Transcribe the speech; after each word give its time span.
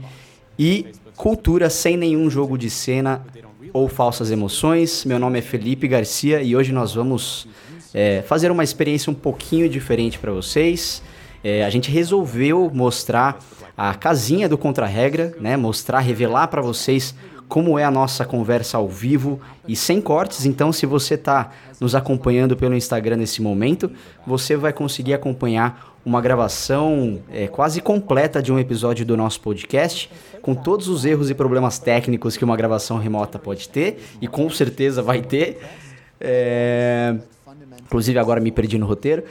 e 0.57 0.87
cultura 1.17 1.69
sem 1.69 1.97
nenhum 1.97 2.31
jogo 2.31 2.57
de 2.57 2.71
cena 2.71 3.27
ou 3.73 3.89
falsas 3.89 4.31
emoções. 4.31 5.05
Meu 5.05 5.19
nome 5.19 5.41
é 5.41 5.43
Felipe 5.43 5.89
Garcia 5.89 6.41
e 6.41 6.55
hoje 6.55 6.71
nós 6.71 6.95
vamos 6.95 7.49
é, 7.93 8.23
fazer 8.23 8.53
uma 8.53 8.63
experiência 8.63 9.11
um 9.11 9.15
pouquinho 9.15 9.69
diferente 9.69 10.21
para 10.21 10.31
vocês. 10.31 11.03
É, 11.43 11.65
a 11.65 11.71
gente 11.71 11.91
resolveu 11.91 12.71
mostrar 12.73 13.41
a 13.79 13.95
casinha 13.95 14.49
do 14.49 14.59
Contra-Regra, 14.59 15.37
né? 15.41 15.57
Mostrar, 15.57 16.01
revelar 16.01 16.49
para 16.49 16.61
vocês 16.61 17.15
como 17.49 17.79
é 17.79 17.85
a 17.85 17.91
nossa 17.93 18.25
conversa 18.25 18.77
ao 18.77 18.89
vivo 18.89 19.41
e 19.69 19.77
sem 19.77 20.01
cortes. 20.01 20.45
Então, 20.45 20.73
se 20.73 20.85
você 20.85 21.15
está 21.15 21.53
nos 21.81 21.95
acompanhando 21.95 22.57
pelo 22.57 22.75
Instagram 22.75 23.19
nesse 23.19 23.41
momento, 23.41 23.89
você 24.27 24.57
vai 24.57 24.73
conseguir 24.73 25.15
acompanhar 25.15 25.97
uma 26.05 26.21
gravação 26.21 27.21
é, 27.31 27.47
quase 27.47 27.81
completa 27.81 28.43
de 28.43 28.53
um 28.53 28.59
episódio 28.59 29.07
do 29.07 29.17
nosso 29.17 29.41
podcast, 29.41 30.11
com 30.43 30.57
todos 30.57 30.89
os 30.89 31.05
erros 31.05 31.31
e 31.31 31.35
problemas 31.35 31.79
técnicos 31.79 32.37
que 32.37 32.45
uma 32.45 32.57
gravação 32.57 32.99
remota 32.99 33.39
pode 33.39 33.69
ter, 33.69 34.03
e 34.21 34.27
com 34.27 34.51
certeza 34.51 35.03
vai 35.03 35.23
ter. 35.23 35.61
É... 36.21 37.15
Inclusive, 37.85 38.19
agora 38.19 38.41
me 38.41 38.51
perdi 38.51 38.77
no 38.77 38.87
roteiro. 38.87 39.23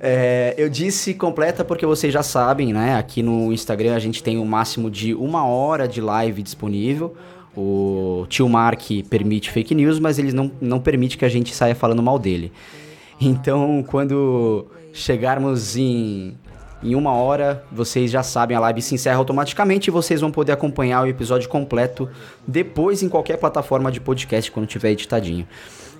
É, 0.00 0.54
eu 0.58 0.68
disse 0.68 1.14
completa 1.14 1.64
porque 1.64 1.86
vocês 1.86 2.12
já 2.12 2.22
sabem, 2.22 2.72
né? 2.72 2.96
Aqui 2.96 3.22
no 3.22 3.52
Instagram 3.52 3.94
a 3.94 3.98
gente 3.98 4.22
tem 4.22 4.38
o 4.38 4.44
máximo 4.44 4.90
de 4.90 5.14
uma 5.14 5.46
hora 5.46 5.88
de 5.88 6.00
live 6.00 6.42
disponível. 6.42 7.14
O 7.56 8.26
tio 8.28 8.48
Mark 8.48 8.82
permite 9.08 9.50
fake 9.50 9.74
news, 9.74 9.98
mas 9.98 10.18
ele 10.18 10.32
não, 10.32 10.50
não 10.60 10.80
permite 10.80 11.16
que 11.16 11.24
a 11.24 11.28
gente 11.28 11.54
saia 11.54 11.74
falando 11.74 12.02
mal 12.02 12.18
dele. 12.18 12.52
Então, 13.20 13.84
quando 13.86 14.66
chegarmos 14.92 15.76
em, 15.76 16.36
em 16.82 16.94
uma 16.94 17.12
hora, 17.12 17.64
vocês 17.70 18.10
já 18.10 18.22
sabem, 18.22 18.56
a 18.56 18.60
live 18.60 18.82
se 18.82 18.94
encerra 18.94 19.18
automaticamente 19.18 19.88
e 19.88 19.90
vocês 19.90 20.20
vão 20.20 20.30
poder 20.30 20.52
acompanhar 20.52 21.04
o 21.04 21.06
episódio 21.06 21.48
completo 21.48 22.08
depois 22.46 23.02
em 23.02 23.08
qualquer 23.08 23.36
plataforma 23.38 23.90
de 23.90 24.00
podcast 24.00 24.50
quando 24.50 24.66
tiver 24.66 24.90
editadinho. 24.90 25.46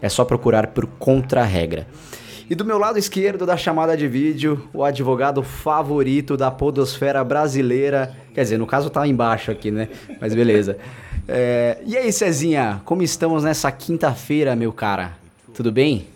É 0.02 0.08
só 0.08 0.24
procurar 0.24 0.68
por 0.68 0.86
Contra-Regra. 0.86 1.86
E 2.48 2.54
do 2.54 2.62
meu 2.62 2.76
lado 2.76 2.98
esquerdo 2.98 3.46
da 3.46 3.56
chamada 3.56 3.96
de 3.96 4.06
vídeo, 4.06 4.68
o 4.74 4.84
advogado 4.84 5.42
favorito 5.42 6.36
da 6.36 6.50
podosfera 6.50 7.24
brasileira. 7.24 8.14
Quer 8.34 8.42
dizer, 8.42 8.58
no 8.58 8.66
caso 8.66 8.90
tá 8.90 9.06
embaixo 9.06 9.50
aqui, 9.50 9.70
né? 9.70 9.88
Mas 10.20 10.34
beleza. 10.34 10.76
É... 11.26 11.78
E 11.86 11.96
aí, 11.96 12.12
Cezinha, 12.12 12.82
como 12.84 13.02
estamos 13.02 13.44
nessa 13.44 13.72
quinta-feira, 13.72 14.54
meu 14.54 14.74
cara? 14.74 15.12
Tudo 15.54 15.72
bem? 15.72 16.06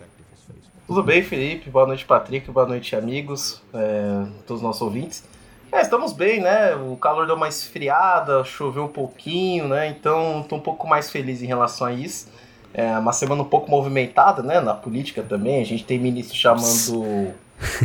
Tudo 0.86 1.02
bem, 1.02 1.22
Felipe? 1.22 1.70
Boa 1.70 1.86
noite, 1.86 2.04
Patrick. 2.04 2.50
Boa 2.50 2.66
noite, 2.66 2.94
amigos, 2.94 3.62
é, 3.72 4.26
todos 4.46 4.60
os 4.60 4.62
nossos 4.62 4.82
ouvintes. 4.82 5.24
É, 5.72 5.80
estamos 5.80 6.12
bem, 6.12 6.40
né? 6.40 6.74
O 6.74 6.96
calor 6.96 7.26
deu 7.26 7.36
uma 7.36 7.48
esfriada, 7.48 8.44
choveu 8.44 8.84
um 8.84 8.88
pouquinho, 8.88 9.68
né? 9.68 9.88
Então, 9.88 10.40
estou 10.40 10.58
um 10.58 10.62
pouco 10.62 10.86
mais 10.86 11.10
feliz 11.10 11.42
em 11.42 11.46
relação 11.46 11.86
a 11.86 11.92
isso. 11.92 12.28
É 12.74 12.98
uma 12.98 13.12
semana 13.12 13.42
um 13.42 13.46
pouco 13.46 13.70
movimentada, 13.70 14.42
né? 14.42 14.60
Na 14.60 14.74
política 14.74 15.22
também. 15.22 15.60
A 15.60 15.64
gente 15.64 15.84
tem 15.84 15.98
ministro 15.98 16.36
chamando 16.36 17.32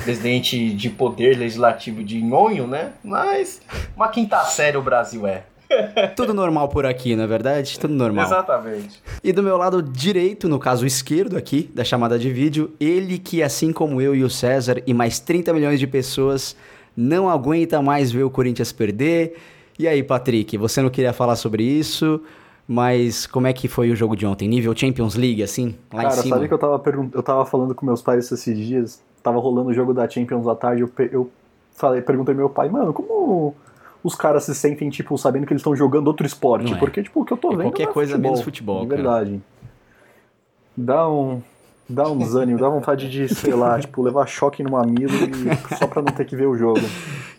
presidente 0.04 0.70
de 0.72 0.90
poder 0.90 1.38
legislativo 1.38 2.04
de 2.04 2.22
nhonho, 2.22 2.68
né? 2.68 2.94
Mas 3.04 3.62
uma 3.96 4.08
quinta 4.10 4.44
série 4.44 4.78
o 4.78 4.82
Brasil 4.82 5.26
é. 5.26 5.44
Tudo 6.16 6.34
normal 6.34 6.70
por 6.70 6.86
aqui, 6.86 7.16
não 7.16 7.24
é 7.24 7.28
verdade? 7.28 7.80
Tudo 7.80 7.94
normal. 7.94 8.26
Exatamente. 8.26 9.02
E 9.24 9.32
do 9.32 9.42
meu 9.42 9.58
lado 9.58 9.82
direito, 9.82 10.48
no 10.48 10.60
caso 10.60 10.86
esquerdo 10.86 11.36
aqui, 11.36 11.70
da 11.74 11.84
chamada 11.84 12.20
de 12.20 12.32
vídeo, 12.32 12.72
ele 12.80 13.18
que, 13.18 13.42
assim 13.42 13.74
como 13.74 14.00
eu 14.00 14.16
e 14.16 14.24
o 14.24 14.30
César 14.30 14.82
e 14.86 14.94
mais 14.94 15.20
30 15.20 15.52
milhões 15.54 15.80
de 15.80 15.88
pessoas, 15.88 16.56
não 16.96 17.30
aguenta 17.30 17.82
mais 17.82 18.12
ver 18.12 18.24
o 18.24 18.30
Corinthians 18.30 18.72
perder. 18.72 19.36
E 19.80 19.88
aí, 19.88 20.04
Patrick, 20.04 20.56
você 20.58 20.82
não 20.82 20.90
queria 20.90 21.14
falar 21.14 21.36
sobre 21.36 21.64
isso? 21.64 22.22
Mas 22.68 23.26
como 23.28 23.46
é 23.48 23.54
que 23.54 23.68
foi 23.68 23.92
o 23.92 23.96
jogo 23.96 24.16
de 24.16 24.26
ontem? 24.26 24.48
Nível 24.48 24.76
Champions 24.76 25.16
League, 25.16 25.44
assim, 25.44 25.76
lá 25.92 26.04
Cara, 26.04 26.16
em 26.16 26.22
cima? 26.22 26.36
sabe 26.36 26.48
que 26.48 26.54
eu 26.54 26.58
tava, 26.58 26.82
eu 27.14 27.24
tava 27.24 27.46
falando 27.46 27.76
com 27.76 27.86
meus 27.86 28.02
pais 28.02 28.32
esses 28.32 28.58
dias, 28.58 29.02
tava 29.22 29.38
rolando 29.40 29.70
o 29.70 29.74
jogo 29.74 29.94
da 29.94 30.08
Champions 30.08 30.48
à 30.48 30.56
tarde, 30.56 30.82
eu, 30.82 30.92
eu 31.12 31.30
falei, 31.74 32.02
perguntei 32.02 32.34
ao 32.34 32.38
meu 32.38 32.50
pai, 32.50 32.70
mano, 32.70 32.94
como 32.94 33.54
os 34.02 34.16
caras 34.16 34.46
se 34.46 34.56
sentem, 34.56 34.90
tipo, 34.90 35.18
sabendo 35.18 35.46
que 35.46 35.52
eles 35.54 35.60
estão 35.62 35.76
jogando 35.76 36.08
outro 36.08 36.26
esporte? 36.26 36.74
É. 36.74 36.78
Porque, 36.78 37.04
tipo, 37.04 37.22
o 37.22 37.26
que 37.26 37.34
eu 37.34 37.38
tô 37.38 37.50
É 37.50 37.58
vendo 37.58 37.64
qualquer 37.64 37.84
não 37.84 37.92
é 37.92 37.94
coisa 37.94 38.12
futebol, 38.14 38.32
menos 38.32 38.46
futebol, 38.46 38.88
cara. 38.88 38.96
verdade. 38.96 39.42
Dá 40.76 41.10
um... 41.10 41.42
Dá 41.88 42.10
um 42.10 42.18
desânimo, 42.18 42.60
dá 42.60 42.70
vontade 42.70 43.10
de, 43.10 43.34
sei 43.34 43.54
lá, 43.54 43.80
tipo, 43.80 44.02
levar 44.02 44.26
choque 44.26 44.64
no 44.64 44.72
mamilo 44.72 45.14
só 45.78 45.86
pra 45.86 46.02
não 46.02 46.12
ter 46.12 46.26
que 46.26 46.36
ver 46.36 46.48
o 46.48 46.58
jogo. 46.58 46.82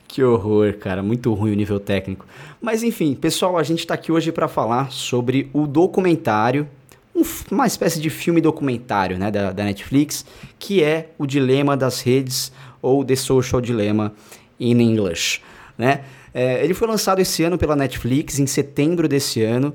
Que 0.06 0.22
horror, 0.22 0.74
cara, 0.74 1.02
muito 1.02 1.32
ruim 1.34 1.52
o 1.52 1.56
nível 1.56 1.80
técnico. 1.80 2.26
Mas 2.60 2.82
enfim, 2.82 3.14
pessoal, 3.14 3.58
a 3.58 3.62
gente 3.62 3.86
tá 3.86 3.94
aqui 3.94 4.12
hoje 4.12 4.30
para 4.30 4.46
falar 4.46 4.92
sobre 4.92 5.50
o 5.52 5.66
documentário, 5.66 6.68
um 7.14 7.22
uma 7.50 7.66
espécie 7.66 8.00
de 8.00 8.10
filme 8.10 8.40
documentário, 8.40 9.18
né, 9.18 9.30
da, 9.30 9.50
da 9.50 9.64
Netflix, 9.64 10.24
que 10.58 10.82
é 10.82 11.10
o 11.18 11.26
Dilema 11.26 11.76
das 11.76 12.00
Redes 12.00 12.52
ou 12.80 13.04
The 13.04 13.16
Social 13.16 13.60
Dilemma 13.60 14.12
in 14.60 14.80
English, 14.80 15.40
né? 15.76 16.04
É, 16.32 16.62
ele 16.64 16.74
foi 16.74 16.86
lançado 16.86 17.20
esse 17.20 17.42
ano 17.44 17.56
pela 17.56 17.76
Netflix, 17.76 18.38
em 18.38 18.46
setembro 18.46 19.08
desse 19.08 19.42
ano, 19.42 19.72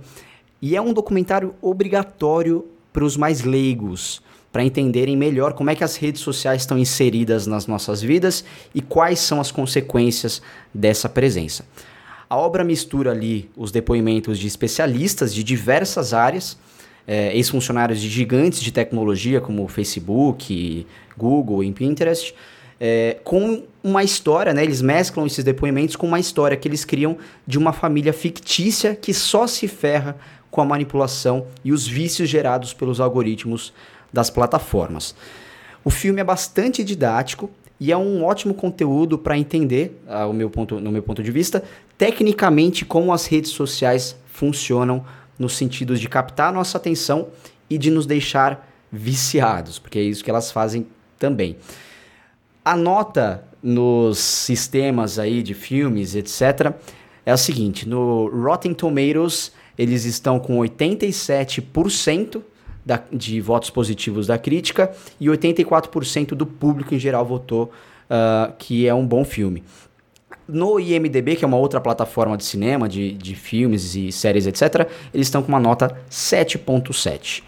e 0.62 0.76
é 0.76 0.82
um 0.82 0.94
documentário 0.94 1.56
obrigatório 1.62 2.66
para 2.92 3.04
os 3.04 3.16
mais 3.16 3.44
leigos, 3.44 4.22
para 4.52 4.64
entenderem 4.64 5.16
melhor 5.16 5.54
como 5.54 5.70
é 5.70 5.76
que 5.76 5.84
as 5.84 5.96
redes 5.96 6.22
sociais 6.22 6.62
estão 6.62 6.78
inseridas 6.78 7.46
nas 7.46 7.68
nossas 7.68 8.02
vidas 8.02 8.44
e 8.74 8.82
quais 8.82 9.20
são 9.20 9.40
as 9.40 9.52
consequências 9.52 10.42
dessa 10.74 11.08
presença. 11.08 11.66
A 12.30 12.38
obra 12.38 12.64
mistura 12.64 13.12
ali 13.12 13.50
os 13.56 13.72
depoimentos 13.72 14.38
de 14.38 14.48
especialistas 14.48 15.34
de 15.34 15.44
diversas 15.44 16.14
áreas, 16.14 16.58
é, 17.08 17.36
ex-funcionários 17.36 18.00
de 18.00 18.08
gigantes 18.08 18.62
de 18.62 18.72
tecnologia 18.72 19.42
como 19.42 19.68
Facebook, 19.68 20.86
Google 21.18 21.64
e 21.64 21.72
Pinterest, 21.72 22.36
é, 22.80 23.18
com 23.24 23.64
uma 23.84 24.04
história, 24.04 24.54
né? 24.54 24.64
Eles 24.64 24.82
mesclam 24.82 25.26
esses 25.26 25.44
depoimentos 25.44 25.96
com 25.96 26.08
uma 26.08 26.20
história 26.20 26.56
que 26.56 26.68
eles 26.68 26.86
criam 26.86 27.18
de 27.46 27.58
uma 27.58 27.74
família 27.74 28.14
fictícia 28.14 28.96
que 28.96 29.14
só 29.14 29.48
se 29.48 29.68
ferra 29.68 30.16
com 30.52 30.62
a 30.62 30.66
manipulação 30.66 31.48
e 31.64 31.72
os 31.72 31.88
vícios 31.88 32.30
gerados 32.30 32.74
pelos 32.74 33.00
algoritmos 33.00 33.74
das 34.12 34.30
plataformas. 34.30 35.16
O 35.84 35.90
filme 35.90 36.20
é 36.22 36.24
bastante 36.24 36.84
didático 36.84 37.50
e 37.80 37.92
é 37.92 37.98
um 37.98 38.24
ótimo 38.24 38.54
conteúdo 38.54 39.18
para 39.18 39.38
entender, 39.38 40.02
ao 40.08 40.34
meu 40.34 40.50
ponto, 40.50 40.80
no 40.80 40.92
meu 40.92 41.02
ponto 41.02 41.24
de 41.24 41.32
vista, 41.32 41.64
tecnicamente 41.98 42.84
como 42.84 43.14
as 43.14 43.26
redes 43.26 43.52
sociais 43.52 44.16
funcionam 44.28 45.06
no 45.38 45.48
sentido 45.48 45.96
de 45.96 46.10
captar 46.10 46.52
nossa 46.52 46.78
atenção 46.78 47.30
e 47.70 47.78
de 47.78 47.90
nos 47.90 48.06
deixar 48.06 48.68
viciados, 48.92 49.80
porque 49.80 50.00
é 50.00 50.02
isso 50.02 50.24
que 50.24 50.30
elas 50.30 50.52
fazem 50.52 50.88
também. 51.18 51.56
A 52.66 52.76
nota 52.76 53.46
nos 53.62 54.18
sistemas 54.18 55.18
aí 55.18 55.42
de 55.42 55.54
filmes, 55.54 56.16
etc, 56.16 56.74
é 57.26 57.32
a 57.32 57.38
seguinte, 57.38 57.88
no 57.88 58.28
Rotten 58.28 58.74
Tomatoes 58.74 59.52
eles 59.78 60.04
estão 60.04 60.40
com 60.40 60.58
87% 60.58 62.42
da, 62.90 63.04
de 63.14 63.40
votos 63.40 63.70
positivos 63.70 64.26
da 64.26 64.38
crítica 64.40 64.92
e 65.22 65.28
84% 65.28 66.30
do 66.30 66.44
público 66.44 66.96
em 66.96 66.98
geral 66.98 67.24
votou 67.24 67.66
uh, 68.10 68.52
que 68.58 68.88
é 68.88 68.94
um 68.94 69.06
bom 69.06 69.24
filme. 69.24 69.64
No 70.48 70.80
IMDB, 70.80 71.36
que 71.36 71.46
é 71.46 71.48
uma 71.48 71.58
outra 71.58 71.80
plataforma 71.80 72.36
de 72.36 72.44
cinema, 72.44 72.90
de, 72.90 73.14
de 73.14 73.36
filmes 73.36 73.94
e 73.94 74.12
séries, 74.12 74.48
etc., 74.48 74.90
eles 75.14 75.28
estão 75.28 75.44
com 75.44 75.50
uma 75.50 75.60
nota 75.60 75.96
7.7. 76.10 77.44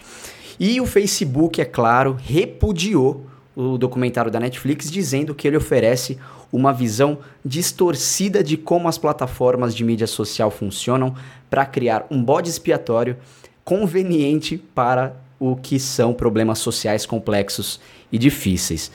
E 0.60 0.80
o 0.80 0.86
Facebook, 0.86 1.60
é 1.60 1.66
claro, 1.66 2.16
repudiou 2.22 3.26
o 3.56 3.80
documentário 3.80 4.30
da 4.30 4.40
Netflix 4.40 4.92
dizendo 4.92 5.34
que 5.34 5.48
ele 5.48 5.58
oferece 5.58 6.20
uma 6.52 6.72
visão 6.72 7.18
distorcida 7.44 8.44
de 8.44 8.58
como 8.58 8.88
as 8.88 9.00
plataformas 9.00 9.74
de 9.74 9.84
mídia 9.84 10.06
social 10.06 10.52
funcionam 10.52 11.16
para 11.50 11.66
criar 11.66 12.06
um 12.12 12.24
bode 12.24 12.48
expiatório 12.48 13.18
conveniente 13.64 14.58
para 14.58 15.16
o 15.42 15.56
que 15.56 15.80
são 15.80 16.14
problemas 16.14 16.60
sociais 16.60 17.04
complexos 17.04 17.82
e 18.12 18.20
difíceis. 18.20 18.92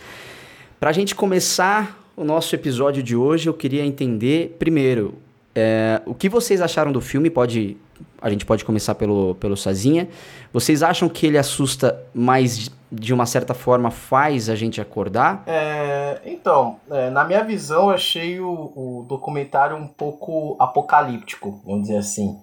Para 0.79 0.91
a 0.91 0.93
gente 0.93 1.13
começar 1.13 2.01
o 2.17 2.23
nosso 2.23 2.55
episódio 2.55 3.03
de 3.03 3.17
hoje, 3.17 3.49
eu 3.49 3.53
queria 3.53 3.85
entender, 3.85 4.55
primeiro, 4.57 5.15
é, 5.53 6.01
o 6.07 6.15
que 6.15 6.29
vocês 6.29 6.61
acharam 6.61 6.93
do 6.93 7.01
filme? 7.01 7.29
Pode, 7.29 7.77
a 8.23 8.31
gente 8.31 8.47
pode 8.47 8.65
começar 8.65 8.95
pelo, 8.95 9.35
pelo 9.35 9.57
Sazinha. 9.57 10.09
Vocês 10.53 10.85
acham 10.85 11.09
que 11.09 11.27
ele 11.27 11.37
assusta, 11.37 12.01
mas 12.15 12.71
de 12.93 13.13
uma 13.13 13.27
certa 13.27 13.53
forma 13.53 13.91
faz 13.91 14.49
a 14.49 14.55
gente 14.55 14.81
acordar? 14.81 15.43
É, 15.49 16.21
então, 16.25 16.77
é, 16.89 17.11
na 17.11 17.25
minha 17.25 17.43
visão, 17.43 17.89
eu 17.89 17.91
achei 17.91 18.39
o, 18.39 18.49
o, 18.53 19.07
documentário 19.09 19.77
um 19.77 19.89
pouco 19.89 20.57
apocalíptico, 20.61 21.61
vamos 21.67 21.89
dizer 21.89 21.97
assim. 21.97 22.39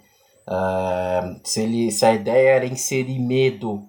É, 0.46 1.36
se, 1.42 1.62
ele, 1.62 1.90
se 1.90 2.06
a 2.06 2.14
ideia 2.14 2.56
era 2.56 2.66
inserir 2.66 3.18
medo 3.18 3.88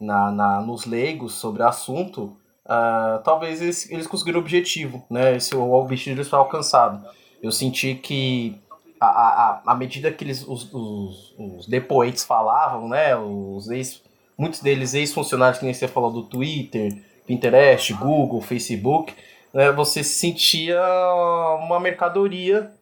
na, 0.00 0.32
na, 0.32 0.60
nos 0.62 0.86
leigos 0.86 1.34
sobre 1.34 1.62
o 1.62 1.66
assunto, 1.66 2.36
uh, 2.64 3.22
talvez 3.22 3.60
eles, 3.60 3.90
eles 3.90 4.06
conseguiram 4.06 4.38
o 4.38 4.42
objetivo, 4.42 5.04
né? 5.10 5.36
Esse, 5.36 5.54
o 5.54 5.72
objetivo 5.72 6.24
foi 6.24 6.38
alcançado. 6.38 7.04
Eu 7.42 7.52
senti 7.52 7.94
que 7.94 8.58
a, 8.98 9.06
a, 9.06 9.62
a 9.66 9.74
medida 9.74 10.10
que 10.10 10.24
eles, 10.24 10.46
os, 10.46 10.72
os, 10.72 11.34
os 11.38 11.66
depoentes 11.66 12.24
falavam, 12.24 12.88
né? 12.88 13.14
Os 13.16 13.68
ex, 13.70 14.02
muitos 14.36 14.60
deles 14.60 14.94
ex-funcionários, 14.94 15.58
que 15.58 15.64
nem 15.66 15.74
você 15.74 15.86
falou, 15.86 16.10
do 16.10 16.22
Twitter, 16.22 16.96
Pinterest, 17.26 17.92
Google, 17.92 18.40
Facebook, 18.40 19.14
né? 19.52 19.70
Você 19.72 20.02
sentia 20.02 20.80
uma 21.62 21.78
mercadoria 21.78 22.72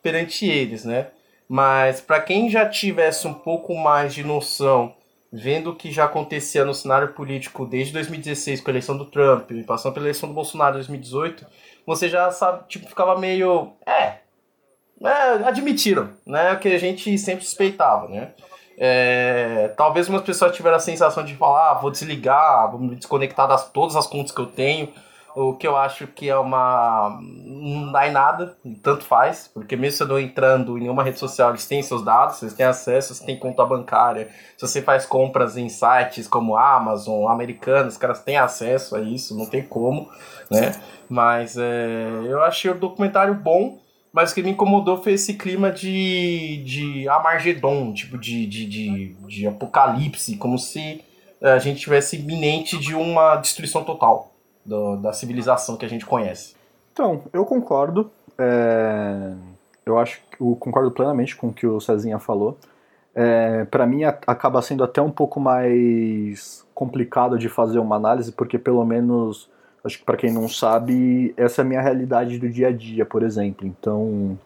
perante 0.00 0.46
eles, 0.46 0.84
né? 0.84 1.08
Mas 1.48 2.00
para 2.00 2.20
quem 2.20 2.50
já 2.50 2.68
tivesse 2.68 3.26
um 3.26 3.34
pouco 3.34 3.74
mais 3.74 4.14
de 4.14 4.22
noção 4.22 4.94
vendo 5.32 5.70
o 5.70 5.76
que 5.76 5.92
já 5.92 6.04
acontecia 6.04 6.64
no 6.64 6.74
cenário 6.74 7.12
político 7.12 7.66
desde 7.66 7.92
2016 7.92 8.60
com 8.60 8.70
a 8.70 8.72
eleição 8.72 8.96
do 8.96 9.04
Trump, 9.04 9.50
passando 9.66 9.94
pela 9.94 10.06
eleição 10.06 10.28
do 10.28 10.34
Bolsonaro 10.34 10.76
em 10.76 10.78
2018, 10.78 11.46
você 11.86 12.08
já 12.08 12.30
sabe, 12.30 12.64
tipo, 12.68 12.88
ficava 12.88 13.18
meio. 13.18 13.72
É. 13.86 14.18
é 15.02 15.44
admitiram, 15.44 16.10
né? 16.26 16.52
O 16.52 16.58
que 16.58 16.68
a 16.68 16.78
gente 16.78 17.16
sempre 17.18 17.44
suspeitava, 17.44 18.08
né? 18.08 18.32
É, 18.80 19.72
talvez 19.76 20.08
umas 20.08 20.22
pessoas 20.22 20.54
tiveram 20.54 20.76
a 20.76 20.80
sensação 20.80 21.24
de 21.24 21.34
falar, 21.34 21.72
ah, 21.72 21.74
vou 21.74 21.90
desligar, 21.90 22.70
vou 22.70 22.80
me 22.80 22.94
desconectar 22.94 23.48
das 23.48 23.68
todas 23.70 23.96
as 23.96 24.06
contas 24.06 24.30
que 24.30 24.40
eu 24.40 24.46
tenho 24.46 24.92
o 25.40 25.54
que 25.54 25.66
eu 25.66 25.76
acho 25.76 26.08
que 26.08 26.28
é 26.28 26.36
uma. 26.36 27.16
Não 27.22 27.92
dá 27.92 28.08
em 28.08 28.12
nada, 28.12 28.56
tanto 28.82 29.04
faz, 29.04 29.48
porque 29.52 29.76
mesmo 29.76 29.96
se 29.96 30.02
eu 30.02 30.08
não 30.08 30.18
entrando 30.18 30.76
em 30.76 30.80
nenhuma 30.80 31.04
rede 31.04 31.18
social, 31.18 31.50
eles 31.50 31.64
têm 31.64 31.80
seus 31.80 32.04
dados, 32.04 32.42
eles 32.42 32.54
têm 32.54 32.66
acesso, 32.66 33.14
você 33.14 33.24
tem 33.24 33.38
conta 33.38 33.64
bancária, 33.64 34.28
se 34.56 34.66
você 34.66 34.82
faz 34.82 35.06
compras 35.06 35.56
em 35.56 35.68
sites 35.68 36.26
como 36.26 36.56
Amazon, 36.56 37.28
americanos, 37.28 37.94
os 37.94 37.98
caras 37.98 38.20
têm 38.20 38.36
acesso 38.36 38.96
a 38.96 39.00
isso, 39.00 39.38
não 39.38 39.46
tem 39.46 39.62
como, 39.62 40.08
né? 40.50 40.74
Mas 41.08 41.56
é, 41.56 42.08
eu 42.26 42.42
achei 42.42 42.70
o 42.70 42.74
documentário 42.74 43.34
bom, 43.34 43.78
mas 44.12 44.32
o 44.32 44.34
que 44.34 44.42
me 44.42 44.50
incomodou 44.50 45.00
foi 45.00 45.12
esse 45.12 45.34
clima 45.34 45.70
de, 45.70 46.64
de 46.64 47.08
Amargedon, 47.08 47.92
tipo 47.92 48.18
de, 48.18 48.44
de, 48.44 48.66
de, 48.66 49.16
de 49.28 49.46
apocalipse, 49.46 50.36
como 50.36 50.58
se 50.58 51.00
a 51.40 51.58
gente 51.58 51.78
tivesse 51.78 52.16
iminente 52.16 52.76
de 52.76 52.96
uma 52.96 53.36
destruição 53.36 53.84
total 53.84 54.34
do, 54.68 54.96
da 54.96 55.12
civilização 55.12 55.76
que 55.76 55.86
a 55.86 55.88
gente 55.88 56.04
conhece. 56.04 56.54
Então, 56.92 57.22
eu 57.32 57.44
concordo. 57.44 58.10
É, 58.36 59.32
eu 59.86 59.98
acho 59.98 60.20
eu 60.38 60.54
concordo 60.56 60.90
plenamente 60.90 61.34
com 61.34 61.48
o 61.48 61.52
que 61.52 61.66
o 61.66 61.80
Cezinha 61.80 62.18
falou. 62.18 62.58
É, 63.14 63.64
para 63.64 63.86
mim 63.86 64.04
acaba 64.04 64.62
sendo 64.62 64.84
até 64.84 65.02
um 65.02 65.10
pouco 65.10 65.40
mais 65.40 66.64
complicado 66.74 67.38
de 67.38 67.48
fazer 67.48 67.78
uma 67.78 67.96
análise, 67.96 68.30
porque 68.30 68.58
pelo 68.58 68.84
menos, 68.84 69.50
acho 69.82 69.98
que 69.98 70.04
para 70.04 70.16
quem 70.16 70.32
não 70.32 70.48
sabe, 70.48 71.34
essa 71.36 71.62
é 71.62 71.64
a 71.64 71.66
minha 71.66 71.80
realidade 71.80 72.38
do 72.38 72.48
dia 72.48 72.68
a 72.68 72.72
dia, 72.72 73.04
por 73.04 73.24
exemplo. 73.24 73.66
Então, 73.66 74.38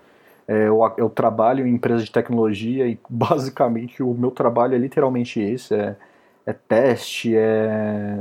é, 0.48 0.68
eu, 0.68 0.80
eu, 0.96 1.10
trabalho 1.10 1.66
em 1.66 1.74
empresa 1.74 2.02
de 2.04 2.10
tecnologia 2.10 2.86
e 2.86 2.98
basicamente 3.10 4.02
o 4.02 4.14
meu 4.14 4.30
trabalho 4.30 4.74
é 4.74 4.78
literalmente 4.78 5.40
esse: 5.40 5.74
é, 5.74 5.96
é 6.46 6.52
teste, 6.52 7.36
é 7.36 8.18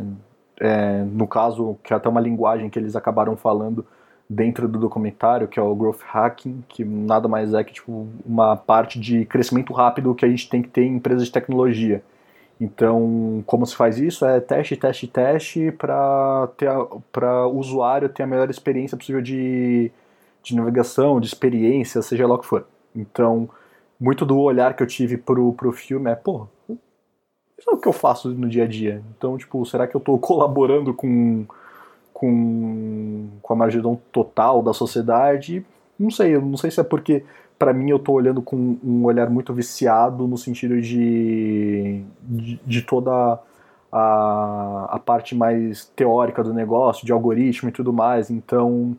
é, 0.62 1.04
no 1.04 1.28
caso, 1.28 1.75
que 1.84 1.92
é 1.92 1.96
até 1.96 2.08
uma 2.08 2.22
linguagem 2.22 2.69
que 2.69 2.78
eles 2.78 2.96
acabaram 2.96 3.36
falando 3.36 3.84
dentro 4.30 4.68
do 4.68 4.80
documentário, 4.80 5.48
que 5.48 5.60
é 5.60 5.62
o 5.62 5.75
growth 5.75 6.01
hacking, 6.06 6.63
que 6.70 6.86
nada 6.86 7.27
mais 7.27 7.53
é 7.53 7.63
que 7.63 7.74
tipo, 7.74 8.08
uma 8.24 8.56
parte 8.56 9.00
de 9.00 9.25
crescimento 9.25 9.74
rápido 9.74 10.13
que 10.13 10.24
a 10.24 10.30
gente 10.30 10.48
tem 10.48 10.62
que 10.62 10.70
ter 10.70 10.84
em 10.84 10.96
empresas 10.96 11.25
de 11.25 11.32
tecnologia. 11.32 12.03
Então, 12.60 13.44
como 13.48 13.65
se 13.65 13.75
faz 13.75 13.98
isso? 13.98 14.24
É 14.24 14.39
teste, 14.39 14.77
teste, 14.77 15.08
teste 15.08 15.72
para 15.72 16.48
o 17.48 17.58
usuário 17.58 18.08
ter 18.08 18.22
a 18.22 18.27
melhor 18.27 18.50
experiência 18.51 18.96
possível 18.96 19.22
de, 19.22 19.91
de 20.44 20.56
navegação, 20.56 21.20
de 21.20 21.25
experiência, 21.25 22.03
seja 22.03 22.27
lá 22.27 22.36
o 22.36 22.39
que 22.39 22.46
for. 22.46 22.68
Então, 22.96 23.50
muito 24.00 24.25
do 24.25 24.38
olhar 24.38 24.75
que 24.75 24.84
eu 24.84 24.88
tive 24.88 25.18
pro, 25.18 25.53
pro 25.53 25.72
filme 25.72 26.12
é, 26.12 26.15
pô, 26.15 26.48
é 27.70 27.74
o 27.74 27.77
que 27.77 27.88
eu 27.88 27.94
faço 27.94 28.30
no 28.30 28.50
dia 28.50 28.63
a 28.63 28.68
dia. 28.68 29.01
Então, 29.18 29.38
tipo, 29.38 29.65
será 29.65 29.88
que 29.88 29.96
eu 29.96 30.00
estou 30.00 30.18
colaborando 30.20 30.94
com, 30.94 31.46
com, 32.13 33.27
com 33.41 33.53
a 33.53 33.56
margem 33.56 33.82
total 34.12 34.62
da 34.62 34.74
sociedade? 34.74 35.65
Não 36.00 36.10
sei, 36.10 36.36
eu 36.36 36.41
não 36.41 36.58
sei 36.58 36.72
se 36.72 36.80
é 36.80 36.84
porque 36.84 37.24
para 37.60 37.74
mim 37.74 37.91
eu 37.91 37.98
estou 37.98 38.15
olhando 38.15 38.41
com 38.41 38.77
um 38.84 39.06
olhar 39.06 39.30
muito 39.30 39.53
viciado 39.53 40.27
no 40.27 40.38
sentido 40.38 40.82
de, 40.82 42.03
de, 42.24 42.60
de 42.65 42.82
toda 42.82 43.39
a, 43.91 44.88
a 44.89 45.00
parte 45.00 45.36
mais 45.36 45.86
teórica 45.96 46.44
do 46.44 46.53
negócio, 46.53 47.06
de 47.06 47.12
algoritmo 47.12 47.70
e 47.70 47.72
tudo 47.72 47.94
mais. 47.94 48.32
Então, 48.32 48.98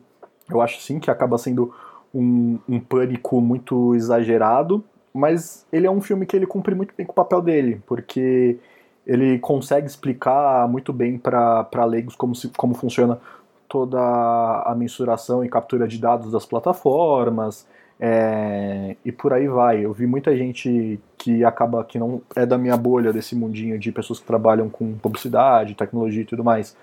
eu 0.49 0.61
acho 0.61 0.81
sim 0.81 0.99
que 0.99 1.11
acaba 1.11 1.37
sendo 1.37 1.73
um, 2.13 2.57
um 2.69 2.79
pânico 2.79 3.41
muito 3.41 3.95
exagerado 3.95 4.83
mas 5.13 5.65
ele 5.71 5.85
é 5.85 5.91
um 5.91 6.01
filme 6.01 6.25
que 6.25 6.35
ele 6.35 6.47
cumpre 6.47 6.73
muito 6.73 6.93
bem 6.97 7.05
com 7.05 7.11
o 7.11 7.15
papel 7.15 7.41
dele, 7.41 7.81
porque 7.85 8.57
ele 9.05 9.37
consegue 9.39 9.85
explicar 9.85 10.67
muito 10.67 10.91
bem 10.91 11.17
para 11.17 11.85
leigos 11.85 12.15
como, 12.15 12.33
se, 12.33 12.49
como 12.49 12.73
funciona 12.73 13.19
toda 13.67 13.99
a 13.99 14.73
mensuração 14.75 15.43
e 15.43 15.49
captura 15.49 15.87
de 15.87 15.99
dados 15.99 16.31
das 16.31 16.45
plataformas, 16.45 17.67
é, 17.99 18.95
e 19.05 19.11
por 19.11 19.33
aí 19.33 19.47
vai. 19.47 19.85
Eu 19.85 19.93
vi 19.93 20.05
muita 20.05 20.35
gente 20.35 20.99
que 21.17 21.43
acaba 21.43 21.83
que 21.83 21.97
não 21.97 22.21
é 22.35 22.45
da 22.45 22.57
minha 22.57 22.75
bolha 22.75 23.13
desse 23.13 23.35
mundinho 23.35 23.77
de 23.79 23.91
pessoas 23.91 24.19
que 24.19 24.25
trabalham 24.25 24.69
com 24.69 24.93
publicidade, 24.97 25.75
tecnologia 25.75 26.21
e 26.21 26.25
tudo 26.25 26.43
mais, 26.43 26.75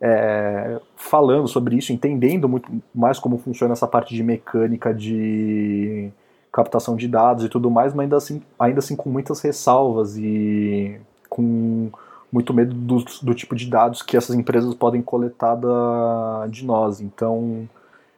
é, 0.00 0.80
falando 0.96 1.48
sobre 1.48 1.76
isso, 1.76 1.92
entendendo 1.92 2.48
muito 2.48 2.70
mais 2.94 3.18
como 3.18 3.38
funciona 3.38 3.72
essa 3.72 3.86
parte 3.86 4.14
de 4.14 4.22
mecânica 4.22 4.92
de 4.92 6.10
captação 6.54 6.94
de 6.94 7.08
dados 7.08 7.44
e 7.44 7.48
tudo 7.48 7.68
mais, 7.68 7.92
mas 7.92 8.04
ainda 8.04 8.16
assim, 8.16 8.40
ainda 8.56 8.78
assim 8.78 8.94
com 8.94 9.10
muitas 9.10 9.40
ressalvas 9.40 10.16
e 10.16 11.00
com 11.28 11.90
muito 12.32 12.54
medo 12.54 12.72
do, 12.72 13.04
do 13.22 13.34
tipo 13.34 13.56
de 13.56 13.66
dados 13.66 14.02
que 14.02 14.16
essas 14.16 14.36
empresas 14.36 14.72
podem 14.72 15.02
coletar 15.02 15.56
da, 15.56 16.46
de 16.48 16.64
nós. 16.64 17.00
Então, 17.00 17.68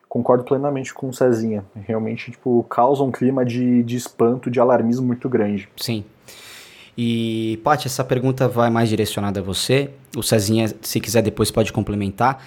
concordo 0.07 0.45
plenamente 0.45 0.93
com 0.93 1.09
o 1.09 1.15
Cezinha. 1.15 1.65
Realmente, 1.75 2.31
tipo, 2.31 2.63
causa 2.69 3.03
um 3.03 3.11
clima 3.11 3.43
de, 3.43 3.83
de 3.83 3.97
espanto, 3.97 4.51
de 4.51 4.61
alarmismo 4.61 5.07
muito 5.07 5.31
grande. 5.31 5.67
Sim. 5.75 6.05
E, 6.97 7.59
Paty, 7.65 7.87
essa 7.87 8.05
pergunta 8.05 8.47
vai 8.49 8.69
mais 8.69 8.91
direcionada 8.91 9.41
a 9.41 9.43
você. 9.43 9.91
O 10.15 10.23
Cezinha, 10.23 10.71
se 10.83 11.01
quiser 11.01 11.23
depois, 11.23 11.51
pode 11.51 11.73
complementar. 11.73 12.43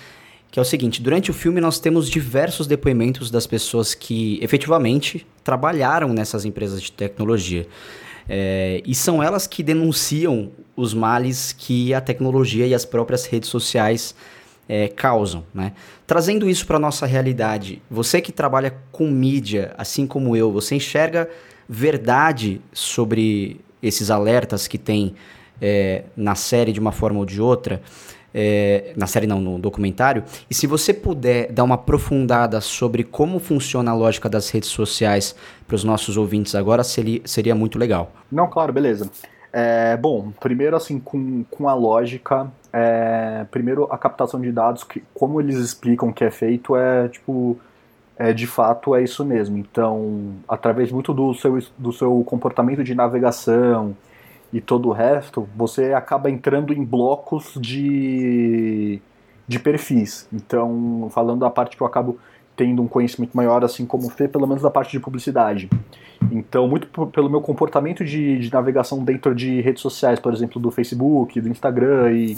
Que 0.51 0.59
é 0.59 0.61
o 0.61 0.65
seguinte: 0.65 1.01
durante 1.01 1.31
o 1.31 1.33
filme, 1.33 1.61
nós 1.61 1.79
temos 1.79 2.09
diversos 2.09 2.67
depoimentos 2.67 3.29
das 3.29 3.45
pessoas 3.45 3.93
que 3.93 4.39
efetivamente 4.41 5.25
trabalharam 5.43 6.13
nessas 6.13 6.45
empresas 6.45 6.81
de 6.81 6.91
tecnologia. 6.91 7.67
É, 8.27 8.81
e 8.85 8.93
são 8.93 9.23
elas 9.23 9.47
que 9.47 9.63
denunciam 9.63 10.51
os 10.75 10.93
males 10.93 11.51
que 11.51 11.93
a 11.95 11.99
tecnologia 11.99 12.67
e 12.67 12.75
as 12.75 12.85
próprias 12.85 13.25
redes 13.25 13.49
sociais 13.49 14.13
é, 14.67 14.87
causam. 14.87 15.43
Né? 15.51 15.73
Trazendo 16.05 16.47
isso 16.47 16.67
para 16.67 16.77
a 16.77 16.79
nossa 16.79 17.07
realidade, 17.07 17.81
você 17.89 18.21
que 18.21 18.31
trabalha 18.31 18.77
com 18.91 19.09
mídia, 19.09 19.73
assim 19.77 20.05
como 20.05 20.35
eu, 20.35 20.51
você 20.51 20.75
enxerga 20.75 21.27
verdade 21.67 22.61
sobre 22.71 23.59
esses 23.81 24.11
alertas 24.11 24.67
que 24.67 24.77
tem 24.77 25.15
é, 25.59 26.03
na 26.15 26.35
série 26.35 26.71
de 26.71 26.79
uma 26.79 26.91
forma 26.91 27.19
ou 27.19 27.25
de 27.25 27.41
outra? 27.41 27.81
É, 28.33 28.93
na 28.95 29.07
série 29.07 29.25
não, 29.25 29.41
no 29.41 29.57
documentário. 29.57 30.23
E 30.49 30.53
se 30.53 30.67
você 30.67 30.93
puder 30.93 31.51
dar 31.51 31.63
uma 31.63 31.75
aprofundada 31.75 32.61
sobre 32.61 33.03
como 33.03 33.39
funciona 33.39 33.89
a 33.91 33.93
lógica 33.95 34.29
das 34.29 34.49
redes 34.49 34.69
sociais 34.69 35.35
para 35.67 35.75
os 35.75 35.83
nossos 35.83 36.15
ouvintes 36.15 36.53
agora, 36.53 36.83
seria, 36.83 37.21
seria 37.25 37.55
muito 37.55 37.79
legal. 37.79 38.11
Não, 38.31 38.47
claro, 38.47 38.71
beleza. 38.71 39.09
É, 39.51 39.97
bom, 39.97 40.31
primeiro 40.39 40.75
assim, 40.75 40.99
com, 40.99 41.43
com 41.49 41.67
a 41.67 41.73
lógica, 41.73 42.51
é, 42.71 43.45
primeiro 43.49 43.87
a 43.91 43.97
captação 43.97 44.39
de 44.39 44.51
dados, 44.51 44.83
que, 44.83 45.03
como 45.13 45.41
eles 45.41 45.57
explicam 45.57 46.13
que 46.13 46.23
é 46.23 46.29
feito, 46.29 46.75
é 46.75 47.07
tipo, 47.07 47.57
é, 48.17 48.31
de 48.31 48.45
fato 48.45 48.95
é 48.95 49.03
isso 49.03 49.25
mesmo. 49.25 49.57
Então, 49.57 50.35
através 50.47 50.91
muito 50.91 51.13
do 51.13 51.33
seu, 51.33 51.57
do 51.77 51.91
seu 51.91 52.23
comportamento 52.25 52.83
de 52.83 52.93
navegação, 52.93 53.95
e 54.51 54.59
todo 54.59 54.89
o 54.89 54.91
resto, 54.91 55.47
você 55.55 55.93
acaba 55.93 56.29
entrando 56.29 56.73
em 56.73 56.83
blocos 56.83 57.53
de, 57.59 58.99
de 59.47 59.59
perfis. 59.59 60.27
Então, 60.33 61.07
falando 61.11 61.41
da 61.41 61.49
parte 61.49 61.77
que 61.77 61.83
eu 61.83 61.87
acabo 61.87 62.17
tendo 62.55 62.81
um 62.81 62.87
conhecimento 62.87 63.37
maior, 63.37 63.63
assim 63.63 63.85
como 63.85 64.07
o 64.07 64.09
Fê, 64.09 64.27
pelo 64.27 64.45
menos 64.47 64.61
da 64.61 64.69
parte 64.69 64.91
de 64.91 64.99
publicidade. 64.99 65.69
Então, 66.31 66.67
muito 66.67 66.87
pelo 67.07 67.29
meu 67.29 67.41
comportamento 67.41 68.03
de, 68.03 68.39
de 68.39 68.51
navegação 68.51 69.03
dentro 69.03 69.33
de 69.33 69.61
redes 69.61 69.81
sociais, 69.81 70.19
por 70.19 70.33
exemplo, 70.33 70.59
do 70.59 70.69
Facebook, 70.69 71.39
do 71.39 71.47
Instagram 71.47 72.11
e. 72.11 72.37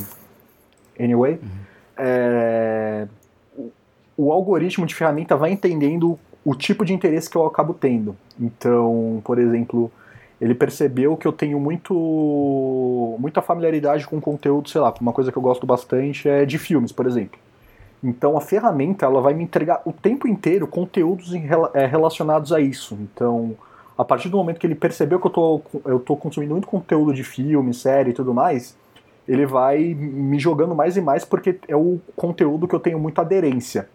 Anyway, 1.00 1.40
uhum. 1.42 1.50
é, 1.98 3.08
o, 3.58 3.72
o 4.16 4.32
algoritmo 4.32 4.86
de 4.86 4.94
ferramenta 4.94 5.36
vai 5.36 5.52
entendendo 5.52 6.20
o 6.46 6.54
tipo 6.54 6.86
de 6.86 6.94
interesse 6.94 7.30
que 7.30 7.36
eu 7.36 7.46
acabo 7.46 7.74
tendo. 7.74 8.16
Então, 8.40 9.22
por 9.24 9.40
exemplo, 9.40 9.92
ele 10.42 10.56
percebeu 10.56 11.16
que 11.16 11.28
eu 11.28 11.32
tenho 11.32 11.60
muito 11.60 13.16
muita 13.20 13.44
familiaridade 13.44 14.08
com 14.08 14.20
conteúdo, 14.20 14.68
sei 14.70 14.82
lá, 14.82 14.92
uma 15.00 15.14
coisa 15.14 15.32
que 15.32 15.38
eu 15.38 15.42
gosto 15.42 15.68
bastante 15.68 16.28
é 16.28 16.44
de 16.46 16.58
filmes, 16.58 16.92
por 16.92 17.06
exemplo. 17.06 17.40
Então 18.04 18.36
a 18.36 18.42
ferramenta 18.42 19.06
ela 19.06 19.22
vai 19.22 19.36
me 19.36 19.44
entregar 19.44 19.84
o 19.86 19.94
tempo 19.94 20.28
inteiro 20.28 20.66
conteúdos 20.66 21.32
em, 21.34 21.48
é, 21.76 21.86
relacionados 21.86 22.52
a 22.52 22.60
isso. 22.60 22.98
Então, 23.00 23.56
a 23.96 24.04
partir 24.04 24.30
do 24.30 24.38
momento 24.38 24.60
que 24.60 24.66
ele 24.66 24.74
percebeu 24.74 25.20
que 25.20 25.28
eu 25.28 25.32
tô, 25.32 25.62
eu 25.86 26.00
tô 26.00 26.18
consumindo 26.18 26.54
muito 26.54 26.68
conteúdo 26.68 27.14
de 27.14 27.24
filme, 27.24 27.72
série 27.72 28.10
e 28.10 28.14
tudo 28.14 28.34
mais, 28.34 28.76
ele 29.28 29.46
vai 29.46 29.94
me 29.94 30.40
jogando 30.40 30.74
mais 30.74 30.98
e 30.98 31.02
mais 31.02 31.24
porque 31.24 31.60
é 31.68 31.76
o 31.76 32.00
conteúdo 32.16 32.68
que 32.68 32.74
eu 32.74 32.80
tenho 32.80 32.98
muita 32.98 33.22
aderência. 33.22 33.88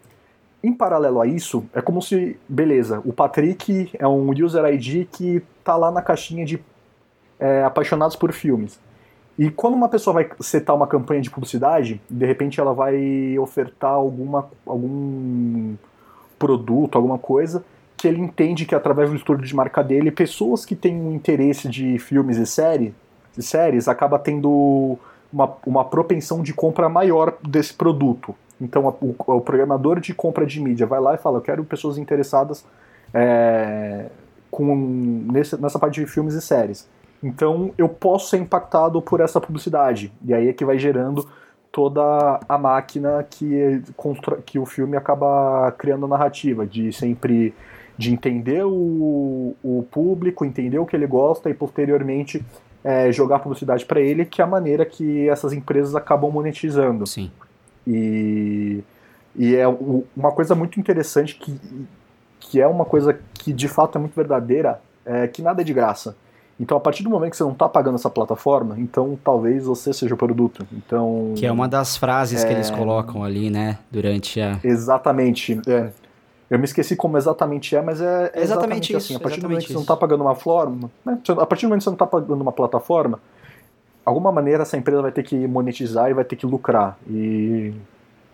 Em 0.67 0.73
paralelo 0.73 1.21
a 1.21 1.27
isso, 1.29 1.65
é 1.73 1.81
como 1.81 2.03
se, 2.03 2.37
beleza, 2.49 3.01
o 3.05 3.13
Patrick 3.13 3.89
é 3.97 4.09
um 4.09 4.33
user 4.33 4.65
ID 4.65 5.07
que 5.13 5.41
tá 5.63 5.77
lá 5.77 5.93
na 5.93 6.03
caixinha 6.03 6.45
de 6.45 6.59
é, 7.39 7.63
apaixonados 7.63 8.17
por 8.17 8.33
filmes. 8.33 8.77
E 9.39 9.49
quando 9.49 9.75
uma 9.75 9.89
pessoa 9.89 10.15
vai 10.15 10.29
setar 10.41 10.75
uma 10.75 10.89
campanha 10.89 11.21
de 11.21 11.31
publicidade, 11.31 12.01
de 12.11 12.27
repente 12.27 12.59
ela 12.59 12.75
vai 12.75 13.39
ofertar 13.39 13.93
alguma, 13.93 14.51
algum 14.67 15.77
produto, 16.37 16.97
alguma 16.97 17.17
coisa, 17.17 17.65
que 17.97 18.09
ele 18.09 18.21
entende 18.21 18.67
que 18.67 18.75
através 18.75 19.09
do 19.09 19.15
estudo 19.15 19.45
de 19.45 19.55
marca 19.55 19.85
dele, 19.85 20.11
pessoas 20.11 20.65
que 20.65 20.75
têm 20.75 21.01
um 21.01 21.15
interesse 21.15 21.69
de 21.69 21.97
filmes 22.01 22.39
e 22.39 22.45
série, 22.45 22.93
de 23.37 23.43
séries 23.45 23.87
acaba 23.87 24.19
tendo 24.19 24.99
uma, 25.33 25.49
uma 25.65 25.85
propensão 25.85 26.43
de 26.43 26.53
compra 26.53 26.89
maior 26.89 27.35
desse 27.41 27.73
produto. 27.73 28.35
Então 28.61 28.87
o, 29.01 29.15
o, 29.19 29.41
programador 29.41 30.01
de 30.01 30.15
compra 30.15 30.47
de 30.47 30.61
mídia 30.61 30.87
vai 30.87 31.01
lá 31.01 31.15
e 31.15 31.19
fala, 31.19 31.39
eu 31.39 31.43
quero 31.43 31.65
pessoas 31.65 31.99
interessadas 31.99 32.65
é, 33.13 34.07
com, 34.51 34.75
nesse, 35.31 35.61
nessa 35.61 35.79
parte 35.79 36.01
de 36.01 36.07
filmes 36.07 36.35
e 36.35 36.41
séries. 36.41 36.89
Então 37.23 37.73
eu 37.77 37.89
posso 37.89 38.31
ser 38.31 38.39
impactado 38.39 39.01
por 39.03 39.21
essa 39.21 39.41
publicidade. 39.41 40.13
E 40.25 40.33
aí 40.33 40.49
é 40.49 40.53
que 40.53 40.65
vai 40.65 40.79
gerando 40.79 41.29
toda 41.71 42.41
a 42.49 42.57
máquina 42.57 43.27
que, 43.29 43.83
que 44.47 44.59
o 44.59 44.65
filme 44.65 44.97
acaba 44.97 45.71
criando 45.73 46.07
a 46.07 46.09
narrativa, 46.09 46.67
de 46.67 46.93
sempre 46.93 47.55
de 47.99 48.13
entender 48.13 48.65
o, 48.65 49.55
o 49.63 49.87
público, 49.91 50.45
entender 50.45 50.79
o 50.79 50.87
que 50.87 50.95
ele 50.95 51.07
gosta 51.07 51.49
e 51.49 51.55
posteriormente 51.55 52.45
é, 52.85 53.11
jogar 53.11 53.39
publicidade 53.39 53.85
para 53.85 54.01
ele, 54.01 54.25
que 54.25 54.41
é 54.41 54.45
a 54.45 54.47
maneira 54.47 54.85
que 54.85 55.29
essas 55.29 55.53
empresas 55.53 55.95
acabam 55.95 56.31
monetizando. 56.31 57.07
Sim. 57.07 57.31
E, 57.87 58.83
e 59.35 59.55
é 59.55 59.67
uma 60.17 60.33
coisa 60.33 60.55
muito 60.55 60.81
interessante 60.81 61.35
que, 61.37 61.59
que 62.41 62.61
é 62.61 62.67
uma 62.67 62.85
coisa 62.85 63.19
que 63.35 63.53
de 63.53 63.69
fato 63.69 63.97
é 63.97 64.01
muito 64.01 64.15
verdadeira, 64.15 64.81
é 65.05 65.27
que 65.29 65.43
nada 65.43 65.63
é 65.63 65.65
de 65.65 65.73
graça. 65.73 66.17
Então, 66.59 66.77
a 66.77 66.81
partir 66.81 67.03
do 67.03 67.11
momento 67.11 67.33
que 67.33 67.37
você 67.37 67.45
não 67.45 67.53
está 67.53 67.69
pagando 67.69 67.97
essa 67.97 68.09
plataforma, 68.09 68.77
então 68.79 69.19
talvez 69.23 69.67
você 69.67 69.93
seja 69.93 70.15
o 70.15 70.17
produto. 70.17 70.67
Então, 70.73 71.35
que 71.37 71.45
é 71.45 71.53
uma 71.53 71.69
das 71.69 71.97
frases 71.97 72.43
é... 72.43 72.47
que 72.47 72.53
eles 72.55 72.71
é. 72.71 72.77
colocam 72.77 73.23
ali, 73.23 73.51
né, 73.51 73.79
durante 73.91 74.41
a. 74.41 74.59
Exatamente. 74.65 75.61
É. 75.67 75.91
Eu 76.49 76.59
me 76.59 76.65
esqueci 76.65 76.95
como 76.95 77.19
exatamente 77.19 77.75
é, 77.75 77.83
mas 77.83 78.01
é, 78.01 78.31
é 78.33 78.43
exatamente, 78.43 78.93
exatamente, 78.93 78.97
assim. 78.97 79.17
A 79.17 79.21
partir 79.21 79.41
do 79.41 79.49
momento 79.49 79.63
que 79.63 79.69
você 79.69 79.75
não 79.75 79.83
está 79.83 79.97
pagando 79.97 80.23
uma 80.23 80.35
forma, 80.35 80.91
né, 81.05 81.19
a 81.27 81.47
partir 81.47 81.67
do 81.67 81.69
momento 81.69 81.81
que 81.81 81.85
você 81.85 81.91
não 81.91 81.95
está 81.95 82.07
pagando 82.07 82.41
uma 82.41 82.53
plataforma, 82.53 83.21
alguma 84.07 84.31
maneira 84.31 84.63
essa 84.63 84.77
empresa 84.77 85.03
vai 85.03 85.11
ter 85.11 85.25
que 85.25 85.35
monetizar 85.49 86.09
e 86.09 86.15
vai 86.15 86.25
ter 86.25 86.37
que 86.37 86.47
lucrar. 86.47 86.97
E 87.11 87.75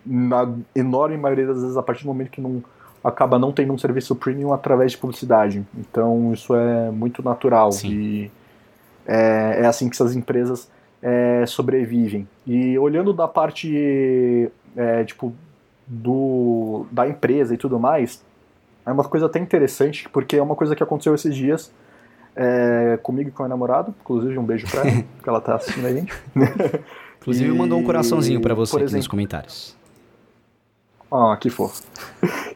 na 0.05 0.53
enorme 0.75 1.17
maioria 1.17 1.47
das 1.47 1.61
vezes, 1.61 1.75
a 1.75 1.81
partir 1.81 2.03
do 2.03 2.07
momento 2.07 2.29
que 2.29 2.39
não 2.39 2.63
acaba 3.03 3.37
não 3.37 3.51
tendo 3.51 3.73
um 3.73 3.77
serviço 3.77 4.15
premium 4.15 4.53
através 4.53 4.91
de 4.91 4.97
publicidade. 4.97 5.65
Então 5.77 6.31
isso 6.31 6.55
é 6.55 6.91
muito 6.91 7.23
natural 7.23 7.71
Sim. 7.71 7.89
e 7.89 8.31
é, 9.05 9.61
é, 9.61 9.65
assim 9.65 9.89
que 9.89 9.95
essas 9.95 10.15
empresas 10.15 10.69
é, 11.01 11.43
sobrevivem. 11.45 12.27
E 12.45 12.77
olhando 12.77 13.11
da 13.11 13.27
parte 13.27 14.49
é, 14.77 15.03
tipo 15.03 15.33
do 15.85 16.85
da 16.91 17.07
empresa 17.07 17.53
e 17.53 17.57
tudo 17.57 17.77
mais, 17.77 18.23
é 18.85 18.91
uma 18.91 19.03
coisa 19.03 19.25
até 19.25 19.39
interessante 19.39 20.07
porque 20.07 20.37
é 20.37 20.41
uma 20.41 20.55
coisa 20.55 20.75
que 20.75 20.83
aconteceu 20.83 21.13
esses 21.13 21.35
dias 21.35 21.73
é, 22.35 22.97
comigo 23.01 23.29
e 23.29 23.31
com 23.31 23.43
a 23.43 23.47
namorada. 23.47 23.93
Inclusive, 24.01 24.37
um 24.37 24.43
beijo 24.43 24.67
pra 24.69 24.81
ela, 24.81 25.03
porque 25.15 25.29
ela 25.29 25.41
tá 25.41 25.55
assistindo 25.55 25.85
a 25.85 25.93
gente. 25.93 26.13
Inclusive, 27.21 27.49
e, 27.49 27.57
mandou 27.57 27.79
um 27.79 27.83
coraçãozinho 27.83 28.41
para 28.41 28.53
você 28.53 28.75
aqui 28.75 28.83
exemplo, 28.83 28.97
nos 28.97 29.07
comentários. 29.07 29.77
Ah, 31.11 31.37
que 31.39 31.49
fofo. 31.49 31.83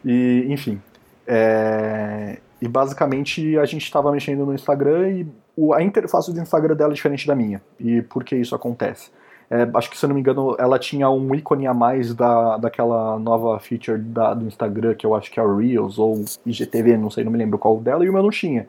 E, 0.04 0.46
enfim. 0.48 0.80
É, 1.26 2.38
e 2.60 2.68
basicamente 2.68 3.56
a 3.58 3.64
gente 3.64 3.84
estava 3.84 4.10
mexendo 4.10 4.44
no 4.44 4.54
Instagram 4.54 5.10
e 5.10 5.26
a 5.74 5.82
interface 5.82 6.32
do 6.32 6.40
Instagram 6.40 6.74
dela 6.74 6.92
é 6.92 6.94
diferente 6.94 7.26
da 7.26 7.34
minha. 7.34 7.62
E 7.78 8.02
por 8.02 8.24
que 8.24 8.36
isso 8.36 8.54
acontece? 8.54 9.10
É, 9.50 9.68
acho 9.74 9.90
que, 9.90 9.96
se 9.96 10.04
eu 10.04 10.08
não 10.08 10.14
me 10.14 10.20
engano, 10.20 10.54
ela 10.58 10.78
tinha 10.78 11.08
um 11.08 11.34
ícone 11.34 11.66
a 11.66 11.72
mais 11.72 12.14
da, 12.14 12.58
daquela 12.58 13.18
nova 13.18 13.58
feature 13.58 13.98
da, 13.98 14.34
do 14.34 14.46
Instagram, 14.46 14.94
que 14.94 15.06
eu 15.06 15.14
acho 15.14 15.30
que 15.30 15.40
é 15.40 15.42
o 15.42 15.56
Reels 15.56 15.98
ou 15.98 16.24
IGTV, 16.44 16.98
não 16.98 17.10
sei, 17.10 17.24
não 17.24 17.32
me 17.32 17.38
lembro 17.38 17.58
qual 17.58 17.78
dela, 17.78 18.04
e 18.04 18.10
o 18.10 18.12
meu 18.12 18.22
não 18.22 18.30
tinha. 18.30 18.68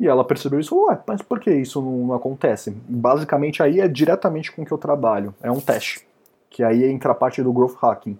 E 0.00 0.08
ela 0.08 0.24
percebeu 0.24 0.58
isso, 0.58 0.74
ué, 0.86 0.98
mas 1.06 1.20
por 1.20 1.38
que 1.38 1.50
isso 1.52 1.82
não 1.82 2.14
acontece? 2.14 2.70
Basicamente 2.88 3.62
aí 3.62 3.80
é 3.80 3.86
diretamente 3.86 4.50
com 4.50 4.62
o 4.62 4.64
que 4.64 4.72
eu 4.72 4.78
trabalho, 4.78 5.34
é 5.42 5.50
um 5.50 5.60
teste, 5.60 6.06
que 6.48 6.64
aí 6.64 6.84
entra 6.84 7.12
a 7.12 7.14
parte 7.14 7.42
do 7.42 7.52
growth 7.52 7.76
hacking, 7.82 8.18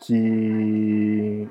que 0.00 1.46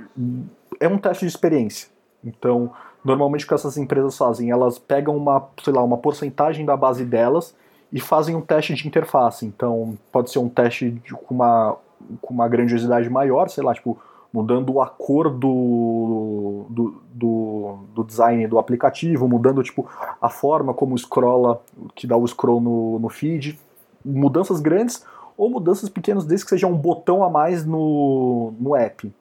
é 0.79 0.87
um 0.87 0.97
teste 0.97 1.23
de 1.23 1.29
experiência. 1.31 1.87
Então, 2.23 2.71
normalmente 3.05 3.45
o 3.45 3.47
que 3.47 3.53
essas 3.53 3.77
empresas 3.77 4.17
fazem, 4.17 4.49
elas 4.49 4.79
pegam 4.79 5.15
uma, 5.15 5.47
sei 5.63 5.71
lá, 5.71 5.83
uma 5.83 5.99
porcentagem 5.99 6.65
da 6.65 6.75
base 6.75 7.05
delas 7.05 7.55
e 7.93 7.99
fazem 7.99 8.35
um 8.35 8.41
teste 8.41 8.73
de 8.73 8.87
interface. 8.87 9.45
Então, 9.45 9.95
pode 10.11 10.31
ser 10.31 10.39
um 10.39 10.49
teste 10.49 10.89
de, 10.89 11.13
com, 11.13 11.35
uma, 11.35 11.77
com 12.19 12.33
uma 12.33 12.47
grandiosidade 12.47 13.07
maior, 13.07 13.49
sei 13.49 13.63
lá, 13.63 13.75
tipo, 13.75 13.99
mudando 14.31 14.79
a 14.79 14.87
cor 14.87 15.29
do, 15.29 16.65
do, 16.69 17.01
do, 17.11 17.79
do, 17.95 18.03
design 18.03 18.47
do 18.47 18.59
aplicativo, 18.59 19.27
mudando 19.27 19.63
tipo 19.63 19.87
a 20.21 20.29
forma 20.29 20.73
como 20.73 20.97
scrolla, 20.97 21.61
que 21.95 22.05
dá 22.05 22.15
o 22.15 22.27
scroll 22.27 22.61
no, 22.61 22.99
no 22.99 23.09
feed. 23.09 23.59
mudanças 24.05 24.59
grandes 24.59 25.03
ou 25.35 25.49
mudanças 25.49 25.89
pequenas, 25.89 26.25
desde 26.25 26.45
que 26.45 26.49
seja 26.49 26.67
um 26.67 26.75
botão 26.75 27.23
a 27.23 27.29
mais 27.29 27.65
no, 27.65 28.53
no 28.59 28.75
app. 28.75 29.11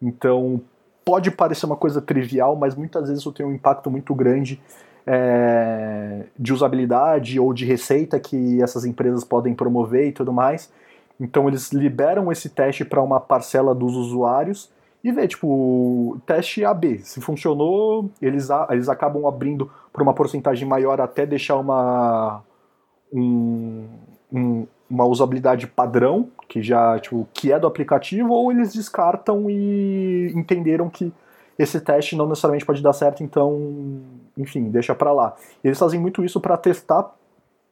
Então, 0.00 0.60
pode 1.04 1.30
parecer 1.30 1.66
uma 1.66 1.76
coisa 1.76 2.00
trivial, 2.00 2.54
mas 2.56 2.74
muitas 2.74 3.08
vezes 3.08 3.20
isso 3.20 3.32
tem 3.32 3.44
um 3.44 3.54
impacto 3.54 3.90
muito 3.90 4.14
grande 4.14 4.60
é, 5.06 6.24
de 6.38 6.52
usabilidade 6.52 7.40
ou 7.40 7.52
de 7.52 7.64
receita 7.64 8.20
que 8.20 8.62
essas 8.62 8.84
empresas 8.84 9.24
podem 9.24 9.54
promover 9.54 10.08
e 10.08 10.12
tudo 10.12 10.32
mais. 10.32 10.70
Então 11.22 11.46
eles 11.46 11.70
liberam 11.70 12.32
esse 12.32 12.48
teste 12.48 12.84
para 12.84 13.00
uma 13.00 13.20
parcela 13.20 13.72
dos 13.72 13.94
usuários 13.94 14.68
e 15.04 15.12
vê, 15.12 15.28
tipo, 15.28 16.20
teste 16.26 16.64
AB. 16.64 16.98
Se 16.98 17.20
funcionou, 17.20 18.10
eles, 18.20 18.48
eles 18.70 18.88
acabam 18.88 19.24
abrindo 19.26 19.70
para 19.92 20.02
uma 20.02 20.12
porcentagem 20.12 20.66
maior 20.66 21.00
até 21.00 21.24
deixar 21.24 21.56
uma, 21.56 22.42
um, 23.12 23.86
um, 24.32 24.66
uma 24.90 25.04
usabilidade 25.04 25.68
padrão, 25.68 26.28
que 26.48 26.60
já, 26.60 26.98
tipo, 26.98 27.28
que 27.32 27.52
é 27.52 27.58
do 27.58 27.68
aplicativo, 27.68 28.32
ou 28.32 28.50
eles 28.50 28.72
descartam 28.72 29.48
e 29.48 30.32
entenderam 30.34 30.90
que 30.90 31.12
esse 31.56 31.80
teste 31.80 32.16
não 32.16 32.28
necessariamente 32.28 32.66
pode 32.66 32.82
dar 32.82 32.92
certo, 32.92 33.22
então, 33.22 34.00
enfim, 34.36 34.70
deixa 34.70 34.92
para 34.92 35.12
lá. 35.12 35.36
Eles 35.62 35.78
fazem 35.78 36.00
muito 36.00 36.24
isso 36.24 36.40
para 36.40 36.56
testar 36.56 37.14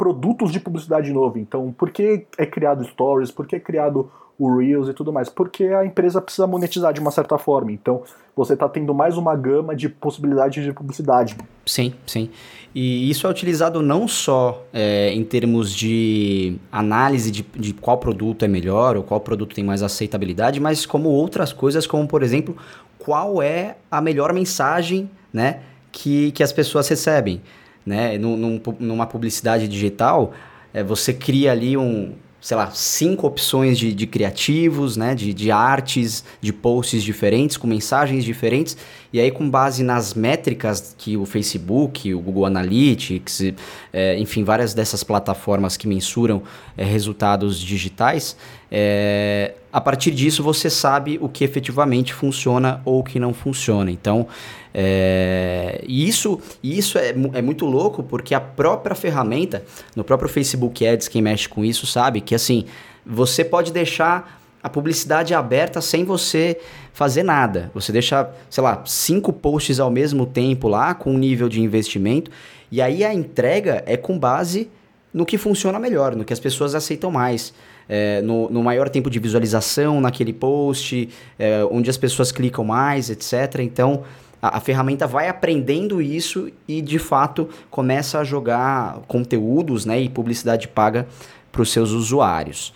produtos 0.01 0.51
de 0.51 0.59
publicidade 0.59 1.13
novo. 1.13 1.39
Então, 1.39 1.71
por 1.77 1.91
que 1.91 2.25
é 2.39 2.47
criado 2.47 2.83
Stories? 2.83 3.31
Por 3.31 3.47
que 3.47 3.57
é 3.57 3.61
criado 3.61 4.11
o 4.39 4.57
Reels 4.57 4.89
e 4.89 4.95
tudo 4.95 5.13
mais? 5.13 5.29
Porque 5.29 5.65
a 5.65 5.85
empresa 5.85 6.23
precisa 6.23 6.47
monetizar 6.47 6.95
de 6.95 7.01
uma 7.01 7.11
certa 7.11 7.37
forma. 7.37 7.71
Então, 7.71 8.03
você 8.35 8.55
está 8.55 8.67
tendo 8.67 8.95
mais 8.95 9.19
uma 9.19 9.37
gama 9.37 9.77
de 9.77 9.91
possibilidades 9.91 10.65
de 10.65 10.73
publicidade. 10.73 11.37
Sim, 11.67 11.93
sim. 12.07 12.31
E 12.75 13.11
isso 13.11 13.27
é 13.27 13.31
utilizado 13.31 13.83
não 13.83 14.09
só 14.09 14.65
é, 14.73 15.13
em 15.13 15.23
termos 15.23 15.71
de 15.71 16.57
análise 16.73 17.31
de, 17.31 17.43
de 17.43 17.75
qual 17.75 17.99
produto 17.99 18.43
é 18.43 18.49
melhor 18.49 18.97
ou 18.97 19.03
qual 19.03 19.21
produto 19.21 19.55
tem 19.55 19.63
mais 19.63 19.83
aceitabilidade, 19.83 20.61
mas 20.61 20.87
como 20.87 21.11
outras 21.11 21.53
coisas, 21.53 21.87
como 21.87 22.09
por 22.09 22.23
exemplo, 22.23 22.57
qual 22.99 23.43
é 23.43 23.77
a 23.91 24.01
melhor 24.01 24.33
mensagem 24.33 25.11
né, 25.31 25.61
que, 25.93 26.33
que 26.33 26.43
as 26.43 26.55
pessoas 26.55 26.89
recebem. 26.89 27.43
Né? 27.85 28.19
Num, 28.19 28.61
numa 28.79 29.07
publicidade 29.07 29.67
digital, 29.67 30.33
é, 30.73 30.83
você 30.83 31.13
cria 31.13 31.53
ali 31.53 31.77
um, 31.77 32.13
sei 32.41 32.57
lá, 32.57 32.71
cinco 32.71 33.27
opções 33.27 33.79
de, 33.79 33.93
de 33.93 34.07
criativos, 34.07 34.97
né, 34.97 35.15
de, 35.15 35.35
de 35.35 35.51
artes, 35.51 36.25
de 36.41 36.53
posts 36.53 37.03
diferentes, 37.03 37.57
com 37.57 37.67
mensagens 37.67 38.25
diferentes, 38.25 38.77
e 39.13 39.21
aí 39.21 39.31
com 39.31 39.49
base 39.49 39.83
nas 39.83 40.15
métricas 40.15 40.95
que 40.97 41.17
o 41.17 41.27
Facebook, 41.27 42.15
o 42.15 42.21
Google 42.21 42.47
Analytics, 42.47 43.53
é, 43.93 44.19
enfim, 44.19 44.43
várias 44.43 44.73
dessas 44.73 45.05
plataformas 45.05 45.77
que 45.77 45.87
mensuram 45.87 46.43
é, 46.79 46.85
resultados 46.85 47.61
digitais, 47.61 48.37
é, 48.71 49.55
a 49.71 49.81
partir 49.81 50.11
disso 50.11 50.43
você 50.43 50.71
sabe 50.71 51.19
o 51.21 51.29
que 51.29 51.45
efetivamente 51.45 52.15
funciona 52.15 52.81
ou 52.85 53.01
o 53.01 53.05
que 53.05 53.21
não 53.21 53.35
funciona. 53.35 53.91
Então, 53.91 54.27
é, 54.73 55.83
e 55.87 56.09
isso, 56.09 56.41
isso 56.63 56.99
é, 56.99 57.15
é 57.35 57.43
muito 57.43 57.67
louco 57.67 58.03
porque 58.03 58.35
a 58.35 58.41
própria 58.41 58.95
ferramenta, 58.95 59.65
no 59.97 60.05
próprio 60.05 60.29
Facebook 60.29 60.87
Ads, 60.87 61.09
quem 61.09 61.23
mexe 61.23 61.49
com 61.49 61.65
isso 61.65 61.87
sabe 61.87 62.21
que 62.21 62.35
assim, 62.35 62.65
você 63.05 63.45
pode 63.45 63.73
deixar 63.73 64.41
a 64.63 64.69
publicidade 64.69 65.35
aberta 65.35 65.81
sem 65.81 66.05
você 66.05 66.59
fazer 66.93 67.23
nada. 67.23 67.71
Você 67.75 67.91
deixa, 67.91 68.31
sei 68.49 68.63
lá, 68.63 68.83
cinco 68.85 69.33
posts 69.33 69.81
ao 69.81 69.91
mesmo 69.91 70.27
tempo 70.27 70.69
lá 70.69 70.95
com 70.95 71.15
um 71.15 71.19
nível 71.19 71.49
de 71.49 71.61
investimento 71.61 72.31
e 72.71 72.81
aí 72.81 73.05
a 73.05 73.13
entrega 73.13 73.83
é 73.87 73.97
com 73.97 74.19
base 74.19 74.71
no 75.13 75.27
que 75.27 75.37
funciona 75.37 75.79
melhor, 75.79 76.15
no 76.15 76.25
que 76.25 76.33
as 76.33 76.39
pessoas 76.39 76.75
aceitam 76.75 77.11
mais. 77.11 77.53
É, 77.89 78.23
no, 78.23 78.49
no, 78.49 78.63
maior 78.63 78.89
tempo 78.89 79.11
de 79.11 79.19
visualização 79.19 80.01
naquele 80.01 80.33
post, 80.33 81.09
é, 81.37 81.65
onde 81.65 81.91
as 81.91 81.97
pessoas 81.97 82.31
clicam 82.31 82.65
mais, 82.65 83.11
etc. 83.11 83.59
Então, 83.63 84.05
a, 84.41 84.59
a, 84.59 84.61
ferramenta 84.61 85.07
vai 85.07 85.29
aprendendo 85.29 86.01
isso 86.01 86.51
e, 86.67 86.81
de 86.81 86.99
fato, 86.99 87.49
começa 87.71 88.19
a 88.19 88.25
jogar 88.25 89.01
conteúdos 89.07 89.85
né, 89.85 90.01
e 90.01 90.09
publicidade 90.09 90.69
paga 90.69 91.07
para 91.51 91.63
os 91.63 91.71
seus 91.71 91.91
usuários. 91.91 92.73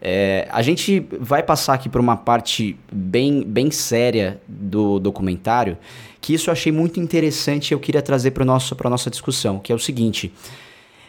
É, 0.00 0.46
a 0.50 0.62
gente 0.62 1.06
vai 1.18 1.42
passar 1.42 1.74
aqui 1.74 1.88
por 1.88 2.00
uma 2.00 2.16
parte 2.16 2.78
bem, 2.92 3.42
bem 3.42 3.70
séria 3.70 4.40
do 4.46 4.98
documentário, 4.98 5.76
que 6.20 6.34
isso 6.34 6.50
eu 6.50 6.52
achei 6.52 6.70
muito 6.70 7.00
interessante 7.00 7.70
e 7.70 7.74
eu 7.74 7.80
queria 7.80 8.02
trazer 8.02 8.32
para 8.32 8.42
a 8.42 8.90
nossa 8.90 9.10
discussão, 9.10 9.58
que 9.58 9.72
é 9.72 9.74
o 9.74 9.78
seguinte 9.78 10.32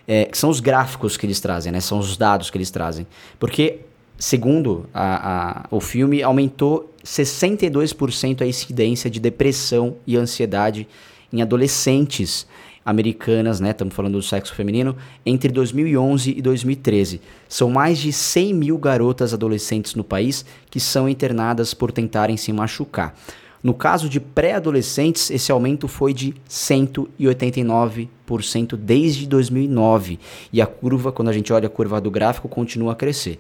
é, 0.08 0.30
são 0.32 0.50
os 0.50 0.62
gráficos 0.62 1.18
que 1.18 1.26
eles 1.26 1.40
trazem, 1.40 1.72
né? 1.72 1.82
São 1.82 2.00
os 2.00 2.16
dados 2.16 2.50
que 2.50 2.58
eles 2.58 2.72
trazem. 2.72 3.06
Porque, 3.38 3.82
segundo 4.18 4.86
a, 4.94 5.62
a, 5.62 5.66
o 5.70 5.80
filme, 5.80 6.24
aumentou 6.24 6.92
62% 7.04 8.42
a 8.42 8.46
incidência 8.46 9.10
de 9.10 9.20
depressão 9.20 9.98
e 10.06 10.18
ansiedade 10.18 10.88
em 11.32 11.42
adolescentes 11.42 12.46
americanas, 12.86 13.60
né? 13.60 13.72
Estamos 13.72 13.94
falando 13.94 14.14
do 14.14 14.22
sexo 14.22 14.56
feminino, 14.56 14.96
entre 15.26 15.52
2011 15.52 16.36
e 16.38 16.42
2013. 16.42 17.20
São 17.50 17.70
mais 17.70 17.98
de 17.98 18.14
100 18.14 18.54
mil 18.54 18.78
garotas 18.78 19.34
adolescentes 19.34 19.94
no 19.94 20.06
país 20.06 20.46
que 20.70 20.80
são 20.80 21.10
internadas 21.10 21.74
por 21.74 21.92
tentarem 21.92 22.38
se 22.38 22.54
machucar. 22.54 23.14
No 23.62 23.74
caso 23.74 24.08
de 24.08 24.22
pré-adolescentes, 24.22 25.30
esse 25.30 25.52
aumento 25.52 25.90
foi 25.90 26.14
de 26.14 26.34
189% 26.50 28.78
desde 28.78 29.28
2009. 29.28 30.18
E 30.54 30.62
a 30.62 30.66
curva, 30.66 31.12
quando 31.12 31.28
a 31.28 31.34
gente 31.34 31.52
olha 31.52 31.68
a 31.68 31.70
curva 31.70 32.00
do 32.00 32.10
gráfico, 32.10 32.48
continua 32.48 32.94
a 32.94 32.96
crescer. 32.96 33.38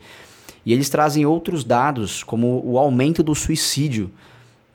E 0.67 0.73
eles 0.73 0.89
trazem 0.89 1.25
outros 1.25 1.63
dados, 1.63 2.25
como 2.25 2.62
o 2.62 2.77
aumento 2.77 3.23
do 3.23 3.34
suicídio, 3.34 4.12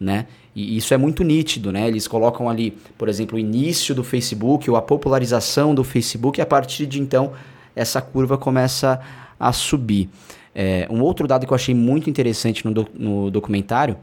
né? 0.00 0.26
E 0.56 0.74
isso 0.78 0.94
é 0.94 0.96
muito 0.96 1.22
nítido, 1.22 1.70
né? 1.70 1.86
Eles 1.86 2.08
colocam 2.08 2.48
ali, 2.48 2.70
por 2.96 3.10
exemplo, 3.10 3.36
o 3.36 3.38
início 3.38 3.94
do 3.94 4.02
Facebook 4.02 4.70
ou 4.70 4.76
a 4.78 4.80
popularização 4.80 5.74
do 5.74 5.84
Facebook, 5.84 6.40
e 6.40 6.42
a 6.42 6.46
partir 6.46 6.86
de 6.86 6.98
então 6.98 7.34
essa 7.76 8.00
curva 8.00 8.38
começa 8.38 9.02
a 9.38 9.52
subir. 9.52 10.08
É, 10.54 10.88
um 10.90 11.02
outro 11.02 11.28
dado 11.28 11.46
que 11.46 11.52
eu 11.52 11.54
achei 11.54 11.74
muito 11.74 12.08
interessante 12.08 12.64
no, 12.64 12.72
do, 12.72 12.88
no 12.94 13.30
documentário 13.30 13.98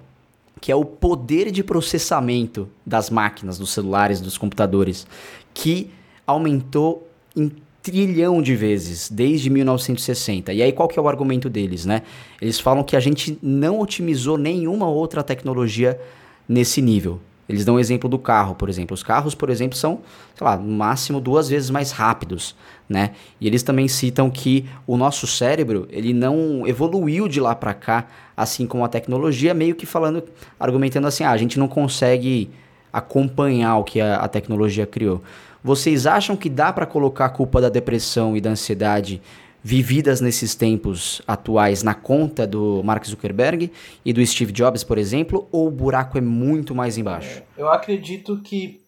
que 0.61 0.71
é 0.71 0.75
o 0.75 0.85
poder 0.85 1.49
de 1.49 1.63
processamento 1.63 2.69
das 2.85 3.09
máquinas, 3.09 3.57
dos 3.57 3.71
celulares, 3.71 4.21
dos 4.21 4.37
computadores, 4.37 5.07
que 5.55 5.89
aumentou 6.27 7.09
em 7.35 7.49
trilhão 7.81 8.41
de 8.41 8.55
vezes 8.55 9.09
desde 9.09 9.49
1960. 9.49 10.53
E 10.53 10.61
aí 10.61 10.71
qual 10.71 10.87
que 10.87 10.99
é 10.99 11.01
o 11.01 11.07
argumento 11.07 11.49
deles, 11.49 11.85
né? 11.85 12.01
Eles 12.41 12.59
falam 12.59 12.83
que 12.83 12.95
a 12.95 12.99
gente 12.99 13.37
não 13.41 13.79
otimizou 13.79 14.37
nenhuma 14.37 14.87
outra 14.87 15.23
tecnologia 15.23 15.99
nesse 16.47 16.81
nível. 16.81 17.19
Eles 17.49 17.65
dão 17.65 17.75
o 17.75 17.79
exemplo 17.79 18.07
do 18.07 18.19
carro, 18.19 18.53
por 18.53 18.69
exemplo. 18.69 18.93
Os 18.93 19.01
carros, 19.01 19.33
por 19.33 19.49
exemplo, 19.49 19.75
são, 19.75 20.01
sei 20.35 20.45
lá, 20.45 20.55
no 20.55 20.71
máximo 20.71 21.19
duas 21.19 21.49
vezes 21.49 21.71
mais 21.71 21.91
rápidos, 21.91 22.55
né? 22.87 23.13
E 23.41 23.47
eles 23.47 23.63
também 23.63 23.87
citam 23.87 24.29
que 24.29 24.69
o 24.85 24.95
nosso 24.95 25.25
cérebro, 25.25 25.87
ele 25.89 26.13
não 26.13 26.67
evoluiu 26.67 27.27
de 27.27 27.41
lá 27.41 27.55
para 27.55 27.73
cá, 27.73 28.05
assim 28.37 28.67
como 28.67 28.85
a 28.85 28.87
tecnologia, 28.87 29.51
meio 29.55 29.73
que 29.73 29.87
falando, 29.87 30.23
argumentando 30.59 31.07
assim, 31.07 31.23
ah, 31.23 31.31
a 31.31 31.37
gente 31.37 31.57
não 31.57 31.67
consegue 31.67 32.51
acompanhar 32.93 33.77
o 33.77 33.83
que 33.83 33.99
a, 33.99 34.17
a 34.17 34.27
tecnologia 34.27 34.85
criou. 34.85 35.19
Vocês 35.63 36.07
acham 36.07 36.37
que 36.37 36.49
dá 36.49 36.71
para 36.71 36.85
colocar 36.85 37.25
a 37.25 37.29
culpa 37.29 37.59
da 37.59 37.69
depressão 37.69 38.35
e 38.35 38.41
da 38.41 38.51
ansiedade 38.51 39.21
vividas 39.61 40.21
nesses 40.21 40.55
tempos 40.55 41.21
atuais 41.27 41.83
na 41.83 41.93
conta 41.93 42.47
do 42.47 42.81
Mark 42.83 43.05
Zuckerberg 43.05 43.71
e 44.05 44.13
do 44.13 44.25
Steve 44.25 44.53
Jobs, 44.53 44.83
por 44.83 44.97
exemplo, 44.97 45.47
ou 45.51 45.67
o 45.67 45.71
buraco 45.71 46.17
é 46.17 46.21
muito 46.21 46.73
mais 46.73 46.97
embaixo? 46.97 47.43
Eu 47.57 47.69
acredito 47.69 48.41
que 48.41 48.81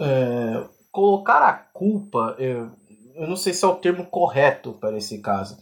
é, 0.00 0.64
colocar 0.90 1.48
a 1.48 1.52
culpa, 1.52 2.34
eu, 2.38 2.70
eu 3.14 3.28
não 3.28 3.36
sei 3.36 3.52
se 3.52 3.64
é 3.64 3.68
o 3.68 3.76
termo 3.76 4.06
correto 4.06 4.72
para 4.72 4.98
esse 4.98 5.18
caso, 5.18 5.56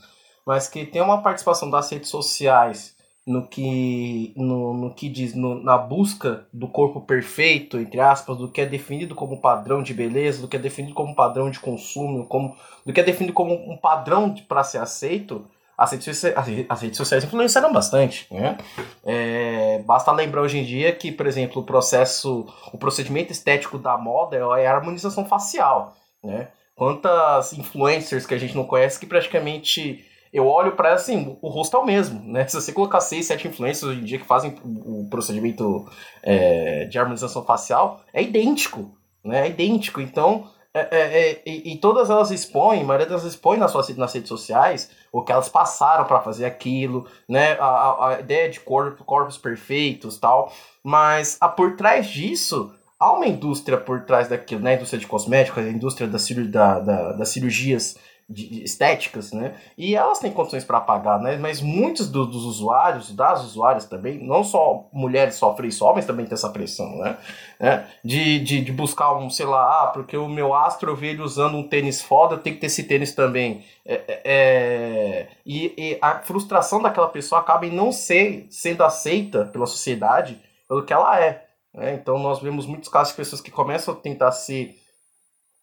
mas 0.47 0.69
que 0.69 0.87
tem 0.87 1.03
uma 1.03 1.23
participação 1.23 1.69
das 1.69 1.91
redes 1.91 2.09
sociais 2.09 2.96
no 3.27 3.47
que, 3.47 4.33
no, 4.37 4.73
no 4.73 4.95
que 4.95 5.09
diz 5.09 5.35
no, 5.35 5.61
na 5.61 5.77
busca 5.77 6.47
do 6.53 6.69
corpo 6.69 7.01
perfeito, 7.01 7.77
entre 7.77 7.99
aspas, 7.99 8.37
do 8.37 8.49
que 8.49 8.61
é 8.61 8.67
definido 8.67 9.17
como 9.17 9.41
padrão 9.41 9.83
de 9.83 9.93
beleza, 9.93 10.41
do 10.41 10.47
que 10.47 10.57
é 10.57 10.61
definido 10.61 10.95
como 10.95 11.15
padrão 11.15 11.51
de 11.51 11.59
consumo, 11.59 12.27
como, 12.27 12.57
do 12.85 12.93
que 12.93 13.01
é 13.01 13.03
definido 13.03 13.33
como 13.33 13.55
um 13.55 13.77
padrão 13.77 14.33
para 14.47 14.63
ser 14.63 14.79
aceito, 14.79 15.45
as 15.77 15.91
redes, 15.91 16.05
sociais, 16.05 16.67
as 16.69 16.81
redes 16.81 16.97
sociais 16.97 17.25
influenciaram 17.25 17.73
bastante. 17.73 18.27
Né? 18.33 18.57
É, 19.05 19.83
basta 19.85 20.13
lembrar 20.13 20.43
hoje 20.43 20.59
em 20.59 20.65
dia 20.65 20.93
que, 20.93 21.11
por 21.11 21.27
exemplo, 21.27 21.61
o 21.61 21.67
processo, 21.67 22.47
o 22.73 22.79
procedimento 22.79 23.33
estético 23.33 23.77
da 23.77 23.99
moda 23.99 24.37
é 24.37 24.67
a 24.67 24.75
harmonização 24.75 25.27
facial. 25.27 25.95
Né? 26.23 26.49
Quantas 26.77 27.53
influencers 27.53 28.25
que 28.25 28.35
a 28.35 28.39
gente 28.39 28.55
não 28.55 28.65
conhece 28.65 28.99
que 28.99 29.07
praticamente 29.07 30.05
eu 30.33 30.47
olho 30.47 30.73
para 30.73 30.93
assim, 30.93 31.37
o 31.41 31.49
rosto 31.49 31.77
é 31.77 31.81
o 31.81 31.85
mesmo, 31.87 32.21
né? 32.21 32.47
Se 32.47 32.61
você 32.61 32.73
colocar 32.73 33.01
seis, 33.01 33.27
sete 33.27 33.49
influências 33.49 33.89
hoje 33.91 34.01
em 34.01 34.05
dia 34.05 34.19
que 34.19 34.27
fazem 34.27 34.55
o 34.65 35.07
procedimento 35.11 35.87
é, 36.23 36.85
de 36.87 36.99
harmonização 36.99 37.45
facial, 37.45 38.01
é 38.13 38.23
idêntico, 38.23 38.91
né? 39.25 39.47
É 39.47 39.51
idêntico. 39.51 40.01
Então, 40.01 40.49
é, 40.77 40.89
é, 40.91 41.31
é, 41.31 41.43
e, 41.47 41.79
todas 41.79 42.11
elas 42.11 42.31
expõem, 42.31 42.83
a 42.83 42.85
maioria 42.85 43.07
delas 43.07 43.25
expõem 43.25 43.59
nas, 43.59 43.71
suas, 43.71 43.89
nas 43.97 44.13
redes 44.13 44.29
sociais 44.29 44.91
o 45.11 45.23
que 45.23 45.33
elas 45.33 45.49
passaram 45.49 46.05
para 46.05 46.21
fazer 46.21 46.45
aquilo, 46.45 47.07
né? 47.27 47.53
A, 47.53 47.65
a, 47.65 48.09
a, 48.09 48.21
ideia 48.21 48.51
de 48.51 48.61
corpo, 48.61 49.03
corpos 49.03 49.39
perfeitos 49.39 50.19
tal. 50.19 50.53
Mas 50.85 51.39
a, 51.41 51.49
por 51.49 51.77
trás 51.77 52.07
disso, 52.07 52.75
há 53.01 53.11
uma 53.11 53.27
indústria 53.27 53.79
por 53.79 54.03
trás 54.03 54.29
daquilo, 54.29 54.61
né? 54.61 54.73
A 54.73 54.75
indústria 54.75 55.01
de 55.01 55.07
cosméticos, 55.07 55.65
a 55.65 55.69
indústria 55.69 56.07
da, 56.07 56.19
da, 56.19 56.81
da, 56.81 57.13
das 57.13 57.31
cirurgias 57.31 57.97
de, 58.29 58.65
estéticas, 58.65 59.33
né? 59.33 59.55
E 59.79 59.95
elas 59.95 60.19
têm 60.19 60.33
condições 60.33 60.65
para 60.65 60.81
pagar, 60.81 61.21
né? 61.21 61.37
Mas 61.37 61.61
muitos 61.61 62.11
do, 62.11 62.27
dos 62.27 62.45
usuários, 62.45 63.15
das 63.15 63.45
usuárias 63.45 63.87
também, 63.87 64.19
não 64.19 64.43
só 64.43 64.89
mulheres 64.93 65.37
sofrem 65.37 65.69
isso, 65.69 65.85
homens 65.85 66.07
também 66.07 66.27
têm 66.27 66.35
essa 66.35 66.51
pressão, 66.51 66.97
né? 66.99 67.17
É, 67.61 67.85
de, 68.05 68.41
de, 68.41 68.61
de, 68.63 68.73
buscar 68.73 69.15
um, 69.15 69.31
sei 69.31 69.47
lá, 69.47 69.85
ah, 69.85 69.87
porque 69.89 70.17
o 70.17 70.29
meu 70.29 70.53
astro 70.53 70.91
eu 70.91 70.97
vi 70.97 71.09
ele 71.09 71.23
usando 71.23 71.57
um 71.57 71.67
tênis 71.67 72.03
foda, 72.03 72.35
eu 72.35 72.39
tenho 72.39 72.57
que 72.57 72.61
ter 72.61 72.67
esse 72.67 72.83
tênis 72.83 73.15
também. 73.15 73.65
É, 73.85 73.95
é, 73.95 74.21
é, 74.25 75.29
e, 75.47 75.75
e, 75.79 75.99
a 76.03 76.19
frustração 76.19 76.83
daquela 76.83 77.09
pessoa 77.09 77.41
acaba 77.41 77.65
em 77.65 77.71
não 77.71 77.93
ser 77.93 78.47
sendo 78.51 78.83
aceita 78.83 79.45
pela 79.45 79.67
sociedade 79.67 80.41
pelo 80.69 80.85
que 80.85 80.93
ela 80.93 81.21
é. 81.21 81.45
Né? 81.73 81.95
Então 81.95 82.19
nós 82.19 82.41
vemos 82.41 82.67
muitos 82.67 82.89
casos 82.89 83.13
de 83.13 83.17
pessoas 83.17 83.41
que 83.41 83.51
começam 83.51 83.95
a 83.95 83.97
tentar 83.97 84.33
ser 84.33 84.77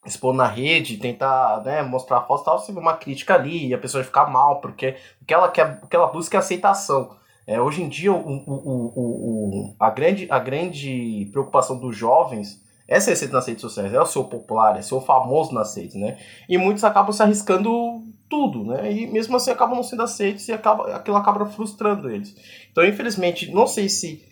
expor 0.05 0.33
na 0.33 0.47
rede, 0.47 0.97
tentar 0.97 1.61
né, 1.63 1.81
mostrar 1.81 2.17
a 2.17 2.21
foto, 2.21 2.43
tal, 2.43 2.59
vê 2.59 2.79
uma 2.79 2.97
crítica 2.97 3.35
ali 3.35 3.67
e 3.67 3.73
a 3.73 3.77
pessoa 3.77 4.03
ficar 4.03 4.25
mal, 4.25 4.59
porque 4.59 4.95
o 5.21 5.25
que 5.25 5.33
ela, 5.33 5.49
quer, 5.49 5.79
o 5.81 5.87
que 5.87 5.95
ela 5.95 6.07
busca 6.07 6.37
é 6.37 6.39
aceitação. 6.39 7.15
É, 7.45 7.59
hoje 7.59 7.81
em 7.83 7.89
dia, 7.89 8.11
o, 8.11 8.17
o, 8.17 8.93
o, 8.95 9.75
a, 9.79 9.89
grande, 9.89 10.27
a 10.29 10.39
grande 10.39 11.29
preocupação 11.31 11.77
dos 11.77 11.95
jovens 11.95 12.61
é 12.87 12.99
ser 12.99 13.13
aceito 13.13 13.33
nas 13.33 13.47
redes 13.47 13.61
sociais, 13.61 13.93
é 13.93 13.99
o 13.99 14.05
seu 14.05 14.23
popular, 14.25 14.77
é 14.77 14.81
o 14.93 15.01
famoso 15.01 15.53
nas 15.53 15.75
redes, 15.75 15.95
né? 15.95 16.17
E 16.47 16.57
muitos 16.57 16.83
acabam 16.83 17.11
se 17.11 17.21
arriscando 17.21 18.03
tudo, 18.29 18.65
né? 18.65 18.91
E 18.91 19.07
mesmo 19.07 19.35
assim 19.35 19.51
acabam 19.51 19.75
não 19.75 19.83
sendo 19.83 20.03
aceitos 20.03 20.47
e 20.47 20.53
acaba, 20.53 20.95
aquilo 20.95 21.17
acaba 21.17 21.45
frustrando 21.45 22.09
eles. 22.09 22.35
Então, 22.71 22.85
infelizmente, 22.85 23.51
não 23.51 23.67
sei 23.67 23.89
se 23.89 24.25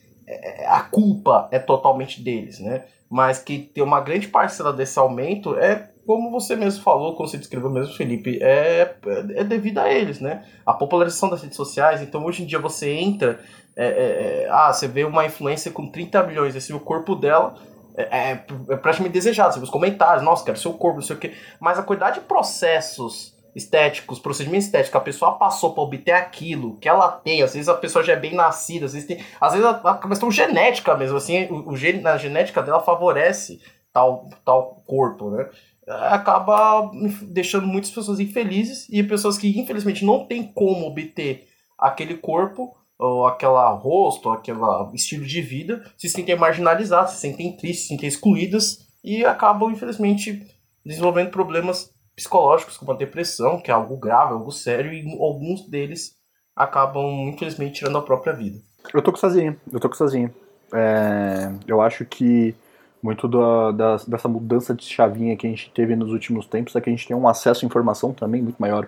a 0.68 0.82
culpa 0.82 1.48
é 1.52 1.60
totalmente 1.60 2.22
deles, 2.22 2.60
né? 2.60 2.86
mas 3.12 3.40
que 3.40 3.60
tem 3.60 3.84
uma 3.84 4.00
grande 4.00 4.30
parcela 4.30 4.72
desse 4.72 4.98
aumento 4.98 5.58
é 5.58 5.90
como 6.08 6.32
você 6.32 6.56
mesmo 6.56 6.82
falou, 6.82 7.14
como 7.14 7.28
você 7.28 7.38
descreveu 7.38 7.70
mesmo, 7.70 7.94
Felipe, 7.94 8.40
é, 8.42 8.96
é 9.36 9.44
devido 9.44 9.80
a 9.80 9.92
eles, 9.92 10.20
né? 10.22 10.46
A 10.66 10.74
popularização 10.74 11.30
das 11.30 11.42
redes 11.42 11.58
sociais. 11.58 12.02
Então, 12.02 12.26
hoje 12.26 12.42
em 12.42 12.46
dia, 12.46 12.58
você 12.58 12.90
entra, 12.90 13.40
é, 13.76 13.86
é, 13.86 14.44
é 14.44 14.50
ah, 14.50 14.74
você 14.74 14.88
vê 14.88 15.04
uma 15.04 15.26
influência 15.26 15.72
com 15.72 15.92
30 15.92 16.24
milhões, 16.24 16.56
assim, 16.56 16.74
o 16.74 16.80
corpo 16.80 17.14
dela 17.14 17.56
é, 17.96 18.04
é, 18.04 18.46
é 18.70 18.78
praticamente 18.78 19.14
desejado. 19.14 19.54
Você 19.54 19.60
vê 19.60 19.66
os 19.66 19.70
comentários, 19.70 20.24
nossa, 20.24 20.44
quero 20.44 20.58
seu 20.58 20.74
corpo, 20.74 21.00
não 21.00 21.06
sei 21.06 21.16
o 21.18 21.20
quê. 21.20 21.34
Mas 21.60 21.78
a 21.78 21.84
quantidade 21.84 22.20
de 22.20 22.26
processos 22.26 23.36
estéticos, 23.56 24.20
procedimentos 24.20 24.66
estéticos, 24.66 24.96
a 24.96 25.04
pessoa 25.04 25.38
passou 25.38 25.74
para 25.74 25.84
obter 25.84 26.12
aquilo 26.12 26.78
que 26.78 26.88
ela 26.88 27.10
tem, 27.12 27.42
às 27.42 27.54
vezes 27.54 27.68
a 27.68 27.74
pessoa 27.74 28.04
já 28.04 28.14
é 28.14 28.20
bem 28.20 28.34
nascida, 28.34 28.86
às 28.86 28.94
vezes 28.94 29.08
tem, 29.08 29.24
às 29.40 29.54
vezes 29.54 29.66
a, 29.66 29.98
questão 29.98 30.32
genética 30.32 30.96
mesmo, 30.96 31.18
assim, 31.18 31.46
o, 31.46 31.72
o 31.72 32.08
a 32.08 32.18
genética 32.18 32.62
dela 32.62 32.80
favorece 32.80 33.62
tal, 33.92 34.30
tal 34.46 34.84
corpo, 34.88 35.30
né? 35.32 35.50
Acaba 35.88 36.90
deixando 37.24 37.68
muitas 37.68 37.92
pessoas 37.92 38.20
infelizes 38.20 38.88
e 38.90 39.04
pessoas 39.04 39.38
que 39.38 39.60
infelizmente 39.60 40.06
não 40.06 40.26
tem 40.26 40.44
como 40.44 40.86
obter 40.86 41.48
aquele 41.78 42.16
corpo 42.16 42.76
ou 42.98 43.26
aquela 43.26 43.68
rosto, 43.72 44.30
ou 44.30 44.36
aquele 44.36 44.60
estilo 44.94 45.26
de 45.26 45.42
vida, 45.42 45.84
se 45.98 46.08
sentem 46.08 46.36
marginalizadas, 46.36 47.12
se 47.12 47.22
sentem 47.22 47.58
tristes, 47.58 47.84
se 47.84 47.88
sentem 47.90 48.08
excluídas 48.08 48.88
e 49.04 49.26
acabam 49.26 49.72
infelizmente 49.72 50.46
desenvolvendo 50.86 51.32
problemas 51.32 51.92
psicológicos, 52.22 52.78
como 52.78 52.92
a 52.92 52.96
depressão, 52.96 53.60
que 53.60 53.70
é 53.70 53.74
algo 53.74 53.98
grave, 53.98 54.34
algo 54.34 54.52
sério, 54.52 54.94
e 54.94 55.06
alguns 55.20 55.68
deles 55.68 56.16
acabam, 56.56 57.30
infelizmente, 57.30 57.80
tirando 57.80 57.98
a 57.98 58.02
própria 58.02 58.34
vida. 58.34 58.60
Eu 58.94 59.02
tô 59.02 59.12
com 59.12 59.18
sozinho, 59.18 59.60
eu 59.72 59.80
tô 59.80 59.90
com 59.90 59.96
sozinho. 59.96 60.34
É, 60.74 61.52
eu 61.68 61.82
acho 61.82 62.06
que 62.06 62.56
muito 63.02 63.28
da, 63.28 63.72
da, 63.72 63.96
dessa 64.08 64.28
mudança 64.28 64.74
de 64.74 64.84
chavinha 64.86 65.36
que 65.36 65.48
a 65.48 65.50
gente 65.50 65.72
teve 65.72 65.96
nos 65.96 66.12
últimos 66.12 66.46
tempos 66.46 66.76
é 66.76 66.82
que 66.82 66.90
a 66.90 66.94
gente 66.94 67.08
tem 67.08 67.16
um 67.16 67.28
acesso 67.28 67.66
à 67.66 67.68
informação 67.68 68.14
também 68.14 68.42
muito 68.42 68.58
maior. 68.60 68.88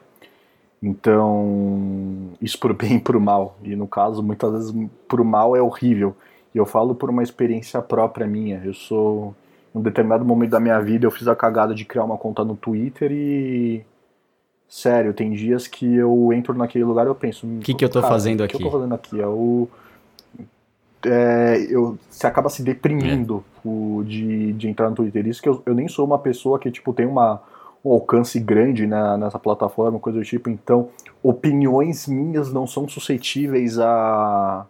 Então, 0.81 2.31
isso 2.41 2.59
por 2.59 2.73
bem 2.73 2.97
e 2.97 2.99
por 2.99 3.19
mal. 3.19 3.57
E 3.63 3.75
no 3.75 3.87
caso, 3.87 4.21
muitas 4.21 4.51
vezes, 4.51 4.89
por 5.07 5.23
mal 5.23 5.55
é 5.55 5.61
horrível. 5.61 6.15
E 6.53 6.57
eu 6.57 6.65
falo 6.65 6.93
por 6.93 7.09
uma 7.09 7.23
experiência 7.23 7.81
própria 7.81 8.27
minha. 8.27 8.61
Eu 8.63 8.73
sou 8.73 9.33
um 9.73 9.81
determinado 9.81 10.23
momento 10.23 10.51
da 10.51 10.59
minha 10.59 10.79
vida 10.79 11.05
eu 11.05 11.11
fiz 11.11 11.27
a 11.27 11.35
cagada 11.35 11.73
de 11.73 11.85
criar 11.85 12.03
uma 12.03 12.17
conta 12.17 12.43
no 12.43 12.55
Twitter 12.55 13.11
e. 13.11 13.83
Sério, 14.67 15.13
tem 15.13 15.31
dias 15.31 15.67
que 15.67 15.95
eu 15.95 16.33
entro 16.33 16.53
naquele 16.55 16.83
lugar 16.83 17.05
e 17.05 17.09
eu 17.09 17.15
penso. 17.15 17.45
O 17.45 17.59
que, 17.59 17.75
que 17.75 17.85
eu 17.85 17.89
tô 17.89 18.01
fazendo 18.01 18.43
aqui? 18.43 18.55
O 18.55 18.59
que 18.59 18.65
eu 18.65 18.71
tô 18.71 18.77
fazendo 18.77 18.95
aqui? 18.95 19.21
É. 19.21 19.25
É, 21.05 21.67
eu, 21.69 21.97
você 22.09 22.25
acaba 22.25 22.49
se 22.49 22.63
deprimindo 22.63 23.43
é. 23.57 23.67
o, 23.67 24.03
de, 24.05 24.53
de 24.53 24.69
entrar 24.69 24.89
no 24.89 24.95
Twitter. 24.95 25.27
Isso 25.27 25.41
que 25.41 25.49
eu, 25.49 25.61
eu 25.65 25.75
nem 25.75 25.87
sou 25.87 26.05
uma 26.05 26.17
pessoa 26.17 26.57
que 26.57 26.71
tipo, 26.71 26.93
tem 26.93 27.05
uma, 27.05 27.41
um 27.83 27.91
alcance 27.91 28.39
grande 28.39 28.87
né, 28.87 29.17
nessa 29.17 29.37
plataforma, 29.37 29.99
coisa 29.99 30.19
do 30.19 30.25
tipo. 30.25 30.49
Então, 30.49 30.89
opiniões 31.21 32.07
minhas 32.07 32.51
não 32.53 32.65
são 32.65 32.87
suscetíveis 32.87 33.77
a, 33.79 34.65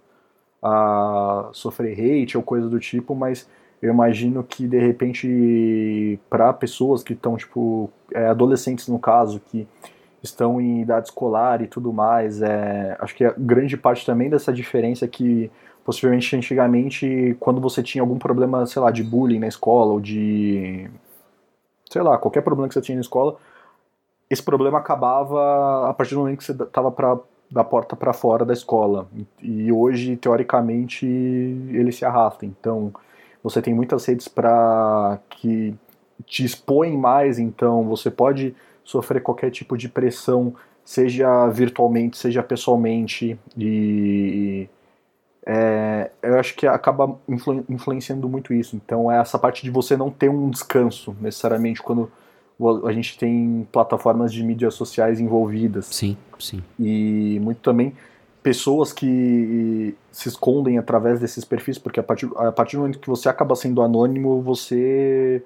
a 0.62 1.50
sofrer 1.54 1.94
hate 1.94 2.36
ou 2.36 2.44
coisa 2.44 2.68
do 2.68 2.80
tipo, 2.80 3.14
mas 3.14 3.48
eu 3.84 3.92
imagino 3.92 4.42
que 4.46 4.66
de 4.66 4.80
repente 4.80 6.18
para 6.30 6.54
pessoas 6.54 7.04
que 7.04 7.12
estão 7.12 7.36
tipo 7.36 7.90
é, 8.14 8.28
adolescentes 8.28 8.88
no 8.88 8.98
caso 8.98 9.42
que 9.42 9.68
estão 10.24 10.62
em 10.62 10.82
idade 10.82 11.08
escolar 11.08 11.62
e 11.62 11.68
tudo 11.68 11.92
mais 11.92 12.42
é, 12.42 12.96
acho 13.02 13.14
que 13.14 13.26
a 13.26 13.34
grande 13.38 13.76
parte 13.76 14.06
também 14.06 14.30
dessa 14.30 14.54
diferença 14.54 15.04
é 15.04 15.08
que 15.10 15.52
possivelmente 15.84 16.34
antigamente 16.34 17.36
quando 17.42 17.60
você 17.60 17.84
tinha 17.84 18.02
algum 18.02 18.18
problema 18.18 18.66
sei 18.66 18.82
lá 18.82 18.90
de 18.90 19.04
bullying 19.04 19.40
na 19.40 19.48
escola 19.48 19.92
ou 19.92 20.00
de 20.00 20.90
sei 21.92 22.02
lá 22.02 22.18
qualquer 22.18 22.42
problema 22.42 22.70
que 22.70 22.74
você 22.74 22.82
tinha 22.82 22.96
na 22.96 23.02
escola 23.02 23.36
esse 24.30 24.42
problema 24.42 24.78
acabava 24.78 25.90
a 25.90 25.94
partir 25.94 26.16
do 26.16 26.22
momento 26.22 26.38
que 26.38 26.46
você 26.46 26.54
estava 26.54 26.90
para 26.90 27.20
da 27.52 27.64
porta 27.64 27.96
para 27.96 28.14
fora 28.14 28.44
da 28.44 28.52
escola. 28.52 29.08
E 29.40 29.72
hoje 29.72 30.18
teoricamente 30.18 31.06
ele 31.06 31.92
se 31.92 32.04
arrasta 32.04 32.48
então 32.48 32.92
você 33.44 33.62
tem 33.62 33.74
muitas 33.74 34.06
redes 34.06 34.28
para 34.28 35.20
que 35.30 35.76
te 36.26 36.46
expõem 36.46 36.98
mais, 36.98 37.38
então 37.38 37.84
você 37.84 38.10
pode 38.10 38.56
sofrer 38.84 39.22
qualquer 39.22 39.52
tipo 39.52 39.78
de 39.78 39.90
pressão, 39.90 40.56
seja 40.84 41.48
virtualmente, 41.50 42.18
seja 42.18 42.42
pessoalmente, 42.42 43.38
e 43.58 44.70
é, 45.46 46.10
eu 46.22 46.40
acho 46.40 46.56
que 46.56 46.66
acaba 46.66 47.18
influ, 47.28 47.66
influenciando 47.70 48.30
muito 48.30 48.54
isso. 48.54 48.76
Então 48.76 49.12
é 49.12 49.20
essa 49.20 49.38
parte 49.38 49.64
de 49.64 49.70
você 49.70 49.98
não 49.98 50.10
ter 50.10 50.30
um 50.30 50.50
descanso 50.50 51.16
necessariamente 51.20 51.82
quando 51.82 52.10
a 52.86 52.94
gente 52.94 53.18
tem 53.18 53.68
plataformas 53.72 54.32
de 54.32 54.44
mídias 54.44 54.74
sociais 54.74 55.20
envolvidas. 55.20 55.88
Sim, 55.88 56.16
sim. 56.40 56.64
E 56.80 57.40
muito 57.42 57.60
também 57.60 57.94
pessoas 58.44 58.92
que 58.92 59.96
se 60.12 60.28
escondem 60.28 60.78
através 60.78 61.20
desses 61.20 61.46
perfis, 61.46 61.80
porque 61.80 62.00
a 62.00 62.04
partir, 62.04 62.30
a 62.36 62.52
partir 62.52 62.76
do 62.76 62.82
momento 62.82 63.00
que 63.00 63.10
você 63.10 63.30
acaba 63.30 63.56
sendo 63.56 63.82
anônimo, 63.82 64.42
você 64.42 65.42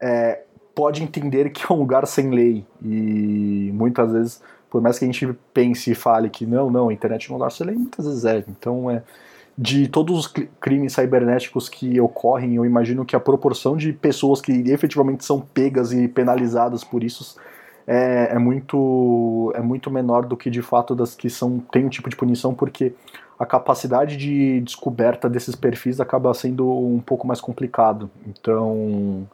é, 0.00 0.42
pode 0.74 1.02
entender 1.02 1.50
que 1.50 1.64
é 1.64 1.74
um 1.74 1.78
lugar 1.78 2.06
sem 2.06 2.30
lei. 2.30 2.66
E 2.82 3.70
muitas 3.72 4.12
vezes, 4.12 4.42
por 4.68 4.82
mais 4.82 4.98
que 4.98 5.04
a 5.04 5.08
gente 5.08 5.32
pense 5.54 5.92
e 5.92 5.94
fale 5.94 6.28
que 6.28 6.44
não, 6.44 6.68
não, 6.70 6.88
a 6.88 6.92
internet 6.92 7.30
é 7.30 7.32
um 7.32 7.36
lugar 7.36 7.52
sem 7.52 7.66
lei, 7.66 7.76
muitas 7.76 8.04
vezes 8.04 8.24
é. 8.24 8.44
Então, 8.48 8.90
é, 8.90 9.02
de 9.56 9.86
todos 9.86 10.18
os 10.18 10.26
crimes 10.60 10.94
cibernéticos 10.94 11.68
que 11.68 12.00
ocorrem, 12.00 12.56
eu 12.56 12.66
imagino 12.66 13.04
que 13.04 13.14
a 13.14 13.20
proporção 13.20 13.76
de 13.76 13.92
pessoas 13.92 14.40
que 14.40 14.52
efetivamente 14.72 15.24
são 15.24 15.40
pegas 15.40 15.92
e 15.92 16.08
penalizadas 16.08 16.82
por 16.82 17.04
isso 17.04 17.36
é, 17.86 18.28
é, 18.32 18.38
muito, 18.38 19.52
é 19.54 19.60
muito 19.60 19.90
menor 19.90 20.24
do 20.26 20.36
que 20.36 20.50
de 20.50 20.62
fato 20.62 20.94
das 20.94 21.14
que 21.14 21.28
são, 21.28 21.58
tem 21.58 21.84
um 21.84 21.88
tipo 21.88 22.08
de 22.08 22.16
punição, 22.16 22.54
porque 22.54 22.94
a 23.38 23.44
capacidade 23.44 24.16
de 24.16 24.60
descoberta 24.60 25.28
desses 25.28 25.54
perfis 25.54 26.00
acaba 26.00 26.32
sendo 26.34 26.70
um 26.70 27.00
pouco 27.00 27.26
mais 27.26 27.40
complicado. 27.40 28.10
Então, 28.26 29.26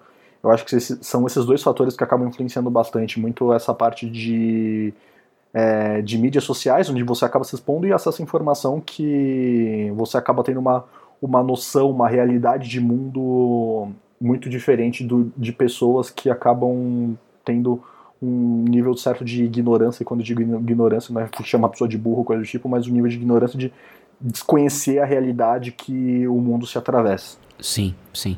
eu 0.42 0.50
acho 0.50 0.64
que 0.64 0.74
esses, 0.74 0.98
são 1.06 1.26
esses 1.26 1.44
dois 1.44 1.62
fatores 1.62 1.96
que 1.96 2.02
acabam 2.02 2.28
influenciando 2.28 2.70
bastante. 2.70 3.20
Muito 3.20 3.52
essa 3.52 3.74
parte 3.74 4.08
de, 4.08 4.92
é, 5.52 6.00
de 6.02 6.18
mídias 6.18 6.44
sociais, 6.44 6.88
onde 6.88 7.02
você 7.02 7.24
acaba 7.24 7.44
se 7.44 7.54
expondo, 7.54 7.86
e 7.86 7.92
acesso 7.92 8.22
informação 8.22 8.80
que 8.80 9.92
você 9.94 10.16
acaba 10.16 10.42
tendo 10.42 10.60
uma, 10.60 10.84
uma 11.20 11.42
noção, 11.42 11.90
uma 11.90 12.08
realidade 12.08 12.68
de 12.68 12.80
mundo 12.80 13.88
muito 14.20 14.48
diferente 14.48 15.04
do, 15.04 15.32
de 15.36 15.52
pessoas 15.52 16.10
que 16.10 16.30
acabam 16.30 17.16
tendo 17.44 17.82
um 18.22 18.64
nível 18.68 18.94
certo 18.96 19.24
de 19.24 19.44
ignorância, 19.44 20.02
e 20.02 20.06
quando 20.06 20.20
eu 20.20 20.24
digo 20.24 20.42
ignorância 20.42 21.12
não 21.12 21.20
é 21.20 21.28
chamar 21.42 21.68
a 21.68 21.70
pessoa 21.70 21.88
de 21.88 21.96
burro, 21.96 22.24
coisa 22.24 22.42
do 22.42 22.46
tipo, 22.46 22.68
mas 22.68 22.86
um 22.86 22.92
nível 22.92 23.08
de 23.08 23.16
ignorância 23.16 23.58
de 23.58 23.72
desconhecer 24.20 24.98
a 24.98 25.06
realidade 25.06 25.72
que 25.72 26.26
o 26.26 26.38
mundo 26.40 26.66
se 26.66 26.76
atravessa. 26.76 27.38
Sim, 27.58 27.94
sim. 28.12 28.36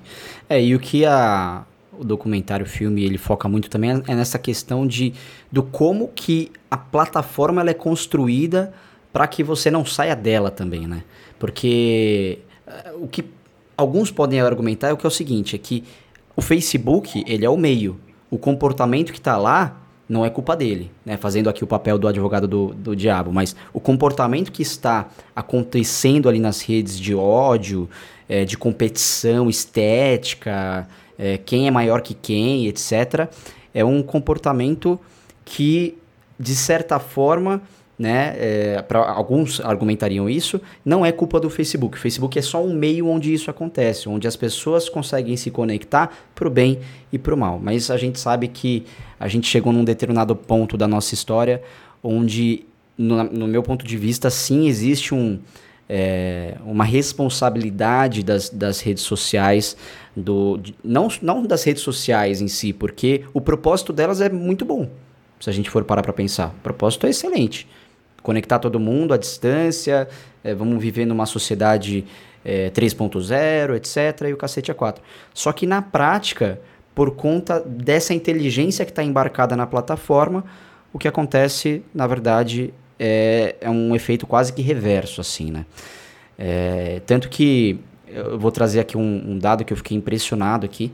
É, 0.49 0.63
e 0.63 0.75
o 0.75 0.79
que 0.79 1.05
a, 1.05 1.65
o 1.99 2.05
documentário, 2.05 2.65
o 2.65 2.69
filme, 2.69 3.05
ele 3.05 3.19
foca 3.19 3.49
muito 3.49 3.69
também 3.69 4.03
é 4.07 4.15
nessa 4.15 4.39
questão 4.39 4.87
de 4.87 5.15
do 5.51 5.63
como 5.63 6.09
que 6.09 6.51
a 6.71 6.77
plataforma 6.77 7.61
ela 7.61 7.71
é 7.71 7.75
construída 7.75 8.73
para 9.13 9.27
que 9.27 9.43
você 9.43 9.71
não 9.71 9.85
saia 9.85 10.17
dela 10.17 10.51
também, 10.51 10.87
né? 10.87 11.03
Porque 11.39 12.39
uh, 12.67 13.05
o 13.05 13.09
que 13.09 13.25
alguns 13.77 14.11
podem 14.11 14.41
argumentar 14.41 14.89
é 14.89 14.93
o 14.93 14.97
que 14.97 15.07
é 15.07 15.09
o 15.09 15.11
seguinte, 15.11 15.55
é 15.55 15.59
que 15.59 15.85
o 16.35 16.41
Facebook, 16.41 17.23
ele 17.27 17.45
é 17.45 17.51
o 17.51 17.57
meio. 17.57 18.01
O 18.33 18.39
comportamento 18.39 19.13
que 19.13 19.19
está 19.19 19.37
lá 19.37 19.77
não 20.09 20.25
é 20.25 20.31
culpa 20.31 20.57
dele, 20.57 20.91
né? 21.05 21.19
Fazendo 21.19 21.51
aqui 21.51 21.63
o 21.63 21.67
papel 21.67 21.99
do 21.99 22.09
advogado 22.09 22.49
do, 22.49 22.69
do 22.69 22.97
diabo, 22.97 23.31
mas 23.31 23.55
o 23.75 23.79
comportamento 23.79 24.51
que 24.51 24.63
está 24.63 25.11
acontecendo 25.37 26.31
ali 26.31 26.41
nas 26.41 26.63
redes 26.63 26.99
de 26.99 27.15
ódio, 27.15 27.91
é, 28.27 28.47
de 28.47 28.57
competição 28.57 29.51
estética, 29.51 30.89
é, 31.19 31.37
quem 31.37 31.69
é 31.69 31.71
maior 31.71 32.01
que 32.01 32.15
quem, 32.15 32.69
etc., 32.69 33.29
é 33.75 33.85
um 33.85 34.03
comportamento 34.03 34.99
que, 35.45 35.99
de 36.41 36.55
certa 36.55 36.99
forma, 36.99 37.61
né, 37.99 38.35
é, 38.37 38.83
para 38.83 39.11
alguns 39.11 39.61
argumentariam 39.61 40.29
isso, 40.29 40.61
não 40.85 41.05
é 41.05 41.13
culpa 41.13 41.39
do 41.39 41.49
Facebook. 41.49 41.97
O 41.97 42.01
Facebook 42.01 42.39
é 42.39 42.43
só 42.43 42.63
um 42.63 42.75
meio 42.75 43.07
onde 43.07 43.33
isso 43.33 43.51
acontece, 43.51 44.09
onde 44.09 44.27
as 44.27 44.35
pessoas 44.35 44.89
conseguem 44.89 45.37
se 45.37 45.51
conectar 45.51 46.13
para 46.35 46.49
o 46.49 46.51
bem 46.51 46.81
e 47.13 47.19
para 47.19 47.35
o 47.35 47.37
mal. 47.37 47.61
Mas 47.63 47.91
a 47.91 47.97
gente 47.97 48.19
sabe 48.19 48.49
que 48.49 48.85
a 49.21 49.29
gente 49.29 49.47
chegou 49.47 49.73
num 49.73 49.85
determinado 49.85 50.35
ponto 50.35 50.77
da 50.77 50.89
nossa 50.89 51.15
história 51.15 51.63
onde, 52.03 52.65
no, 52.99 53.23
no 53.25 53.47
meu 53.47 53.63
ponto 53.63 53.87
de 53.87 53.97
vista, 53.97 54.31
sim 54.31 54.67
existe 54.67 55.15
um, 55.15 55.39
é, 55.89 56.57
uma 56.65 56.85
responsabilidade 56.85 58.23
das, 58.23 58.49
das 58.49 58.81
redes 58.81 59.05
sociais, 59.05 59.77
do, 60.17 60.57
de, 60.57 60.75
não, 60.83 61.09
não 61.21 61.43
das 61.47 61.63
redes 61.63 61.83
sociais 61.83 62.41
em 62.41 62.49
si, 62.49 62.73
porque 62.73 63.25
o 63.33 63.41
propósito 63.41 63.93
delas 63.93 64.21
é 64.21 64.29
muito 64.29 64.65
bom, 64.65 64.89
se 65.39 65.51
a 65.51 65.53
gente 65.53 65.71
for 65.71 65.85
parar 65.85 66.03
para 66.03 66.13
pensar. 66.13 66.49
O 66.49 66.63
propósito 66.63 67.07
é 67.07 67.11
excelente. 67.11 67.69
Conectar 68.23 68.59
todo 68.59 68.79
mundo 68.79 69.13
à 69.13 69.17
distância, 69.17 70.09
é, 70.45 70.55
vamos 70.55 70.81
viver 70.83 71.07
numa 71.07 71.27
sociedade 71.27 72.05
é, 72.45 72.71
3.0, 72.71 73.77
etc., 73.77 74.29
e 74.29 74.33
o 74.33 74.37
cacete 74.37 74.71
é 74.71 74.75
4. 74.75 75.03
Só 75.35 75.53
que 75.53 75.67
na 75.67 75.83
prática, 75.83 76.61
por 76.95 77.13
conta 77.13 77.61
dessa 77.61 78.15
inteligência 78.15 78.85
que 78.85 78.91
está 78.91 79.03
embarcada 79.03 79.57
na 79.57 79.67
plataforma, 79.67 80.45
o 80.93 80.99
que 80.99 81.09
acontece, 81.09 81.83
na 81.95 82.07
verdade, 82.07 82.73
é, 82.99 83.57
é 83.61 83.71
um 83.71 83.95
efeito 83.95 84.27
quase 84.27 84.53
que 84.53 84.63
reverso, 84.63 85.21
assim, 85.21 85.51
né? 85.51 85.65
É, 86.39 87.01
tanto 87.07 87.29
que 87.29 87.81
eu 88.07 88.39
vou 88.39 88.51
trazer 88.51 88.81
aqui 88.81 88.97
um, 88.97 89.33
um, 89.33 89.39
dado 89.39 89.65
que 89.65 89.73
eu 89.73 89.77
fiquei 89.77 89.97
impressionado 89.97 90.67
aqui, 90.67 90.93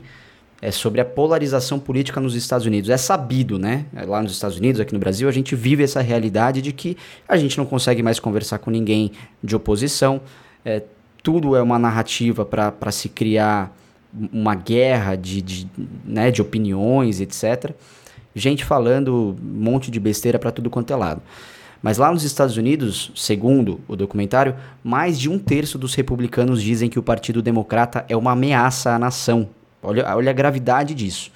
é 0.61 0.71
sobre 0.71 0.99
a 0.99 1.05
polarização 1.05 1.79
política 1.79 2.19
nos 2.19 2.35
Estados 2.35 2.65
Unidos. 2.65 2.89
É 2.89 2.97
sabido, 2.97 3.57
né? 3.57 3.85
Lá 4.05 4.21
nos 4.21 4.33
Estados 4.33 4.57
Unidos, 4.57 4.81
aqui 4.81 4.93
no 4.93 4.99
Brasil, 4.99 5.29
a 5.29 5.31
gente 5.31 5.55
vive 5.55 5.83
essa 5.83 6.01
realidade 6.01 6.61
de 6.61 6.73
que 6.73 6.97
a 7.27 7.37
gente 7.37 7.57
não 7.57 7.65
consegue 7.65 8.03
mais 8.03 8.19
conversar 8.19 8.59
com 8.59 8.69
ninguém 8.69 9.11
de 9.43 9.55
oposição. 9.55 10.21
É, 10.65 10.83
tudo 11.23 11.55
é 11.55 11.61
uma 11.61 11.79
narrativa 11.79 12.45
para 12.45 12.91
se 12.91 13.07
criar 13.07 13.75
uma 14.33 14.55
guerra 14.55 15.15
de, 15.15 15.41
de, 15.41 15.67
né, 16.03 16.31
de 16.31 16.41
opiniões, 16.41 17.21
etc. 17.21 17.71
Gente 18.35 18.65
falando 18.65 19.37
um 19.41 19.61
monte 19.61 19.89
de 19.89 19.99
besteira 19.99 20.37
para 20.37 20.51
tudo 20.51 20.69
quanto 20.69 20.91
é 20.91 20.95
lado. 20.95 21.21
Mas 21.81 21.97
lá 21.97 22.11
nos 22.11 22.23
Estados 22.23 22.57
Unidos, 22.57 23.11
segundo 23.15 23.79
o 23.87 23.95
documentário, 23.95 24.55
mais 24.83 25.17
de 25.17 25.29
um 25.29 25.39
terço 25.39 25.77
dos 25.77 25.95
republicanos 25.95 26.61
dizem 26.61 26.89
que 26.89 26.99
o 26.99 27.03
Partido 27.03 27.41
Democrata 27.41 28.03
é 28.09 28.17
uma 28.17 28.33
ameaça 28.33 28.91
à 28.91 28.99
nação. 28.99 29.47
Olha, 29.81 30.15
olha 30.15 30.29
a 30.29 30.33
gravidade 30.33 30.93
disso. 30.93 31.31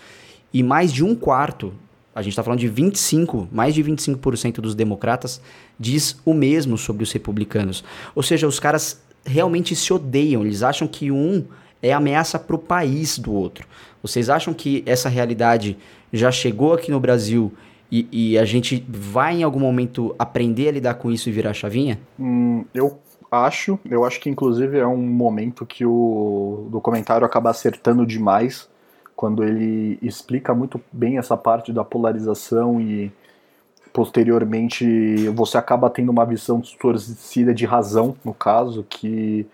E 0.54 0.62
mais 0.62 0.92
de 0.92 1.04
um 1.04 1.16
quarto, 1.16 1.74
a 2.14 2.22
gente 2.22 2.34
está 2.34 2.44
falando 2.44 2.60
de 2.60 2.68
25, 2.68 3.48
mais 3.52 3.74
de 3.74 3.84
25% 3.84 4.56
dos 4.56 4.76
democratas 4.76 5.42
diz 5.80 6.20
o 6.24 6.34
mesmo 6.34 6.78
sobre 6.78 7.04
os 7.04 7.12
republicanos. 7.12 7.84
Ou 8.14 8.22
seja, 8.22 8.48
os 8.48 8.60
caras 8.60 9.02
realmente 9.26 9.76
se 9.76 9.92
odeiam, 9.92 10.44
eles 10.44 10.62
acham 10.62 10.88
que 10.88 11.10
um 11.12 11.46
é 11.82 11.92
ameaça 11.92 12.40
para 12.40 12.56
o 12.56 12.60
país 12.60 13.18
do 13.18 13.34
outro. 13.34 13.68
Vocês 14.02 14.30
acham 14.30 14.54
que 14.54 14.84
essa 14.86 15.10
realidade 15.10 15.78
já 16.12 16.32
chegou 16.32 16.74
aqui 16.74 16.92
no 16.92 17.00
Brasil 17.00 17.52
e, 17.92 18.08
e, 18.12 18.38
a 18.40 18.46
gente 18.46 18.84
vai 18.90 19.36
em 19.36 19.44
algum 19.44 19.60
momento 19.60 20.16
aprender 20.18 20.70
a 20.70 20.72
lidar 20.72 20.94
com 20.96 21.12
isso 21.12 21.30
e 21.30 21.32
virar 21.32 21.54
chavinha? 21.54 22.00
Hum, 22.20 22.66
eu 22.74 23.00
acho, 23.34 23.80
eu 23.90 24.06
acho 24.06 24.20
que 24.20 24.30
inclusive 24.30 24.78
é 24.78 24.86
um 24.86 24.98
momento 24.98 25.66
que 25.66 25.86
o 25.86 26.68
documentário 26.70 27.26
acaba 27.26 27.50
acertando 27.50 28.06
demais 28.06 28.70
quando 29.16 29.44
ele 29.44 29.98
explica 30.02 30.54
muito 30.54 30.82
bem 30.92 31.18
essa 31.18 31.36
parte 31.36 31.72
da 31.72 31.84
polarização 31.84 32.80
e 32.80 33.12
posteriormente 33.92 35.30
você 35.30 35.58
acaba 35.58 35.90
tendo 35.90 36.10
uma 36.12 36.26
visão 36.26 36.60
distorcida 36.60 37.54
de 37.54 37.66
razão, 37.66 38.16
no 38.26 38.34
caso, 38.34 38.86
que 38.90 39.48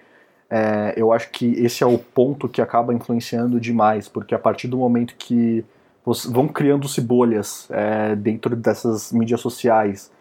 é, 0.50 0.94
eu 0.98 1.12
acho 1.12 1.30
que 1.30 1.46
esse 1.64 1.84
é 1.84 1.88
o 1.88 2.00
ponto 2.00 2.50
que 2.50 2.62
acaba 2.62 2.94
influenciando 2.94 3.60
demais, 3.60 4.08
porque 4.08 4.34
a 4.34 4.40
partir 4.40 4.68
do 4.68 4.78
momento 4.78 5.16
que 5.18 5.64
vão 6.28 6.48
criando-se 6.48 7.02
bolhas 7.02 7.68
é, 7.70 8.16
dentro 8.16 8.56
dessas 8.56 9.12
mídias 9.12 9.42
sociais. 9.42 10.12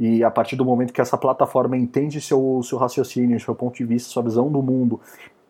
E 0.00 0.24
a 0.24 0.30
partir 0.30 0.56
do 0.56 0.64
momento 0.64 0.94
que 0.94 1.00
essa 1.02 1.18
plataforma 1.18 1.76
entende 1.76 2.22
seu, 2.22 2.62
seu 2.64 2.78
raciocínio, 2.78 3.38
seu 3.38 3.54
ponto 3.54 3.76
de 3.76 3.84
vista, 3.84 4.08
sua 4.08 4.22
visão 4.22 4.50
do 4.50 4.62
mundo, 4.62 4.98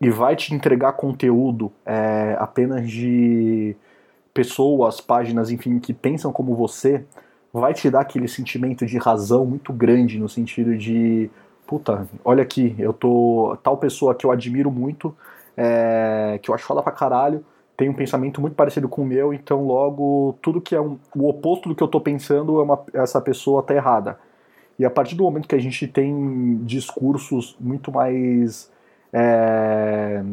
e 0.01 0.09
vai 0.09 0.35
te 0.35 0.53
entregar 0.53 0.91
conteúdo 0.91 1.71
é, 1.85 2.35
apenas 2.37 2.91
de 2.91 3.77
pessoas, 4.33 4.99
páginas, 4.99 5.51
enfim, 5.51 5.79
que 5.79 5.93
pensam 5.93 6.33
como 6.33 6.53
você, 6.53 7.05
vai 7.53 7.73
te 7.73 7.89
dar 7.89 8.01
aquele 8.01 8.27
sentimento 8.27 8.85
de 8.85 8.97
razão 8.97 9.45
muito 9.45 9.71
grande, 9.71 10.19
no 10.19 10.27
sentido 10.27 10.77
de, 10.77 11.29
puta, 11.65 12.05
olha 12.25 12.43
aqui, 12.43 12.75
eu 12.77 12.91
tô. 12.91 13.57
tal 13.63 13.77
pessoa 13.77 14.13
que 14.13 14.25
eu 14.25 14.31
admiro 14.31 14.69
muito, 14.69 15.15
é, 15.55 16.37
que 16.41 16.51
eu 16.51 16.55
acho 16.55 16.65
foda 16.65 16.83
pra 16.83 16.91
caralho, 16.91 17.41
tem 17.77 17.87
um 17.87 17.93
pensamento 17.93 18.41
muito 18.41 18.55
parecido 18.55 18.89
com 18.89 19.03
o 19.03 19.05
meu, 19.05 19.33
então 19.33 19.65
logo 19.65 20.37
tudo 20.41 20.59
que 20.59 20.75
é 20.75 20.81
um, 20.81 20.99
o 21.15 21.29
oposto 21.29 21.69
do 21.69 21.75
que 21.75 21.81
eu 21.81 21.85
estou 21.85 22.01
pensando 22.01 22.59
é 22.59 22.63
uma, 22.63 22.83
essa 22.93 23.21
pessoa 23.21 23.61
está 23.61 23.73
errada. 23.73 24.19
E 24.81 24.85
a 24.85 24.89
partir 24.89 25.13
do 25.13 25.21
momento 25.21 25.47
que 25.47 25.53
a 25.53 25.59
gente 25.59 25.87
tem 25.87 26.57
discursos 26.63 27.55
muito 27.59 27.91
mais 27.91 28.67
é, 29.13 30.23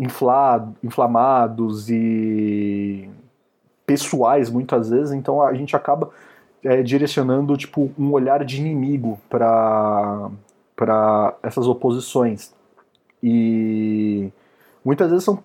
inflado, 0.00 0.74
inflamados 0.82 1.90
e 1.90 3.06
pessoais 3.84 4.48
muitas 4.48 4.88
vezes, 4.88 5.12
então 5.12 5.42
a 5.42 5.52
gente 5.52 5.76
acaba 5.76 6.08
é, 6.64 6.82
direcionando 6.82 7.54
tipo 7.54 7.90
um 7.98 8.12
olhar 8.12 8.42
de 8.46 8.56
inimigo 8.58 9.20
para 9.28 10.30
para 10.74 11.36
essas 11.42 11.68
oposições. 11.68 12.50
E 13.22 14.32
muitas 14.82 15.10
vezes 15.10 15.22
são 15.22 15.44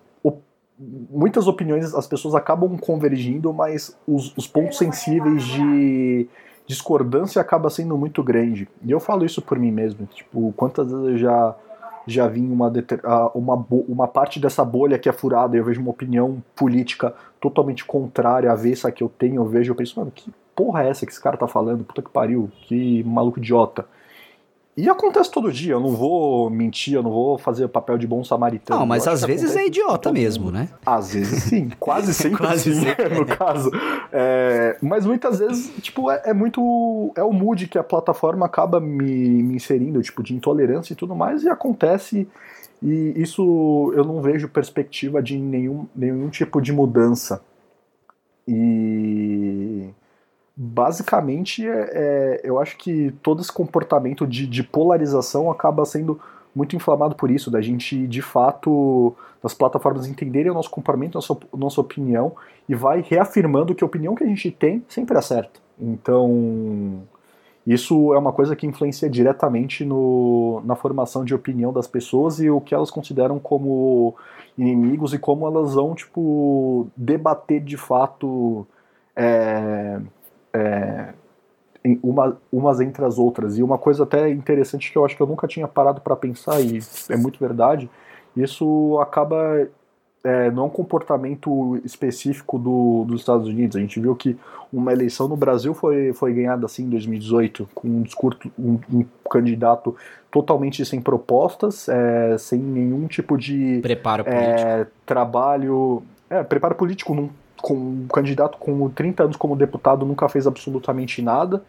muitas 0.78 1.46
opiniões 1.46 1.94
as 1.94 2.06
pessoas 2.06 2.34
acabam 2.34 2.78
convergindo, 2.78 3.52
mas 3.52 3.94
os, 4.06 4.34
os 4.38 4.46
pontos 4.46 4.78
sensíveis 4.78 5.42
de 5.42 6.26
discordância 6.68 7.40
acaba 7.40 7.70
sendo 7.70 7.96
muito 7.96 8.22
grande. 8.22 8.68
E 8.84 8.90
eu 8.90 9.00
falo 9.00 9.24
isso 9.24 9.40
por 9.40 9.58
mim 9.58 9.72
mesmo. 9.72 10.06
Tipo, 10.06 10.52
quantas 10.56 10.90
vezes 10.90 11.06
eu 11.06 11.18
já 11.18 11.56
já 12.06 12.26
vi 12.26 12.40
uma, 12.40 12.72
uma, 13.34 13.66
uma 13.70 14.08
parte 14.08 14.40
dessa 14.40 14.64
bolha 14.64 14.98
que 14.98 15.10
é 15.10 15.12
furada 15.12 15.54
e 15.54 15.60
eu 15.60 15.64
vejo 15.64 15.78
uma 15.78 15.90
opinião 15.90 16.42
política 16.56 17.14
totalmente 17.38 17.84
contrária 17.84 18.48
à 18.48 18.54
avessa 18.54 18.90
que 18.90 19.02
eu 19.02 19.10
tenho, 19.10 19.42
eu 19.42 19.44
vejo, 19.44 19.72
eu 19.72 19.76
penso, 19.76 19.98
mano, 19.98 20.10
que 20.10 20.32
porra 20.56 20.84
é 20.84 20.88
essa 20.88 21.04
que 21.04 21.12
esse 21.12 21.20
cara 21.20 21.36
tá 21.36 21.46
falando? 21.46 21.84
Puta 21.84 22.00
que 22.00 22.08
pariu, 22.08 22.50
que 22.62 23.04
maluco 23.04 23.38
idiota. 23.38 23.84
E 24.78 24.88
acontece 24.88 25.28
todo 25.28 25.50
dia, 25.50 25.72
eu 25.72 25.80
não 25.80 25.90
vou 25.90 26.48
mentir, 26.48 26.94
eu 26.94 27.02
não 27.02 27.10
vou 27.10 27.36
fazer 27.36 27.64
o 27.64 27.68
papel 27.68 27.98
de 27.98 28.06
bom 28.06 28.22
samaritano. 28.22 28.78
Não, 28.78 28.86
mas 28.86 29.08
às 29.08 29.24
vezes 29.24 29.56
é 29.56 29.66
idiota 29.66 30.12
mesmo, 30.12 30.52
né? 30.52 30.68
Às 30.86 31.14
vezes 31.14 31.42
sim, 31.42 31.68
quase 31.80 32.14
sempre 32.14 32.38
quase 32.38 32.72
sim, 32.72 32.82
sempre. 32.82 33.12
no 33.12 33.26
caso. 33.26 33.72
É, 34.12 34.78
mas 34.80 35.04
muitas 35.04 35.40
vezes, 35.40 35.72
tipo, 35.82 36.08
é, 36.08 36.22
é, 36.26 36.32
muito. 36.32 37.12
É 37.16 37.24
o 37.24 37.32
mood 37.32 37.66
que 37.66 37.76
a 37.76 37.82
plataforma 37.82 38.46
acaba 38.46 38.78
me, 38.78 39.42
me 39.42 39.56
inserindo, 39.56 40.00
tipo, 40.00 40.22
de 40.22 40.32
intolerância 40.32 40.92
e 40.92 40.96
tudo 40.96 41.12
mais, 41.12 41.42
e 41.42 41.48
acontece. 41.48 42.28
E 42.80 43.14
isso 43.16 43.92
eu 43.96 44.04
não 44.04 44.22
vejo 44.22 44.46
perspectiva 44.46 45.20
de 45.20 45.36
nenhum, 45.36 45.88
nenhum 45.92 46.28
tipo 46.28 46.60
de 46.60 46.72
mudança. 46.72 47.42
E 48.46 49.67
basicamente, 50.60 51.64
é, 51.64 51.90
é, 51.92 52.40
eu 52.42 52.58
acho 52.58 52.76
que 52.76 53.12
todo 53.22 53.40
esse 53.40 53.52
comportamento 53.52 54.26
de, 54.26 54.44
de, 54.44 54.64
polarização 54.64 55.52
acaba 55.52 55.84
sendo 55.84 56.20
muito 56.52 56.74
inflamado 56.74 57.14
por 57.14 57.30
isso, 57.30 57.48
da 57.48 57.60
gente, 57.60 58.08
de 58.08 58.20
fato, 58.20 59.14
das 59.40 59.54
plataformas 59.54 60.08
entenderem 60.08 60.50
o 60.50 60.54
nosso 60.54 60.68
comportamento, 60.68 61.14
nossa, 61.14 61.36
nossa 61.56 61.80
opinião, 61.80 62.32
e 62.68 62.74
vai 62.74 63.04
reafirmando 63.08 63.72
que 63.72 63.84
a 63.84 63.86
opinião 63.86 64.16
que 64.16 64.24
a 64.24 64.26
gente 64.26 64.50
tem 64.50 64.84
sempre 64.88 65.16
é 65.16 65.20
certa. 65.22 65.60
Então, 65.80 67.02
Isso 67.64 68.12
é 68.14 68.18
uma 68.18 68.32
coisa 68.32 68.56
que 68.56 68.66
influencia 68.66 69.08
diretamente 69.08 69.84
no, 69.84 70.60
na 70.64 70.74
formação 70.74 71.24
de 71.24 71.34
opinião 71.34 71.72
das 71.72 71.86
pessoas 71.86 72.40
e 72.40 72.50
o 72.50 72.60
que 72.60 72.74
elas 72.74 72.90
consideram 72.90 73.38
como 73.38 74.16
inimigos 74.56 75.12
e 75.12 75.18
como 75.18 75.46
elas 75.46 75.74
vão, 75.74 75.94
tipo, 75.94 76.88
debater 76.96 77.60
de 77.62 77.76
fato 77.76 78.66
é, 79.14 80.00
é, 80.58 81.14
uma, 82.02 82.36
umas 82.52 82.80
entre 82.80 83.04
as 83.04 83.18
outras. 83.18 83.58
E 83.58 83.62
uma 83.62 83.78
coisa 83.78 84.02
até 84.02 84.28
interessante 84.30 84.90
que 84.90 84.98
eu 84.98 85.04
acho 85.04 85.16
que 85.16 85.22
eu 85.22 85.26
nunca 85.26 85.46
tinha 85.46 85.68
parado 85.68 86.00
para 86.00 86.16
pensar, 86.16 86.60
e 86.60 86.80
é 87.08 87.16
muito 87.16 87.38
verdade, 87.38 87.88
isso 88.36 88.98
acaba 89.00 89.68
é, 90.24 90.50
não 90.50 90.64
é 90.64 90.66
um 90.66 90.70
comportamento 90.70 91.80
específico 91.84 92.58
do, 92.58 93.04
dos 93.06 93.20
Estados 93.20 93.46
Unidos. 93.46 93.76
A 93.76 93.80
gente 93.80 94.00
viu 94.00 94.14
que 94.14 94.36
uma 94.72 94.92
eleição 94.92 95.28
no 95.28 95.36
Brasil 95.36 95.72
foi, 95.72 96.12
foi 96.12 96.34
ganhada 96.34 96.66
assim 96.66 96.84
em 96.84 96.90
2018, 96.90 97.68
com 97.74 97.88
um 97.88 98.02
discurso, 98.02 98.40
um, 98.58 98.78
um 98.92 99.04
candidato 99.30 99.96
totalmente 100.30 100.84
sem 100.84 101.00
propostas, 101.00 101.88
é, 101.88 102.36
sem 102.36 102.58
nenhum 102.58 103.06
tipo 103.06 103.38
de 103.38 103.80
preparo 103.80 104.24
é, 104.26 104.74
político. 104.74 104.96
trabalho. 105.06 106.02
É, 106.28 106.42
preparo 106.42 106.74
político 106.74 107.14
num, 107.14 107.30
com 107.62 107.74
um 107.74 108.06
candidato 108.06 108.58
com 108.58 108.88
30 108.88 109.24
anos 109.24 109.36
como 109.36 109.56
deputado 109.56 110.04
nunca 110.06 110.28
fez 110.28 110.46
absolutamente 110.46 111.22
nada 111.22 111.62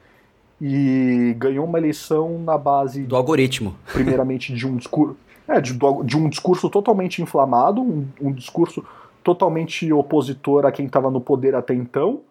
e 0.62 1.36
ganhou 1.38 1.66
uma 1.66 1.78
eleição 1.78 2.40
na 2.40 2.58
base 2.58 3.04
do 3.04 3.16
algoritmo. 3.16 3.76
Primeiramente 3.94 4.54
de 4.54 4.68
um 4.68 4.76
discurso 4.76 5.16
é, 5.48 5.60
de, 5.60 5.74
de 6.06 6.16
um 6.16 6.30
discurso 6.30 6.70
totalmente 6.70 7.24
inflamado, 7.24 7.82
um, 7.82 8.08
um 8.22 8.32
discurso 8.32 8.86
totalmente 9.24 9.92
opositor 9.92 10.66
a 10.66 10.72
quem 10.72 10.86
estava 10.86 11.10
no 11.10 11.20
poder 11.20 11.56
até 11.56 11.74
então, 11.74 12.22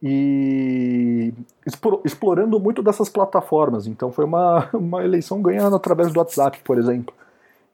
e 0.00 1.32
explorando 2.04 2.58
muito 2.58 2.82
dessas 2.82 3.08
plataformas. 3.08 3.86
Então 3.86 4.12
foi 4.12 4.24
uma, 4.24 4.68
uma 4.74 5.04
eleição 5.04 5.42
ganhando 5.42 5.74
através 5.76 6.12
do 6.12 6.18
WhatsApp, 6.18 6.60
por 6.64 6.78
exemplo. 6.78 7.14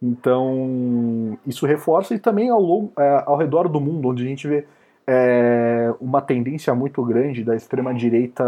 Então 0.03 1.39
isso 1.47 1.67
reforça 1.67 2.15
e 2.15 2.19
também 2.19 2.49
ao, 2.49 2.61
longo, 2.61 2.93
é, 2.99 3.23
ao 3.27 3.37
redor 3.37 3.69
do 3.69 3.81
mundo, 3.81 4.09
onde 4.09 4.25
a 4.25 4.27
gente 4.27 4.47
vê 4.49 4.67
é, 5.11 5.95
uma 5.99 6.21
tendência 6.21 6.75
muito 6.75 7.03
grande 7.03 7.43
da 7.43 7.57
extrema 7.57 7.95
direita, 7.95 8.45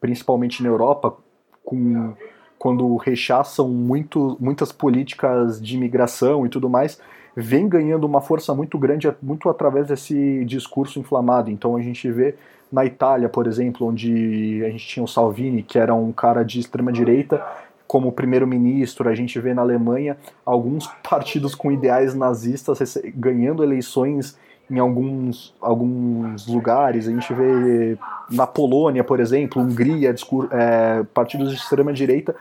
principalmente 0.00 0.62
na 0.62 0.68
Europa, 0.68 1.16
com 1.64 2.14
quando 2.56 2.96
rechaçam 2.96 3.68
muito, 3.68 4.38
muitas 4.40 4.72
políticas 4.72 5.60
de 5.60 5.74
imigração 5.74 6.46
e 6.46 6.48
tudo 6.48 6.70
mais, 6.70 6.98
vem 7.36 7.68
ganhando 7.68 8.04
uma 8.04 8.22
força 8.22 8.54
muito 8.54 8.78
grande, 8.78 9.12
muito 9.20 9.50
através 9.50 9.88
desse 9.88 10.44
discurso 10.46 10.98
inflamado. 10.98 11.50
Então 11.50 11.76
a 11.76 11.82
gente 11.82 12.08
vê 12.10 12.36
na 12.72 12.86
Itália, 12.86 13.28
por 13.28 13.46
exemplo, 13.46 13.88
onde 13.88 14.62
a 14.64 14.70
gente 14.70 14.86
tinha 14.86 15.04
o 15.04 15.08
Salvini, 15.08 15.62
que 15.62 15.78
era 15.78 15.94
um 15.94 16.12
cara 16.12 16.42
de 16.42 16.60
extrema 16.60 16.90
direita, 16.90 17.44
como 17.86 18.12
primeiro-ministro, 18.12 19.10
a 19.10 19.14
gente 19.14 19.38
vê 19.38 19.52
na 19.52 19.60
Alemanha 19.60 20.16
alguns 20.46 20.86
partidos 21.02 21.54
com 21.54 21.70
ideais 21.70 22.14
nazistas 22.14 22.96
ganhando 23.14 23.62
eleições 23.62 24.38
em 24.70 24.78
alguns, 24.78 25.54
alguns 25.60 26.46
lugares. 26.46 27.08
A 27.08 27.10
gente 27.10 27.32
vê 27.34 27.98
na 28.30 28.46
Polônia, 28.46 29.04
por 29.04 29.20
exemplo, 29.20 29.62
Hungria, 29.62 30.14
é, 30.50 31.02
partidos 31.14 31.50
de 31.50 31.56
extrema 31.56 31.92
direita 31.92 32.34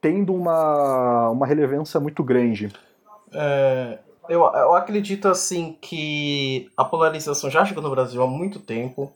tendo 0.00 0.32
uma, 0.34 1.30
uma 1.30 1.46
relevância 1.46 1.98
muito 1.98 2.22
grande. 2.22 2.72
É, 3.32 3.98
eu, 4.28 4.40
eu 4.40 4.74
acredito 4.74 5.26
assim 5.26 5.76
que 5.80 6.70
a 6.76 6.84
polarização 6.84 7.50
já 7.50 7.64
chegou 7.64 7.82
no 7.82 7.90
Brasil 7.90 8.22
há 8.22 8.26
muito 8.26 8.60
tempo, 8.60 9.12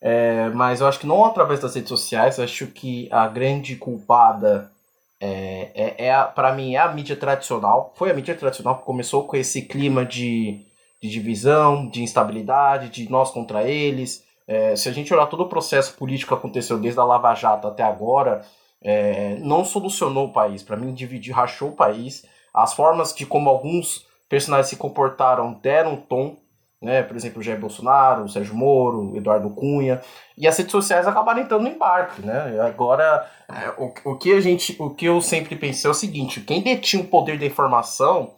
é, 0.00 0.50
mas 0.50 0.80
eu 0.80 0.86
acho 0.86 0.98
que 0.98 1.06
não 1.06 1.24
através 1.24 1.60
das 1.60 1.74
redes 1.74 1.88
sociais. 1.88 2.38
Acho 2.38 2.66
que 2.66 3.08
a 3.10 3.26
grande 3.28 3.76
culpada 3.76 4.70
é, 5.18 5.70
é, 5.74 6.06
é 6.08 6.22
para 6.24 6.52
mim 6.52 6.74
é 6.74 6.78
a 6.78 6.92
mídia 6.92 7.16
tradicional. 7.16 7.94
Foi 7.96 8.10
a 8.10 8.14
mídia 8.14 8.34
tradicional 8.34 8.78
que 8.78 8.84
começou 8.84 9.24
com 9.24 9.36
esse 9.36 9.62
clima 9.62 10.04
de, 10.04 10.65
de 11.06 11.12
divisão, 11.12 11.88
de 11.88 12.02
instabilidade, 12.02 12.88
de 12.88 13.10
nós 13.10 13.30
contra 13.30 13.62
eles. 13.62 14.24
É, 14.46 14.76
se 14.76 14.88
a 14.88 14.92
gente 14.92 15.12
olhar 15.12 15.26
todo 15.26 15.42
o 15.42 15.48
processo 15.48 15.94
político 15.96 16.34
que 16.34 16.38
aconteceu 16.38 16.78
desde 16.78 17.00
a 17.00 17.04
Lava 17.04 17.34
Jato 17.34 17.66
até 17.66 17.82
agora, 17.82 18.42
é, 18.82 19.36
não 19.40 19.64
solucionou 19.64 20.26
o 20.26 20.32
país. 20.32 20.62
Para 20.62 20.76
mim, 20.76 20.92
dividir, 20.92 21.32
rachou 21.32 21.70
o 21.70 21.76
país. 21.76 22.24
As 22.54 22.72
formas 22.72 23.14
de 23.14 23.26
como 23.26 23.48
alguns 23.48 24.06
personagens 24.28 24.68
se 24.68 24.76
comportaram 24.76 25.54
deram 25.54 25.96
tom, 25.96 26.36
né? 26.80 27.02
Por 27.02 27.16
exemplo, 27.16 27.42
Jair 27.42 27.58
Bolsonaro, 27.58 28.28
Sérgio 28.28 28.54
Moro, 28.54 29.16
Eduardo 29.16 29.50
Cunha. 29.50 30.00
E 30.36 30.46
as 30.46 30.56
redes 30.56 30.72
sociais 30.72 31.06
acabaram 31.06 31.40
entrando 31.40 31.62
no 31.62 31.68
embarque, 31.68 32.22
né? 32.22 32.60
Agora, 32.60 33.28
é, 33.48 33.70
o, 33.76 33.92
o, 34.12 34.16
que 34.16 34.32
a 34.32 34.40
gente, 34.40 34.76
o 34.78 34.90
que 34.90 35.06
eu 35.06 35.20
sempre 35.20 35.56
pensei 35.56 35.88
é 35.88 35.90
o 35.90 35.94
seguinte: 35.94 36.40
quem 36.40 36.62
detinha 36.62 37.02
o 37.02 37.06
poder 37.08 37.38
da 37.38 37.46
informação 37.46 38.34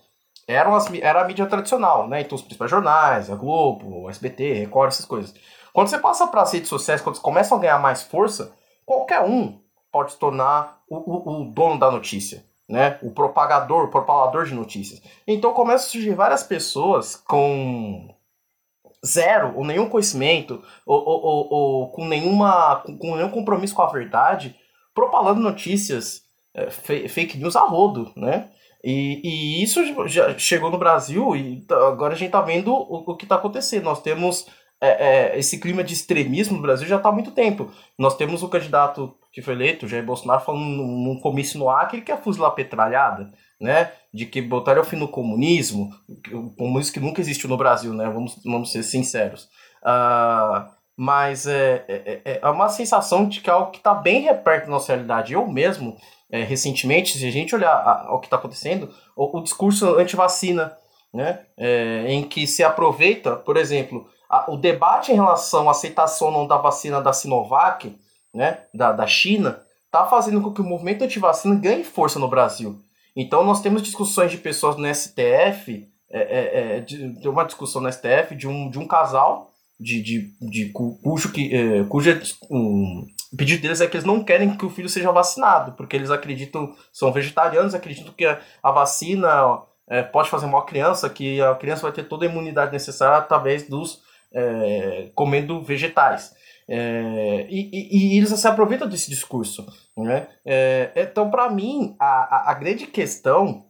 eram 0.49 0.75
as, 0.75 0.91
era 0.95 1.21
a 1.21 1.25
mídia 1.27 1.47
tradicional, 1.47 2.09
né? 2.09 2.23
Então, 2.23 2.35
os 2.35 2.43
principais 2.43 2.71
jornais, 2.71 3.31
a 3.31 3.37
Globo, 3.37 4.05
o 4.05 4.11
SBT, 4.11 4.55
Record, 4.55 4.89
essas 4.89 5.05
coisas. 5.05 5.35
Quando 5.75 5.89
você 5.89 5.99
passa 5.99 6.27
para 6.27 6.43
as 6.43 6.53
redes 6.53 6.71
sociais, 6.71 7.03
quando 7.03 7.21
começam 7.21 7.59
a 7.59 7.61
ganhar 7.61 7.79
mais 7.79 8.03
força, 8.03 8.53
qualquer 8.87 9.21
um 9.21 9.61
pode 9.93 10.13
se 10.13 10.19
tornar 10.19 10.81
o, 10.89 10.97
o, 10.97 11.43
o 11.43 11.45
dono 11.53 11.79
da 11.79 11.91
notícia, 11.91 12.45
né? 12.67 12.99
O 13.03 13.11
propagador, 13.11 13.85
o 13.85 13.91
propalador 13.91 14.47
de 14.47 14.55
notícias. 14.55 15.03
Então 15.27 15.53
começam 15.53 15.87
a 15.87 15.91
surgir 15.91 16.15
várias 16.15 16.43
pessoas 16.43 17.15
com 17.15 18.09
zero 19.07 19.55
ou 19.57 19.65
nenhum 19.65 19.89
conhecimento 19.89 20.63
ou, 20.85 20.99
ou, 20.99 21.23
ou, 21.23 21.49
ou 21.51 21.89
com, 21.91 22.07
nenhuma, 22.07 22.77
com, 22.77 22.99
com, 22.99 23.17
nenhum 23.17 23.31
compromisso 23.31 23.75
com 23.75 23.83
a 23.83 23.91
verdade, 23.91 24.57
propalando 24.95 25.41
notícias 25.41 26.23
é, 26.55 26.71
fake 26.71 27.39
news 27.39 27.55
a 27.55 27.61
rodo, 27.61 28.11
né? 28.17 28.51
E, 28.83 29.21
e, 29.25 29.63
isso 29.63 29.81
já 30.07 30.39
chegou 30.39 30.71
no 30.71 30.79
Brasil 30.79 31.35
e 31.35 31.65
agora 31.71 32.15
a 32.15 32.17
gente 32.17 32.31
tá 32.31 32.41
vendo 32.41 32.73
o, 32.73 33.11
o 33.11 33.17
que 33.17 33.25
está 33.25 33.35
acontecendo. 33.35 33.85
Nós 33.85 34.01
temos 34.01 34.47
é, 34.81 34.89
é, 35.35 35.39
esse 35.39 35.59
clima 35.59 35.83
de 35.83 35.93
extremismo 35.93 36.57
no 36.57 36.63
Brasil 36.63 36.87
já 36.87 36.97
está 36.97 37.09
há 37.09 37.13
muito 37.13 37.33
tempo. 37.33 37.71
Nós 37.99 38.17
temos 38.17 38.43
o 38.43 38.49
candidato 38.49 39.15
que 39.33 39.43
foi 39.43 39.55
eleito, 39.55 39.89
Jair 39.89 40.05
Bolsonaro, 40.05 40.45
falando 40.45 40.65
num, 40.65 41.19
comício 41.21 41.59
no 41.59 41.69
Acre 41.69 42.01
que 42.01 42.07
quer 42.07 42.23
fuzilar 42.23 42.53
petralhada, 42.53 43.33
né? 43.61 43.93
De 44.15 44.25
que 44.27 44.41
botaria 44.41 44.83
o 44.83 44.85
fim 44.85 44.97
no 44.97 45.09
comunismo, 45.09 45.91
o 46.33 46.51
comunismo 46.51 46.93
que 46.93 47.01
nunca 47.01 47.21
existiu 47.21 47.49
no 47.49 47.57
Brasil, 47.57 47.93
né? 47.93 48.09
Vamos, 48.09 48.41
vamos 48.45 48.73
ser 48.73 48.83
sinceros. 48.83 49.49
Uh, 49.83 50.78
mas 51.01 51.47
é, 51.47 51.85
é, 51.87 52.21
é, 52.25 52.39
é 52.43 52.51
uma 52.51 52.69
sensação 52.69 53.29
de 53.29 53.41
que 53.41 53.49
é 53.49 53.53
algo 53.53 53.71
que 53.71 53.79
está 53.79 53.95
bem 53.95 54.23
reperto 54.23 54.67
na 54.67 54.73
nossa 54.73 54.93
realidade. 54.93 55.33
Eu 55.33 55.47
mesmo, 55.47 55.97
é, 56.29 56.43
recentemente, 56.43 57.17
se 57.17 57.25
a 57.25 57.31
gente 57.31 57.55
olhar 57.55 58.09
o 58.11 58.19
que 58.19 58.27
está 58.27 58.35
acontecendo, 58.35 58.93
o, 59.15 59.39
o 59.39 59.41
discurso 59.41 59.97
anti-vacina, 59.97 60.77
né? 61.15 61.43
É, 61.57 62.07
em 62.09 62.25
que 62.25 62.49
se 62.49 62.65
aproveita, 62.65 63.37
por 63.37 63.57
exemplo, 63.57 64.09
a, 64.29 64.51
o 64.51 64.57
debate 64.57 65.13
em 65.13 65.15
relação 65.15 65.69
à 65.69 65.71
aceitação 65.71 66.29
ou 66.29 66.35
não 66.35 66.47
da 66.49 66.57
vacina 66.57 67.01
da 67.01 67.13
Sinovac, 67.13 67.97
né, 68.35 68.65
da, 68.75 68.91
da 68.91 69.07
China, 69.07 69.63
está 69.87 70.05
fazendo 70.05 70.43
com 70.43 70.53
que 70.53 70.61
o 70.61 70.65
movimento 70.65 71.05
anti-vacina 71.05 71.55
ganhe 71.55 71.85
força 71.85 72.19
no 72.19 72.29
Brasil. 72.29 72.83
Então 73.15 73.45
nós 73.45 73.63
temos 73.63 73.83
discussões 73.83 74.33
de 74.33 74.37
pessoas 74.37 74.77
no 74.77 74.93
STF, 74.93 75.89
é, 76.11 76.21
é, 76.21 76.77
é, 76.77 76.81
de, 76.81 77.21
de, 77.21 77.29
uma 77.29 77.45
discussão 77.45 77.81
no 77.81 77.93
STF 77.93 78.35
de 78.35 78.49
um, 78.49 78.69
de 78.69 78.81
um 78.81 78.87
casal 78.87 79.49
de, 79.79 80.03
de, 80.03 80.33
de 80.41 80.73
cujo 80.73 81.31
que 81.31 81.55
é, 81.55 81.85
cuja 81.85 82.21
um, 82.51 83.07
pedido 83.37 83.63
deles 83.63 83.81
é 83.81 83.87
que 83.87 83.97
eles 83.97 84.07
não 84.07 84.25
querem 84.25 84.57
que 84.57 84.67
o 84.67 84.71
filho 84.71 84.89
seja 84.89 85.13
vacinado, 85.13 85.73
porque 85.73 85.97
eles 85.97 86.11
acreditam, 86.11 86.75
são 86.93 87.13
vegetarianos, 87.13 87.75
acreditam 87.75 88.13
que 88.13 88.25
a, 88.25 88.41
a 88.63 88.71
vacina 88.73 89.63
é, 89.89 90.03
pode 90.03 90.29
fazer 90.29 90.47
mal 90.47 90.63
à 90.63 90.67
criança, 90.67 91.09
que 91.09 91.41
a 91.41 91.55
criança 91.55 91.83
vai 91.83 91.93
ter 91.93 92.05
toda 92.05 92.27
a 92.27 92.29
imunidade 92.29 92.73
necessária 92.73 93.19
através 93.19 93.69
dos 93.69 94.03
é, 94.33 95.11
comendo 95.15 95.63
vegetais. 95.63 96.37
É, 96.71 97.47
e, 97.49 97.71
e, 97.73 98.19
eles 98.19 98.29
se 98.29 98.47
aproveitam 98.47 98.89
desse 98.89 99.09
discurso. 99.09 99.67
Né? 99.97 100.29
É, 100.45 100.93
então, 100.97 101.31
para 101.31 101.49
mim, 101.49 101.97
a, 101.99 102.07
a, 102.07 102.51
a, 102.51 102.55
grande 102.55 102.87
questão, 102.87 103.65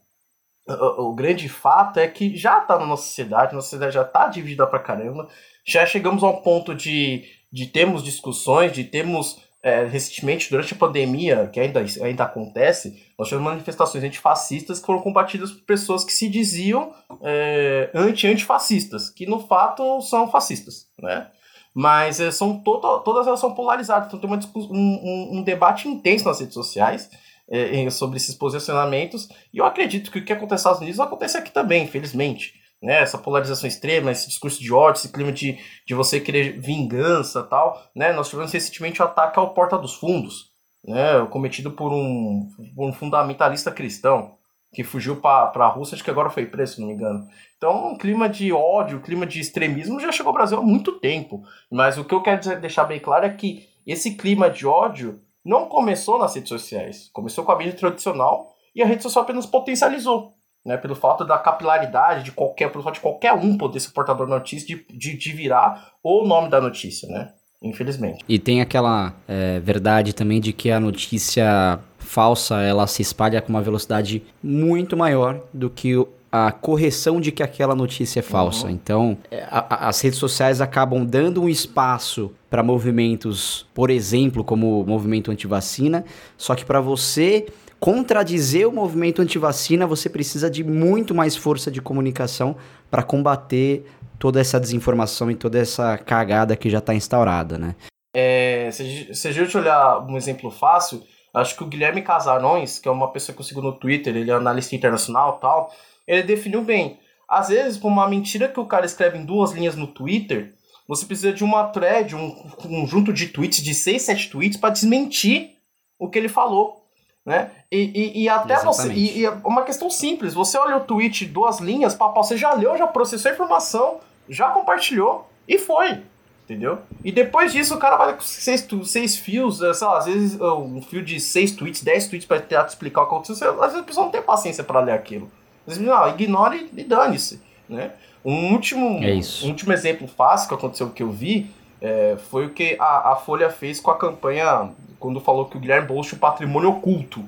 o, 0.66 1.14
grande 1.14 1.48
fato 1.48 2.00
é 2.00 2.08
que 2.08 2.36
já 2.36 2.58
está 2.58 2.76
na 2.76 2.86
nossa 2.86 3.04
sociedade, 3.04 3.54
nossa 3.54 3.66
sociedade 3.66 3.94
já 3.94 4.02
está 4.02 4.26
dividida 4.26 4.66
pra 4.66 4.80
caramba, 4.80 5.28
já 5.68 5.84
chegamos 5.84 6.22
a 6.22 6.28
um 6.28 6.36
ponto 6.36 6.74
de, 6.74 7.24
de 7.52 7.66
termos 7.66 8.02
discussões, 8.02 8.72
de 8.72 8.84
termos 8.84 9.38
é, 9.62 9.84
recentemente, 9.84 10.48
durante 10.48 10.72
a 10.72 10.76
pandemia, 10.76 11.50
que 11.52 11.60
ainda, 11.60 11.84
ainda 12.02 12.24
acontece, 12.24 13.04
nós 13.18 13.28
tivemos 13.28 13.50
manifestações 13.50 14.02
antifascistas 14.02 14.80
que 14.80 14.86
foram 14.86 15.02
combatidas 15.02 15.50
por 15.50 15.62
pessoas 15.64 16.04
que 16.04 16.12
se 16.12 16.28
diziam 16.28 16.94
é, 17.22 17.90
anti-antifascistas, 17.92 19.10
que 19.10 19.26
no 19.26 19.40
fato 19.40 20.00
são 20.00 20.30
fascistas, 20.30 20.86
né? 20.98 21.28
Mas 21.74 22.18
é, 22.18 22.30
são 22.30 22.58
to 22.58 22.80
todas 23.04 23.26
elas 23.26 23.38
são 23.38 23.54
polarizadas, 23.54 24.08
então 24.08 24.18
tem 24.18 24.28
uma 24.28 24.40
um, 24.56 24.70
um, 24.70 25.38
um, 25.38 25.42
debate 25.42 25.86
intenso 25.86 26.24
nas 26.24 26.40
redes 26.40 26.54
sociais 26.54 27.10
é, 27.48 27.88
sobre 27.90 28.16
esses 28.16 28.34
posicionamentos, 28.34 29.28
e 29.52 29.58
eu 29.58 29.66
acredito 29.66 30.10
que 30.10 30.18
o 30.18 30.24
que 30.24 30.32
acontece 30.32 30.52
nos 30.52 30.60
Estados 30.60 30.80
Unidos 30.80 31.00
acontece 31.00 31.36
aqui 31.36 31.52
também, 31.52 31.84
infelizmente 31.84 32.57
né, 32.82 33.02
essa 33.02 33.18
polarização 33.18 33.68
extrema, 33.68 34.10
esse 34.10 34.28
discurso 34.28 34.60
de 34.60 34.72
ódio, 34.72 35.00
esse 35.00 35.12
clima 35.12 35.32
de, 35.32 35.58
de 35.86 35.94
você 35.94 36.20
querer 36.20 36.60
vingança 36.60 37.42
tal, 37.42 37.82
né, 37.94 38.12
nós 38.12 38.28
tivemos 38.28 38.52
recentemente 38.52 39.02
o 39.02 39.04
ataque 39.04 39.38
ao 39.38 39.52
Porta 39.52 39.76
dos 39.76 39.94
Fundos, 39.94 40.50
né, 40.84 41.26
cometido 41.30 41.72
por 41.72 41.92
um, 41.92 42.48
por 42.74 42.88
um 42.88 42.92
fundamentalista 42.92 43.70
cristão 43.72 44.38
que 44.72 44.84
fugiu 44.84 45.16
para 45.16 45.50
a 45.54 45.68
Rússia, 45.68 45.94
acho 45.94 46.04
que 46.04 46.10
agora 46.10 46.30
foi 46.30 46.44
preso, 46.46 46.74
se 46.74 46.80
não 46.80 46.88
me 46.88 46.94
engano. 46.94 47.26
Então, 47.56 47.92
um 47.92 47.98
clima 47.98 48.28
de 48.28 48.52
ódio, 48.52 48.98
um 48.98 49.02
clima 49.02 49.26
de 49.26 49.40
extremismo 49.40 49.98
já 49.98 50.12
chegou 50.12 50.30
ao 50.30 50.34
Brasil 50.34 50.58
há 50.58 50.62
muito 50.62 51.00
tempo. 51.00 51.42
Mas 51.70 51.96
o 51.96 52.04
que 52.04 52.14
eu 52.14 52.20
quero 52.20 52.60
deixar 52.60 52.84
bem 52.84 53.00
claro 53.00 53.24
é 53.24 53.30
que 53.30 53.66
esse 53.86 54.14
clima 54.14 54.50
de 54.50 54.66
ódio 54.66 55.20
não 55.44 55.66
começou 55.66 56.18
nas 56.18 56.34
redes 56.34 56.50
sociais. 56.50 57.08
Começou 57.12 57.44
com 57.44 57.52
a 57.52 57.56
mídia 57.56 57.72
tradicional 57.72 58.54
e 58.74 58.82
a 58.82 58.86
rede 58.86 59.02
social 59.02 59.24
apenas 59.24 59.46
potencializou. 59.46 60.34
Né, 60.68 60.76
pelo 60.76 60.94
fato 60.94 61.24
da 61.24 61.38
capilaridade 61.38 62.22
de 62.24 62.30
qualquer, 62.30 62.70
pelo 62.70 62.84
fato 62.84 62.96
de 62.96 63.00
qualquer 63.00 63.32
um 63.32 63.56
poder 63.56 63.80
ser 63.80 63.88
portador 63.88 64.26
da 64.26 64.34
notícia, 64.34 64.66
de, 64.66 64.84
de, 64.94 65.16
de 65.16 65.32
virar 65.32 65.94
o 66.04 66.26
nome 66.26 66.50
da 66.50 66.60
notícia, 66.60 67.08
né? 67.08 67.30
Infelizmente. 67.62 68.22
E 68.28 68.38
tem 68.38 68.60
aquela 68.60 69.14
é, 69.26 69.60
verdade 69.60 70.12
também 70.12 70.42
de 70.42 70.52
que 70.52 70.70
a 70.70 70.78
notícia 70.78 71.80
falsa 71.96 72.60
ela 72.60 72.86
se 72.86 73.00
espalha 73.00 73.40
com 73.40 73.48
uma 73.48 73.62
velocidade 73.62 74.22
muito 74.42 74.94
maior 74.94 75.40
do 75.54 75.70
que 75.70 75.94
a 76.30 76.52
correção 76.52 77.18
de 77.18 77.32
que 77.32 77.42
aquela 77.42 77.74
notícia 77.74 78.20
é 78.20 78.22
falsa. 78.22 78.66
Uhum. 78.66 78.72
Então, 78.72 79.18
é, 79.30 79.44
a, 79.50 79.86
a, 79.86 79.88
as 79.88 79.98
redes 80.02 80.18
sociais 80.18 80.60
acabam 80.60 81.02
dando 81.02 81.40
um 81.40 81.48
espaço 81.48 82.30
para 82.50 82.62
movimentos, 82.62 83.66
por 83.72 83.88
exemplo, 83.88 84.44
como 84.44 84.82
o 84.82 84.86
movimento 84.86 85.30
antivacina, 85.30 86.04
só 86.36 86.54
que 86.54 86.64
para 86.66 86.82
você 86.82 87.46
contradizer 87.80 88.68
o 88.68 88.72
movimento 88.72 89.22
antivacina, 89.22 89.86
você 89.86 90.08
precisa 90.08 90.50
de 90.50 90.64
muito 90.64 91.14
mais 91.14 91.36
força 91.36 91.70
de 91.70 91.80
comunicação 91.80 92.56
para 92.90 93.02
combater 93.02 93.84
toda 94.18 94.40
essa 94.40 94.58
desinformação 94.58 95.30
e 95.30 95.34
toda 95.34 95.58
essa 95.58 95.96
cagada 95.96 96.56
que 96.56 96.68
já 96.68 96.78
está 96.78 96.94
instaurada, 96.94 97.56
né? 97.56 97.76
É, 98.14 98.70
se, 98.72 99.28
a 99.28 99.32
gente 99.32 99.56
olhar 99.56 100.00
um 100.00 100.16
exemplo 100.16 100.50
fácil, 100.50 101.02
acho 101.32 101.56
que 101.56 101.62
o 101.62 101.66
Guilherme 101.66 102.02
Casarões, 102.02 102.78
que 102.78 102.88
é 102.88 102.90
uma 102.90 103.12
pessoa 103.12 103.34
que 103.34 103.40
eu 103.40 103.46
sigo 103.46 103.62
no 103.62 103.72
Twitter, 103.72 104.16
ele 104.16 104.30
é 104.30 104.34
analista 104.34 104.74
internacional 104.74 105.38
tal, 105.38 105.72
ele 106.06 106.22
definiu 106.22 106.62
bem. 106.62 106.98
Às 107.28 107.48
vezes, 107.48 107.78
por 107.78 107.88
uma 107.88 108.08
mentira 108.08 108.48
que 108.48 108.58
o 108.58 108.66
cara 108.66 108.86
escreve 108.86 109.18
em 109.18 109.24
duas 109.24 109.52
linhas 109.52 109.76
no 109.76 109.86
Twitter, 109.86 110.54
você 110.88 111.04
precisa 111.04 111.32
de 111.32 111.44
uma 111.44 111.64
thread, 111.64 112.16
um 112.16 112.30
conjunto 112.30 113.12
de 113.12 113.28
tweets, 113.28 113.62
de 113.62 113.74
seis, 113.74 114.02
sete 114.02 114.30
tweets, 114.30 114.58
para 114.58 114.70
desmentir 114.70 115.50
o 115.98 116.08
que 116.08 116.18
ele 116.18 116.28
falou. 116.28 116.87
Né? 117.28 117.50
E, 117.70 117.76
e, 117.76 118.22
e 118.22 118.28
até 118.30 118.54
Exatamente. 118.54 118.88
você. 118.88 118.92
E, 118.94 119.18
e, 119.18 119.26
é 119.26 119.30
uma 119.44 119.62
questão 119.62 119.90
simples: 119.90 120.32
você 120.32 120.56
olha 120.56 120.78
o 120.78 120.80
tweet, 120.80 121.26
duas 121.26 121.58
linhas, 121.58 121.94
papai, 121.94 122.24
você 122.24 122.38
já 122.38 122.54
leu, 122.54 122.74
já 122.78 122.86
processou 122.86 123.30
a 123.30 123.34
informação, 123.34 123.98
já 124.30 124.48
compartilhou 124.48 125.28
e 125.46 125.58
foi. 125.58 126.00
Entendeu? 126.44 126.78
E 127.04 127.12
depois 127.12 127.52
disso 127.52 127.74
o 127.74 127.78
cara 127.78 127.98
vai 127.98 128.14
com 128.14 128.22
seis, 128.22 128.66
seis 128.84 129.16
fios, 129.18 129.60
eh, 129.60 129.74
sei 129.74 129.86
lá, 129.86 129.98
às 129.98 130.06
vezes 130.06 130.40
eh, 130.40 130.42
um 130.42 130.80
fio 130.80 131.04
de 131.04 131.20
seis 131.20 131.52
tweets, 131.52 131.82
dez 131.82 132.08
tweets 132.08 132.26
para 132.26 132.40
tentar 132.40 132.64
te 132.64 132.70
explicar 132.70 133.02
o 133.02 133.06
que 133.06 133.14
aconteceu. 133.14 133.62
Às 133.62 133.72
vezes 133.72 133.80
a 133.80 133.86
pessoa 133.86 134.06
não 134.06 134.10
tem 134.10 134.22
paciência 134.22 134.64
para 134.64 134.80
ler 134.80 134.92
aquilo. 134.92 135.30
Às 135.66 135.76
vezes, 135.76 135.86
não, 135.86 136.08
ignore 136.08 136.70
e 136.74 136.82
dane-se. 136.82 137.42
Né? 137.68 137.92
Um 138.24 138.54
último, 138.54 139.04
é 139.04 139.20
um 139.44 139.48
último 139.48 139.74
exemplo 139.74 140.08
fácil 140.08 140.48
que 140.48 140.54
aconteceu 140.54 140.88
que 140.88 141.02
eu 141.02 141.10
vi 141.10 141.50
é, 141.80 142.16
foi 142.16 142.46
o 142.46 142.50
que 142.50 142.76
a, 142.80 143.12
a 143.12 143.16
Folha 143.16 143.50
fez 143.50 143.80
com 143.80 143.90
a 143.90 143.98
campanha 143.98 144.70
quando 144.98 145.20
falou 145.20 145.46
que 145.46 145.56
o 145.56 145.60
Guilherme 145.60 145.86
Boulos 145.86 146.06
tinha 146.08 146.16
um 146.16 146.20
patrimônio 146.20 146.70
oculto. 146.70 147.24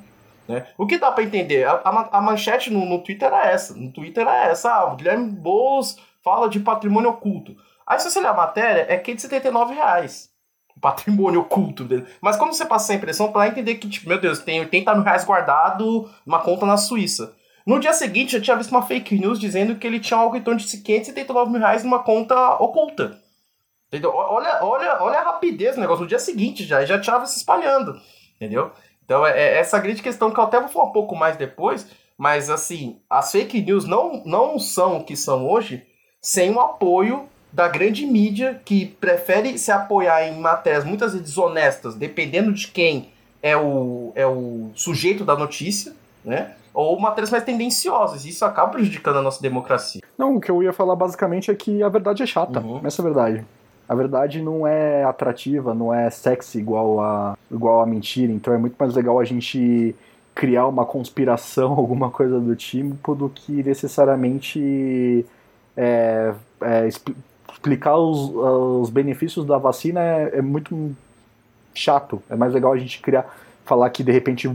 Né? 0.49 0.67
O 0.77 0.87
que 0.87 0.99
dá 0.99 1.13
para 1.13 1.23
entender? 1.23 1.65
A, 1.65 1.75
a, 1.85 2.19
a 2.19 2.21
manchete 2.21 2.71
no, 2.71 2.85
no, 2.85 2.99
Twitter 2.99 3.29
era 3.29 3.49
essa. 3.49 3.75
No 3.75 3.93
Twitter 3.93 4.27
era 4.27 4.49
essa. 4.49 4.73
Ah, 4.73 4.93
o 4.93 4.97
Guilherme 4.97 5.31
Boulos 5.31 5.97
fala 6.23 6.49
de 6.49 6.59
patrimônio 6.59 7.11
oculto. 7.11 7.57
Aí 7.87 7.99
se 7.99 8.11
você 8.11 8.21
ler 8.21 8.29
a 8.29 8.35
matéria, 8.35 8.87
é 8.89 8.97
que 8.97 9.15
de 9.15 9.23
79 9.23 9.75
reais. 9.75 10.31
O 10.77 10.81
patrimônio 10.81 11.41
oculto 11.41 11.85
dele. 11.85 12.07
Mas 12.21 12.37
como 12.37 12.53
você 12.53 12.65
passa 12.65 12.93
a 12.93 12.97
impressão, 12.97 13.31
para 13.31 13.49
entender 13.49 13.77
que, 13.77 13.89
tipo, 13.89 14.09
meu 14.09 14.21
Deus, 14.21 14.41
tem 14.41 14.61
80 14.61 14.95
mil 14.95 15.05
reais 15.05 15.25
guardado 15.25 16.09
numa 16.27 16.41
conta 16.41 16.67
na 16.67 16.77
Suíça. 16.77 17.35
No 17.67 17.79
dia 17.79 17.93
seguinte, 17.93 18.35
eu 18.35 18.43
tinha 18.43 18.57
visto 18.57 18.71
uma 18.71 18.83
fake 18.83 19.19
news 19.19 19.39
dizendo 19.39 19.77
que 19.77 19.87
ele 19.87 20.01
tinha 20.01 20.19
algo 20.19 20.37
em 20.37 20.41
torno 20.41 20.59
de 20.59 20.67
579 20.67 21.51
mil 21.51 21.61
reais 21.61 21.85
numa 21.85 22.01
conta 22.01 22.55
oculta. 22.55 23.21
Entendeu? 23.91 24.13
Olha, 24.15 24.61
olha, 24.63 25.03
olha 25.03 25.19
a 25.19 25.23
rapidez 25.23 25.75
do 25.75 25.81
negócio. 25.81 26.03
No 26.03 26.09
dia 26.09 26.21
seguinte 26.21 26.65
já, 26.65 26.85
já 26.85 26.97
estava 26.97 27.27
se 27.27 27.39
espalhando. 27.39 28.01
Entendeu? 28.37 28.71
Então, 29.05 29.27
é, 29.27 29.37
é, 29.37 29.59
essa 29.59 29.81
grande 29.81 30.01
questão 30.01 30.31
que 30.31 30.39
eu 30.39 30.45
até 30.45 30.61
vou 30.61 30.69
falar 30.69 30.85
um 30.85 30.93
pouco 30.93 31.17
mais 31.17 31.37
depois, 31.37 31.89
mas 32.17 32.49
assim, 32.49 33.01
as 33.11 33.33
fake 33.33 33.61
news 33.61 33.85
não, 33.85 34.23
não 34.25 34.59
são 34.61 34.99
o 34.99 35.05
que 35.05 35.17
são 35.17 35.51
hoje 35.51 35.85
sem 36.23 36.55
o 36.55 36.61
apoio 36.61 37.29
da 37.53 37.67
grande 37.67 38.07
mídia 38.07 38.61
que 38.65 38.87
prefere 38.87 39.59
se 39.59 39.73
apoiar 39.73 40.29
em 40.29 40.39
matérias 40.39 40.85
muitas 40.85 41.13
vezes 41.13 41.27
desonestas, 41.27 41.97
dependendo 41.97 42.53
de 42.53 42.69
quem 42.69 43.11
é 43.43 43.57
o, 43.57 44.13
é 44.15 44.25
o 44.25 44.71
sujeito 44.75 45.25
da 45.25 45.37
notícia, 45.37 45.93
né? 46.25 46.55
Ou 46.73 47.01
matérias 47.01 47.33
mais 47.33 47.43
tendenciosas. 47.43 48.25
Isso 48.25 48.45
acaba 48.45 48.71
prejudicando 48.71 49.17
a 49.17 49.23
nossa 49.23 49.43
democracia. 49.43 50.01
Não, 50.17 50.37
o 50.37 50.41
que 50.41 50.51
eu 50.51 50.63
ia 50.63 50.73
falar 50.73 50.95
basicamente 50.95 51.51
é 51.51 51.55
que 51.57 51.83
a 51.83 51.89
verdade 51.89 52.23
é 52.23 52.27
chata. 52.27 52.61
Uhum. 52.61 52.81
Essa 52.85 53.01
é 53.01 53.03
a 53.03 53.07
verdade. 53.07 53.47
A 53.91 53.95
verdade 53.97 54.41
não 54.41 54.65
é 54.65 55.03
atrativa, 55.03 55.75
não 55.75 55.93
é 55.93 56.09
sexy 56.11 56.61
igual 56.61 57.01
a, 57.01 57.37
igual 57.51 57.81
a 57.81 57.87
mentira. 57.87 58.33
Então 58.33 58.55
é 58.55 58.57
muito 58.57 58.77
mais 58.79 58.95
legal 58.95 59.19
a 59.19 59.25
gente 59.25 59.97
criar 60.33 60.69
uma 60.69 60.87
conspiração, 60.87 61.73
alguma 61.75 62.09
coisa 62.09 62.39
do 62.39 62.55
tipo, 62.55 63.17
do 63.17 63.29
que 63.29 63.65
necessariamente 63.65 65.27
é, 65.77 66.33
é, 66.61 66.87
explicar 66.87 67.97
os, 67.97 68.31
os 68.83 68.91
benefícios 68.91 69.45
da 69.45 69.59
vacina 69.59 69.99
é, 70.01 70.39
é 70.39 70.41
muito 70.41 70.95
chato. 71.75 72.23
É 72.31 72.37
mais 72.37 72.55
legal 72.55 72.73
a 72.73 72.79
gente 72.79 73.01
criar 73.01 73.27
falar 73.65 73.91
que 73.91 74.05
de 74.05 74.13
repente 74.13 74.49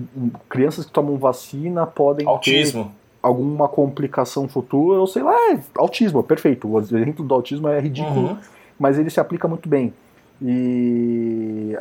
crianças 0.47 0.85
que 0.85 0.93
tomam 0.93 1.17
vacina 1.17 1.85
podem 1.85 2.25
autismo. 2.25 2.85
ter 2.85 2.91
alguma 3.21 3.67
complicação 3.67 4.47
futura, 4.47 5.01
ou 5.01 5.07
sei 5.07 5.23
lá, 5.23 5.33
é, 5.51 5.59
autismo, 5.77 6.23
perfeito. 6.23 6.69
O 6.69 6.79
exemplo 6.79 7.25
do 7.25 7.33
autismo 7.33 7.67
é 7.67 7.81
ridículo, 7.81 8.29
uhum. 8.29 8.37
Mas 8.79 8.97
ele 8.97 9.09
se 9.09 9.19
aplica 9.19 9.47
muito 9.47 9.67
bem. 9.67 9.93
E 10.41 11.77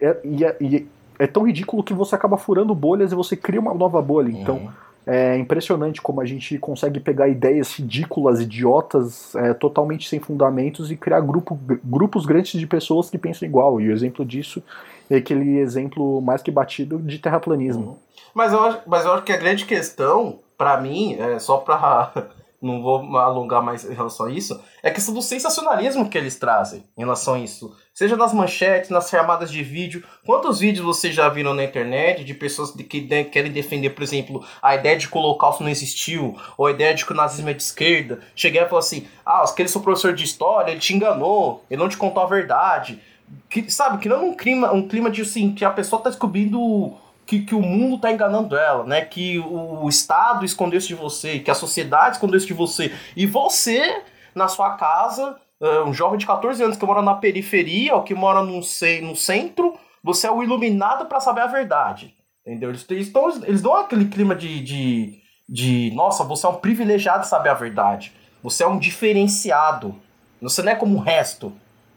é, 0.00 0.20
e 0.24 0.44
é, 0.44 0.56
e 0.60 0.86
é, 1.18 1.26
tão 1.26 1.46
ridículo 1.46 1.84
que 1.84 1.94
você 1.94 2.14
acaba 2.14 2.36
furando 2.36 2.74
bolhas 2.74 3.12
e 3.12 3.14
você 3.14 3.36
cria 3.36 3.60
uma 3.60 3.72
nova 3.72 4.02
bolha. 4.02 4.30
Então, 4.30 4.56
uhum. 4.56 4.62
Então, 4.62 4.82
é 5.04 5.36
impressionante 5.36 6.00
como 6.00 6.20
a 6.20 6.24
gente 6.24 6.56
consegue 6.58 7.00
pegar 7.00 7.28
ideias 7.28 7.72
ridículas, 7.72 8.40
idiotas, 8.40 9.34
é, 9.34 9.52
totalmente 9.52 10.08
sem 10.08 10.20
fundamentos 10.20 10.92
e 10.92 10.96
criar 10.96 11.20
grupo, 11.20 11.58
grupos 11.82 12.24
grandes 12.24 12.58
de 12.58 12.66
pessoas 12.66 13.10
que 13.10 13.18
pensam 13.18 13.46
igual. 13.46 13.80
E 13.80 13.88
o 13.88 13.92
exemplo 13.92 14.24
disso 14.24 14.62
é 15.10 15.16
aquele 15.16 15.58
exemplo 15.58 16.20
mais 16.20 16.40
que 16.40 16.52
batido 16.52 16.98
de 16.98 17.18
terraplanismo. 17.18 17.82
Uhum. 17.84 17.96
Mas, 18.32 18.52
eu 18.52 18.62
acho, 18.62 18.78
mas 18.86 19.04
eu 19.04 19.12
acho 19.12 19.24
que 19.24 19.32
a 19.32 19.36
grande 19.36 19.64
questão, 19.64 20.38
para 20.56 20.80
mim, 20.80 21.16
é 21.18 21.38
só 21.38 21.58
para 21.58 22.28
não 22.62 22.80
vou 22.80 23.16
alongar 23.18 23.62
mais 23.62 23.84
em 23.84 23.92
relação 23.92 24.26
a 24.26 24.30
isso, 24.30 24.62
é 24.82 24.88
a 24.88 24.92
questão 24.92 25.12
do 25.12 25.20
sensacionalismo 25.20 26.08
que 26.08 26.16
eles 26.16 26.38
trazem 26.38 26.84
em 26.96 27.00
relação 27.00 27.34
a 27.34 27.38
isso. 27.40 27.76
Seja 27.92 28.16
nas 28.16 28.32
manchetes, 28.32 28.88
nas 28.88 29.10
chamadas 29.10 29.50
de 29.50 29.62
vídeo. 29.62 30.02
Quantos 30.24 30.60
vídeos 30.60 30.86
vocês 30.86 31.14
já 31.14 31.28
viram 31.28 31.52
na 31.52 31.64
internet 31.64 32.24
de 32.24 32.32
pessoas 32.32 32.70
que 32.70 33.02
querem 33.24 33.52
defender, 33.52 33.90
por 33.90 34.02
exemplo, 34.02 34.44
a 34.62 34.76
ideia 34.76 34.96
de 34.96 35.08
que 35.08 35.16
o 35.16 35.20
holocausto 35.20 35.62
não 35.62 35.70
existiu, 35.70 36.38
ou 36.56 36.66
a 36.66 36.70
ideia 36.70 36.94
de 36.94 37.04
que 37.04 37.12
o 37.12 37.16
nazismo 37.16 37.50
é 37.50 37.52
de 37.52 37.62
esquerda? 37.62 38.20
Cheguei 38.34 38.60
a 38.60 38.68
falar 38.68 38.80
assim: 38.80 39.06
ah, 39.26 39.42
aquele 39.42 39.68
seu 39.68 39.80
professor 39.80 40.14
de 40.14 40.24
história, 40.24 40.70
ele 40.70 40.80
te 40.80 40.94
enganou, 40.94 41.64
ele 41.68 41.82
não 41.82 41.88
te 41.88 41.96
contou 41.96 42.22
a 42.22 42.26
verdade. 42.26 43.00
Que, 43.48 43.70
sabe, 43.70 43.98
que 43.98 44.08
não 44.08 44.28
um 44.28 44.34
clima, 44.34 44.72
um 44.72 44.86
clima 44.86 45.10
de 45.10 45.22
assim, 45.22 45.54
que 45.54 45.64
a 45.64 45.70
pessoa 45.70 46.02
tá 46.02 46.10
descobrindo 46.10 46.94
que, 47.32 47.40
que 47.40 47.54
o 47.54 47.62
mundo 47.62 47.96
está 47.96 48.12
enganando 48.12 48.56
ela, 48.56 48.84
né? 48.84 49.00
Que 49.02 49.38
o, 49.38 49.84
o 49.84 49.88
Estado 49.88 50.44
escondeu 50.44 50.78
isso 50.78 50.88
de 50.88 50.94
você, 50.94 51.38
que 51.38 51.50
a 51.50 51.54
sociedade 51.54 52.16
escondeu 52.16 52.36
isso 52.36 52.46
de 52.46 52.52
você. 52.52 52.94
E 53.16 53.24
você, 53.24 54.02
na 54.34 54.48
sua 54.48 54.76
casa, 54.76 55.36
uh, 55.58 55.88
um 55.88 55.94
jovem 55.94 56.18
de 56.18 56.26
14 56.26 56.62
anos 56.62 56.76
que 56.76 56.84
mora 56.84 57.00
na 57.00 57.14
periferia 57.14 57.94
ou 57.94 58.02
que 58.02 58.14
mora 58.14 58.42
no, 58.42 58.56
no 58.56 59.16
centro, 59.16 59.74
você 60.04 60.26
é 60.26 60.30
o 60.30 60.42
iluminado 60.42 61.06
para 61.06 61.20
saber 61.20 61.40
a 61.40 61.46
verdade. 61.46 62.14
Entendeu? 62.46 62.68
Eles, 62.68 62.84
eles, 62.90 63.10
tão, 63.10 63.30
eles 63.44 63.62
dão 63.62 63.76
aquele 63.76 64.04
clima 64.06 64.34
de, 64.34 64.60
de, 64.60 65.18
de. 65.48 65.90
Nossa, 65.94 66.24
você 66.24 66.44
é 66.44 66.50
um 66.50 66.56
privilegiado 66.56 67.22
de 67.22 67.28
saber 67.28 67.48
a 67.48 67.54
verdade. 67.54 68.12
Você 68.42 68.62
é 68.62 68.66
um 68.66 68.78
diferenciado. 68.78 69.94
Você 70.42 70.60
não 70.60 70.72
é 70.72 70.74
como 70.74 70.96
o 70.96 71.00
resto 71.00 71.52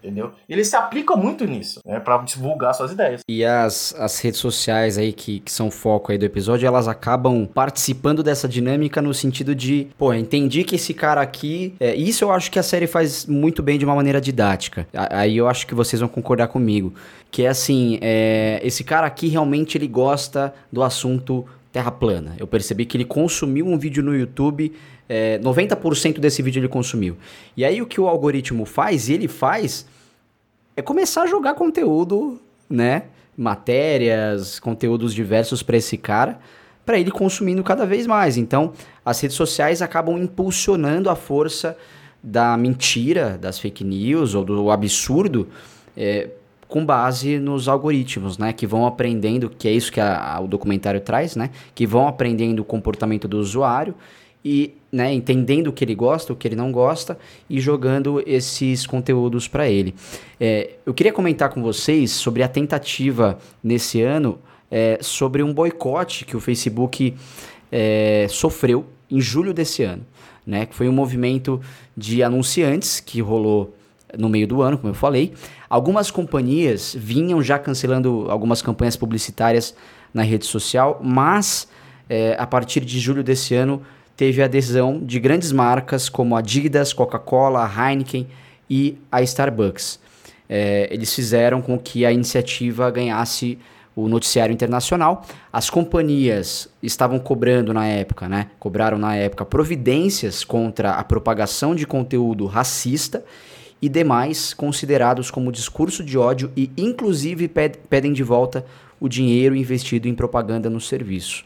entendeu? 0.06 0.32
Eles 0.47 0.68
se 0.68 0.76
aplicam 0.76 1.18
muito 1.18 1.45
nisso, 1.45 1.80
né, 1.84 1.99
para 1.99 2.18
divulgar 2.20 2.74
suas 2.74 2.91
ideias. 2.91 3.22
E 3.28 3.43
as, 3.43 3.95
as 3.97 4.20
redes 4.20 4.39
sociais 4.39 4.97
aí 4.97 5.12
que, 5.12 5.39
que 5.39 5.51
são 5.51 5.72
foco 5.72 6.12
aí 6.12 6.18
do 6.18 6.26
episódio, 6.26 6.68
elas 6.68 6.88
acabam 6.88 7.47
participando 7.47 8.22
dessa 8.22 8.47
dinâmica 8.47 9.01
no 9.01 9.14
sentido 9.14 9.56
de, 9.56 9.88
pô, 9.97 10.14
entendi 10.14 10.64
que 10.64 10.76
esse 10.76 10.93
cara 10.93 11.22
aqui, 11.22 11.74
é, 11.80 11.95
isso 11.95 12.24
eu 12.24 12.32
acho 12.32 12.51
que 12.51 12.60
a 12.60 12.64
série 12.64 12.88
faz 12.88 13.26
muito 13.26 13.64
bem 13.64 13.80
de 13.80 13.86
uma 13.86 13.95
maneira 13.95 14.22
didática. 14.22 14.88
Aí 14.93 15.38
eu 15.38 15.47
acho 15.47 15.66
que 15.66 15.74
vocês 15.74 15.99
vão 15.99 16.10
concordar 16.10 16.47
comigo, 16.47 16.93
que 17.32 17.43
é 17.43 17.47
assim, 17.47 17.97
é, 18.01 18.60
esse 18.64 18.84
cara 18.84 19.08
aqui 19.08 19.28
realmente 19.28 19.78
ele 19.78 19.88
gosta 19.88 20.53
do 20.72 20.84
assunto 20.84 21.45
terra 21.72 21.91
plana. 21.91 22.36
Eu 22.39 22.47
percebi 22.47 22.86
que 22.86 22.95
ele 22.95 23.03
consumiu 23.03 23.68
um 23.68 23.78
vídeo 23.78 24.01
no 24.01 24.16
YouTube, 24.16 24.72
é, 25.10 25.38
90% 25.39 26.20
desse 26.20 26.41
vídeo 26.41 26.62
ele 26.62 26.70
consumiu. 26.70 27.18
E 27.58 27.66
aí 27.66 27.82
o 27.82 27.86
que 27.86 27.99
o 27.99 28.08
algoritmo 28.08 28.66
faz, 28.66 29.10
ele 29.10 29.28
faz 29.28 29.86
é 30.76 30.82
começar 30.82 31.24
a 31.24 31.28
jogar 31.28 31.54
conteúdo, 31.54 32.40
né? 32.70 33.04
matérias, 33.38 34.60
conteúdos 34.60 35.14
diversos 35.14 35.62
para 35.62 35.78
esse 35.78 35.98
cara, 35.98 36.40
para 36.86 37.00
ele 37.00 37.12
consumindo 37.12 37.64
cada 37.64 37.86
vez 37.86 38.08
mais. 38.08 38.38
Então, 38.38 38.74
as 39.04 39.20
redes 39.20 39.36
sociais 39.36 39.82
acabam 39.82 40.18
impulsionando 40.18 41.10
a 41.10 41.16
força 41.16 41.78
da 42.24 42.56
mentira, 42.58 43.38
das 43.38 43.60
fake 43.60 43.84
news 43.84 44.34
ou 44.34 44.44
do 44.44 44.72
absurdo, 44.72 45.48
é, 45.98 46.30
com 46.68 46.86
base 46.86 47.40
nos 47.40 47.68
algoritmos, 47.68 48.38
né? 48.38 48.52
Que 48.52 48.66
vão 48.66 48.86
aprendendo, 48.86 49.50
que 49.50 49.68
é 49.68 49.72
isso 49.72 49.92
que 49.92 50.00
a, 50.00 50.36
a, 50.36 50.40
o 50.40 50.48
documentário 50.48 51.00
traz, 51.00 51.36
né? 51.36 51.50
Que 51.74 51.86
vão 51.86 52.08
aprendendo 52.08 52.60
o 52.62 52.66
comportamento 52.66 53.28
do 53.28 53.38
usuário 53.38 53.94
e 54.46 54.76
né, 54.91 55.12
entendendo 55.12 55.68
o 55.68 55.74
que 55.74 55.84
ele 55.84 55.96
gosta, 55.96 56.32
o 56.32 56.36
que 56.36 56.48
ele 56.48 56.56
não 56.56 56.72
gosta 56.72 57.18
e 57.50 57.60
jogando 57.60 58.24
esses 58.26 58.86
conteúdos 58.86 59.48
para 59.48 59.68
ele. 59.68 59.96
É, 60.39 60.76
eu 60.86 60.93
queria 60.93 61.12
comentar 61.12 61.50
com 61.50 61.62
vocês 61.64 62.12
sobre 62.12 62.43
a 62.43 62.48
tentativa 62.48 63.39
nesse 63.64 64.02
ano 64.02 64.38
é, 64.70 65.00
sobre 65.02 65.41
um 65.41 65.52
boicote 65.52 66.24
que 66.24 66.38
o 66.38 66.39
Facebook 66.39 67.16
é, 67.72 68.28
sofreu 68.30 68.86
em 69.10 69.20
julho 69.20 69.54
desse 69.54 69.84
ano 69.84 70.06
né? 70.46 70.66
Que 70.66 70.76
foi 70.76 70.88
um 70.88 70.91
movimento 70.91 71.60
de 71.98 72.22
anunciantes 72.22 73.00
que 73.00 73.22
rolou 73.22 73.76
no 74.18 74.30
meio 74.30 74.48
do 74.48 74.62
ano, 74.62 74.78
como 74.78 74.91
eu 74.91 74.96
falei. 74.96 75.34
Algumas 75.70 76.12
companhias 76.12 76.96
vinham 76.98 77.41
já 77.41 77.58
cancelando 77.58 78.28
algumas 78.30 78.62
campanhas 78.62 78.96
publicitárias 78.96 79.76
na 80.14 80.22
rede 80.22 80.46
social, 80.46 81.02
mas 81.04 81.68
é, 82.08 82.36
a 82.39 82.46
partir 82.46 82.82
de 82.82 83.00
julho 83.00 83.24
desse 83.24 83.56
ano 83.56 83.82
teve 84.16 84.41
adesão 84.41 84.99
de 85.03 85.20
grandes 85.20 85.51
marcas 85.51 86.09
como 86.09 86.36
Adidas, 86.36 86.93
Coca-Cola, 86.93 87.70
Heineken 87.70 88.28
e 88.70 88.97
a 89.11 89.22
Starbucks. 89.22 89.99
É, 90.47 90.88
eles 90.91 91.13
fizeram 91.13 91.61
com 91.61 91.78
que 91.78 92.05
a 92.05 92.11
iniciativa 92.11 92.89
ganhasse 92.91 93.57
o 93.95 94.07
noticiário 94.07 94.53
internacional. 94.53 95.26
As 95.51 95.70
companhias 95.70 96.68
estavam 96.84 97.18
cobrando 97.18 97.74
na 97.74 97.88
época, 97.88 98.28
né? 98.28 98.47
Cobraram 98.59 98.97
na 98.97 99.16
época 99.16 99.45
providências 99.45 100.43
contra 100.43 100.91
a 100.91 101.03
propagação 101.03 101.74
de 101.74 101.88
conteúdo 101.88 102.45
racista 102.45 103.24
e 103.82 103.88
demais 103.88 104.53
considerados 104.53 105.32
como 105.32 105.51
discurso 105.51 106.03
de 106.03 106.18
ódio 106.18 106.51
e 106.55 106.72
inclusive 106.78 107.49
pedem 107.89 108.13
de 108.13 108.24
volta 108.24 108.66
o 108.99 109.07
dinheiro 109.07 109.55
investido 109.55 110.07
em 110.07 110.16
propaganda 110.16 110.70
no 110.70 110.82
serviço. 110.82 111.45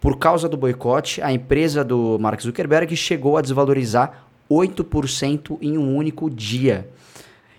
Por 0.00 0.16
causa 0.16 0.48
do 0.48 0.56
boicote, 0.56 1.20
a 1.20 1.32
empresa 1.32 1.82
do 1.82 2.18
Mark 2.20 2.40
Zuckerberg 2.40 2.94
chegou 2.96 3.36
a 3.36 3.42
desvalorizar 3.42 4.28
8% 4.50 5.58
em 5.60 5.76
um 5.76 5.96
único 5.96 6.30
dia. 6.30 6.88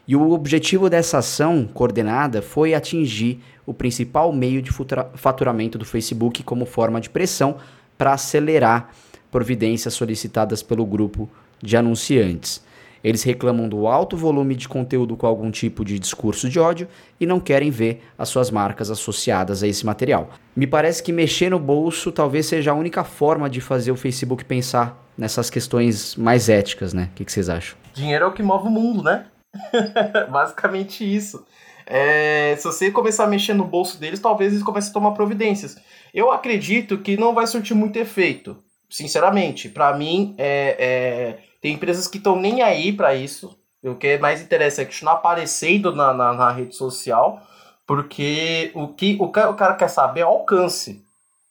E 0.07 0.15
o 0.15 0.31
objetivo 0.31 0.89
dessa 0.89 1.19
ação 1.19 1.69
coordenada 1.71 2.41
foi 2.41 2.73
atingir 2.73 3.41
o 3.65 3.73
principal 3.73 4.33
meio 4.33 4.61
de 4.61 4.71
faturamento 5.15 5.77
do 5.77 5.85
Facebook 5.85 6.41
como 6.41 6.65
forma 6.65 6.99
de 6.99 7.09
pressão 7.09 7.57
para 7.97 8.13
acelerar 8.13 8.89
providências 9.29 9.93
solicitadas 9.93 10.63
pelo 10.63 10.85
grupo 10.85 11.29
de 11.61 11.77
anunciantes. 11.77 12.63
Eles 13.03 13.23
reclamam 13.23 13.67
do 13.67 13.87
alto 13.87 14.17
volume 14.17 14.55
de 14.55 14.67
conteúdo 14.67 15.15
com 15.15 15.25
algum 15.25 15.51
tipo 15.51 15.85
de 15.85 15.97
discurso 15.97 16.49
de 16.49 16.59
ódio 16.59 16.87
e 17.19 17.25
não 17.25 17.39
querem 17.39 17.69
ver 17.69 18.03
as 18.17 18.29
suas 18.29 18.51
marcas 18.51 18.91
associadas 18.91 19.63
a 19.63 19.67
esse 19.67 19.85
material. 19.85 20.29
Me 20.55 20.67
parece 20.67 21.01
que 21.01 21.11
mexer 21.11 21.49
no 21.49 21.59
bolso 21.59 22.11
talvez 22.11 22.45
seja 22.45 22.71
a 22.71 22.75
única 22.75 23.03
forma 23.03 23.49
de 23.49 23.61
fazer 23.61 23.91
o 23.91 23.95
Facebook 23.95 24.43
pensar 24.45 25.09
nessas 25.17 25.49
questões 25.49 26.15
mais 26.15 26.49
éticas, 26.49 26.93
né? 26.93 27.09
O 27.11 27.15
que, 27.15 27.31
vocês 27.31 27.49
acham? 27.49 27.77
Dinheiro 27.93 28.25
é 28.25 28.27
o 28.27 28.33
que 28.33 28.41
move 28.41 28.67
o 28.67 28.71
mundo, 28.71 29.03
né? 29.03 29.25
Basicamente 30.31 31.03
isso. 31.03 31.45
É, 31.85 32.55
se 32.57 32.63
você 32.63 32.91
começar 32.91 33.23
a 33.23 33.27
mexer 33.27 33.53
no 33.53 33.65
bolso 33.65 33.99
deles, 33.99 34.19
talvez 34.19 34.53
eles 34.53 34.63
comecem 34.63 34.91
a 34.91 34.93
tomar 34.93 35.11
providências. 35.11 35.75
Eu 36.13 36.31
acredito 36.31 36.99
que 36.99 37.17
não 37.17 37.33
vai 37.33 37.47
surtir 37.47 37.75
muito 37.75 37.97
efeito, 37.97 38.57
sinceramente. 38.89 39.69
Para 39.69 39.97
mim, 39.97 40.35
é, 40.37 40.75
é, 40.79 41.39
tem 41.61 41.73
empresas 41.73 42.07
que 42.07 42.17
estão 42.17 42.35
nem 42.35 42.61
aí 42.61 42.91
para 42.91 43.15
isso. 43.15 43.57
O 43.83 43.95
que 43.95 44.17
mais 44.17 44.41
interessante 44.41 44.87
é 44.87 44.91
continuar 44.91 45.13
aparecendo 45.13 45.95
na, 45.95 46.13
na, 46.13 46.33
na, 46.33 46.51
rede 46.51 46.75
social, 46.75 47.41
porque 47.87 48.71
o 48.73 48.89
que 48.89 49.17
o 49.19 49.29
cara, 49.29 49.49
o 49.49 49.55
cara 49.55 49.75
quer 49.75 49.87
saber 49.87 50.21
é 50.21 50.25
o 50.25 50.29
alcance 50.29 51.05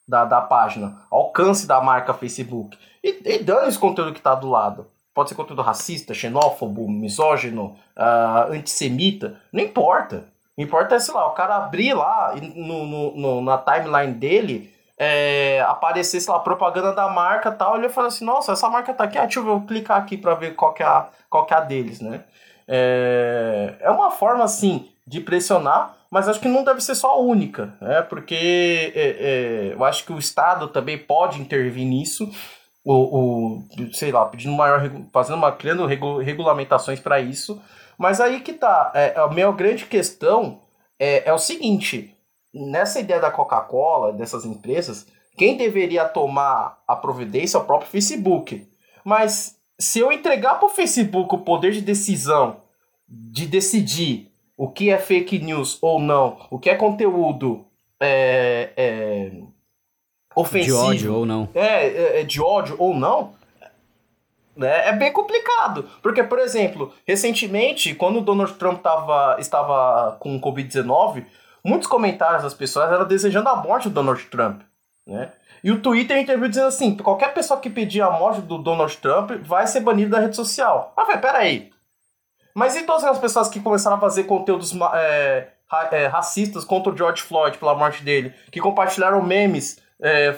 da, 0.06 0.24
da 0.24 0.40
página, 0.40 1.02
alcance 1.10 1.66
da 1.66 1.80
marca 1.80 2.12
Facebook. 2.12 2.76
E, 3.02 3.20
e 3.24 3.38
dando 3.42 3.68
esse 3.68 3.78
conteúdo 3.78 4.12
que 4.12 4.20
está 4.20 4.34
do 4.34 4.48
lado. 4.48 4.86
Pode 5.14 5.30
ser 5.30 5.34
conteúdo 5.34 5.62
racista, 5.62 6.14
xenófobo, 6.14 6.88
misógino, 6.88 7.76
uh, 7.96 8.52
antissemita. 8.52 9.40
Não 9.52 9.62
importa. 9.62 10.26
O 10.56 10.62
importa 10.62 10.94
é, 10.94 10.98
sei 11.00 11.14
lá, 11.14 11.26
o 11.26 11.32
cara 11.32 11.56
abrir 11.56 11.94
lá 11.94 12.34
no, 12.54 12.86
no, 12.86 13.16
no 13.16 13.40
na 13.40 13.58
timeline 13.58 14.12
dele, 14.12 14.72
é, 14.98 15.64
aparecer, 15.68 16.20
sei 16.20 16.32
lá, 16.32 16.40
propaganda 16.40 16.92
da 16.92 17.08
marca 17.08 17.52
tal, 17.52 17.76
ele 17.76 17.88
fala 17.88 18.08
assim, 18.08 18.24
nossa, 18.24 18.52
essa 18.52 18.68
marca 18.68 18.92
tá 18.92 19.04
aqui, 19.04 19.16
ah, 19.16 19.22
deixa 19.22 19.38
eu 19.38 19.60
clicar 19.60 19.98
aqui 19.98 20.16
para 20.16 20.34
ver 20.34 20.56
qual 20.56 20.74
que, 20.74 20.82
é 20.82 20.86
a, 20.86 21.08
qual 21.30 21.46
que 21.46 21.54
é 21.54 21.56
a 21.56 21.60
deles, 21.60 22.00
né? 22.00 22.24
É, 22.66 23.76
é 23.80 23.90
uma 23.90 24.10
forma, 24.10 24.42
assim, 24.42 24.90
de 25.06 25.20
pressionar, 25.20 25.94
mas 26.10 26.28
acho 26.28 26.40
que 26.40 26.48
não 26.48 26.64
deve 26.64 26.80
ser 26.80 26.94
só 26.94 27.12
a 27.12 27.18
única, 27.18 27.76
né? 27.80 28.02
Porque 28.02 28.92
é, 28.94 29.70
é, 29.70 29.72
eu 29.74 29.84
acho 29.84 30.04
que 30.04 30.12
o 30.12 30.18
Estado 30.18 30.68
também 30.68 30.98
pode 30.98 31.40
intervir 31.40 31.86
nisso, 31.86 32.28
o, 32.84 32.94
o 32.94 33.62
sei 33.92 34.10
lá, 34.10 34.24
pedindo 34.26 34.54
maior, 34.54 34.90
fazendo 35.12 35.36
uma, 35.36 35.52
criando 35.52 35.86
regulamentações 35.86 36.98
para 36.98 37.20
isso. 37.20 37.60
Mas 37.96 38.20
aí 38.20 38.40
que 38.40 38.52
tá, 38.52 38.90
é, 38.94 39.14
a 39.16 39.28
minha 39.28 39.50
grande 39.52 39.86
questão 39.86 40.60
é, 40.98 41.28
é 41.28 41.32
o 41.32 41.38
seguinte, 41.38 42.16
nessa 42.52 43.00
ideia 43.00 43.20
da 43.20 43.30
Coca-Cola, 43.30 44.12
dessas 44.12 44.44
empresas, 44.44 45.06
quem 45.36 45.56
deveria 45.56 46.04
tomar 46.04 46.82
a 46.86 46.96
providência 46.96 47.56
é 47.56 47.60
o 47.60 47.64
próprio 47.64 47.90
Facebook. 47.90 48.66
Mas 49.04 49.58
se 49.78 50.00
eu 50.00 50.10
entregar 50.10 50.56
para 50.56 50.66
o 50.66 50.70
Facebook 50.70 51.34
o 51.34 51.38
poder 51.38 51.72
de 51.72 51.80
decisão 51.80 52.60
de 53.08 53.46
decidir 53.46 54.30
o 54.56 54.68
que 54.68 54.90
é 54.90 54.98
fake 54.98 55.38
news 55.38 55.78
ou 55.80 56.00
não, 56.00 56.38
o 56.50 56.58
que 56.58 56.68
é 56.68 56.74
conteúdo 56.74 57.64
é, 58.00 58.70
é, 58.76 59.32
ofensivo. 60.34 60.76
De 60.76 60.82
ódio 60.82 61.14
ou 61.14 61.26
não. 61.26 61.48
É, 61.54 61.86
é, 61.86 62.20
é, 62.20 62.24
de 62.24 62.40
ódio 62.40 62.76
ou 62.78 62.94
não. 62.94 63.34
Né, 64.56 64.88
é 64.88 64.92
bem 64.92 65.12
complicado. 65.12 65.88
Porque, 66.02 66.22
por 66.24 66.40
exemplo, 66.40 66.92
recentemente, 67.06 67.94
quando 67.94 68.18
o 68.18 68.22
Donald 68.22 68.52
Trump 68.54 68.82
tava, 68.82 69.36
estava 69.38 70.16
com 70.18 70.40
Covid-19, 70.40 71.24
muitos 71.68 71.86
comentários 71.86 72.42
das 72.42 72.54
pessoas 72.54 72.90
eram 72.90 73.06
desejando 73.06 73.48
a 73.48 73.56
morte 73.56 73.88
do 73.88 73.94
Donald 73.94 74.24
Trump. 74.26 74.62
Né? 75.06 75.30
E 75.62 75.70
o 75.70 75.80
Twitter 75.80 76.18
interviu 76.18 76.48
dizendo 76.48 76.68
assim: 76.68 76.96
qualquer 76.96 77.34
pessoa 77.34 77.60
que 77.60 77.70
pedir 77.70 78.00
a 78.00 78.10
morte 78.10 78.40
do 78.40 78.58
Donald 78.58 78.96
Trump 78.98 79.32
vai 79.42 79.66
ser 79.66 79.80
banido 79.80 80.10
da 80.10 80.20
rede 80.20 80.36
social. 80.36 80.92
Ah, 80.96 81.04
velho, 81.04 81.20
peraí. 81.20 81.70
Mas 82.54 82.74
e 82.74 82.82
todas 82.82 83.04
as 83.04 83.18
pessoas 83.18 83.48
que 83.48 83.60
começaram 83.60 83.96
a 83.96 84.00
fazer 84.00 84.24
conteúdos 84.24 84.74
é, 84.94 85.48
é, 85.92 86.06
racistas 86.06 86.64
contra 86.64 86.92
o 86.92 86.96
George 86.96 87.22
Floyd 87.22 87.58
pela 87.58 87.74
morte 87.74 88.02
dele, 88.02 88.34
que 88.50 88.60
compartilharam 88.60 89.22
memes 89.22 89.78
é, 90.00 90.34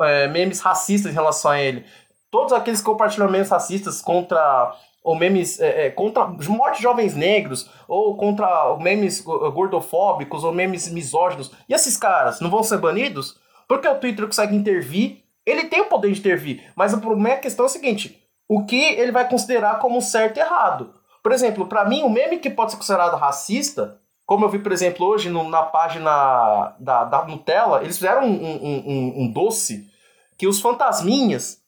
é, 0.00 0.28
memes 0.28 0.60
racistas 0.60 1.10
em 1.10 1.14
relação 1.14 1.50
a 1.50 1.60
ele. 1.60 1.84
Todos 2.30 2.52
aqueles 2.52 2.80
que 2.80 2.86
compartilham 2.86 3.30
memes 3.30 3.50
racistas 3.50 4.00
contra 4.00 4.74
ou 5.02 5.16
memes 5.16 5.60
é, 5.60 5.86
é 5.86 5.90
contra 5.90 6.26
morte 6.26 6.76
de 6.76 6.82
jovens 6.82 7.14
negros, 7.14 7.68
ou 7.88 8.16
contra 8.16 8.76
memes 8.78 9.20
gordofóbicos, 9.20 10.44
ou 10.44 10.52
memes 10.52 10.90
misóginos. 10.90 11.50
E 11.68 11.74
esses 11.74 11.96
caras 11.96 12.40
não 12.40 12.50
vão 12.50 12.62
ser 12.62 12.78
banidos? 12.78 13.38
Porque 13.66 13.88
o 13.88 13.98
Twitter 13.98 14.26
consegue 14.26 14.54
intervir, 14.56 15.22
ele 15.44 15.64
tem 15.64 15.80
o 15.80 15.86
poder 15.86 16.12
de 16.12 16.20
intervir, 16.20 16.70
mas 16.76 16.94
a 16.94 16.96
minha 16.96 17.38
questão 17.38 17.64
é 17.64 17.66
a 17.66 17.70
seguinte: 17.70 18.22
o 18.48 18.64
que 18.64 18.80
ele 18.80 19.12
vai 19.12 19.28
considerar 19.28 19.78
como 19.78 20.00
certo 20.00 20.36
e 20.36 20.40
errado? 20.40 20.94
Por 21.22 21.32
exemplo, 21.32 21.66
para 21.66 21.84
mim, 21.84 22.02
o 22.02 22.10
meme 22.10 22.38
que 22.38 22.50
pode 22.50 22.72
ser 22.72 22.76
considerado 22.76 23.16
racista 23.16 24.00
como 24.32 24.44
eu 24.44 24.48
vi, 24.48 24.58
por 24.60 24.72
exemplo, 24.72 25.06
hoje 25.06 25.28
no, 25.28 25.48
na 25.48 25.62
página 25.62 26.74
da, 26.78 27.04
da 27.04 27.24
Nutella, 27.24 27.82
eles 27.82 27.98
fizeram 27.98 28.24
um, 28.24 28.32
um, 28.32 28.82
um, 28.86 29.22
um 29.22 29.32
doce 29.32 29.90
que 30.38 30.46
os 30.46 30.60
fantasminhas, 30.60 31.61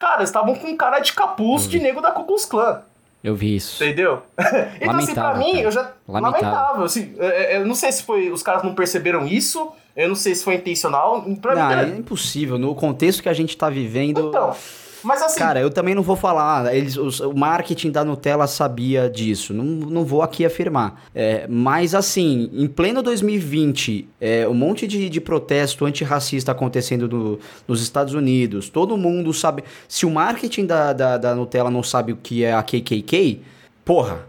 cara, 0.00 0.24
estavam 0.24 0.56
com 0.56 0.76
cara 0.76 0.98
de 0.98 1.12
capuz 1.12 1.68
de 1.68 1.78
nego 1.78 2.00
da 2.00 2.10
Ku 2.10 2.24
Klux 2.24 2.44
Klan. 2.46 2.80
Eu 3.22 3.36
vi 3.36 3.54
isso. 3.54 3.84
Entendeu? 3.84 4.22
então, 4.80 4.96
assim, 4.96 5.14
pra 5.14 5.34
mim, 5.34 5.52
cara. 5.52 5.62
eu 5.62 5.70
já. 5.70 5.92
Lamentável. 6.08 6.48
lamentável 6.48 6.84
assim, 6.84 7.14
eu, 7.18 7.24
é, 7.24 7.52
é, 7.52 7.56
eu 7.58 7.66
não 7.66 7.74
sei 7.74 7.92
se 7.92 8.02
foi. 8.02 8.30
Os 8.30 8.42
caras 8.42 8.62
não 8.62 8.74
perceberam 8.74 9.26
isso. 9.26 9.70
Eu 9.94 10.08
não 10.08 10.14
sei 10.14 10.34
se 10.34 10.42
foi 10.42 10.54
intencional. 10.54 11.22
Pra 11.42 11.54
não, 11.54 11.68
mim, 11.68 11.74
é... 11.74 11.94
é 11.94 11.98
impossível. 11.98 12.58
No 12.58 12.74
contexto 12.74 13.22
que 13.22 13.28
a 13.28 13.34
gente 13.34 13.56
tá 13.56 13.68
vivendo. 13.68 14.28
Então. 14.28 14.56
Mas 15.02 15.22
assim. 15.22 15.38
Cara, 15.38 15.60
eu 15.60 15.70
também 15.70 15.94
não 15.94 16.02
vou 16.02 16.16
falar. 16.16 16.74
Eles, 16.74 16.96
os, 16.96 17.20
o 17.20 17.32
marketing 17.32 17.90
da 17.90 18.04
Nutella 18.04 18.46
sabia 18.46 19.08
disso. 19.08 19.54
Não, 19.54 19.64
não 19.64 20.04
vou 20.04 20.22
aqui 20.22 20.44
afirmar. 20.44 21.02
É, 21.14 21.46
mas 21.48 21.94
assim, 21.94 22.50
em 22.52 22.66
pleno 22.66 23.02
2020, 23.02 24.08
é, 24.20 24.46
um 24.46 24.54
monte 24.54 24.86
de, 24.86 25.08
de 25.08 25.20
protesto 25.20 25.84
antirracista 25.84 26.52
acontecendo 26.52 27.08
no, 27.08 27.38
nos 27.66 27.82
Estados 27.82 28.14
Unidos. 28.14 28.68
Todo 28.68 28.96
mundo 28.96 29.32
sabe. 29.32 29.64
Se 29.88 30.04
o 30.04 30.10
marketing 30.10 30.66
da, 30.66 30.92
da, 30.92 31.16
da 31.16 31.34
Nutella 31.34 31.70
não 31.70 31.82
sabe 31.82 32.12
o 32.12 32.16
que 32.16 32.44
é 32.44 32.52
a 32.52 32.62
KKK, 32.62 33.40
porra. 33.84 34.26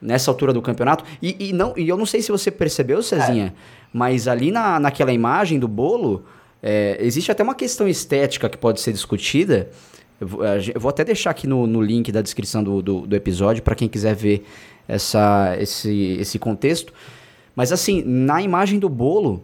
nessa 0.00 0.30
altura 0.30 0.52
do 0.52 0.62
campeonato. 0.62 1.04
E, 1.22 1.48
e, 1.48 1.52
não, 1.52 1.74
e 1.76 1.88
eu 1.88 1.96
não 1.96 2.06
sei 2.06 2.22
se 2.22 2.30
você 2.30 2.50
percebeu, 2.50 3.02
Cezinha, 3.02 3.46
é. 3.46 3.52
mas 3.92 4.28
ali 4.28 4.50
na, 4.50 4.78
naquela 4.78 5.12
imagem 5.12 5.58
do 5.58 5.68
bolo, 5.68 6.24
é, 6.62 6.96
existe 7.00 7.30
até 7.30 7.42
uma 7.42 7.54
questão 7.54 7.88
estética 7.88 8.48
que 8.48 8.58
pode 8.58 8.80
ser 8.80 8.92
discutida. 8.92 9.70
Eu 10.20 10.26
vou, 10.26 10.44
eu 10.44 10.80
vou 10.80 10.90
até 10.90 11.02
deixar 11.02 11.30
aqui 11.30 11.46
no, 11.46 11.66
no, 11.66 11.80
link 11.80 12.12
da 12.12 12.20
descrição 12.20 12.62
do, 12.62 12.82
do, 12.82 13.06
do 13.06 13.16
episódio 13.16 13.62
para 13.62 13.74
quem 13.74 13.88
quiser 13.88 14.14
ver 14.14 14.44
essa, 14.86 15.56
esse, 15.58 16.16
esse 16.20 16.38
contexto. 16.38 16.92
Mas 17.56 17.72
assim, 17.72 18.02
na 18.04 18.42
imagem 18.42 18.78
do 18.78 18.88
bolo, 18.88 19.42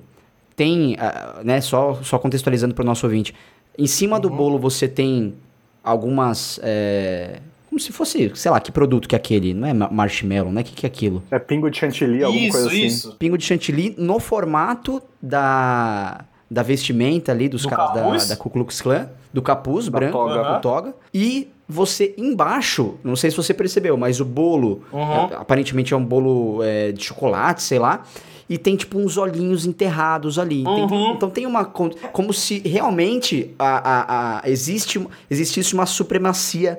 tem, 0.54 0.96
ah, 0.98 1.40
né, 1.42 1.60
só, 1.60 1.94
só 2.02 2.18
contextualizando 2.18 2.74
para 2.74 2.82
o 2.82 2.86
nosso 2.86 3.06
ouvinte, 3.06 3.34
em 3.78 3.86
cima 3.86 4.16
uhum. 4.16 4.22
do 4.22 4.30
bolo 4.30 4.58
você 4.58 4.86
tem 4.86 5.34
algumas. 5.82 6.60
É, 6.62 7.40
como 7.68 7.80
se 7.80 7.92
fosse, 7.92 8.32
sei 8.34 8.50
lá, 8.50 8.60
que 8.60 8.72
produto 8.72 9.08
que 9.08 9.14
é 9.14 9.18
aquele? 9.18 9.52
Não 9.52 9.68
é 9.68 9.72
marshmallow, 9.72 10.52
né? 10.52 10.62
O 10.62 10.64
que, 10.64 10.72
que 10.72 10.86
é 10.86 10.88
aquilo? 10.88 11.22
É 11.30 11.38
pingo 11.38 11.70
de 11.70 11.78
chantilly, 11.78 12.22
alguma 12.22 12.42
isso, 12.42 12.52
coisa 12.52 12.68
assim. 12.68 12.86
Isso. 12.86 13.16
Pingo 13.18 13.36
de 13.36 13.44
chantilly 13.44 13.94
no 13.98 14.18
formato 14.18 15.02
da, 15.20 16.24
da 16.50 16.62
vestimenta 16.62 17.32
ali 17.32 17.48
dos 17.48 17.62
do 17.62 17.68
caras 17.68 18.28
da, 18.28 18.34
da 18.34 18.36
Ku 18.36 18.48
Klux 18.50 18.80
Klan, 18.80 19.08
do 19.32 19.42
capuz 19.42 19.86
da 19.88 19.98
branco, 19.98 20.12
toga. 20.12 20.52
Uhum. 20.52 20.60
toga. 20.60 20.94
E 21.12 21.50
você 21.68 22.14
embaixo, 22.16 22.94
não 23.02 23.16
sei 23.16 23.30
se 23.30 23.36
você 23.36 23.52
percebeu, 23.52 23.96
mas 23.96 24.20
o 24.20 24.24
bolo, 24.24 24.82
uhum. 24.92 25.00
é, 25.30 25.34
aparentemente 25.34 25.92
é 25.92 25.96
um 25.96 26.04
bolo 26.04 26.62
é, 26.62 26.92
de 26.92 27.02
chocolate, 27.02 27.62
sei 27.62 27.78
lá 27.78 28.04
e 28.48 28.56
tem 28.56 28.76
tipo 28.76 28.98
uns 28.98 29.16
olhinhos 29.16 29.66
enterrados 29.66 30.38
ali. 30.38 30.64
Uhum. 30.64 30.86
Tem, 30.86 31.12
então 31.12 31.30
tem 31.30 31.46
uma. 31.46 31.64
Como 31.64 32.32
se 32.32 32.60
realmente 32.60 33.52
a, 33.58 33.76
a, 33.76 34.40
a 34.40 34.48
existe, 34.48 35.04
existisse 35.28 35.74
uma 35.74 35.86
supremacia 35.86 36.78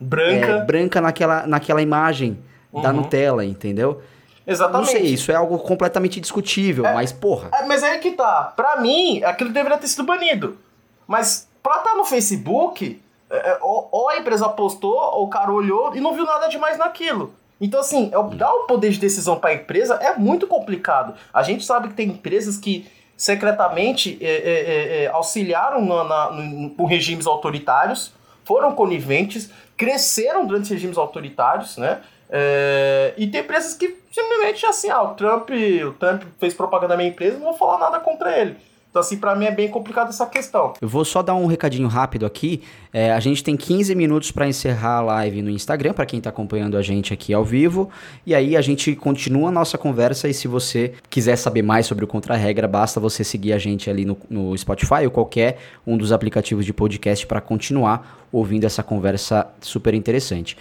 branca, 0.00 0.46
é, 0.46 0.64
branca 0.64 1.00
naquela, 1.00 1.46
naquela 1.46 1.82
imagem 1.82 2.38
uhum. 2.72 2.82
da 2.82 2.92
Nutella, 2.92 3.44
entendeu? 3.44 4.00
Exatamente. 4.46 4.92
Não 4.92 5.00
sei, 5.00 5.10
isso 5.10 5.30
é 5.30 5.34
algo 5.34 5.58
completamente 5.58 6.20
discutível, 6.20 6.84
é, 6.86 6.94
mas 6.94 7.12
porra. 7.12 7.50
É, 7.52 7.64
mas 7.64 7.82
aí 7.82 7.98
que 7.98 8.12
tá. 8.12 8.52
Pra 8.56 8.80
mim, 8.80 9.22
aquilo 9.22 9.50
deveria 9.50 9.78
ter 9.78 9.88
sido 9.88 10.04
banido. 10.04 10.58
Mas 11.06 11.48
pra 11.62 11.76
estar 11.76 11.90
tá 11.90 11.96
no 11.96 12.04
Facebook, 12.04 13.00
é, 13.30 13.36
é, 13.36 13.58
ou, 13.60 13.88
ou 13.90 14.08
a 14.08 14.18
empresa 14.18 14.48
postou, 14.48 14.94
ou 14.94 15.24
o 15.24 15.28
cara 15.28 15.52
olhou 15.52 15.94
e 15.94 16.00
não 16.00 16.14
viu 16.14 16.24
nada 16.24 16.48
demais 16.48 16.76
naquilo. 16.76 17.34
Então, 17.60 17.80
assim, 17.80 18.10
é 18.12 18.36
dar 18.36 18.52
o 18.52 18.66
poder 18.66 18.90
de 18.90 18.98
decisão 18.98 19.38
para 19.38 19.50
a 19.50 19.54
empresa 19.54 19.94
é 19.94 20.16
muito 20.16 20.48
complicado. 20.48 21.14
A 21.32 21.44
gente 21.44 21.64
sabe 21.64 21.88
que 21.88 21.94
tem 21.94 22.08
empresas 22.08 22.56
que 22.56 22.90
secretamente 23.16 24.18
é, 24.20 24.26
é, 24.26 24.32
é, 24.32 25.04
é 25.04 25.06
auxiliaram 25.06 25.84
na, 25.84 26.02
na, 26.02 26.30
no, 26.32 26.70
por 26.70 26.86
regimes 26.86 27.24
autoritários, 27.24 28.12
foram 28.44 28.74
coniventes, 28.74 29.48
cresceram 29.76 30.44
durante 30.44 30.72
regimes 30.72 30.98
autoritários, 30.98 31.76
né? 31.76 32.00
É, 32.34 33.12
e 33.18 33.26
tem 33.26 33.42
empresas 33.42 33.74
que 33.74 33.94
simplesmente 34.10 34.64
assim, 34.64 34.88
ah, 34.88 35.02
o 35.02 35.14
Trump, 35.14 35.50
o 35.50 35.92
Trump 35.92 36.22
fez 36.40 36.54
propaganda 36.54 36.94
na 36.94 36.96
minha 36.96 37.10
empresa, 37.10 37.36
não 37.36 37.44
vou 37.44 37.58
falar 37.58 37.78
nada 37.78 38.00
contra 38.00 38.34
ele. 38.38 38.56
Então, 38.92 39.00
assim, 39.00 39.16
para 39.16 39.34
mim 39.34 39.46
é 39.46 39.50
bem 39.50 39.70
complicado 39.70 40.10
essa 40.10 40.26
questão. 40.26 40.74
Eu 40.78 40.86
vou 40.86 41.02
só 41.02 41.22
dar 41.22 41.34
um 41.34 41.46
recadinho 41.46 41.88
rápido 41.88 42.26
aqui. 42.26 42.60
É, 42.92 43.10
a 43.10 43.20
gente 43.20 43.42
tem 43.42 43.56
15 43.56 43.94
minutos 43.94 44.30
para 44.30 44.46
encerrar 44.46 44.98
a 44.98 45.00
live 45.00 45.40
no 45.40 45.48
Instagram, 45.48 45.94
para 45.94 46.04
quem 46.04 46.18
está 46.18 46.28
acompanhando 46.28 46.76
a 46.76 46.82
gente 46.82 47.10
aqui 47.10 47.32
ao 47.32 47.42
vivo. 47.42 47.88
E 48.26 48.34
aí 48.34 48.54
a 48.54 48.60
gente 48.60 48.94
continua 48.94 49.48
a 49.48 49.50
nossa 49.50 49.78
conversa. 49.78 50.28
E 50.28 50.34
se 50.34 50.46
você 50.46 50.92
quiser 51.08 51.36
saber 51.36 51.62
mais 51.62 51.86
sobre 51.86 52.04
o 52.04 52.06
Contra-Regra, 52.06 52.68
basta 52.68 53.00
você 53.00 53.24
seguir 53.24 53.54
a 53.54 53.58
gente 53.58 53.88
ali 53.88 54.04
no, 54.04 54.18
no 54.28 54.56
Spotify 54.58 55.06
ou 55.06 55.10
qualquer 55.10 55.56
um 55.86 55.96
dos 55.96 56.12
aplicativos 56.12 56.66
de 56.66 56.74
podcast 56.74 57.26
para 57.26 57.40
continuar 57.40 58.26
ouvindo 58.30 58.64
essa 58.64 58.82
conversa 58.82 59.48
super 59.62 59.94
interessante. 59.94 60.54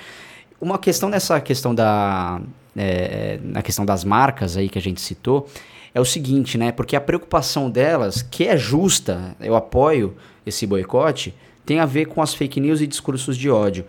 Uma 0.62 0.78
questão 0.78 1.09
nessa 1.09 1.41
questão 1.41 1.74
da. 1.74 2.39
É, 2.78 3.39
na 3.43 3.62
questão 3.62 3.84
das 3.84 4.05
marcas 4.05 4.55
aí 4.55 4.70
que 4.70 4.78
a 4.78 4.82
gente 4.82 5.01
citou 5.01 5.49
é 5.93 5.99
o 5.99 6.05
seguinte, 6.05 6.57
né? 6.57 6.72
Porque 6.72 6.95
a 6.95 7.01
preocupação 7.01 7.70
delas, 7.70 8.22
que 8.22 8.45
é 8.45 8.55
justa, 8.55 9.36
eu 9.41 9.55
apoio 9.55 10.16
esse 10.45 10.66
boicote, 10.66 11.36
tem 11.66 11.80
a 11.80 11.86
ver 11.86 12.05
com 12.05 12.22
as 12.22 12.34
fake 12.34 12.62
news 12.62 12.80
e 12.80 12.88
discursos 12.88 13.36
de 13.36 13.49
ódio. 13.49 13.86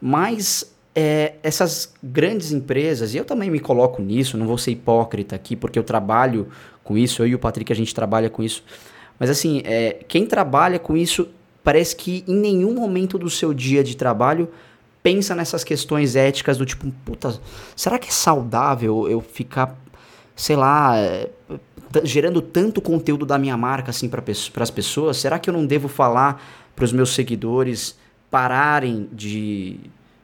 Mas 0.00 0.72
é, 0.94 1.34
essas 1.42 1.92
grandes 2.02 2.52
empresas, 2.52 3.14
e 3.14 3.16
eu 3.16 3.24
também 3.24 3.50
me 3.50 3.58
coloco 3.58 4.02
nisso, 4.02 4.36
não 4.36 4.46
vou 4.46 4.58
ser 4.58 4.72
hipócrita 4.72 5.34
aqui, 5.34 5.56
porque 5.56 5.78
eu 5.78 5.82
trabalho 5.82 6.48
com 6.84 6.96
isso, 6.96 7.22
eu 7.22 7.26
e 7.26 7.34
o 7.34 7.38
Patrick 7.38 7.72
a 7.72 7.76
gente 7.76 7.94
trabalha 7.94 8.30
com 8.30 8.42
isso. 8.42 8.62
Mas 9.18 9.30
assim, 9.30 9.62
é, 9.64 10.04
quem 10.06 10.26
trabalha 10.26 10.78
com 10.78 10.96
isso 10.96 11.28
parece 11.62 11.94
que 11.94 12.24
em 12.26 12.36
nenhum 12.36 12.74
momento 12.74 13.18
do 13.18 13.28
seu 13.28 13.52
dia 13.52 13.84
de 13.84 13.96
trabalho 13.96 14.48
pensa 15.02 15.34
nessas 15.34 15.64
questões 15.64 16.16
éticas 16.16 16.58
do 16.58 16.66
tipo, 16.66 16.90
puta, 17.04 17.38
será 17.74 17.98
que 17.98 18.08
é 18.08 18.12
saudável 18.12 19.08
eu 19.08 19.20
ficar 19.20 19.76
sei 20.36 20.56
lá, 20.56 20.96
é, 20.96 21.28
gerando 22.02 22.40
tanto 22.40 22.80
conteúdo 22.80 23.26
da 23.26 23.36
minha 23.36 23.56
marca 23.56 23.90
assim 23.90 24.08
para 24.08 24.22
as 24.62 24.70
pessoas? 24.70 25.18
Será 25.18 25.38
que 25.38 25.50
eu 25.50 25.54
não 25.54 25.66
devo 25.66 25.86
falar 25.86 26.42
para 26.74 26.84
os 26.84 26.92
meus 26.92 27.14
seguidores 27.14 27.94
pararem 28.30 29.08
de, 29.12 29.78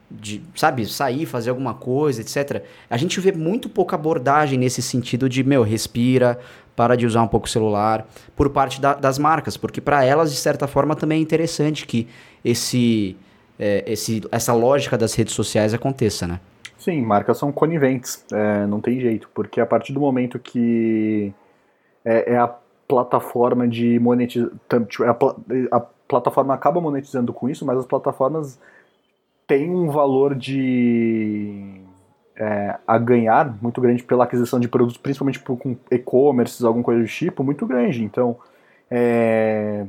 de, 0.09 0.41
sabe, 0.55 0.85
sair, 0.87 1.25
fazer 1.25 1.49
alguma 1.49 1.73
coisa, 1.73 2.21
etc. 2.21 2.63
A 2.89 2.97
gente 2.97 3.19
vê 3.19 3.31
muito 3.31 3.69
pouca 3.69 3.95
abordagem 3.95 4.57
nesse 4.57 4.81
sentido 4.81 5.27
de, 5.27 5.43
meu, 5.43 5.61
respira, 5.61 6.39
para 6.75 6.95
de 6.95 7.05
usar 7.05 7.21
um 7.21 7.27
pouco 7.27 7.47
o 7.47 7.49
celular, 7.49 8.07
por 8.35 8.49
parte 8.49 8.79
da, 8.79 8.93
das 8.93 9.19
marcas, 9.19 9.57
porque 9.57 9.81
para 9.81 10.03
elas, 10.05 10.31
de 10.31 10.37
certa 10.37 10.67
forma, 10.67 10.95
também 10.95 11.19
é 11.19 11.21
interessante 11.21 11.85
que 11.85 12.07
esse, 12.45 13.17
é, 13.59 13.83
esse, 13.87 14.21
essa 14.31 14.53
lógica 14.53 14.97
das 14.97 15.13
redes 15.13 15.33
sociais 15.33 15.73
aconteça, 15.73 16.27
né? 16.27 16.39
Sim, 16.77 17.01
marcas 17.01 17.37
são 17.37 17.51
coniventes, 17.51 18.23
é, 18.31 18.65
não 18.67 18.79
tem 18.79 18.99
jeito, 18.99 19.29
porque 19.33 19.59
a 19.59 19.65
partir 19.65 19.93
do 19.93 19.99
momento 19.99 20.39
que 20.39 21.33
é, 22.05 22.33
é 22.33 22.37
a 22.37 22.47
plataforma 22.87 23.67
de 23.67 23.99
monetizar, 23.99 24.49
tipo, 24.87 25.03
a, 25.03 25.77
a, 25.77 25.79
plataforma 25.79 26.53
acaba 26.53 26.79
monetizando 26.79 27.33
com 27.33 27.49
isso, 27.49 27.65
mas 27.65 27.77
as 27.77 27.85
plataformas 27.85 28.57
têm 29.45 29.69
um 29.69 29.89
valor 29.89 30.33
de 30.33 31.81
é, 32.37 32.77
a 32.87 32.97
ganhar 32.97 33.57
muito 33.61 33.81
grande 33.81 34.03
pela 34.03 34.23
aquisição 34.23 34.59
de 34.59 34.69
produtos, 34.69 34.97
principalmente 34.97 35.39
com 35.39 35.75
e-commerce, 35.91 36.65
alguma 36.65 36.83
coisa 36.83 37.01
do 37.01 37.07
tipo, 37.07 37.43
muito 37.43 37.65
grande. 37.65 38.03
Então, 38.03 38.37
é, 38.89 39.85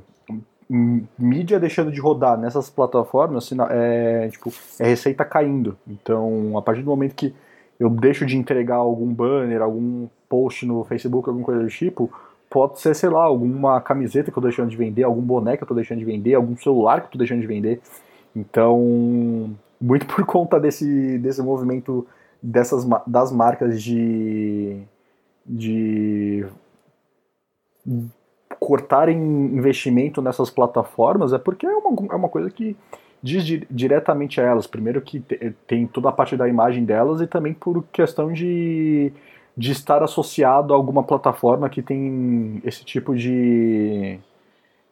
mídia 0.68 1.58
deixando 1.58 1.90
de 1.90 2.00
rodar 2.00 2.38
nessas 2.38 2.68
plataformas 2.68 3.50
é, 3.70 4.28
tipo, 4.28 4.52
é 4.78 4.86
receita 4.86 5.24
caindo. 5.24 5.76
Então, 5.86 6.56
a 6.58 6.62
partir 6.62 6.82
do 6.82 6.90
momento 6.90 7.14
que 7.14 7.34
eu 7.80 7.88
deixo 7.88 8.26
de 8.26 8.36
entregar 8.36 8.76
algum 8.76 9.12
banner, 9.12 9.62
algum 9.62 10.08
post 10.28 10.66
no 10.66 10.84
Facebook, 10.84 11.28
alguma 11.28 11.44
coisa 11.46 11.62
do 11.62 11.68
tipo, 11.68 12.12
pode 12.50 12.80
ser, 12.80 12.94
sei 12.94 13.08
lá, 13.08 13.24
alguma 13.24 13.80
camiseta 13.80 14.30
que 14.30 14.38
eu 14.38 14.42
tô 14.42 14.48
deixando 14.48 14.68
de 14.68 14.76
vender, 14.76 15.04
algum 15.04 15.22
boné 15.22 15.56
que 15.56 15.62
eu 15.62 15.68
tô 15.68 15.74
deixando 15.74 15.98
de 15.98 16.04
vender, 16.04 16.34
algum 16.34 16.56
celular 16.56 17.00
que 17.00 17.06
eu 17.06 17.12
tô 17.12 17.18
deixando 17.18 17.40
de 17.40 17.46
vender. 17.46 17.80
Então, 18.34 19.56
muito 19.80 20.06
por 20.06 20.24
conta 20.26 20.60
desse, 20.60 21.18
desse 21.18 21.40
movimento 21.42 22.06
dessas, 22.42 22.86
das 23.06 23.32
marcas 23.32 23.82
de, 23.82 24.82
de 25.46 26.46
cortarem 28.58 29.16
investimento 29.16 30.20
nessas 30.20 30.50
plataformas 30.50 31.32
é 31.32 31.38
porque 31.38 31.66
é 31.66 31.70
uma, 31.70 32.12
é 32.12 32.16
uma 32.16 32.28
coisa 32.28 32.50
que 32.50 32.76
diz 33.22 33.44
di 33.44 33.66
diretamente 33.70 34.40
a 34.40 34.44
elas. 34.44 34.66
Primeiro 34.66 35.00
que 35.00 35.20
tem 35.66 35.86
toda 35.86 36.08
a 36.08 36.12
parte 36.12 36.36
da 36.36 36.48
imagem 36.48 36.84
delas 36.84 37.20
e 37.20 37.26
também 37.26 37.54
por 37.54 37.84
questão 37.92 38.32
de, 38.32 39.12
de 39.56 39.72
estar 39.72 40.02
associado 40.02 40.72
a 40.72 40.76
alguma 40.76 41.02
plataforma 41.02 41.68
que 41.68 41.82
tem 41.82 42.60
esse 42.64 42.84
tipo 42.84 43.14
de, 43.14 44.18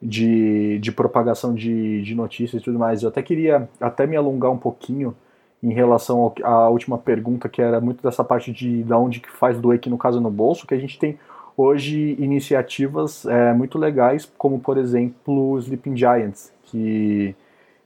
de, 0.01 0.79
de 0.79 0.93
propagação 0.93 1.55
de, 1.55 2.03
de 2.03 2.15
notícias 2.15 2.61
e 2.61 2.65
tudo 2.65 2.79
mais. 2.79 3.03
Eu 3.03 3.09
até 3.09 3.23
queria 3.23 3.69
até 3.81 4.07
me 4.07 4.17
alongar 4.17 4.51
um 4.51 4.59
pouquinho 4.59 5.15
em 5.63 5.73
relação 5.73 6.33
à 6.45 6.69
última 6.69 6.99
pergunta, 6.99 7.49
que 7.49 7.61
era 7.61 7.81
muito 7.81 8.03
dessa 8.03 8.23
parte 8.23 8.53
de 8.53 8.83
da 8.85 8.99
onde 8.99 9.21
que 9.21 9.31
faz 9.31 9.59
doer, 9.59 9.81
que 9.81 9.91
no 9.91 9.99
caso 9.99 10.21
no 10.21 10.31
bolso, 10.31 10.67
que 10.67 10.75
a 10.75 10.79
gente 10.79 10.99
tem 10.99 11.19
hoje 11.57 12.17
iniciativas 12.19 13.25
é, 13.27 13.53
muito 13.53 13.79
legais, 13.79 14.31
como 14.37 14.59
por 14.59 14.77
exemplo 14.77 15.53
o 15.53 15.59
Sleeping 15.59 15.97
Giants, 15.97 16.53
que 16.65 17.35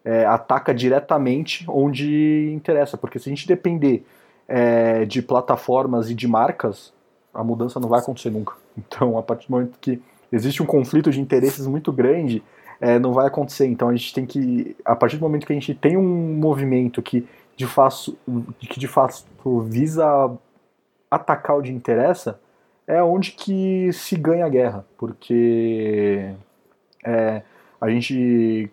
é, 0.05 0.25
ataca 0.25 0.75
diretamente 0.75 1.64
onde 1.68 2.51
interessa, 2.53 2.97
porque 2.97 3.18
se 3.18 3.29
a 3.29 3.33
gente 3.33 3.47
depender 3.47 4.05
é, 4.49 5.05
de 5.05 5.23
plataformas 5.23 6.11
e 6.11 6.14
de 6.14 6.27
marcas, 6.27 6.93
a 7.33 7.45
mudança 7.45 7.79
não 7.79 7.89
vai 7.89 8.01
acontecer 8.01 8.31
nunca. 8.31 8.55
Então, 8.79 9.18
a 9.18 9.23
partir 9.23 9.49
do 9.49 9.51
momento 9.51 9.77
que 9.81 10.01
existe 10.33 10.62
um 10.62 10.66
conflito 10.66 11.11
de 11.11 11.21
interesses 11.21 11.66
muito 11.66 11.93
grande, 11.93 12.43
é, 12.81 13.01
não 13.01 13.12
vai 13.12 13.27
acontecer. 13.27 13.66
Então, 13.66 13.89
a 13.89 13.97
gente 13.97 14.14
tem 14.14 14.25
que, 14.25 14.77
a 14.85 14.95
partir 14.95 15.16
do 15.16 15.23
momento 15.23 15.45
que 15.45 15.53
a 15.53 15.57
gente 15.57 15.75
tem 15.75 15.97
um 15.97 16.39
movimento 16.39 17.03
que 17.03 17.27
de 17.61 17.66
fato, 17.66 18.16
que 18.59 18.81
de 18.81 18.89
fato 18.89 19.61
visa 19.61 20.31
atacar 21.11 21.59
o 21.59 21.62
que 21.62 21.71
interessa, 21.71 22.41
é 22.91 23.03
onde 23.03 23.32
que 23.32 23.93
se 23.93 24.16
ganha 24.16 24.45
a 24.45 24.49
guerra, 24.49 24.84
porque 24.99 26.32
é, 27.05 27.43
a 27.80 27.88
gente 27.88 28.70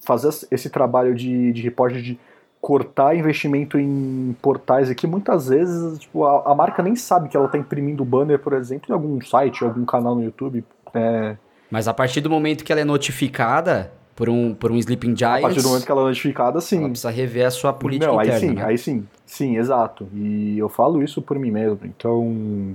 fazer 0.00 0.30
esse 0.50 0.70
trabalho 0.70 1.14
de, 1.14 1.52
de 1.52 1.62
reporte 1.62 2.00
de 2.02 2.18
cortar 2.60 3.14
investimento 3.14 3.78
em 3.78 4.34
portais 4.40 4.88
aqui, 4.88 5.06
muitas 5.06 5.48
vezes 5.48 5.98
tipo, 5.98 6.24
a, 6.24 6.52
a 6.52 6.54
marca 6.54 6.82
nem 6.82 6.96
sabe 6.96 7.28
que 7.28 7.36
ela 7.36 7.46
está 7.46 7.58
imprimindo 7.58 8.04
banner, 8.04 8.38
por 8.38 8.54
exemplo, 8.54 8.86
em 8.88 8.92
algum 8.92 9.20
site, 9.20 9.62
algum 9.62 9.84
canal 9.84 10.14
no 10.14 10.24
YouTube. 10.24 10.64
É... 10.94 11.36
Mas 11.70 11.86
a 11.86 11.92
partir 11.92 12.22
do 12.22 12.30
momento 12.30 12.64
que 12.64 12.72
ela 12.72 12.80
é 12.80 12.84
notificada 12.84 13.92
por 14.16 14.30
um, 14.30 14.54
por 14.54 14.70
um 14.70 14.76
Sleeping 14.76 15.16
Giants... 15.16 15.44
A 15.44 15.48
partir 15.48 15.62
do 15.62 15.68
momento 15.68 15.84
que 15.84 15.92
ela 15.92 16.00
é 16.02 16.04
notificada, 16.04 16.60
sim. 16.60 16.78
Ela 16.78 16.88
precisa 16.88 17.10
rever 17.10 17.46
a 17.46 17.50
sua 17.50 17.72
política 17.72 18.12
Não, 18.12 18.22
interna, 18.22 18.34
aí 18.34 18.40
sim, 18.40 18.54
né? 18.54 18.64
aí 18.64 18.78
sim. 18.78 19.06
Sim, 19.26 19.56
exato. 19.56 20.06
E 20.14 20.58
eu 20.58 20.68
falo 20.68 21.02
isso 21.02 21.20
por 21.20 21.38
mim 21.38 21.50
mesmo. 21.50 21.80
Então, 21.84 22.74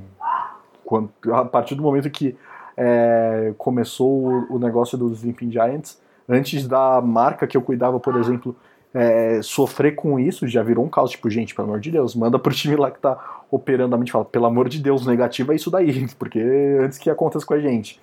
quando, 0.90 1.12
a 1.32 1.46
partir 1.46 1.76
do 1.76 1.84
momento 1.84 2.10
que 2.10 2.36
é, 2.76 3.54
começou 3.60 4.10
o, 4.10 4.56
o 4.56 4.60
negócio 4.60 4.98
dos 4.98 5.20
Sleeping 5.20 5.52
Giants, 5.52 6.02
antes 6.28 6.68
da 6.68 7.00
marca 7.00 7.46
que 7.46 7.56
eu 7.56 7.62
cuidava, 7.62 8.00
por 8.00 8.16
exemplo 8.16 8.56
é, 8.92 9.40
sofrer 9.44 9.94
com 9.94 10.20
isso 10.20 10.48
já 10.48 10.64
virou 10.64 10.84
um 10.84 10.90
caos. 10.90 11.12
Tipo, 11.12 11.30
gente, 11.30 11.54
pelo 11.54 11.68
amor 11.68 11.80
de 11.80 11.92
Deus, 11.92 12.16
manda 12.16 12.40
pro 12.40 12.52
time 12.52 12.76
lá 12.76 12.90
que 12.90 13.00
tá 13.00 13.44
operando 13.52 13.94
a 13.94 13.98
mente 14.00 14.12
fala, 14.12 14.26
pelo 14.26 14.48
amor 14.48 14.68
de 14.68 14.80
Deus, 14.80 15.06
negativo 15.06 15.52
é 15.52 15.56
isso 15.56 15.70
daí, 15.70 16.08
porque 16.18 16.40
antes 16.82 16.98
que 16.98 17.08
aconteça 17.08 17.46
com 17.46 17.54
a 17.54 17.60
gente. 17.60 18.00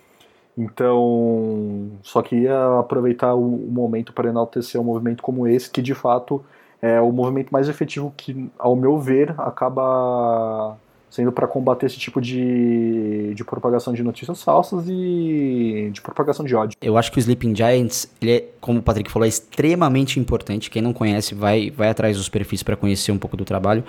Então, 0.57 1.91
só 2.03 2.23
queria 2.23 2.79
aproveitar 2.79 3.35
o, 3.35 3.57
o 3.57 3.71
momento 3.71 4.13
para 4.13 4.29
enaltecer 4.29 4.81
um 4.81 4.85
movimento 4.85 5.25
como 5.25 5.49
esse, 5.49 5.69
que 5.69 5.83
de 5.83 5.93
fato 5.93 6.43
é 6.81 7.01
o 7.01 7.11
movimento 7.11 7.51
mais 7.51 7.69
efetivo 7.69 8.15
que, 8.17 8.49
ao 8.57 8.77
meu 8.77 8.97
ver, 8.97 9.35
acaba 9.39 10.77
sendo 11.11 11.33
para 11.33 11.47
combater 11.47 11.87
esse 11.87 11.99
tipo 11.99 12.21
de, 12.21 13.33
de 13.35 13.45
propagação 13.45 13.93
de 13.93 14.03
notícias 14.03 14.43
falsas 14.43 14.85
e 14.89 15.91
de 15.93 16.01
propagação 16.01 16.45
de 16.45 16.55
ódio. 16.55 16.77
Eu 16.81 16.99
acho 16.99 17.11
que 17.11 17.19
o 17.19 17.21
Sleeping 17.21 17.55
Giants, 17.55 18.09
ele 18.21 18.33
é, 18.33 18.45
como 18.61 18.81
o 18.81 18.83
Patrick 18.83 19.11
falou, 19.11 19.25
é 19.25 19.29
extremamente 19.29 20.21
importante. 20.21 20.71
Quem 20.71 20.83
não 20.83 20.93
conhece, 20.93 21.35
vai, 21.35 21.71
vai 21.71 21.89
atrás 21.89 22.17
dos 22.17 22.29
perfis 22.29 22.63
para 22.63 22.77
conhecer 22.77 23.13
um 23.13 23.19
pouco 23.19 23.37
do 23.37 23.45
trabalho. 23.45 23.85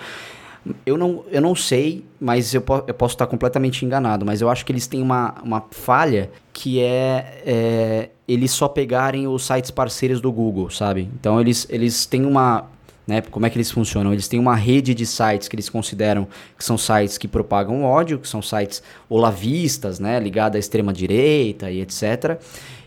Eu 0.85 0.97
não, 0.97 1.23
eu 1.31 1.41
não 1.41 1.55
sei, 1.55 2.03
mas 2.19 2.53
eu, 2.53 2.61
po 2.61 2.83
eu 2.87 2.93
posso 2.93 3.15
estar 3.15 3.27
completamente 3.27 3.85
enganado, 3.85 4.25
mas 4.25 4.41
eu 4.41 4.49
acho 4.49 4.65
que 4.65 4.71
eles 4.71 4.85
têm 4.85 5.01
uma, 5.01 5.35
uma 5.41 5.63
falha 5.71 6.29
que 6.51 6.81
é, 6.81 7.41
é 7.45 8.09
eles 8.27 8.51
só 8.51 8.67
pegarem 8.67 9.27
os 9.27 9.45
sites 9.45 9.71
parceiros 9.71 10.19
do 10.19 10.31
Google, 10.31 10.69
sabe? 10.69 11.09
Então 11.17 11.39
eles, 11.39 11.65
eles 11.69 12.05
têm 12.05 12.25
uma, 12.25 12.65
né? 13.07 13.21
Como 13.21 13.45
é 13.45 13.49
que 13.49 13.57
eles 13.57 13.71
funcionam? 13.71 14.11
Eles 14.11 14.27
têm 14.27 14.39
uma 14.39 14.55
rede 14.55 14.93
de 14.93 15.05
sites 15.05 15.47
que 15.47 15.55
eles 15.55 15.69
consideram 15.69 16.27
que 16.57 16.63
são 16.63 16.77
sites 16.77 17.17
que 17.17 17.27
propagam 17.27 17.83
ódio, 17.83 18.19
que 18.19 18.27
são 18.27 18.41
sites 18.41 18.83
olavistas, 19.09 19.99
né? 19.99 20.19
Ligados 20.19 20.57
à 20.57 20.59
extrema 20.59 20.91
direita 20.91 21.71
e 21.71 21.81
etc. 21.81 22.37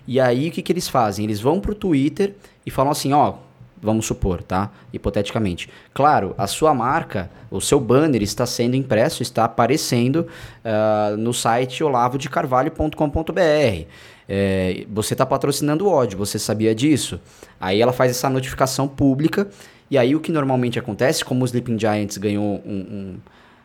E 0.07 0.21
aí 0.21 0.49
o 0.49 0.53
que, 0.53 0.61
que 0.61 0.73
eles 0.73 0.89
fazem? 0.89 1.25
Eles 1.25 1.41
vão 1.41 1.59
pro 1.59 1.75
Twitter 1.75 2.35
e 2.67 2.71
falam 2.71 2.93
assim, 2.93 3.15
ó, 3.15 3.35
vamos 3.81 4.05
supor, 4.07 4.43
tá? 4.43 4.71
Hipoteticamente. 4.93 5.71
Claro, 5.95 6.35
a 6.37 6.47
sua 6.47 6.75
marca, 6.75 7.31
o 7.51 7.61
seu 7.61 7.81
banner 7.81 8.23
está 8.23 8.45
sendo 8.45 8.77
impresso, 8.77 9.23
está 9.23 9.45
aparecendo 9.45 10.27
uh, 10.65 11.17
no 11.17 11.33
site 11.33 11.83
olavodecarvalho.com.br. 11.83 13.87
É, 14.33 14.87
você 14.89 15.15
está 15.15 15.27
patrocinando 15.27 15.89
ódio, 15.89 16.17
você 16.17 16.39
sabia 16.39 16.73
disso? 16.73 17.21
Aí 17.61 17.81
ela 17.81 17.93
faz 17.93 18.13
essa 18.13 18.31
notificação 18.31 18.87
pública 18.87 19.49
e 19.91 19.99
aí 19.99 20.15
o 20.15 20.21
que 20.21 20.31
normalmente 20.31 20.79
acontece, 20.79 21.25
como 21.25 21.43
o 21.43 21.45
Sleeping 21.45 21.79
Giants 21.79 22.17
ganhou 22.17 22.63
um, 22.65 22.73
um, 22.73 23.17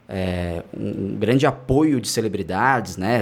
é, 0.10 0.64
um 0.76 1.16
grande 1.18 1.46
apoio 1.46 2.02
de 2.02 2.08
celebridades, 2.08 2.98
né? 2.98 3.22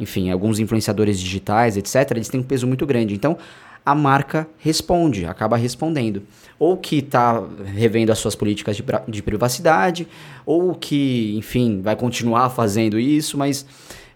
Enfim, 0.00 0.30
alguns 0.30 0.58
influenciadores 0.58 1.20
digitais, 1.20 1.76
etc., 1.76 2.12
eles 2.12 2.28
têm 2.28 2.40
um 2.40 2.42
peso 2.42 2.66
muito 2.66 2.86
grande. 2.86 3.14
Então, 3.14 3.36
a 3.84 3.94
marca 3.94 4.48
responde, 4.58 5.26
acaba 5.26 5.56
respondendo. 5.56 6.22
Ou 6.58 6.76
que 6.76 6.98
está 6.98 7.42
revendo 7.64 8.10
as 8.10 8.18
suas 8.18 8.34
políticas 8.34 8.76
de, 8.76 8.84
de 9.08 9.22
privacidade, 9.22 10.08
ou 10.46 10.74
que, 10.74 11.34
enfim, 11.36 11.82
vai 11.82 11.96
continuar 11.96 12.48
fazendo 12.50 12.98
isso, 12.98 13.36
mas 13.36 13.66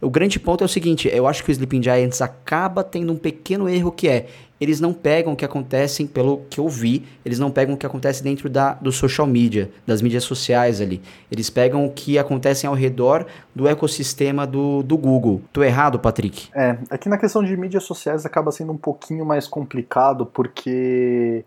o 0.00 0.10
grande 0.10 0.38
ponto 0.38 0.62
é 0.62 0.64
o 0.64 0.68
seguinte, 0.68 1.08
eu 1.12 1.26
acho 1.26 1.42
que 1.42 1.50
o 1.50 1.52
Sleeping 1.52 1.82
Giants 1.82 2.20
acaba 2.20 2.84
tendo 2.84 3.12
um 3.12 3.16
pequeno 3.16 3.68
erro 3.68 3.90
que 3.90 4.08
é, 4.08 4.26
eles 4.61 4.80
não 4.80 4.92
pegam 4.92 5.32
o 5.32 5.36
que 5.36 5.44
acontece, 5.44 6.07
pelo 6.07 6.42
que 6.48 6.59
eu 6.61 6.68
vi, 6.68 7.07
eles 7.24 7.38
não 7.38 7.50
pegam 7.50 7.74
o 7.74 7.78
que 7.78 7.86
acontece 7.86 8.22
dentro 8.22 8.48
da, 8.48 8.74
do 8.74 8.90
social 8.90 9.26
media, 9.26 9.70
das 9.86 10.00
mídias 10.00 10.24
sociais 10.24 10.80
ali. 10.80 11.02
Eles 11.30 11.50
pegam 11.50 11.84
o 11.84 11.92
que 11.92 12.18
acontece 12.18 12.66
ao 12.66 12.74
redor 12.74 13.26
do 13.54 13.68
ecossistema 13.68 14.46
do, 14.46 14.82
do 14.82 14.96
Google. 14.96 15.42
Tô 15.52 15.62
errado, 15.62 15.98
Patrick? 15.98 16.48
É, 16.54 16.78
aqui 16.90 17.09
na 17.09 17.18
questão 17.18 17.42
de 17.42 17.57
mídias 17.57 17.84
sociais 17.84 18.24
acaba 18.24 18.50
sendo 18.50 18.72
um 18.72 18.78
pouquinho 18.78 19.24
mais 19.24 19.46
complicado, 19.46 20.26
porque 20.26 21.44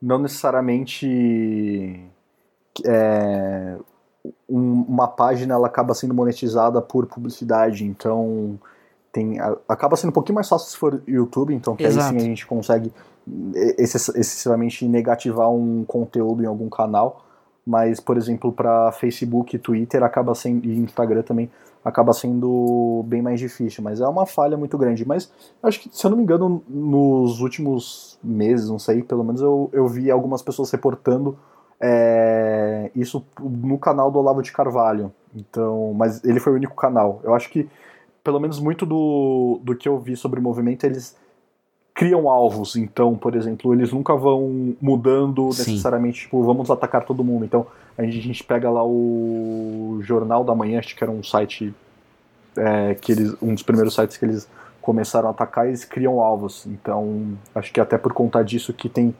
não 0.00 0.18
necessariamente 0.18 2.00
é, 2.84 3.76
um, 4.48 4.82
uma 4.82 5.08
página 5.08 5.54
ela 5.54 5.66
acaba 5.66 5.94
sendo 5.94 6.14
monetizada 6.14 6.80
por 6.80 7.06
publicidade, 7.06 7.84
então 7.84 8.58
tem, 9.12 9.38
acaba 9.68 9.96
sendo 9.96 10.10
um 10.10 10.14
pouquinho 10.14 10.36
mais 10.36 10.48
fácil 10.48 10.70
se 10.70 10.76
for 10.76 11.02
YouTube, 11.06 11.54
então 11.54 11.76
que 11.76 11.84
Exato. 11.84 12.14
aí 12.14 12.20
sim 12.20 12.26
a 12.26 12.28
gente 12.28 12.46
consegue 12.46 12.92
excessivamente 13.78 14.86
negativar 14.88 15.50
um 15.50 15.84
conteúdo 15.84 16.42
em 16.42 16.46
algum 16.46 16.68
canal, 16.68 17.24
mas 17.64 18.00
por 18.00 18.16
exemplo 18.16 18.50
para 18.50 18.90
Facebook, 18.92 19.58
Twitter 19.58 20.02
acaba 20.02 20.34
sendo 20.34 20.66
e 20.66 20.78
Instagram 20.78 21.22
também 21.22 21.50
acaba 21.84 22.12
sendo 22.12 23.04
bem 23.06 23.20
mais 23.20 23.40
difícil, 23.40 23.82
mas 23.82 24.00
é 24.00 24.06
uma 24.06 24.24
falha 24.24 24.56
muito 24.56 24.78
grande. 24.78 25.06
Mas 25.06 25.30
acho 25.62 25.80
que, 25.80 25.90
se 25.92 26.06
eu 26.06 26.10
não 26.10 26.16
me 26.16 26.22
engano, 26.22 26.62
nos 26.68 27.40
últimos 27.40 28.18
meses, 28.22 28.68
não 28.68 28.78
sei, 28.78 29.02
pelo 29.02 29.24
menos 29.24 29.40
eu, 29.40 29.68
eu 29.72 29.86
vi 29.88 30.10
algumas 30.10 30.42
pessoas 30.42 30.70
reportando 30.70 31.36
é, 31.80 32.90
isso 32.94 33.24
no 33.40 33.78
canal 33.78 34.10
do 34.10 34.18
Olavo 34.18 34.42
de 34.42 34.52
Carvalho. 34.52 35.12
Então, 35.34 35.92
mas 35.94 36.22
ele 36.24 36.38
foi 36.38 36.52
o 36.52 36.56
único 36.56 36.76
canal. 36.76 37.20
Eu 37.24 37.34
acho 37.34 37.50
que, 37.50 37.68
pelo 38.22 38.40
menos 38.40 38.58
muito 38.58 38.86
do, 38.86 39.60
do 39.62 39.74
que 39.74 39.88
eu 39.88 39.98
vi 39.98 40.16
sobre 40.16 40.40
o 40.40 40.42
movimento, 40.42 40.84
eles 40.84 41.16
criam 41.94 42.28
alvos. 42.28 42.76
Então, 42.76 43.16
por 43.16 43.34
exemplo, 43.34 43.74
eles 43.74 43.92
nunca 43.92 44.14
vão 44.14 44.74
mudando 44.80 45.52
Sim. 45.52 45.72
necessariamente, 45.72 46.22
tipo, 46.22 46.42
vamos 46.42 46.70
atacar 46.70 47.04
todo 47.04 47.24
mundo. 47.24 47.44
Então, 47.44 47.66
a 47.96 48.02
gente, 48.02 48.18
a 48.18 48.22
gente 48.22 48.44
pega 48.44 48.70
lá 48.70 48.84
o 48.84 49.98
Jornal 50.02 50.44
da 50.44 50.54
Manhã, 50.54 50.78
acho 50.78 50.96
que 50.96 51.04
era 51.04 51.10
um 51.10 51.22
site 51.22 51.74
é, 52.56 52.94
que 52.94 53.12
eles, 53.12 53.34
um 53.42 53.54
dos 53.54 53.62
primeiros 53.62 53.94
sites 53.94 54.16
que 54.16 54.24
eles 54.24 54.48
começaram 54.80 55.28
a 55.28 55.30
atacar, 55.30 55.68
eles 55.68 55.84
criam 55.84 56.20
alvos. 56.20 56.66
Então, 56.66 57.36
acho 57.54 57.72
que 57.72 57.80
até 57.80 57.98
por 57.98 58.12
conta 58.12 58.42
disso 58.42 58.72
que 58.72 58.88
tem 58.88 59.14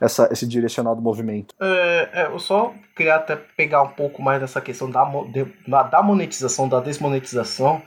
essa, 0.00 0.28
esse 0.30 0.46
direcional 0.46 0.94
do 0.94 1.02
movimento. 1.02 1.54
É, 1.60 2.08
é, 2.12 2.26
eu 2.26 2.38
só 2.38 2.74
queria 2.94 3.16
até 3.16 3.36
pegar 3.36 3.82
um 3.82 3.88
pouco 3.88 4.22
mais 4.22 4.40
dessa 4.40 4.60
questão 4.60 4.90
da, 4.90 5.04
de, 5.32 5.46
da 5.90 6.02
monetização, 6.02 6.68
da 6.68 6.80
desmonetização, 6.80 7.80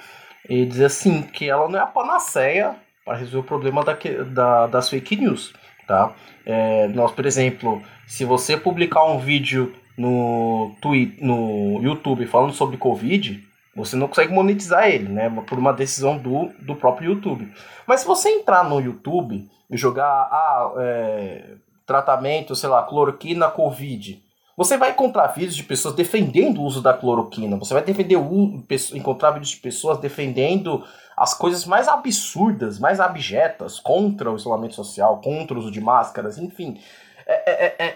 e 0.47 0.65
dizer 0.65 0.85
assim, 0.85 1.21
que 1.21 1.49
ela 1.49 1.67
não 1.67 1.79
é 1.79 1.81
a 1.81 1.87
panaceia 1.87 2.75
para 3.03 3.17
resolver 3.17 3.39
o 3.39 3.43
problema 3.43 3.83
da, 3.83 3.97
da, 4.25 4.67
das 4.67 4.89
fake 4.89 5.15
news. 5.15 5.53
Tá? 5.87 6.13
É, 6.45 6.87
nós, 6.89 7.11
por 7.11 7.25
exemplo, 7.25 7.81
se 8.05 8.23
você 8.23 8.55
publicar 8.55 9.03
um 9.05 9.17
vídeo 9.17 9.73
no, 9.97 10.75
Twitter, 10.79 11.25
no 11.25 11.81
YouTube 11.81 12.25
falando 12.27 12.53
sobre 12.53 12.77
Covid, 12.77 13.43
você 13.75 13.95
não 13.95 14.07
consegue 14.07 14.33
monetizar 14.33 14.87
ele, 14.87 15.09
né? 15.09 15.29
Por 15.47 15.57
uma 15.57 15.73
decisão 15.73 16.17
do, 16.17 16.49
do 16.59 16.75
próprio 16.75 17.13
YouTube. 17.13 17.51
Mas 17.87 18.01
se 18.01 18.07
você 18.07 18.29
entrar 18.29 18.63
no 18.63 18.79
YouTube 18.79 19.49
e 19.69 19.77
jogar 19.77 20.05
ah, 20.05 20.73
é, 20.77 21.55
tratamento, 21.85 22.55
sei 22.55 22.69
lá, 22.69 22.83
cloroquina 22.83 23.49
Covid, 23.49 24.21
você 24.59 24.75
vai 24.75 24.89
encontrar 24.89 25.27
vídeos 25.27 25.55
de 25.55 25.63
pessoas 25.63 25.95
defendendo 25.95 26.59
o 26.59 26.65
uso 26.65 26.81
da 26.81 26.93
cloroquina. 26.93 27.55
Você 27.55 27.73
vai 27.73 27.81
defender 27.81 28.17
o, 28.17 28.61
encontrar 28.93 29.31
vídeos 29.31 29.51
de 29.51 29.55
pessoas 29.55 29.99
defendendo 29.99 30.83
as 31.15 31.33
coisas 31.33 31.63
mais 31.63 31.87
absurdas, 31.87 32.77
mais 32.77 32.99
abjetas 32.99 33.79
contra 33.79 34.29
o 34.29 34.35
isolamento 34.35 34.75
social, 34.75 35.21
contra 35.21 35.55
o 35.55 35.59
uso 35.61 35.71
de 35.71 35.79
máscaras, 35.79 36.37
enfim. 36.37 36.77
É, 37.25 37.73
é, 37.77 37.95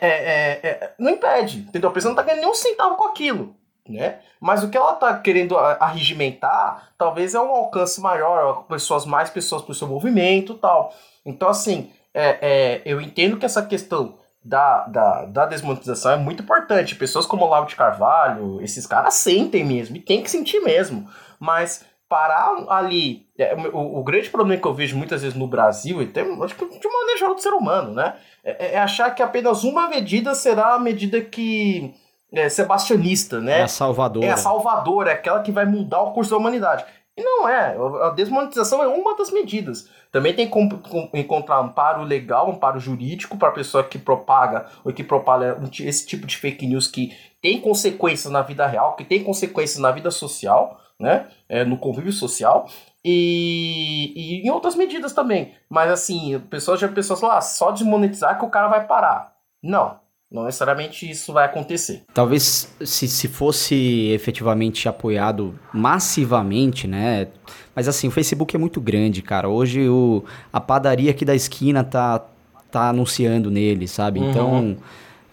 é, 0.64 0.94
não 0.98 1.12
impede, 1.12 1.58
entendeu? 1.68 1.90
A 1.90 1.94
pessoa 1.94 2.14
não 2.14 2.22
está 2.22 2.24
ganhando 2.24 2.46
nenhum 2.46 2.56
centavo 2.56 2.96
com 2.96 3.10
aquilo. 3.10 3.54
Né? 3.86 4.20
Mas 4.40 4.64
o 4.64 4.70
que 4.70 4.78
ela 4.78 4.94
está 4.94 5.20
querendo 5.20 5.58
arregimentar, 5.58 6.94
talvez 6.98 7.36
é 7.36 7.42
um 7.42 7.54
alcance 7.54 8.00
maior, 8.00 8.64
pessoas 8.70 9.06
mais 9.06 9.30
pessoas 9.30 9.64
para 9.64 9.74
o 9.74 9.76
seu 9.76 9.90
movimento, 9.90 10.54
tal. 10.54 10.94
Então 11.26 11.50
assim, 11.50 11.92
é, 12.14 12.38
é, 12.42 12.82
eu 12.86 13.02
entendo 13.02 13.36
que 13.36 13.46
essa 13.46 13.66
questão 13.66 14.23
da, 14.44 14.86
da, 14.88 15.26
da 15.26 15.46
desmonetização 15.46 16.12
é 16.12 16.18
muito 16.18 16.44
importante. 16.44 16.96
Pessoas 16.96 17.26
como 17.26 17.46
o 17.46 17.50
Lauro 17.50 17.68
de 17.68 17.76
Carvalho, 17.76 18.62
esses 18.62 18.86
caras 18.86 19.14
sentem 19.16 19.64
mesmo, 19.64 19.96
e 19.96 20.00
tem 20.00 20.22
que 20.22 20.30
sentir 20.30 20.60
mesmo. 20.60 21.08
Mas 21.40 21.86
parar 22.14 22.66
ali. 22.70 23.26
É, 23.38 23.56
o, 23.56 24.00
o, 24.00 24.04
grande 24.04 24.30
problema 24.30 24.62
que 24.62 24.68
eu 24.68 24.74
vejo 24.74 24.96
muitas 24.96 25.24
vezes 25.24 25.36
no 25.36 25.48
Brasil, 25.48 26.02
e 26.02 26.08
tem, 26.08 26.24
acho 26.44 26.56
que 26.56 26.66
de 26.66 26.88
maneira 26.88 27.18
geral 27.18 27.34
do 27.34 27.42
ser 27.42 27.54
humano, 27.54 27.94
né? 27.94 28.16
É, 28.44 28.76
é, 28.76 28.80
achar 28.80 29.10
que 29.16 29.24
apenas 29.24 29.64
uma 29.64 29.88
medida 29.90 30.36
será 30.36 30.76
a 30.76 30.80
medida 30.80 31.22
que. 31.22 31.94
É, 32.32 32.50
sebastianista, 32.50 33.40
né? 33.40 33.60
É 33.60 33.64
a 33.64 33.68
salvadora. 33.68 34.26
É 34.26 34.32
a 34.32 34.38
salvadora, 34.38 35.12
é 35.12 35.14
aquela 35.14 35.42
que 35.42 35.52
vai 35.52 35.66
mudar 35.66 36.02
o 36.02 36.14
curso 36.14 36.32
da 36.32 36.38
humanidade. 36.38 36.84
E 37.16 37.22
não 37.22 37.48
é. 37.48 37.76
A 38.08 38.10
desmonetização 38.10 38.82
é 38.82 38.88
uma 38.88 39.16
das 39.16 39.32
medidas. 39.32 39.88
Também 40.12 40.34
tem 40.34 40.50
que 40.50 41.20
encontrar 41.20 41.60
amparo 41.60 42.04
legal, 42.04 42.50
amparo 42.50 42.80
jurídico 42.80 43.38
para 43.38 43.50
a 43.50 43.54
pessoa 43.54 43.84
que 43.84 44.00
propaga 44.00 44.68
ou 44.84 44.92
que 44.92 45.04
propaga 45.04 45.60
esse 45.80 46.08
tipo 46.08 46.26
de 46.26 46.38
fake 46.38 46.66
news 46.66 46.88
que 46.88 47.16
tem 47.42 47.62
consequências 47.62 48.32
na 48.32 48.42
vida 48.42 48.66
real, 48.66 48.96
que 48.96 49.04
tem 49.04 49.24
consequências 49.24 49.80
na 49.80 49.92
vida 49.92 50.10
social, 50.10 50.80
né? 51.00 51.28
É, 51.48 51.64
no 51.64 51.78
convívio 51.78 52.12
social. 52.12 52.68
E, 53.06 54.14
e 54.16 54.48
em 54.48 54.50
outras 54.50 54.76
medidas 54.76 55.14
também. 55.14 55.54
Mas 55.70 55.92
assim, 55.92 56.40
pessoas 56.50 56.80
já 56.80 56.88
pessoas 56.88 57.22
lá, 57.22 57.38
ah, 57.38 57.42
só 57.42 57.70
desmonetizar 57.72 58.40
que 58.40 58.46
o 58.46 58.50
cara 58.50 58.68
vai 58.68 58.88
parar. 58.88 59.36
Não. 59.62 60.03
Não 60.34 60.46
necessariamente 60.46 61.08
isso 61.08 61.32
vai 61.32 61.46
acontecer. 61.46 62.02
Talvez 62.12 62.68
se, 62.84 63.08
se 63.08 63.28
fosse 63.28 64.10
efetivamente 64.10 64.90
apoiado 64.90 65.54
massivamente, 65.72 66.88
né? 66.88 67.28
Mas 67.76 67.88
assim, 67.88 68.08
o 68.08 68.12
Facebook 68.12 68.56
é 68.56 68.60
muito 68.60 68.82
grande, 68.82 69.22
cara. 69.22 69.48
Hoje 69.48 69.88
o, 69.88 70.24
a 70.52 70.60
padaria 70.60 71.12
aqui 71.12 71.24
da 71.24 71.36
esquina 71.36 71.84
tá, 71.84 72.26
tá 72.72 72.90
anunciando 72.90 73.52
nele, 73.52 73.88
sabe? 73.88 74.20
Uhum. 74.20 74.30
Então. 74.30 74.78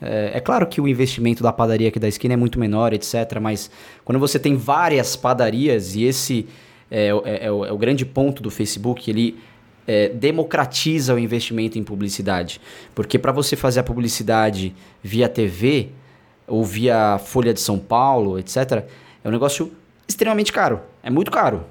É, 0.03 0.33
é, 0.35 0.41
claro 0.41 0.67
que 0.67 0.81
o 0.81 0.89
investimento 0.89 1.43
da 1.43 1.53
padaria 1.53 1.89
aqui 1.89 1.99
da 1.99 2.09
esquina 2.09 2.33
é 2.33 2.37
muito 2.37 2.59
menor, 2.59 2.95
etc. 2.95 3.39
Mas 3.41 3.71
quando 4.03 4.19
você 4.19 4.39
tem 4.39 4.57
várias 4.57 5.15
padarias, 5.15 5.95
e 5.95 6.05
esse 6.05 6.49
é, 6.91 7.09
é, 7.25 7.47
é, 7.47 7.53
o, 7.53 7.65
é 7.65 7.73
o, 7.73 7.79
grande 7.79 8.05
ponto 8.05 8.43
do 8.43 8.51
Facebook, 8.51 9.11
ele 9.11 9.39
é, 9.93 10.09
democratiza 10.09 11.13
o 11.13 11.19
investimento 11.19 11.77
em 11.77 11.83
publicidade. 11.83 12.61
Porque 12.95 13.19
para 13.19 13.33
você 13.33 13.57
fazer 13.57 13.81
a 13.81 13.83
publicidade 13.83 14.73
via 15.03 15.29
TV 15.29 15.89
ou 16.47 16.65
via 16.65 17.19
Folha 17.19 17.53
de 17.53 17.61
São 17.61 17.77
Paulo, 17.77 18.39
etc., 18.39 18.85
é 19.25 19.29
um 19.29 19.33
negócio 19.33 19.73
extremamente 20.07 20.53
caro. 20.53 20.79
É 21.03 21.11
muito 21.11 21.29
caro. 21.33 21.65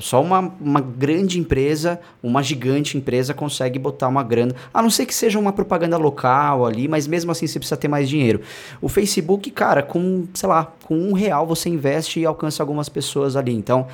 Só 0.00 0.22
uma, 0.22 0.54
uma 0.58 0.80
grande 0.80 1.38
empresa, 1.38 2.00
uma 2.22 2.42
gigante 2.42 2.96
empresa 2.96 3.34
consegue 3.34 3.78
botar 3.78 4.08
uma 4.08 4.22
grana. 4.22 4.54
A 4.72 4.80
não 4.80 4.88
ser 4.88 5.04
que 5.04 5.14
seja 5.14 5.38
uma 5.38 5.52
propaganda 5.52 5.98
local 5.98 6.64
ali, 6.64 6.88
mas 6.88 7.06
mesmo 7.06 7.30
assim 7.30 7.46
você 7.46 7.58
precisa 7.58 7.76
ter 7.76 7.88
mais 7.88 8.08
dinheiro. 8.08 8.40
O 8.80 8.88
Facebook, 8.88 9.50
cara, 9.50 9.82
com, 9.82 10.26
sei 10.32 10.48
lá, 10.48 10.72
com 10.84 10.96
um 10.96 11.12
real 11.12 11.46
você 11.46 11.68
investe 11.68 12.20
e 12.20 12.24
alcança 12.24 12.62
algumas 12.62 12.88
pessoas 12.88 13.36
ali. 13.36 13.52
Então, 13.52 13.86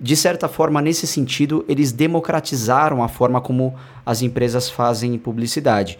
de 0.00 0.14
certa 0.14 0.48
forma, 0.48 0.80
nesse 0.80 1.06
sentido, 1.06 1.64
eles 1.68 1.90
democratizaram 1.90 3.02
a 3.02 3.08
forma 3.08 3.40
como 3.40 3.74
as 4.06 4.22
empresas 4.22 4.70
fazem 4.70 5.18
publicidade. 5.18 5.98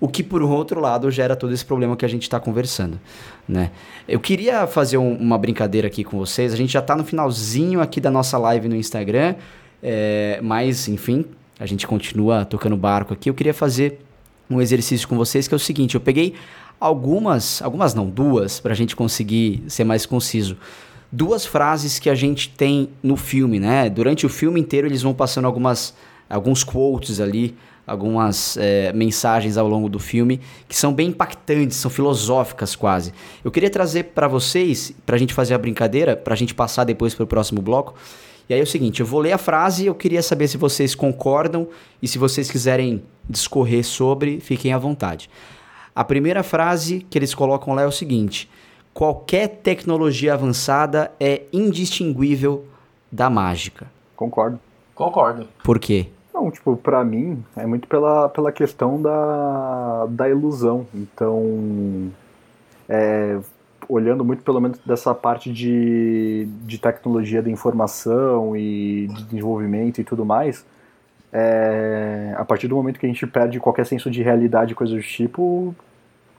O 0.00 0.06
que, 0.06 0.22
por 0.22 0.42
outro 0.42 0.80
lado, 0.80 1.10
gera 1.10 1.34
todo 1.34 1.52
esse 1.52 1.64
problema 1.64 1.96
que 1.96 2.04
a 2.04 2.08
gente 2.08 2.22
está 2.22 2.38
conversando. 2.38 3.00
Né? 3.48 3.70
Eu 4.06 4.20
queria 4.20 4.66
fazer 4.66 4.98
um, 4.98 5.14
uma 5.14 5.36
brincadeira 5.38 5.88
aqui 5.88 6.04
com 6.04 6.18
vocês. 6.18 6.52
A 6.52 6.56
gente 6.56 6.72
já 6.72 6.78
está 6.78 6.94
no 6.94 7.04
finalzinho 7.04 7.80
aqui 7.80 8.00
da 8.00 8.10
nossa 8.10 8.38
live 8.38 8.68
no 8.68 8.76
Instagram, 8.76 9.34
é, 9.82 10.38
mas, 10.42 10.86
enfim, 10.86 11.24
a 11.58 11.66
gente 11.66 11.86
continua 11.86 12.44
tocando 12.44 12.76
barco 12.76 13.12
aqui. 13.14 13.30
Eu 13.30 13.34
queria 13.34 13.54
fazer 13.54 14.00
um 14.48 14.60
exercício 14.60 15.08
com 15.08 15.16
vocês 15.16 15.48
que 15.48 15.54
é 15.54 15.56
o 15.56 15.60
seguinte: 15.60 15.94
eu 15.94 16.00
peguei 16.00 16.34
algumas, 16.78 17.60
algumas 17.62 17.94
não, 17.94 18.08
duas, 18.08 18.60
para 18.60 18.72
a 18.72 18.76
gente 18.76 18.94
conseguir 18.94 19.64
ser 19.66 19.84
mais 19.84 20.06
conciso 20.06 20.56
duas 21.10 21.46
frases 21.46 21.98
que 21.98 22.10
a 22.10 22.14
gente 22.14 22.50
tem 22.50 22.90
no 23.02 23.16
filme, 23.16 23.58
né? 23.58 23.88
Durante 23.88 24.26
o 24.26 24.28
filme 24.28 24.60
inteiro 24.60 24.86
eles 24.86 25.02
vão 25.02 25.14
passando 25.14 25.46
algumas 25.46 25.94
alguns 26.28 26.62
quotes 26.62 27.20
ali, 27.20 27.56
algumas 27.86 28.58
é, 28.58 28.92
mensagens 28.92 29.56
ao 29.56 29.66
longo 29.66 29.88
do 29.88 29.98
filme 29.98 30.40
que 30.68 30.76
são 30.76 30.92
bem 30.92 31.08
impactantes, 31.08 31.78
são 31.78 31.90
filosóficas 31.90 32.76
quase. 32.76 33.14
Eu 33.42 33.50
queria 33.50 33.70
trazer 33.70 34.04
para 34.04 34.28
vocês, 34.28 34.92
para 35.06 35.16
a 35.16 35.18
gente 35.18 35.32
fazer 35.32 35.54
a 35.54 35.58
brincadeira, 35.58 36.14
para 36.14 36.34
a 36.34 36.36
gente 36.36 36.54
passar 36.54 36.84
depois 36.84 37.14
para 37.14 37.24
o 37.24 37.26
próximo 37.26 37.62
bloco. 37.62 37.94
E 38.48 38.54
aí 38.54 38.60
é 38.60 38.62
o 38.62 38.66
seguinte, 38.66 39.00
eu 39.00 39.06
vou 39.06 39.20
ler 39.20 39.32
a 39.32 39.38
frase 39.38 39.84
e 39.84 39.86
eu 39.86 39.94
queria 39.94 40.22
saber 40.22 40.48
se 40.48 40.56
vocês 40.56 40.94
concordam 40.94 41.68
e 42.00 42.08
se 42.08 42.18
vocês 42.18 42.50
quiserem 42.50 43.02
discorrer 43.28 43.84
sobre, 43.84 44.40
fiquem 44.40 44.72
à 44.72 44.78
vontade. 44.78 45.28
A 45.94 46.04
primeira 46.04 46.42
frase 46.42 47.04
que 47.10 47.18
eles 47.18 47.34
colocam 47.34 47.74
lá 47.74 47.82
é 47.82 47.86
o 47.86 47.92
seguinte: 47.92 48.48
qualquer 48.98 49.46
tecnologia 49.46 50.34
avançada 50.34 51.12
é 51.20 51.42
indistinguível 51.52 52.64
da 53.12 53.30
mágica. 53.30 53.86
Concordo. 54.16 54.58
Concordo. 54.92 55.46
Por 55.62 55.78
quê? 55.78 56.08
Não, 56.34 56.50
tipo, 56.50 56.76
pra 56.76 57.04
mim 57.04 57.44
é 57.56 57.64
muito 57.64 57.86
pela, 57.86 58.28
pela 58.28 58.50
questão 58.50 59.00
da, 59.00 60.04
da 60.10 60.28
ilusão. 60.28 60.84
Então, 60.92 62.10
é, 62.88 63.38
olhando 63.88 64.24
muito 64.24 64.42
pelo 64.42 64.60
menos 64.60 64.80
dessa 64.84 65.14
parte 65.14 65.52
de, 65.52 66.48
de 66.64 66.78
tecnologia 66.78 67.40
da 67.40 67.48
informação 67.48 68.56
e 68.56 69.06
de 69.14 69.22
desenvolvimento 69.26 70.00
e 70.00 70.04
tudo 70.04 70.26
mais, 70.26 70.66
é, 71.32 72.34
a 72.36 72.44
partir 72.44 72.66
do 72.66 72.74
momento 72.74 72.98
que 72.98 73.06
a 73.06 73.08
gente 73.08 73.24
perde 73.28 73.60
qualquer 73.60 73.86
senso 73.86 74.10
de 74.10 74.24
realidade 74.24 74.72
e 74.72 74.74
coisas 74.74 74.96
do 74.96 75.02
tipo, 75.02 75.72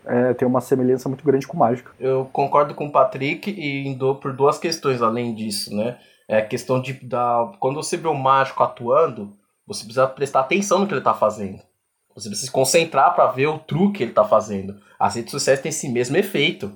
é, 0.10 0.34
tem 0.34 0.47
uma 0.47 0.60
semelhança 0.60 1.07
muito 1.07 1.24
grande 1.24 1.47
com 1.47 1.55
mágica. 1.55 1.91
Eu 1.99 2.26
concordo 2.34 2.74
com 2.74 2.88
o 2.88 2.91
Patrick 2.91 3.51
e 3.51 3.88
indo 3.88 4.16
por 4.16 4.34
duas 4.34 4.57
questões 4.57 5.01
além 5.01 5.36
disso, 5.36 5.76
né? 5.76 5.99
É 6.28 6.38
a 6.38 6.45
questão 6.45 6.82
de 6.82 6.93
da, 6.93 7.51
quando 7.60 7.76
você 7.76 7.95
vê 7.95 8.07
o 8.07 8.14
mágico 8.14 8.64
atuando, 8.64 9.38
você 9.66 9.84
precisa 9.84 10.07
prestar 10.07 10.41
atenção 10.41 10.80
no 10.80 10.88
que 10.88 10.93
ele 10.93 10.99
está 10.99 11.14
fazendo. 11.14 11.62
Você 12.16 12.28
precisa 12.28 12.47
se 12.47 12.51
concentrar 12.51 13.14
para 13.14 13.28
ver 13.28 13.47
o 13.47 13.60
truque 13.60 13.99
que 13.99 14.03
ele 14.03 14.12
está 14.12 14.26
fazendo. 14.26 14.80
As 14.99 15.16
redes 15.16 15.32
sociais 15.32 15.62
têm 15.62 15.70
esse 15.70 15.88
mesmo 15.88 16.18
efeito. 16.18 16.72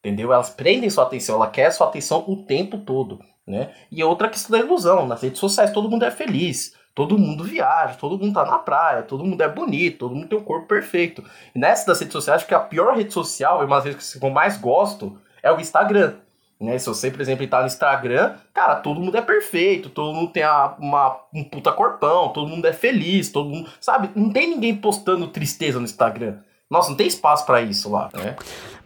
Entendeu? 0.00 0.32
Elas 0.32 0.48
prendem 0.48 0.88
sua 0.88 1.04
atenção, 1.04 1.34
ela 1.34 1.50
quer 1.50 1.70
sua 1.72 1.88
atenção 1.88 2.24
o 2.28 2.44
tempo 2.44 2.78
todo, 2.78 3.18
né? 3.44 3.74
E 3.90 4.02
outra 4.04 4.28
questão 4.28 4.56
da 4.56 4.64
ilusão, 4.64 5.06
nas 5.06 5.20
redes 5.20 5.40
sociais 5.40 5.72
todo 5.72 5.90
mundo 5.90 6.04
é 6.04 6.10
feliz 6.10 6.77
todo 6.98 7.16
mundo 7.16 7.44
viaja, 7.44 7.94
todo 7.94 8.18
mundo 8.18 8.34
tá 8.34 8.44
na 8.44 8.58
praia, 8.58 9.04
todo 9.04 9.24
mundo 9.24 9.40
é 9.40 9.48
bonito, 9.48 9.98
todo 9.98 10.16
mundo 10.16 10.26
tem 10.26 10.36
o 10.36 10.40
um 10.40 10.44
corpo 10.44 10.66
perfeito. 10.66 11.22
E 11.54 11.58
nessa 11.58 11.86
das 11.86 12.00
redes 12.00 12.12
sociais, 12.12 12.40
acho 12.40 12.48
que 12.48 12.54
a 12.56 12.58
pior 12.58 12.96
rede 12.96 13.12
social, 13.12 13.62
e 13.62 13.66
uma 13.66 13.80
das 13.80 14.14
que 14.14 14.26
eu 14.26 14.30
mais 14.30 14.56
gosto, 14.56 15.16
é 15.40 15.52
o 15.52 15.60
Instagram. 15.60 16.14
Né? 16.60 16.76
Se 16.76 16.88
você, 16.88 17.08
por 17.08 17.20
exemplo, 17.20 17.46
tá 17.46 17.60
no 17.60 17.68
Instagram, 17.68 18.34
cara, 18.52 18.74
todo 18.74 18.98
mundo 18.98 19.16
é 19.16 19.22
perfeito, 19.22 19.90
todo 19.90 20.12
mundo 20.12 20.32
tem 20.32 20.42
a, 20.42 20.74
uma, 20.76 21.20
um 21.32 21.44
puta 21.44 21.70
corpão, 21.70 22.30
todo 22.30 22.48
mundo 22.48 22.66
é 22.66 22.72
feliz, 22.72 23.30
todo 23.30 23.48
mundo. 23.48 23.70
Sabe? 23.80 24.10
Não 24.16 24.32
tem 24.32 24.50
ninguém 24.50 24.74
postando 24.74 25.28
tristeza 25.28 25.78
no 25.78 25.84
Instagram. 25.84 26.38
Nossa, 26.68 26.90
não 26.90 26.96
tem 26.96 27.06
espaço 27.06 27.46
para 27.46 27.62
isso 27.62 27.88
lá, 27.92 28.10
né? 28.12 28.34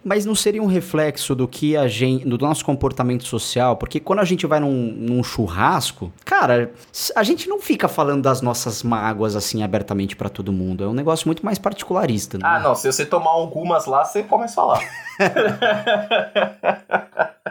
Mas 0.05 0.27
não 0.27 0.35
seria 0.35 0.63
um 0.63 0.67
reflexo 0.67 1.35
do 1.35 1.47
que 1.47 1.77
a 1.77 1.87
gente, 1.87 2.27
do 2.27 2.37
nosso 2.39 2.65
comportamento 2.65 3.25
social? 3.25 3.77
Porque 3.77 4.01
quando 4.01 4.19
a 4.19 4.25
gente 4.25 4.47
vai 4.47 4.59
num, 4.59 4.93
num 4.97 5.23
churrasco, 5.23 6.13
cara, 6.25 6.73
a 7.15 7.23
gente 7.23 7.49
não 7.49 7.61
fica 7.61 7.89
falando 7.89 8.23
das 8.23 8.43
nossas 8.43 8.83
mágoas 8.83 9.37
assim 9.37 9.63
abertamente 9.63 10.17
para 10.17 10.29
todo 10.29 10.53
mundo. 10.53 10.85
É 10.85 10.89
um 10.89 10.93
negócio 10.93 11.29
muito 11.29 11.45
mais 11.45 11.59
particularista. 11.59 12.37
Né? 12.37 12.45
Ah, 12.45 12.59
não. 12.59 12.75
Se 12.75 12.91
você 12.91 13.07
tomar 13.07 13.31
algumas 13.31 13.87
lá, 13.87 14.05
você 14.05 14.23
começa 14.23 14.53
a 14.53 14.55
falar. 14.55 14.81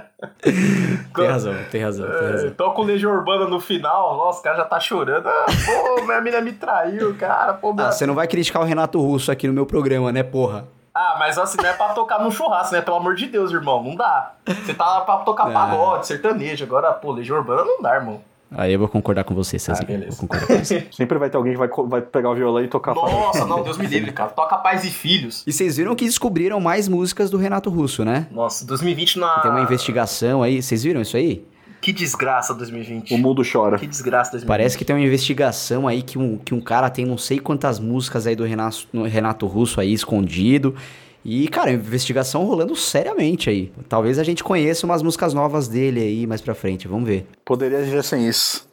tem 0.41 1.28
razão, 1.28 1.54
tem 1.72 1.82
razão, 1.82 2.10
tem 2.10 2.32
razão. 2.32 2.47
É, 2.47 2.52
toca 2.52 2.82
o 2.82 2.84
Legião 2.84 3.14
Urbana 3.14 3.47
no 3.47 3.60
final, 3.60 4.18
nossa, 4.18 4.39
o 4.39 4.43
cara 4.43 4.58
já 4.58 4.66
tá 4.66 4.80
chorando. 4.80 5.28
Ah, 5.28 5.45
pô, 5.45 6.04
minha 6.04 6.22
mina 6.22 6.41
me 6.41 6.52
traiu, 6.52 7.16
cara. 7.16 7.54
Pô, 7.54 7.74
minha... 7.74 7.88
Ah, 7.88 7.91
você 7.91 8.06
não 8.06 8.16
vai 8.16 8.28
criticar 8.28 8.62
o 8.62 8.66
Renato 8.66 8.99
Russo 8.99 9.32
aqui 9.32 9.47
no 9.47 9.54
meu 9.54 9.66
programa, 9.66 10.12
né, 10.12 10.24
porra? 10.24 10.68
Ah, 10.94 11.16
mas 11.18 11.38
assim, 11.38 11.58
não 11.58 11.70
é 11.70 11.74
pra 11.74 11.89
tocar 11.89 12.20
no 12.20 12.32
churrasco, 12.32 12.74
né? 12.74 12.82
Pelo 12.82 12.98
amor 12.98 13.16
de 13.16 13.28
Deus, 13.28 13.52
irmão. 13.52 13.82
Não 13.82 13.96
dá. 13.96 14.34
Você 14.46 14.74
tá 14.74 15.02
pra 15.02 15.18
tocar 15.18 15.50
é. 15.50 15.54
pagode, 15.54 16.08
sertanejo. 16.08 16.64
Agora, 16.66 16.92
pô, 16.92 17.12
Legião 17.12 17.38
Urbana 17.38 17.64
não 17.64 17.82
dá, 17.82 17.96
irmão. 17.96 18.22
Aí 18.54 18.74
eu 18.74 18.80
vou 18.80 18.89
concordar 18.89 19.24
com 19.24 19.34
você, 19.34 19.58
Cezinha. 19.58 19.84
Ah, 19.84 19.86
beleza. 19.86 20.18
Com 20.18 20.28
você. 20.28 20.86
Sempre 20.92 21.18
vai 21.18 21.30
ter 21.30 21.38
alguém 21.38 21.54
que 21.54 21.60
vai, 21.60 21.70
vai 21.88 22.02
pegar 22.02 22.32
o 22.32 22.36
violão 22.36 22.62
e 22.62 22.68
tocar 22.68 22.94
Nossa, 22.94 23.46
não, 23.46 23.64
Deus 23.64 23.78
me 23.78 23.88
livre, 23.88 24.12
cara. 24.12 24.30
Toca 24.30 24.58
Pais 24.58 24.84
e 24.84 24.92
Filhos. 24.92 25.44
E 25.48 25.54
vocês 25.54 25.78
viram 25.78 25.96
que 25.96 26.04
descobriram 26.04 26.60
mais 26.60 26.89
músicas 26.89 27.30
do 27.30 27.38
Renato 27.38 27.70
Russo, 27.70 28.04
né? 28.04 28.28
Nossa, 28.30 28.66
2020 28.66 29.20
na. 29.20 29.39
Tem 29.39 29.52
uma 29.52 29.62
investigação 29.62 30.44
aí. 30.44 30.62
Vocês 30.62 30.84
viram 30.84 31.00
isso 31.00 31.16
aí? 31.16 31.46
Que 31.82 31.91
desgraça 31.91 32.53
2020. 32.53 33.13
O 33.13 33.17
mundo 33.17 33.41
chora. 33.49 33.79
Que 33.79 33.88
desgraça 33.88 34.32
2020. 34.32 34.47
Parece 34.47 34.77
que 34.77 34.86
tem 34.86 34.95
uma 34.95 35.03
investigação 35.03 35.88
aí 35.88 36.03
que 36.03 36.17
um, 36.17 36.38
que 36.38 36.53
um 36.53 36.61
cara 36.61 36.89
tem 36.89 37.05
não 37.05 37.17
sei 37.17 37.39
quantas 37.39 37.79
músicas 37.79 38.27
aí 38.27 38.36
do 38.36 38.43
Renato, 38.43 38.88
Renato 39.03 39.47
Russo 39.47 39.82
aí 39.82 39.91
escondido. 39.91 40.75
E, 41.23 41.47
cara, 41.47 41.71
investigação 41.71 42.43
rolando 42.45 42.75
seriamente 42.75 43.49
aí. 43.49 43.71
Talvez 43.88 44.17
a 44.17 44.23
gente 44.23 44.43
conheça 44.43 44.86
umas 44.86 45.03
músicas 45.03 45.34
novas 45.34 45.67
dele 45.67 45.99
aí 45.99 46.27
mais 46.27 46.41
pra 46.41 46.55
frente, 46.55 46.88
vamos 46.88 47.07
ver. 47.07 47.27
Poderia 47.45 47.79
viver 47.82 48.03
sem 48.03 48.27
isso. 48.27 48.67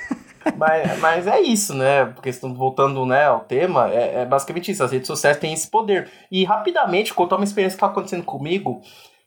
mas, 0.56 0.98
mas 0.98 1.26
é 1.26 1.40
isso, 1.40 1.74
né? 1.74 2.06
Porque 2.06 2.30
voltando 2.30 3.04
né, 3.04 3.26
ao 3.26 3.40
tema, 3.40 3.90
é, 3.90 4.22
é, 4.22 4.26
basicamente 4.26 4.70
isso. 4.70 4.82
As 4.82 4.92
redes 4.92 5.06
sociais 5.06 5.36
têm 5.36 5.52
esse 5.52 5.68
poder. 5.68 6.08
E 6.30 6.44
rapidamente, 6.44 7.12
contar 7.12 7.36
uma 7.36 7.44
experiência 7.44 7.76
que 7.76 7.80
tá 7.80 7.86
acontecendo 7.86 8.24
comigo. 8.24 8.80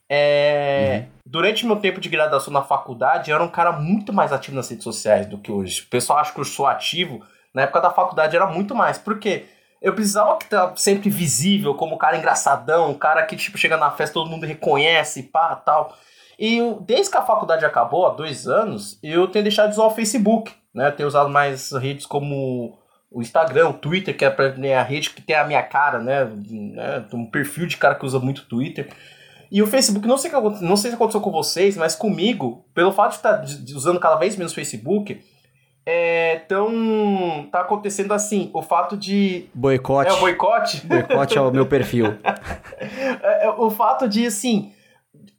É, 0.08 1.04
uhum. 1.04 1.12
Durante 1.26 1.66
meu 1.66 1.76
tempo 1.76 2.00
de 2.00 2.08
graduação 2.08 2.52
na 2.52 2.62
faculdade, 2.62 3.30
eu 3.30 3.34
era 3.34 3.44
um 3.44 3.48
cara 3.48 3.72
muito 3.72 4.12
mais 4.12 4.32
ativo 4.32 4.56
nas 4.56 4.68
redes 4.68 4.84
sociais 4.84 5.26
do 5.26 5.38
que 5.38 5.50
hoje. 5.50 5.82
O 5.82 5.86
pessoal 5.86 6.18
acha 6.18 6.32
que 6.32 6.40
eu 6.40 6.44
sou 6.44 6.66
ativo. 6.66 7.24
Na 7.52 7.62
época 7.62 7.80
da 7.80 7.90
faculdade 7.90 8.36
era 8.36 8.46
muito 8.46 8.74
mais. 8.74 8.98
Por 8.98 9.18
quê? 9.18 9.46
Eu 9.80 9.94
precisava 9.94 10.36
que 10.38 10.46
tá 10.46 10.74
sempre 10.76 11.10
visível 11.10 11.74
como 11.74 11.94
um 11.94 11.98
cara 11.98 12.16
engraçadão, 12.16 12.90
um 12.90 12.98
cara 12.98 13.22
que 13.24 13.36
tipo 13.36 13.58
chega 13.58 13.76
na 13.76 13.90
festa 13.90 14.14
todo 14.14 14.30
mundo 14.30 14.46
reconhece, 14.46 15.24
pá, 15.24 15.54
tal. 15.56 15.96
E 16.38 16.58
desde 16.80 17.10
que 17.10 17.16
a 17.16 17.22
faculdade 17.22 17.64
acabou, 17.64 18.06
há 18.06 18.10
dois 18.10 18.48
anos, 18.48 18.98
eu 19.02 19.28
tenho 19.28 19.44
deixado 19.44 19.68
de 19.68 19.74
usar 19.74 19.84
o 19.84 19.90
Facebook, 19.90 20.52
né? 20.74 20.90
Tenho 20.90 21.06
usado 21.06 21.28
mais 21.28 21.70
redes 21.72 22.06
como 22.06 22.78
o 23.10 23.22
Instagram, 23.22 23.68
o 23.68 23.74
Twitter, 23.74 24.16
que 24.16 24.24
é 24.24 24.76
a 24.76 24.82
rede 24.82 25.10
que 25.10 25.22
tem 25.22 25.36
a 25.36 25.44
minha 25.44 25.62
cara, 25.62 25.98
né? 26.00 26.24
né? 26.24 27.04
Um 27.12 27.26
perfil 27.26 27.66
de 27.66 27.76
cara 27.76 27.94
que 27.94 28.04
usa 28.04 28.18
muito 28.18 28.46
Twitter. 28.46 28.88
E 29.50 29.62
o 29.62 29.66
Facebook, 29.66 30.06
não 30.06 30.18
sei, 30.18 30.30
não 30.60 30.76
sei 30.76 30.90
se 30.90 30.94
aconteceu 30.96 31.20
com 31.20 31.30
vocês, 31.30 31.76
mas 31.76 31.94
comigo, 31.94 32.64
pelo 32.74 32.92
fato 32.92 33.10
de 33.10 33.16
estar 33.16 33.44
usando 33.76 34.00
cada 34.00 34.16
vez 34.16 34.36
menos 34.36 34.52
o 34.52 34.54
Facebook, 34.54 35.20
é, 35.86 36.36
tão 36.48 37.48
tá 37.52 37.60
acontecendo 37.60 38.12
assim, 38.12 38.50
o 38.54 38.62
fato 38.62 38.96
de 38.96 39.46
boicote. 39.54 40.10
É 40.10 40.12
o 40.14 40.20
boicote. 40.20 40.86
Boicote 40.86 41.38
é 41.38 41.40
o 41.40 41.50
meu 41.50 41.66
perfil. 41.66 42.18
é, 43.22 43.46
é, 43.46 43.50
o 43.50 43.70
fato 43.70 44.08
de 44.08 44.26
assim 44.26 44.72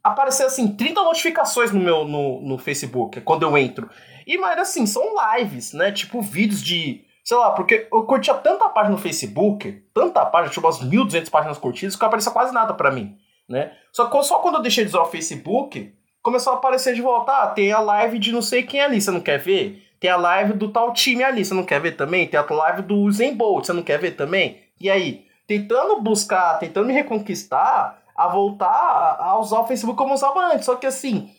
aparecer 0.02 0.44
assim 0.44 0.68
30 0.68 1.02
notificações 1.02 1.72
no 1.72 1.80
meu 1.80 2.04
no, 2.04 2.40
no 2.40 2.58
Facebook 2.58 3.20
quando 3.22 3.42
eu 3.42 3.58
entro. 3.58 3.90
E 4.26 4.38
mas 4.38 4.58
assim, 4.58 4.86
são 4.86 5.02
lives, 5.34 5.72
né? 5.72 5.90
Tipo 5.90 6.22
vídeos 6.22 6.62
de 6.62 7.04
Sei 7.26 7.36
lá, 7.36 7.50
porque 7.50 7.88
eu 7.92 8.04
curtia 8.04 8.34
tanta 8.34 8.68
página 8.68 8.94
no 8.94 9.02
Facebook, 9.02 9.82
tanta 9.92 10.24
página, 10.24 10.48
tipo 10.48 10.64
umas 10.64 10.78
1.200 10.80 11.28
páginas 11.28 11.58
curtidas, 11.58 11.96
que 11.96 12.00
não 12.00 12.06
aparecia 12.06 12.30
quase 12.30 12.54
nada 12.54 12.72
para 12.72 12.92
mim, 12.92 13.18
né? 13.48 13.72
Só 13.92 14.06
que 14.06 14.22
só 14.22 14.38
quando 14.38 14.56
eu 14.56 14.62
deixei 14.62 14.84
de 14.84 14.90
usar 14.90 15.02
o 15.02 15.06
Facebook, 15.06 15.94
começou 16.22 16.52
a 16.52 16.56
aparecer 16.56 16.94
de 16.94 17.02
volta, 17.02 17.32
ah, 17.32 17.46
tem 17.48 17.72
a 17.72 17.78
live 17.78 18.18
de 18.18 18.32
não 18.32 18.42
sei 18.42 18.62
quem 18.62 18.80
ali, 18.80 19.00
você 19.00 19.10
não 19.10 19.20
quer 19.20 19.38
ver? 19.38 19.82
Tem 19.98 20.10
a 20.10 20.16
live 20.16 20.52
do 20.52 20.70
tal 20.70 20.92
time 20.92 21.22
ali, 21.22 21.44
você 21.44 21.54
não 21.54 21.64
quer 21.64 21.80
ver 21.80 21.92
também? 21.92 22.26
Tem 22.26 22.38
a 22.38 22.46
live 22.48 22.82
do 22.82 23.10
Zen 23.10 23.34
Bolt, 23.34 23.64
você 23.64 23.72
não 23.72 23.82
quer 23.82 23.98
ver 23.98 24.12
também? 24.12 24.60
E 24.78 24.90
aí, 24.90 25.26
tentando 25.46 26.00
buscar, 26.00 26.58
tentando 26.58 26.86
me 26.86 26.92
reconquistar 26.92 28.02
a 28.14 28.28
voltar 28.28 29.16
a 29.20 29.38
usar 29.38 29.60
o 29.60 29.66
Facebook 29.66 29.96
como 29.96 30.14
usava 30.14 30.52
antes. 30.52 30.64
Só 30.64 30.76
que 30.76 30.86
assim, 30.86 31.30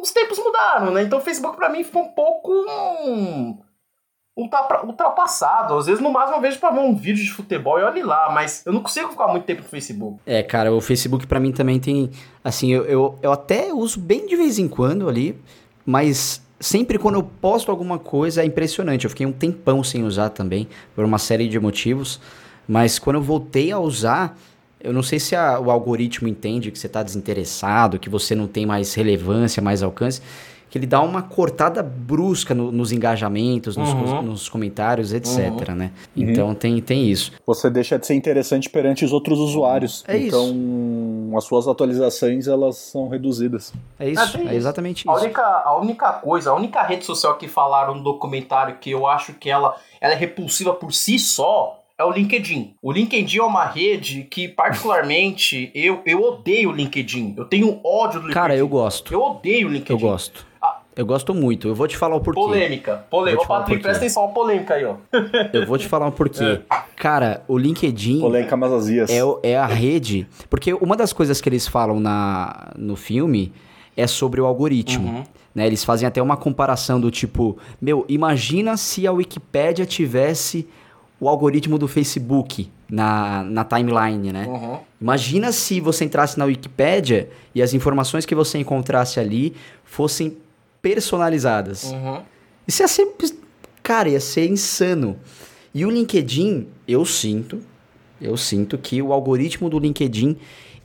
os 0.00 0.12
tempos 0.12 0.38
mudaram, 0.38 0.92
né? 0.92 1.02
Então 1.02 1.18
o 1.18 1.22
Facebook 1.22 1.56
para 1.56 1.68
mim 1.68 1.84
ficou 1.84 2.02
um 2.02 2.12
pouco 2.12 2.52
hum, 2.52 3.58
ultrapassado. 4.36 5.76
Às 5.76 5.86
vezes, 5.86 6.02
no 6.02 6.10
máximo, 6.10 6.38
eu 6.38 6.40
vejo 6.40 6.58
pra 6.58 6.70
ver 6.70 6.80
um 6.80 6.94
vídeo 6.94 7.22
de 7.22 7.30
futebol 7.30 7.78
e 7.78 7.82
olhe 7.82 8.02
lá, 8.02 8.30
mas 8.32 8.64
eu 8.64 8.72
não 8.72 8.82
consigo 8.82 9.08
ficar 9.08 9.28
muito 9.28 9.44
tempo 9.44 9.62
no 9.62 9.68
Facebook. 9.68 10.18
É, 10.24 10.42
cara, 10.42 10.72
o 10.72 10.80
Facebook 10.80 11.26
para 11.26 11.40
mim 11.40 11.52
também 11.52 11.78
tem. 11.78 12.10
Assim, 12.42 12.72
eu, 12.72 12.84
eu, 12.84 13.18
eu 13.22 13.32
até 13.32 13.72
uso 13.72 14.00
bem 14.00 14.26
de 14.26 14.36
vez 14.36 14.58
em 14.58 14.68
quando 14.68 15.08
ali, 15.08 15.38
mas 15.84 16.42
sempre 16.58 16.98
quando 16.98 17.16
eu 17.16 17.22
posto 17.22 17.70
alguma 17.70 17.98
coisa 17.98 18.42
é 18.42 18.44
impressionante. 18.44 19.04
Eu 19.04 19.10
fiquei 19.10 19.26
um 19.26 19.32
tempão 19.32 19.82
sem 19.82 20.04
usar 20.04 20.30
também, 20.30 20.68
por 20.94 21.04
uma 21.04 21.18
série 21.18 21.48
de 21.48 21.58
motivos. 21.58 22.20
Mas 22.68 22.98
quando 22.98 23.16
eu 23.16 23.22
voltei 23.22 23.72
a 23.72 23.78
usar, 23.78 24.38
eu 24.80 24.92
não 24.92 25.02
sei 25.02 25.18
se 25.18 25.34
a, 25.34 25.58
o 25.58 25.70
algoritmo 25.70 26.28
entende 26.28 26.70
que 26.70 26.78
você 26.78 26.86
está 26.86 27.02
desinteressado, 27.02 27.98
que 27.98 28.08
você 28.08 28.34
não 28.34 28.46
tem 28.46 28.64
mais 28.64 28.94
relevância, 28.94 29.62
mais 29.62 29.82
alcance, 29.82 30.22
que 30.70 30.78
ele 30.78 30.86
dá 30.86 31.02
uma 31.02 31.20
cortada 31.20 31.82
brusca 31.82 32.54
no, 32.54 32.70
nos 32.70 32.92
engajamentos, 32.92 33.76
nos, 33.76 33.92
uhum. 33.92 34.22
nos 34.22 34.48
comentários, 34.48 35.12
etc, 35.12 35.50
uhum. 35.68 35.74
né? 35.74 35.90
Uhum. 36.16 36.30
Então 36.30 36.54
tem, 36.54 36.80
tem 36.80 37.10
isso. 37.10 37.32
Você 37.44 37.68
deixa 37.68 37.98
de 37.98 38.06
ser 38.06 38.14
interessante 38.14 38.70
perante 38.70 39.04
os 39.04 39.12
outros 39.12 39.40
usuários. 39.40 40.04
É 40.06 40.16
então, 40.16 40.46
isso. 40.46 41.36
as 41.36 41.44
suas 41.44 41.66
atualizações, 41.66 42.46
elas 42.46 42.76
são 42.76 43.08
reduzidas. 43.08 43.72
É 43.98 44.08
isso, 44.08 44.38
é, 44.38 44.52
é 44.52 44.54
exatamente 44.54 45.00
isso. 45.00 45.10
A 45.10 45.14
única, 45.16 45.42
a 45.42 45.76
única 45.76 46.12
coisa, 46.12 46.50
a 46.50 46.54
única 46.54 46.82
rede 46.82 47.04
social 47.04 47.36
que 47.36 47.48
falaram 47.48 47.96
no 47.96 48.04
documentário 48.04 48.76
que 48.80 48.90
eu 48.90 49.08
acho 49.08 49.34
que 49.34 49.50
ela, 49.50 49.74
ela 50.00 50.14
é 50.14 50.16
repulsiva 50.16 50.72
por 50.72 50.92
si 50.92 51.18
só 51.18 51.80
é 51.98 52.04
o 52.04 52.10
LinkedIn. 52.10 52.76
O 52.80 52.90
LinkedIn 52.90 53.38
é 53.38 53.42
uma 53.42 53.66
rede 53.66 54.22
que, 54.22 54.48
particularmente, 54.48 55.70
eu, 55.74 56.00
eu 56.06 56.22
odeio 56.22 56.70
o 56.70 56.72
LinkedIn. 56.72 57.34
Eu 57.36 57.44
tenho 57.44 57.78
ódio 57.84 58.20
do 58.20 58.28
LinkedIn. 58.28 58.32
Cara, 58.32 58.56
eu 58.56 58.66
gosto. 58.66 59.12
Eu 59.12 59.22
odeio 59.22 59.68
o 59.68 59.70
LinkedIn. 59.70 59.92
Eu 59.92 59.98
gosto. 59.98 60.46
Eu 61.00 61.06
gosto 61.06 61.32
muito. 61.32 61.66
Eu 61.66 61.74
vou 61.74 61.88
te 61.88 61.96
falar 61.96 62.16
o 62.16 62.20
porquê. 62.20 62.38
Polêmica. 62.38 63.06
Polêmica. 63.08 63.42
Ô, 63.42 63.46
Patrick, 63.46 63.82
presta 63.82 64.04
atenção, 64.04 64.22
uma 64.22 64.34
polêmica 64.34 64.74
aí, 64.74 64.84
ó. 64.84 64.96
Eu 65.50 65.66
vou 65.66 65.78
te 65.78 65.88
falar 65.88 66.06
o 66.06 66.12
porquê. 66.12 66.44
É. 66.44 66.74
Cara, 66.94 67.42
o 67.48 67.56
LinkedIn. 67.56 68.20
Polêmica 68.20 68.54
mais 68.54 68.70
azias. 68.70 69.08
É, 69.08 69.20
é 69.42 69.56
a 69.56 69.64
rede. 69.64 70.28
Porque 70.50 70.74
uma 70.74 70.94
das 70.98 71.10
coisas 71.10 71.40
que 71.40 71.48
eles 71.48 71.66
falam 71.66 71.98
na, 71.98 72.70
no 72.76 72.96
filme 72.96 73.50
é 73.96 74.06
sobre 74.06 74.42
o 74.42 74.44
algoritmo. 74.44 75.08
Uhum. 75.08 75.24
Né? 75.54 75.66
Eles 75.66 75.82
fazem 75.82 76.06
até 76.06 76.20
uma 76.20 76.36
comparação 76.36 77.00
do 77.00 77.10
tipo: 77.10 77.56
Meu, 77.80 78.04
imagina 78.06 78.76
se 78.76 79.06
a 79.06 79.12
Wikipédia 79.12 79.86
tivesse 79.86 80.68
o 81.18 81.30
algoritmo 81.30 81.78
do 81.78 81.88
Facebook 81.88 82.70
na, 82.90 83.42
na 83.42 83.64
timeline, 83.64 84.34
né? 84.34 84.44
Uhum. 84.46 84.78
Imagina 85.00 85.50
se 85.50 85.80
você 85.80 86.04
entrasse 86.04 86.38
na 86.38 86.44
Wikipédia 86.44 87.30
e 87.54 87.62
as 87.62 87.72
informações 87.72 88.26
que 88.26 88.34
você 88.34 88.58
encontrasse 88.58 89.18
ali 89.18 89.56
fossem 89.82 90.36
personalizadas. 90.82 91.84
Uhum. 91.84 92.22
Isso 92.66 92.82
ia 92.82 92.88
ser. 92.88 93.08
Cara, 93.82 94.08
ia 94.08 94.20
ser 94.20 94.48
insano. 94.48 95.16
E 95.74 95.84
o 95.84 95.90
LinkedIn, 95.90 96.66
eu 96.86 97.04
sinto, 97.04 97.60
eu 98.20 98.36
sinto 98.36 98.76
que 98.76 99.00
o 99.00 99.12
algoritmo 99.12 99.70
do 99.70 99.78
LinkedIn, 99.78 100.36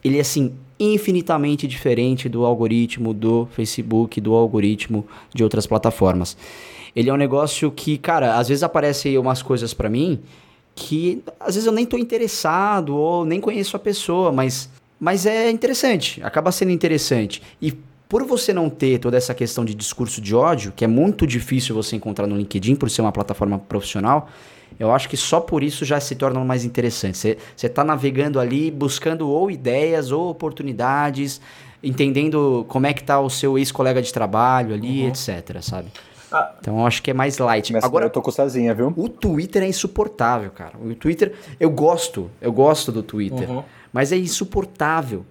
ele 0.04 0.18
é 0.18 0.22
assim, 0.22 0.54
infinitamente 0.80 1.68
diferente 1.68 2.30
do 2.30 2.46
algoritmo 2.46 3.14
do 3.14 3.48
Facebook, 3.52 4.22
do 4.22 4.34
algoritmo 4.34 5.06
de 5.34 5.44
outras 5.44 5.66
plataformas. 5.66 6.38
Ele 6.96 7.10
é 7.10 7.14
um 7.14 7.18
negócio 7.18 7.72
que, 7.72 7.98
cara, 7.98 8.38
às 8.38 8.48
vezes 8.48 8.64
aparecem 8.64 9.18
umas 9.18 9.42
coisas 9.42 9.74
para 9.74 9.90
mim 9.90 10.20
que 10.76 11.24
às 11.40 11.56
vezes 11.56 11.66
eu 11.66 11.72
nem 11.72 11.86
tô 11.86 11.98
interessado 11.98 12.96
ou 12.96 13.26
nem 13.26 13.40
conheço 13.40 13.78
a 13.78 13.80
pessoa, 13.80 14.32
mas 14.32 14.70
mas 15.00 15.26
é 15.26 15.50
interessante, 15.50 16.22
acaba 16.24 16.52
sendo 16.52 16.72
interessante. 16.72 17.42
E 17.62 17.74
por 18.08 18.24
você 18.24 18.54
não 18.54 18.70
ter 18.70 19.00
toda 19.00 19.18
essa 19.18 19.34
questão 19.34 19.66
de 19.66 19.74
discurso 19.74 20.22
de 20.22 20.36
ódio, 20.36 20.72
que 20.76 20.86
é 20.86 20.88
muito 20.88 21.26
difícil 21.26 21.76
você 21.76 21.96
encontrar 21.96 22.28
no 22.28 22.38
LinkedIn 22.38 22.76
por 22.76 22.90
ser 22.90 23.02
uma 23.02 23.12
plataforma 23.12 23.58
profissional, 23.58 24.30
eu 24.80 24.92
acho 24.92 25.08
que 25.08 25.18
só 25.18 25.40
por 25.40 25.64
isso 25.64 25.86
já 25.86 26.00
se 26.00 26.16
torna 26.16 26.44
mais 26.44 26.66
interessante. 26.66 27.38
Você 27.56 27.68
está 27.68 27.84
navegando 27.84 28.40
ali 28.40 28.70
buscando 28.70 29.30
ou 29.30 29.50
ideias 29.50 30.12
ou 30.12 30.30
oportunidades, 30.30 31.40
entendendo 31.82 32.66
como 32.68 32.86
é 32.86 32.94
que 32.94 33.02
está 33.02 33.20
o 33.20 33.30
seu 33.30 33.58
ex-colega 33.58 34.02
de 34.02 34.12
trabalho 34.12 34.74
ali, 34.74 35.04
uhum. 35.04 35.10
etc, 35.10 35.62
sabe? 35.62 35.88
Ah. 36.32 36.54
Então 36.60 36.80
eu 36.80 36.86
acho 36.86 37.02
que 37.02 37.12
é 37.12 37.14
mais 37.14 37.38
light. 37.38 37.72
Mas 37.72 37.84
Agora 37.84 38.06
eu 38.06 38.10
tô 38.10 38.22
com 38.22 38.32
sozinha, 38.32 38.74
viu? 38.74 38.94
O 38.96 39.08
Twitter 39.08 39.64
é 39.64 39.68
insuportável, 39.68 40.52
cara. 40.52 40.74
O 40.78 40.94
Twitter, 40.96 41.34
eu 41.60 41.70
gosto, 41.70 42.30
eu 42.42 42.52
gosto 42.52 42.92
do 42.92 43.02
Twitter, 43.02 43.50
uhum. 43.50 43.64
mas 43.94 44.12
é 44.12 44.18
insuportável. 44.18 45.26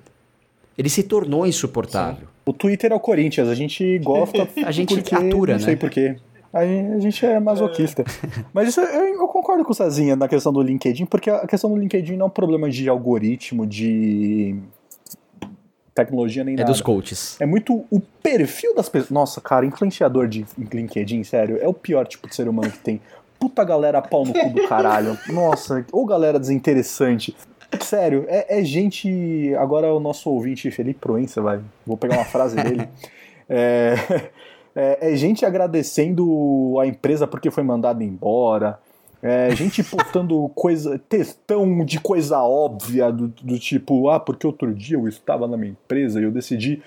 Ele 0.77 0.89
se 0.89 1.03
tornou 1.03 1.47
insuportável. 1.47 2.27
Sim. 2.27 2.34
O 2.47 2.53
Twitter 2.53 2.93
é 2.93 2.95
o 2.95 3.01
Corinthians, 3.01 3.49
a 3.49 3.55
gente 3.55 3.99
gosta. 3.99 4.49
a 4.65 4.71
gente 4.71 4.95
porque, 4.95 5.15
atura, 5.15 5.31
não 5.31 5.47
né? 5.47 5.53
Não 5.55 5.61
sei 5.61 5.77
porquê. 5.77 6.17
A 6.53 6.65
gente 7.01 7.27
é 7.27 7.41
masoquista. 7.41 8.03
É. 8.03 8.45
Mas 8.53 8.69
isso 8.69 8.81
eu, 8.81 9.21
eu, 9.21 9.27
concordo 9.27 9.65
com 9.65 9.73
o 9.73 9.75
Cezinha 9.75 10.15
na 10.15 10.29
questão 10.29 10.53
do 10.53 10.63
LinkedIn, 10.63 11.05
porque 11.07 11.29
a 11.29 11.49
questão 11.49 11.69
do 11.69 11.77
LinkedIn 11.77 12.17
não 12.17 12.27
é 12.27 12.29
um 12.29 12.31
problema 12.31 12.71
de 12.71 12.89
algoritmo, 12.89 13.67
de 13.67 14.57
tecnologia 15.93 16.45
nem 16.45 16.55
é 16.55 16.59
nada. 16.59 16.71
É 16.71 16.73
dos 16.73 16.81
coaches. 16.81 17.37
É 17.41 17.47
muito 17.47 17.85
o 17.91 18.01
perfil 18.23 18.73
das 18.73 18.89
pessoas. 18.89 19.11
Nossa, 19.11 19.41
cara, 19.41 19.67
influenciador 19.67 20.29
de 20.29 20.47
LinkedIn, 20.57 21.25
sério, 21.25 21.59
é 21.61 21.67
o 21.67 21.75
pior 21.75 22.07
tipo 22.07 22.29
de 22.29 22.37
ser 22.37 22.49
humano 22.49 22.71
que 22.71 22.79
tem. 22.79 23.01
Puta 23.37 23.65
galera 23.65 24.01
pau 24.01 24.25
no 24.25 24.33
cu 24.33 24.49
do 24.51 24.69
caralho. 24.69 25.19
Nossa, 25.29 25.85
ou 25.91 26.07
galera 26.07 26.39
desinteressante. 26.39 27.37
Sério, 27.81 28.25
é, 28.29 28.61
é, 28.61 28.65
gente. 28.65 29.55
Agora 29.57 29.93
o 29.93 30.01
nosso 30.01 30.31
ouvinte 30.31 30.71
Felipe 30.71 31.01
Proença, 31.01 31.41
vai. 31.41 31.61
Vou 31.87 31.97
pegar 31.97 32.17
uma 32.17 32.25
frase 32.25 32.57
dele. 32.57 32.89
É, 33.47 33.95
é, 34.75 35.13
é, 35.13 35.17
gente 35.17 35.45
agradecendo 35.45 36.79
a 36.81 36.87
empresa 36.87 37.27
porque 37.27 37.51
foi 37.51 37.63
mandado 37.63 38.03
embora. 38.03 38.79
É, 39.23 39.55
gente 39.55 39.85
postando 39.85 40.49
coisa, 40.57 40.99
textão 40.99 41.85
de 41.85 42.01
coisa 42.01 42.43
óbvia, 42.43 43.13
do, 43.13 43.29
do 43.29 43.59
tipo, 43.59 44.09
ah, 44.09 44.19
porque 44.19 44.47
outro 44.47 44.75
dia 44.75 44.97
eu 44.97 45.07
estava 45.07 45.47
na 45.47 45.59
minha 45.59 45.73
empresa 45.73 46.21
e 46.21 46.25
eu 46.25 46.31
decidi 46.31 46.83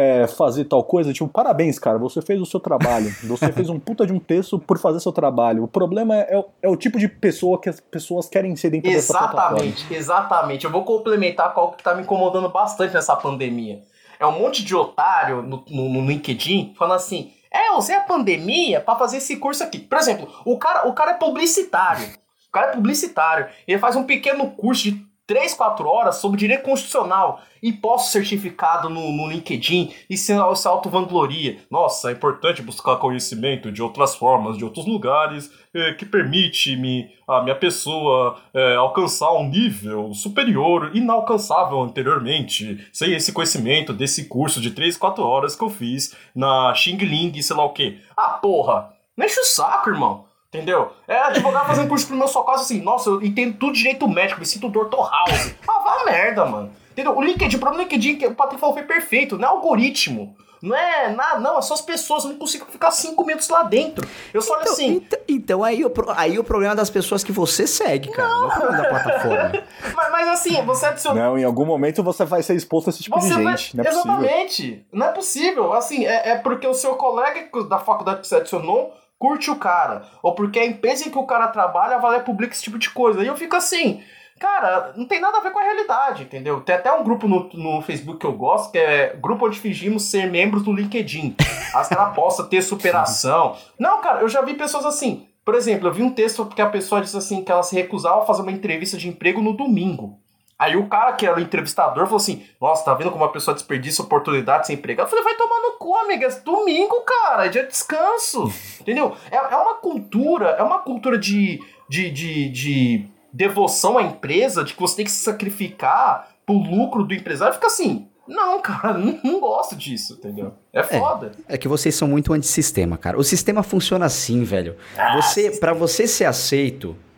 é, 0.00 0.26
fazer 0.26 0.64
tal 0.64 0.82
coisa, 0.82 1.12
tipo, 1.12 1.28
parabéns, 1.28 1.78
cara, 1.78 1.98
você 1.98 2.22
fez 2.22 2.40
o 2.40 2.46
seu 2.46 2.58
trabalho. 2.58 3.14
Você 3.24 3.52
fez 3.52 3.68
um 3.68 3.78
puta 3.78 4.06
de 4.06 4.14
um 4.14 4.18
texto 4.18 4.58
por 4.58 4.78
fazer 4.78 4.98
seu 4.98 5.12
trabalho. 5.12 5.64
O 5.64 5.68
problema 5.68 6.16
é, 6.16 6.42
é 6.62 6.68
o 6.68 6.76
tipo 6.76 6.98
de 6.98 7.06
pessoa 7.06 7.60
que 7.60 7.68
as 7.68 7.80
pessoas 7.80 8.26
querem 8.26 8.56
ser 8.56 8.70
dentro 8.70 8.90
Exatamente, 8.90 9.92
exatamente. 9.92 10.64
Eu 10.64 10.70
vou 10.70 10.84
complementar 10.84 11.52
com 11.52 11.60
algo 11.60 11.76
que 11.76 11.82
tá 11.82 11.94
me 11.94 12.00
incomodando 12.02 12.48
bastante 12.48 12.94
nessa 12.94 13.14
pandemia. 13.14 13.82
É 14.18 14.26
um 14.26 14.38
monte 14.38 14.64
de 14.64 14.74
otário 14.74 15.42
no, 15.42 15.62
no, 15.68 15.88
no 15.90 16.06
LinkedIn 16.06 16.74
falando 16.78 16.96
assim: 16.96 17.32
é, 17.52 17.68
eu 17.68 17.76
usei 17.76 17.94
a 17.94 18.00
pandemia 18.00 18.80
para 18.80 18.98
fazer 18.98 19.18
esse 19.18 19.36
curso 19.36 19.62
aqui. 19.62 19.78
Por 19.78 19.98
exemplo, 19.98 20.32
o 20.46 20.58
cara, 20.58 20.88
o 20.88 20.94
cara 20.94 21.10
é 21.10 21.14
publicitário. 21.14 22.06
O 22.48 22.52
cara 22.52 22.68
é 22.68 22.72
publicitário. 22.72 23.48
Ele 23.68 23.78
faz 23.78 23.96
um 23.96 24.04
pequeno 24.04 24.50
curso 24.50 24.84
de 24.84 25.09
3, 25.30 25.54
4 25.54 25.88
horas 25.88 26.16
sobre 26.16 26.40
direito 26.40 26.64
constitucional 26.64 27.40
e 27.62 27.72
posso 27.72 28.10
certificado 28.10 28.90
no, 28.90 29.12
no 29.12 29.28
LinkedIn 29.28 29.94
e 30.10 30.16
se, 30.16 30.34
se 30.56 30.68
auto-vangloria. 30.68 31.58
Nossa, 31.70 32.10
é 32.10 32.14
importante 32.14 32.60
buscar 32.62 32.96
conhecimento 32.96 33.70
de 33.70 33.80
outras 33.80 34.16
formas, 34.16 34.58
de 34.58 34.64
outros 34.64 34.86
lugares, 34.86 35.48
eh, 35.72 35.92
que 35.92 36.04
permite-me, 36.04 37.12
a 37.28 37.44
minha 37.44 37.54
pessoa, 37.54 38.40
eh, 38.52 38.74
alcançar 38.74 39.32
um 39.34 39.48
nível 39.48 40.12
superior, 40.14 40.90
inalcançável 40.94 41.80
anteriormente, 41.80 42.88
sem 42.92 43.12
esse 43.12 43.32
conhecimento 43.32 43.92
desse 43.92 44.24
curso 44.24 44.60
de 44.60 44.72
3, 44.72 44.96
4 44.96 45.24
horas 45.24 45.54
que 45.54 45.62
eu 45.62 45.70
fiz 45.70 46.12
na 46.34 46.74
Xing 46.74 46.96
Ling, 46.96 47.40
sei 47.40 47.54
lá 47.54 47.64
o 47.64 47.72
que. 47.72 48.00
Ah, 48.16 48.30
porra! 48.30 48.92
Enche 49.16 49.38
o 49.38 49.44
saco, 49.44 49.90
irmão. 49.90 50.24
Entendeu? 50.52 50.90
É 51.06 51.16
advogado 51.16 51.66
fazendo 51.68 51.88
curso 51.88 52.08
pro 52.08 52.16
meu 52.16 52.26
só 52.26 52.42
quase 52.42 52.64
assim, 52.64 52.80
nossa, 52.82 53.08
eu 53.08 53.22
entendo 53.22 53.56
tudo 53.56 53.72
direito 53.72 54.08
médico, 54.08 54.40
me 54.40 54.46
sinto 54.46 54.68
Dr. 54.68 54.96
House. 54.96 55.54
Ah, 55.68 55.78
vá 55.78 56.04
merda, 56.04 56.44
mano. 56.44 56.72
Entendeu? 56.90 57.16
O 57.16 57.22
LinkedIn, 57.22 57.56
o 57.56 57.60
problema 57.60 57.84
do 57.84 57.88
LinkedIn, 57.88 58.16
que 58.18 58.26
o 58.26 58.34
Patrick 58.34 58.60
falou, 58.60 58.74
foi 58.74 58.82
perfeito, 58.84 59.38
não 59.38 59.46
é 59.46 59.50
algoritmo. 59.50 60.34
Não 60.60 60.76
é 60.76 61.08
nada, 61.08 61.38
não, 61.38 61.56
é 61.56 61.62
só 61.62 61.72
as 61.72 61.80
pessoas, 61.80 62.24
eu 62.24 62.30
não 62.30 62.36
consigo 62.36 62.66
ficar 62.66 62.90
cinco 62.90 63.24
minutos 63.24 63.48
lá 63.48 63.62
dentro. 63.62 64.06
Eu 64.34 64.42
só 64.42 64.54
olho 64.54 64.62
Então, 64.62 64.72
assim. 64.74 64.88
então, 64.96 65.18
então 65.28 65.64
aí, 65.64 65.84
o, 65.84 65.92
aí 66.16 66.38
o 66.38 66.44
problema 66.44 66.72
é 66.74 66.76
das 66.76 66.90
pessoas 66.90 67.22
que 67.24 67.30
você 67.32 67.64
segue, 67.66 68.10
cara. 68.10 68.28
Não, 68.28 68.44
é 68.44 68.46
o 68.46 68.50
problema 68.58 68.82
da 68.82 68.88
plataforma. 68.90 69.52
Mas, 69.96 70.10
mas 70.12 70.28
assim, 70.28 70.62
você 70.66 70.86
adiciona. 70.86 71.22
Não, 71.22 71.38
em 71.38 71.44
algum 71.44 71.64
momento 71.64 72.02
você 72.02 72.24
vai 72.26 72.42
ser 72.42 72.54
exposto 72.56 72.88
a 72.88 72.90
esse 72.90 73.02
tipo 73.04 73.18
de 73.18 73.26
Você 73.28 73.42
vai- 73.42 73.56
gente. 73.56 73.76
Não 73.76 73.84
é 73.84 73.86
possível. 73.88 74.10
Exatamente. 74.12 74.86
Não 74.92 75.06
é 75.06 75.12
possível. 75.12 75.72
Assim, 75.72 76.04
é, 76.06 76.30
é 76.30 76.36
porque 76.36 76.66
o 76.66 76.74
seu 76.74 76.94
colega 76.96 77.48
da 77.68 77.78
faculdade 77.78 78.20
que 78.20 78.26
você 78.26 78.36
adicionou 78.36 78.92
curte 79.20 79.50
o 79.50 79.56
cara. 79.56 80.02
Ou 80.22 80.34
porque 80.34 80.58
a 80.58 80.66
empresa 80.66 81.06
em 81.06 81.10
que 81.10 81.18
o 81.18 81.26
cara 81.26 81.46
trabalha 81.48 82.00
e 82.16 82.20
publica 82.20 82.54
esse 82.54 82.62
tipo 82.62 82.78
de 82.78 82.88
coisa. 82.90 83.22
E 83.22 83.26
eu 83.26 83.36
fico 83.36 83.54
assim. 83.54 84.02
Cara, 84.40 84.94
não 84.96 85.06
tem 85.06 85.20
nada 85.20 85.36
a 85.36 85.42
ver 85.42 85.50
com 85.50 85.58
a 85.58 85.62
realidade, 85.62 86.22
entendeu? 86.22 86.62
Tem 86.62 86.74
até 86.74 86.90
um 86.90 87.04
grupo 87.04 87.28
no, 87.28 87.50
no 87.52 87.82
Facebook 87.82 88.18
que 88.18 88.26
eu 88.26 88.32
gosto, 88.32 88.72
que 88.72 88.78
é 88.78 89.14
grupo 89.20 89.46
onde 89.46 89.60
fingimos 89.60 90.04
ser 90.04 90.30
membros 90.30 90.62
do 90.62 90.72
LinkedIn. 90.72 91.36
As 91.74 91.90
caras 91.90 92.14
postam 92.14 92.48
ter 92.48 92.62
superação. 92.62 93.54
Não, 93.78 94.00
cara, 94.00 94.22
eu 94.22 94.28
já 94.30 94.40
vi 94.40 94.54
pessoas 94.54 94.86
assim. 94.86 95.28
Por 95.44 95.54
exemplo, 95.54 95.88
eu 95.88 95.92
vi 95.92 96.02
um 96.02 96.10
texto 96.10 96.46
que 96.46 96.62
a 96.62 96.70
pessoa 96.70 97.02
disse 97.02 97.18
assim 97.18 97.44
que 97.44 97.52
ela 97.52 97.62
se 97.62 97.74
recusava 97.74 98.22
a 98.22 98.24
fazer 98.24 98.40
uma 98.40 98.52
entrevista 98.52 98.96
de 98.96 99.08
emprego 99.08 99.42
no 99.42 99.52
domingo. 99.52 100.18
Aí 100.60 100.76
o 100.76 100.86
cara 100.88 101.14
que 101.14 101.26
era 101.26 101.38
o 101.38 101.40
entrevistador 101.40 102.04
falou 102.04 102.18
assim: 102.18 102.44
Nossa, 102.60 102.84
tá 102.84 102.92
vendo 102.92 103.10
como 103.10 103.24
a 103.24 103.30
pessoa 103.30 103.54
desperdiça 103.54 104.02
oportunidade 104.02 104.66
sem 104.66 104.76
emprego? 104.76 105.00
Eu 105.00 105.06
falei: 105.06 105.24
Vai 105.24 105.34
tomar 105.34 105.58
no 105.62 105.78
cu, 105.78 105.96
amiga. 105.96 106.26
É 106.26 106.40
domingo, 106.40 107.00
cara. 107.00 107.46
É 107.46 107.48
dia 107.48 107.62
de 107.62 107.70
descanso. 107.70 108.52
Entendeu? 108.78 109.16
É, 109.30 109.36
é 109.36 109.56
uma 109.56 109.76
cultura, 109.76 110.48
é 110.50 110.62
uma 110.62 110.80
cultura 110.80 111.16
de, 111.16 111.58
de, 111.88 112.10
de, 112.10 112.48
de 112.50 113.06
devoção 113.32 113.96
à 113.96 114.02
empresa, 114.02 114.62
de 114.62 114.74
que 114.74 114.80
você 114.80 114.96
tem 114.96 115.04
que 115.06 115.10
se 115.10 115.24
sacrificar 115.24 116.28
pro 116.44 116.54
lucro 116.56 117.04
do 117.04 117.14
empresário. 117.14 117.54
Fica 117.54 117.68
assim: 117.68 118.06
Não, 118.28 118.60
cara, 118.60 118.92
não, 119.00 119.18
não 119.24 119.40
gosto 119.40 119.74
disso, 119.74 120.18
entendeu? 120.18 120.52
É 120.74 120.82
foda. 120.82 121.32
É 121.48 121.56
que 121.56 121.68
vocês 121.68 121.94
são 121.94 122.06
muito 122.06 122.34
antissistema, 122.34 122.98
cara. 122.98 123.18
O 123.18 123.24
sistema 123.24 123.62
funciona 123.62 124.04
assim, 124.04 124.44
velho. 124.44 124.76
Você, 125.14 125.52
para 125.52 125.72
você 125.72 126.06
ser 126.06 126.26
aceito, 126.26 126.94
é, 126.94 127.09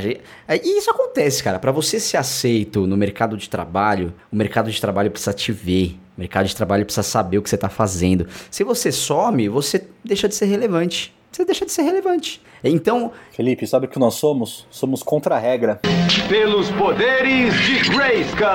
gente- 0.00 0.20
é, 0.46 0.56
e 0.56 0.78
isso 0.78 0.90
acontece, 0.90 1.42
cara. 1.42 1.58
Pra 1.58 1.70
você 1.70 2.00
ser 2.00 2.16
aceito 2.16 2.86
no 2.86 2.96
mercado 2.96 3.36
de 3.36 3.48
trabalho, 3.48 4.12
o 4.32 4.36
mercado 4.36 4.70
de 4.70 4.80
trabalho 4.80 5.10
precisa 5.10 5.32
te 5.32 5.52
ver. 5.52 5.96
O 6.16 6.20
mercado 6.20 6.46
de 6.46 6.56
trabalho 6.56 6.84
precisa 6.84 7.04
saber 7.04 7.38
o 7.38 7.42
que 7.42 7.48
você 7.48 7.56
tá 7.56 7.68
fazendo. 7.68 8.26
Se 8.50 8.64
você 8.64 8.90
some, 8.90 9.48
você 9.48 9.86
deixa 10.04 10.28
de 10.28 10.34
ser 10.34 10.46
relevante. 10.46 11.14
Você 11.30 11.44
deixa 11.44 11.64
de 11.64 11.70
ser 11.70 11.82
relevante. 11.82 12.40
Então, 12.64 13.12
Felipe, 13.30 13.64
sabe 13.66 13.86
o 13.86 13.88
que 13.88 13.98
nós 14.00 14.14
somos? 14.14 14.66
Somos 14.70 15.02
contra 15.02 15.36
a 15.36 15.38
regra. 15.38 15.80
Pelos 16.28 16.70
poderes 16.72 17.54
de 17.54 17.90
Grayskull. 17.90 18.48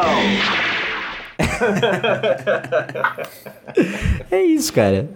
É 4.32 4.42
isso, 4.44 4.72
cara. 4.74 5.10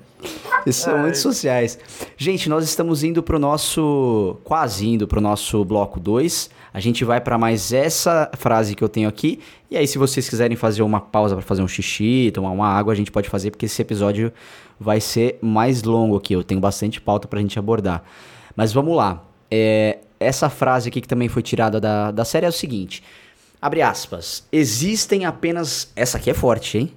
Vocês 0.64 0.76
são 0.76 0.98
muito 1.00 1.18
sociais. 1.18 1.80
Gente, 2.18 2.50
nós 2.50 2.64
estamos 2.66 3.04
indo 3.04 3.24
pro 3.24 3.40
nosso. 3.40 4.38
Quase 4.44 4.88
indo 4.88 5.08
pro 5.08 5.22
nosso 5.22 5.64
bloco 5.64 6.00
2. 6.00 6.50
A 6.74 6.80
gente 6.80 7.06
vai 7.06 7.22
pra 7.22 7.38
mais 7.38 7.72
essa 7.72 8.30
frase 8.38 8.76
que 8.76 8.84
eu 8.84 8.90
tenho 8.90 9.08
aqui. 9.08 9.40
E 9.72 9.78
aí, 9.78 9.88
se 9.88 9.98
vocês 9.98 10.30
quiserem 10.30 10.58
fazer 10.58 10.84
uma 10.84 11.00
pausa 11.00 11.36
pra 11.36 11.44
fazer 11.44 11.62
um 11.62 11.68
xixi, 11.68 12.32
tomar 12.34 12.52
uma 12.52 12.68
água, 12.68 12.94
a 12.94 12.96
gente 12.96 13.12
pode 13.12 13.30
fazer, 13.30 13.52
porque 13.52 13.66
esse 13.66 13.82
episódio 13.82 14.32
vai 14.80 15.00
ser 15.00 15.40
mais 15.42 15.84
longo 15.84 16.16
aqui. 16.18 16.34
Eu 16.34 16.44
tenho 16.44 16.60
bastante 16.60 17.00
pauta 17.00 17.28
pra 17.28 17.40
gente 17.40 17.58
abordar. 17.58 18.04
Mas 18.56 18.74
vamos 18.74 18.96
lá. 18.96 19.24
É, 19.50 20.00
essa 20.20 20.50
frase 20.50 20.90
aqui 20.90 21.02
que 21.02 21.08
também 21.08 21.30
foi 21.30 21.42
tirada 21.42 21.80
da, 21.80 22.12
da 22.12 22.26
série 22.26 22.46
é 22.46 22.50
o 22.50 22.54
seguinte: 22.54 23.04
abre 23.62 23.82
aspas. 23.82 24.46
Existem 24.52 25.26
apenas. 25.26 25.92
Essa 25.96 26.18
aqui 26.18 26.30
é 26.30 26.34
forte, 26.34 26.78
hein? 26.78 26.94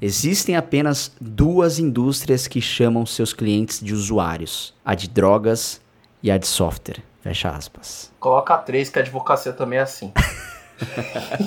Existem 0.00 0.56
apenas 0.56 1.14
duas 1.20 1.78
indústrias 1.78 2.46
que 2.46 2.60
chamam 2.60 3.06
seus 3.06 3.32
clientes 3.32 3.80
de 3.80 3.94
usuários: 3.94 4.74
a 4.84 4.94
de 4.94 5.08
drogas 5.08 5.80
e 6.22 6.30
a 6.30 6.38
de 6.38 6.46
software. 6.46 7.02
Fecha 7.20 7.48
aspas. 7.48 8.12
Coloca 8.20 8.58
três, 8.58 8.90
que 8.90 8.98
a 8.98 9.02
advocacia 9.02 9.52
também 9.52 9.78
é 9.78 9.82
assim. 9.82 10.12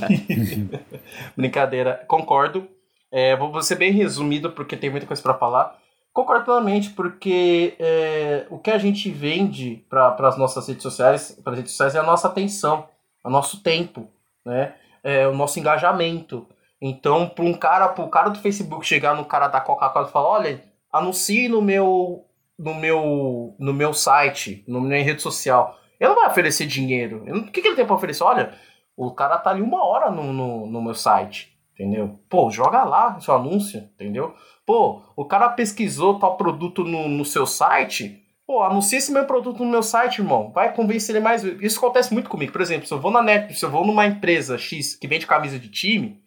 Brincadeira, 1.37 2.03
concordo. 2.07 2.67
É, 3.11 3.35
vou 3.35 3.61
ser 3.61 3.75
bem 3.75 3.91
resumido 3.91 4.51
porque 4.51 4.75
tem 4.75 4.89
muita 4.89 5.05
coisa 5.05 5.21
para 5.21 5.35
falar. 5.35 5.77
Concordo 6.11 6.45
plenamente, 6.45 6.89
porque 6.89 7.75
é, 7.77 8.47
o 8.49 8.57
que 8.57 8.71
a 8.71 8.77
gente 8.79 9.09
vende 9.11 9.85
para 9.87 10.15
as 10.27 10.35
nossas 10.35 10.67
redes 10.67 10.81
sociais, 10.81 11.39
para 11.43 11.55
redes 11.55 11.73
sociais 11.73 11.93
é 11.93 11.99
a 11.99 12.03
nossa 12.03 12.27
atenção, 12.27 12.87
o 13.23 13.29
nosso 13.29 13.61
tempo, 13.61 14.09
né? 14.43 14.73
É, 15.03 15.27
o 15.27 15.35
nosso 15.35 15.59
engajamento. 15.59 16.47
Então, 16.81 17.27
para 17.27 17.43
um 17.45 17.53
cara, 17.53 17.87
para 17.89 18.03
o 18.03 18.09
cara 18.09 18.29
do 18.29 18.39
Facebook 18.39 18.85
chegar 18.85 19.15
no 19.15 19.25
cara 19.25 19.47
da 19.47 19.59
Coca-Cola 19.59 20.07
e 20.07 20.11
falar, 20.11 20.29
olha, 20.29 20.63
anuncie 20.91 21.47
no 21.47 21.61
meu, 21.61 22.25
no 22.57 22.75
meu, 22.75 23.55
no 23.59 23.73
meu 23.73 23.93
site, 23.93 24.63
no 24.67 24.79
minha 24.81 25.03
rede 25.03 25.21
social. 25.21 25.77
Ele 25.99 26.09
não 26.09 26.15
vai 26.15 26.27
oferecer 26.29 26.67
dinheiro. 26.67 27.23
O 27.27 27.43
que, 27.51 27.61
que 27.61 27.67
ele 27.67 27.75
tem 27.75 27.85
para 27.85 27.95
oferecer? 27.95 28.23
Olha, 28.23 28.53
o 28.95 29.11
cara 29.11 29.37
tá 29.37 29.49
ali 29.49 29.61
uma 29.61 29.83
hora 29.83 30.11
no, 30.11 30.31
no, 30.31 30.67
no 30.67 30.81
meu 30.81 30.93
site, 30.93 31.57
entendeu? 31.73 32.19
Pô, 32.29 32.51
joga 32.51 32.83
lá 32.83 33.19
seu 33.19 33.33
anúncio, 33.35 33.79
entendeu? 33.95 34.35
Pô, 34.65 35.01
o 35.15 35.25
cara 35.25 35.49
pesquisou 35.49 36.19
tal 36.19 36.37
produto 36.37 36.83
no, 36.83 37.07
no 37.07 37.25
seu 37.25 37.47
site. 37.47 38.23
Pô, 38.45 38.61
anuncia 38.63 38.97
esse 38.99 39.11
meu 39.11 39.25
produto 39.25 39.63
no 39.63 39.71
meu 39.71 39.81
site, 39.83 40.19
irmão. 40.19 40.51
Vai 40.51 40.73
convencer 40.73 41.15
ele 41.15 41.23
mais. 41.23 41.43
Isso 41.43 41.79
acontece 41.79 42.13
muito 42.13 42.29
comigo. 42.29 42.51
Por 42.51 42.61
exemplo, 42.61 42.87
se 42.87 42.93
eu 42.93 42.99
vou 42.99 43.11
na 43.11 43.21
net, 43.23 43.53
se 43.57 43.65
eu 43.65 43.69
vou 43.69 43.85
numa 43.85 44.05
empresa 44.05 44.57
X 44.57 44.95
que 44.95 45.07
vende 45.07 45.25
camisa 45.27 45.57
de 45.59 45.69
time, 45.69 46.21
pro- 46.21 46.26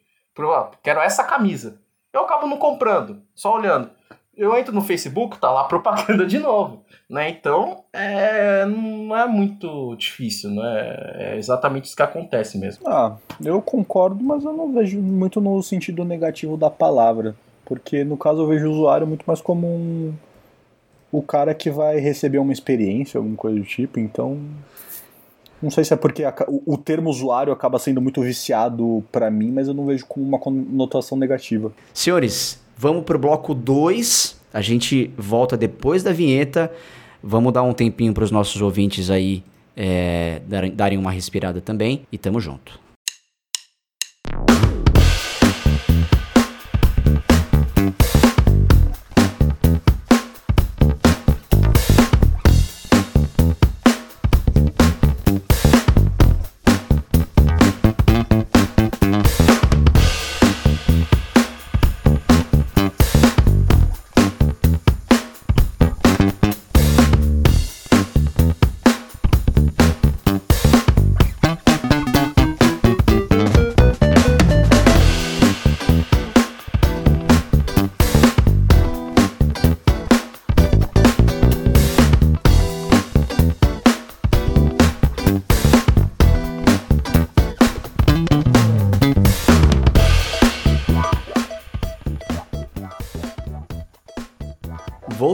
quero 0.83 1.01
essa 1.01 1.25
camisa. 1.25 1.79
Eu 2.13 2.23
acabo 2.23 2.47
não 2.47 2.57
comprando, 2.57 3.23
só 3.35 3.57
olhando. 3.57 3.91
Eu 4.37 4.57
entro 4.57 4.75
no 4.75 4.81
Facebook, 4.81 5.39
tá 5.39 5.51
lá 5.51 5.65
propaganda 5.65 6.27
de 6.27 6.39
novo. 6.39 6.83
Né? 7.09 7.29
Então, 7.29 7.85
é, 7.93 8.65
não 8.65 9.17
é 9.17 9.27
muito 9.27 9.95
difícil, 9.97 10.51
né? 10.51 10.97
É 11.15 11.37
exatamente 11.37 11.87
isso 11.87 11.97
que 11.97 12.03
acontece 12.03 12.57
mesmo. 12.57 12.89
Ah, 12.89 13.17
eu 13.45 13.61
concordo, 13.61 14.23
mas 14.23 14.45
eu 14.45 14.53
não 14.53 14.73
vejo 14.73 15.01
muito 15.01 15.41
no 15.41 15.63
sentido 15.63 16.05
negativo 16.05 16.57
da 16.57 16.71
palavra. 16.71 17.35
Porque 17.65 18.03
no 18.03 18.17
caso 18.17 18.43
eu 18.43 18.47
vejo 18.47 18.67
o 18.67 18.73
usuário 18.73 19.07
muito 19.07 19.25
mais 19.27 19.41
como 19.41 19.67
um. 19.67 20.15
O 21.13 21.23
cara 21.23 21.55
que 21.55 21.71
vai 21.71 21.99
receber 21.99 22.39
uma 22.39 22.53
experiência, 22.53 23.19
alguma 23.19 23.37
coisa 23.37 23.59
do 23.59 23.65
tipo, 23.65 23.99
então. 23.99 24.41
Não 25.63 25.71
sei 25.71 25.85
se 25.85 25.93
é 25.93 25.97
porque 25.97 26.25
a- 26.25 26.35
o, 26.49 26.75
o 26.75 26.79
termo 26.79 27.11
usuário 27.11 27.53
acaba 27.53 27.79
sendo 27.79 28.01
muito 28.01 28.21
viciado 28.23 29.05
pra 29.13 29.31
mim, 29.31 29.51
mas 29.51 29.69
eu 29.69 29.75
não 29.75 29.85
vejo 29.87 30.07
com 30.07 30.21
uma 30.21 30.39
conotação 30.39 31.19
negativa. 31.19 31.71
Senhores, 31.93 32.61
vamos 32.77 33.05
pro 33.05 33.19
bloco 33.19 33.55
2. 33.55 34.41
A 34.53 34.61
gente 34.61 35.11
volta 35.17 35.57
depois 35.57 36.03
da 36.03 36.13
vinheta. 36.13 36.73
Vamos 37.23 37.53
dar 37.53 37.63
um 37.63 37.73
tempinho 37.75 38.13
pros 38.15 38.31
nossos 38.31 38.61
ouvintes 38.63 39.11
aí 39.11 39.43
é, 39.77 40.41
darem 40.75 40.99
uma 40.99 41.11
respirada 41.11 41.61
também. 41.61 42.03
E 42.11 42.17
tamo 42.19 42.41
junto. 42.41 42.81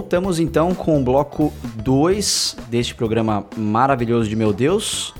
Voltamos 0.06 0.38
então 0.38 0.72
com 0.72 1.00
o 1.00 1.02
bloco 1.02 1.52
2 1.82 2.58
deste 2.68 2.94
programa 2.94 3.44
maravilhoso 3.56 4.28
de 4.28 4.36
Meu 4.36 4.52
Deus. 4.52 5.12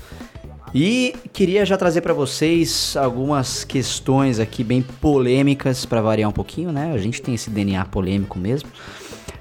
E 0.73 1.13
queria 1.33 1.65
já 1.65 1.75
trazer 1.75 1.99
para 1.99 2.13
vocês 2.13 2.95
algumas 2.95 3.65
questões 3.65 4.39
aqui 4.39 4.63
bem 4.63 4.81
polêmicas 4.81 5.85
para 5.85 5.99
variar 5.99 6.29
um 6.29 6.33
pouquinho, 6.33 6.71
né? 6.71 6.93
A 6.93 6.97
gente 6.99 7.21
tem 7.21 7.35
esse 7.35 7.49
DNA 7.49 7.83
polêmico 7.83 8.39
mesmo. 8.39 8.69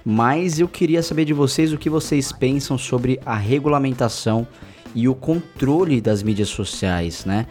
Mas 0.05 0.59
eu 0.59 0.67
queria 0.67 1.01
saber 1.01 1.25
de 1.25 1.33
vocês 1.33 1.73
o 1.73 1.79
que 1.79 1.89
vocês 1.89 2.33
pensam 2.33 2.77
sobre 2.77 3.21
a 3.25 3.37
regulamentação 3.37 4.49
e 4.97 5.09
o 5.09 5.15
controle 5.15 6.01
das 6.01 6.25
mídias 6.25 6.49
sociais, 6.49 7.25
né? 7.25 7.47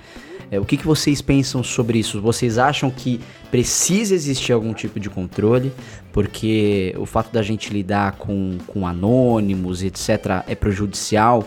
É, 0.55 0.59
o 0.59 0.65
que, 0.65 0.77
que 0.77 0.85
vocês 0.85 1.21
pensam 1.21 1.61
sobre 1.61 1.99
isso? 1.99 2.21
Vocês 2.21 2.57
acham 2.57 2.89
que 2.89 3.19
precisa 3.51 4.15
existir 4.15 4.53
algum 4.53 4.73
tipo 4.73 4.99
de 4.99 5.09
controle? 5.09 5.73
Porque 6.13 6.95
o 6.97 7.05
fato 7.05 7.31
da 7.31 7.41
gente 7.41 7.71
lidar 7.73 8.13
com, 8.13 8.57
com 8.65 8.87
anônimos, 8.87 9.83
etc., 9.83 10.43
é 10.47 10.55
prejudicial 10.55 11.43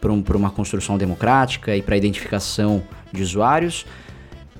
para 0.00 0.12
um, 0.12 0.22
uma 0.36 0.50
construção 0.50 0.96
democrática 0.96 1.74
e 1.74 1.82
para 1.82 1.96
a 1.96 1.98
identificação 1.98 2.82
de 3.12 3.22
usuários? 3.22 3.84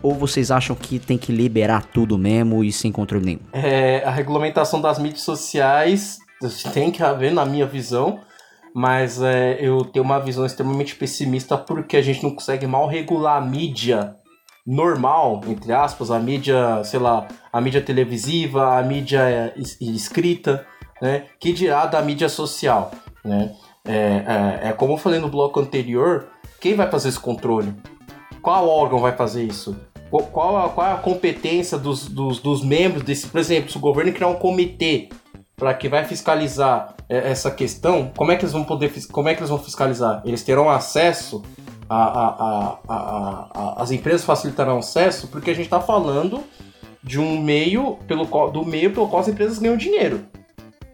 Ou 0.03 0.15
vocês 0.15 0.51
acham 0.51 0.75
que 0.75 0.99
tem 0.99 1.17
que 1.17 1.31
liberar 1.31 1.85
tudo 1.85 2.19
mesmo 2.19 2.65
e 2.65 2.73
sem 2.73 2.91
controle 2.91 3.25
nenhum? 3.25 3.41
É, 3.53 4.03
a 4.05 4.11
regulamentação 4.11 4.81
das 4.81 4.99
mídias 4.99 5.23
sociais 5.23 6.19
tem 6.73 6.91
que 6.91 7.03
haver, 7.03 7.33
na 7.33 7.47
minha 7.47 7.65
visão, 7.65 8.21
mas 8.75 9.23
é, 9.23 9.57
eu 9.61 9.85
tenho 9.85 10.05
uma 10.05 10.19
visão 10.19 10.45
extremamente 10.45 10.97
pessimista 10.97 11.57
porque 11.57 11.97
a 11.97 12.03
gente 12.03 12.25
não 12.25 12.35
consegue 12.35 12.67
mal 12.67 12.89
regular 12.89 13.41
a 13.41 13.41
mídia 13.41 14.17
normal, 14.67 15.43
entre 15.47 15.73
aspas, 15.73 16.11
a 16.11 16.19
mídia, 16.19 16.83
sei 16.83 16.99
lá, 16.99 17.29
a 17.53 17.61
mídia 17.61 17.81
televisiva, 17.81 18.77
a 18.77 18.83
mídia 18.83 19.21
é, 19.21 19.55
escrita, 19.81 20.67
né? 21.01 21.27
Que 21.39 21.53
dirá 21.53 21.87
da 21.87 22.03
mídia 22.03 22.29
social, 22.29 22.91
né? 23.25 23.55
É, 23.87 24.63
é, 24.65 24.69
é, 24.69 24.73
como 24.73 24.95
eu 24.95 24.97
falei 24.97 25.21
no 25.21 25.29
bloco 25.29 25.61
anterior, 25.61 26.29
quem 26.61 26.75
vai 26.75 26.91
fazer 26.91 27.11
esse 27.11 27.21
controle? 27.21 27.75
Qual 28.41 28.69
órgão 28.69 28.99
vai 28.99 29.13
fazer 29.13 29.45
isso? 29.45 29.77
Qual, 30.11 30.23
qual, 30.25 30.57
a, 30.57 30.69
qual 30.71 30.95
a 30.95 30.97
competência 30.97 31.79
dos, 31.79 32.09
dos, 32.09 32.41
dos 32.41 32.65
membros 32.65 33.05
desse, 33.05 33.27
por 33.27 33.39
exemplo, 33.39 33.71
se 33.71 33.77
o 33.77 33.81
governo 33.81 34.13
criar 34.13 34.29
um 34.29 34.37
comitê 34.37 35.11
para 35.57 35.73
que 35.75 35.89
vai 35.89 36.05
fiscalizar 36.05 36.95
é, 37.09 37.31
essa 37.31 37.51
questão, 37.51 38.11
como 38.17 38.33
é 38.33 38.37
que 38.37 38.45
eles 38.45 38.53
vão 38.53 38.65
poder, 38.65 38.93
como 39.13 39.29
é 39.29 39.35
que 39.35 39.41
eles 39.41 39.51
vão 39.51 39.59
fiscalizar? 39.59 40.23
Eles 40.25 40.43
terão 40.43 40.69
acesso 40.69 41.43
a, 41.89 41.97
a, 41.97 42.79
a, 42.89 43.83
as 43.83 43.91
empresas 43.91 44.25
facilitarão 44.25 44.79
acesso, 44.79 45.29
porque 45.29 45.51
a 45.51 45.55
gente 45.55 45.67
está 45.67 45.81
falando 45.81 46.43
de 47.03 47.21
um 47.21 47.41
meio 47.41 47.99
pelo 48.09 48.27
qual, 48.27 48.51
do 48.51 48.65
meio 48.65 48.93
pelo 48.93 49.09
qual 49.09 49.21
as 49.21 49.29
empresas 49.29 49.59
ganham 49.59 49.77
dinheiro, 49.77 50.25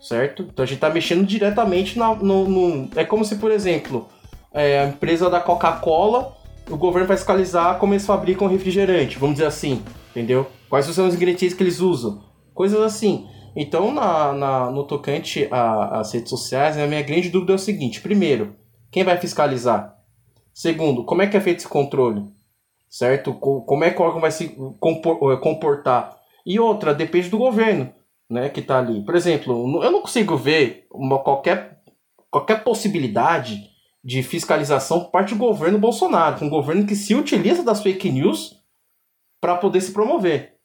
certo? 0.01 0.43
Então 0.43 0.63
a 0.63 0.67
gente 0.67 0.77
está 0.77 0.91
mexendo 0.91 1.25
diretamente 1.25 1.99
na, 1.99 2.15
no, 2.15 2.49
no, 2.49 2.91
é 2.97 3.05
como 3.05 3.25
se, 3.25 3.37
por 3.37 3.51
exemplo, 3.51 4.09
é, 4.53 4.81
a 4.81 4.89
empresa 4.89 5.31
da 5.31 5.41
Coca-Cola, 5.41 6.37
o 6.69 6.77
governo 6.77 7.07
vai 7.07 7.17
fiscalizar 7.17 7.79
como 7.79 7.95
eles 7.95 8.05
fabricam 8.05 8.49
refrigerante, 8.49 9.19
vamos 9.19 9.37
dizer 9.37 9.47
assim, 9.47 9.83
entendeu? 10.11 10.47
Quais 10.69 10.87
são 10.87 11.07
os 11.07 11.15
ingredientes 11.15 11.55
que 11.55 11.63
eles 11.63 11.81
usam, 11.81 12.23
coisas 12.53 12.81
assim. 12.81 13.27
Então, 13.55 13.93
na, 13.93 14.33
na, 14.33 14.71
no 14.71 14.85
tocante 14.85 15.49
às 15.51 16.13
redes 16.13 16.31
sociais, 16.31 16.79
a 16.79 16.87
minha 16.87 17.03
grande 17.03 17.31
dúvida 17.31 17.53
é 17.53 17.57
o 17.57 17.59
seguinte: 17.59 18.01
primeiro, 18.01 18.57
quem 18.91 19.05
vai 19.05 19.17
fiscalizar? 19.19 19.97
Segundo, 20.53 21.05
como 21.05 21.23
é 21.23 21.27
que 21.27 21.37
é 21.37 21.41
feito 21.41 21.59
esse 21.59 21.69
controle? 21.69 22.25
Certo? 22.89 23.35
Como 23.35 23.85
é 23.85 23.91
que 23.91 24.01
o 24.01 24.05
órgão 24.05 24.21
vai 24.21 24.31
se 24.31 24.47
eh, 24.47 25.37
comportar? 25.41 26.19
E 26.45 26.59
outra, 26.59 26.93
depende 26.93 27.29
do 27.29 27.39
governo 27.39 27.93
né, 28.29 28.49
que 28.49 28.61
está 28.61 28.79
ali. 28.79 29.05
Por 29.05 29.15
exemplo, 29.15 29.83
eu 29.83 29.91
não 29.91 30.01
consigo 30.01 30.37
ver 30.37 30.87
uma, 30.91 31.19
qualquer, 31.19 31.83
qualquer 32.31 32.63
possibilidade 32.63 33.69
de 34.03 34.23
fiscalização 34.23 35.01
por 35.01 35.11
parte 35.11 35.35
do 35.35 35.41
governo 35.41 35.79
Bolsonaro, 35.79 36.45
um 36.45 36.49
governo 36.49 36.87
que 36.87 36.95
se 36.95 37.15
utiliza 37.15 37.63
das 37.63 37.83
fake 37.83 38.11
news 38.11 38.57
para 39.41 39.57
poder 39.57 39.81
se 39.81 39.93
promover. 39.93 40.60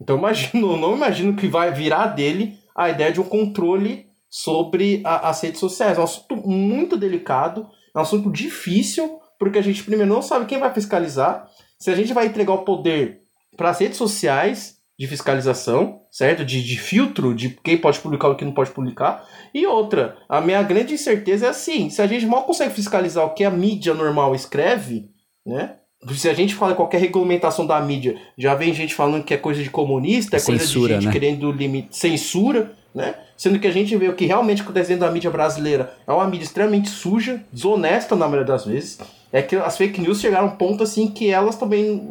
Então 0.00 0.18
imagino, 0.18 0.76
não 0.76 0.96
imagino 0.96 1.36
que 1.36 1.48
vai 1.48 1.72
virar 1.72 2.08
dele 2.08 2.58
a 2.76 2.90
ideia 2.90 3.12
de 3.12 3.20
um 3.20 3.24
controle 3.24 4.06
sobre 4.28 5.02
a, 5.04 5.28
as 5.28 5.40
redes 5.40 5.60
sociais. 5.60 5.96
É 5.96 6.00
um 6.00 6.04
assunto 6.04 6.36
muito 6.36 6.96
delicado, 6.96 7.66
é 7.94 7.98
um 7.98 8.02
assunto 8.02 8.30
difícil, 8.30 9.18
porque 9.38 9.58
a 9.58 9.62
gente 9.62 9.82
primeiro 9.82 10.12
não 10.12 10.22
sabe 10.22 10.46
quem 10.46 10.58
vai 10.58 10.72
fiscalizar, 10.72 11.48
se 11.78 11.90
a 11.90 11.94
gente 11.94 12.12
vai 12.12 12.26
entregar 12.26 12.52
o 12.52 12.64
poder 12.64 13.22
para 13.56 13.70
as 13.70 13.78
redes 13.78 13.96
sociais 13.96 14.76
de 14.98 15.06
fiscalização, 15.06 16.00
certo? 16.10 16.44
De, 16.44 16.62
de 16.62 16.78
filtro 16.78 17.34
de 17.34 17.50
quem 17.50 17.76
pode 17.76 17.98
publicar 18.00 18.30
e 18.30 18.34
quem 18.34 18.48
não 18.48 18.54
pode 18.54 18.70
publicar. 18.70 19.26
E 19.52 19.66
outra, 19.66 20.16
a 20.28 20.40
minha 20.40 20.62
grande 20.62 20.94
incerteza 20.94 21.46
é 21.46 21.48
assim: 21.50 21.90
se 21.90 22.00
a 22.00 22.06
gente 22.06 22.26
mal 22.26 22.44
consegue 22.44 22.74
fiscalizar 22.74 23.24
o 23.24 23.34
que 23.34 23.44
a 23.44 23.50
mídia 23.50 23.92
normal 23.94 24.34
escreve, 24.34 25.10
né? 25.44 25.76
Se 26.14 26.28
a 26.28 26.34
gente 26.34 26.54
fala 26.54 26.74
qualquer 26.74 27.00
regulamentação 27.00 27.66
da 27.66 27.80
mídia, 27.80 28.16
já 28.36 28.54
vem 28.54 28.72
gente 28.74 28.94
falando 28.94 29.24
que 29.24 29.34
é 29.34 29.36
coisa 29.36 29.62
de 29.62 29.70
comunista, 29.70 30.36
é 30.36 30.38
censura, 30.38 30.58
coisa 30.60 30.86
de 30.86 30.94
gente 30.94 31.06
né? 31.06 31.12
querendo 31.12 31.50
limite, 31.50 31.96
censura, 31.96 32.72
né? 32.94 33.14
Sendo 33.36 33.58
que 33.58 33.66
a 33.66 33.70
gente 33.70 33.94
vê 33.96 34.08
o 34.08 34.14
que 34.14 34.24
realmente 34.24 34.62
acontece 34.62 34.88
dentro 34.88 35.06
da 35.06 35.12
mídia 35.12 35.30
brasileira 35.30 35.92
é 36.06 36.12
uma 36.12 36.26
mídia 36.26 36.44
extremamente 36.44 36.88
suja, 36.88 37.44
desonesta 37.52 38.16
na 38.16 38.26
maioria 38.26 38.46
das 38.46 38.64
vezes. 38.64 38.98
É 39.32 39.42
que 39.42 39.56
as 39.56 39.76
fake 39.76 40.00
news 40.00 40.20
chegaram 40.20 40.48
a 40.48 40.50
um 40.50 40.56
ponto 40.56 40.82
assim 40.82 41.08
que 41.08 41.30
elas 41.30 41.56
também. 41.56 42.08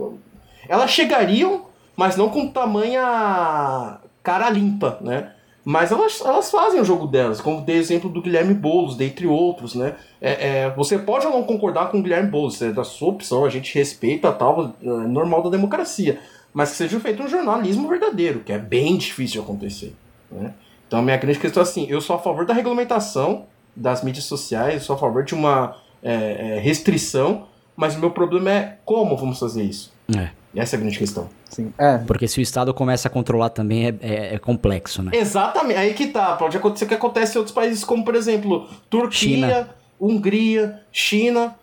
Elas 0.69 0.91
chegariam, 0.91 1.65
mas 1.95 2.15
não 2.15 2.29
com 2.29 2.47
tamanha 2.47 3.97
cara 4.21 4.49
limpa, 4.49 4.99
né? 5.01 5.31
Mas 5.67 5.91
elas, 5.91 6.21
elas 6.23 6.51
fazem 6.51 6.79
o 6.79 6.85
jogo 6.85 7.07
delas, 7.07 7.41
como 7.41 7.61
dei 7.61 7.77
exemplo 7.77 8.07
do 8.07 8.21
Guilherme 8.21 8.53
Boulos, 8.53 8.95
dentre 8.95 9.25
outros, 9.25 9.73
né? 9.73 9.95
É, 10.21 10.59
é, 10.59 10.69
você 10.69 10.99
pode 10.99 11.25
ou 11.25 11.33
não 11.33 11.41
concordar 11.41 11.89
com 11.89 11.97
o 11.97 12.03
Guilherme 12.03 12.29
Boulos, 12.29 12.61
é 12.61 12.71
da 12.71 12.83
sua 12.83 13.09
opção, 13.09 13.43
a 13.43 13.49
gente 13.49 13.73
respeita 13.73 14.31
tal, 14.31 14.75
é 14.79 14.85
normal 14.85 15.41
da 15.41 15.49
democracia. 15.49 16.19
Mas 16.53 16.69
que 16.69 16.77
seja 16.77 16.99
feito 16.99 17.23
um 17.23 17.27
jornalismo 17.27 17.87
verdadeiro, 17.87 18.41
que 18.41 18.53
é 18.53 18.59
bem 18.59 18.95
difícil 18.95 19.41
de 19.41 19.45
acontecer. 19.47 19.95
Né? 20.29 20.53
Então 20.87 20.99
a 20.99 21.01
minha 21.01 21.17
grande 21.17 21.39
questão 21.39 21.61
é 21.61 21.63
assim, 21.63 21.87
eu 21.89 21.99
sou 21.99 22.15
a 22.15 22.19
favor 22.19 22.45
da 22.45 22.53
regulamentação 22.53 23.47
das 23.75 24.03
mídias 24.03 24.25
sociais, 24.25 24.75
eu 24.75 24.81
sou 24.81 24.95
a 24.95 24.99
favor 24.99 25.23
de 25.23 25.33
uma 25.33 25.77
é, 26.03 26.57
é 26.57 26.59
restrição, 26.59 27.47
mas 27.75 27.95
o 27.95 27.99
meu 27.99 28.11
problema 28.11 28.51
é 28.51 28.77
como 28.85 29.17
vamos 29.17 29.39
fazer 29.39 29.63
isso. 29.63 29.94
É. 30.13 30.29
Essa 30.55 30.75
é 30.75 30.77
a 30.77 30.79
grande 30.79 30.97
questão. 30.97 31.29
Sim. 31.49 31.73
É. 31.77 31.97
Porque 31.99 32.27
se 32.27 32.39
o 32.39 32.41
Estado 32.41 32.73
começa 32.73 33.07
a 33.07 33.11
controlar 33.11 33.49
também 33.49 33.87
é, 33.87 33.95
é, 34.01 34.35
é 34.35 34.37
complexo, 34.37 35.03
né? 35.03 35.11
Exatamente, 35.13 35.77
aí 35.77 35.93
que 35.93 36.07
tá. 36.07 36.35
Pode 36.35 36.55
acontecer 36.55 36.85
o 36.85 36.87
que 36.87 36.93
acontece 36.93 37.35
em 37.35 37.39
outros 37.39 37.53
países, 37.53 37.83
como 37.83 38.03
por 38.05 38.15
exemplo, 38.15 38.67
Turquia, 38.89 39.09
China. 39.11 39.69
Hungria, 39.99 40.81
China. 40.91 41.55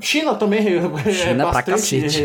China 0.00 0.34
também 0.34 0.60
é 0.60 1.12
China 1.12 1.44
pra 1.44 1.52
bastante. 1.52 1.70
cacete. 1.70 2.22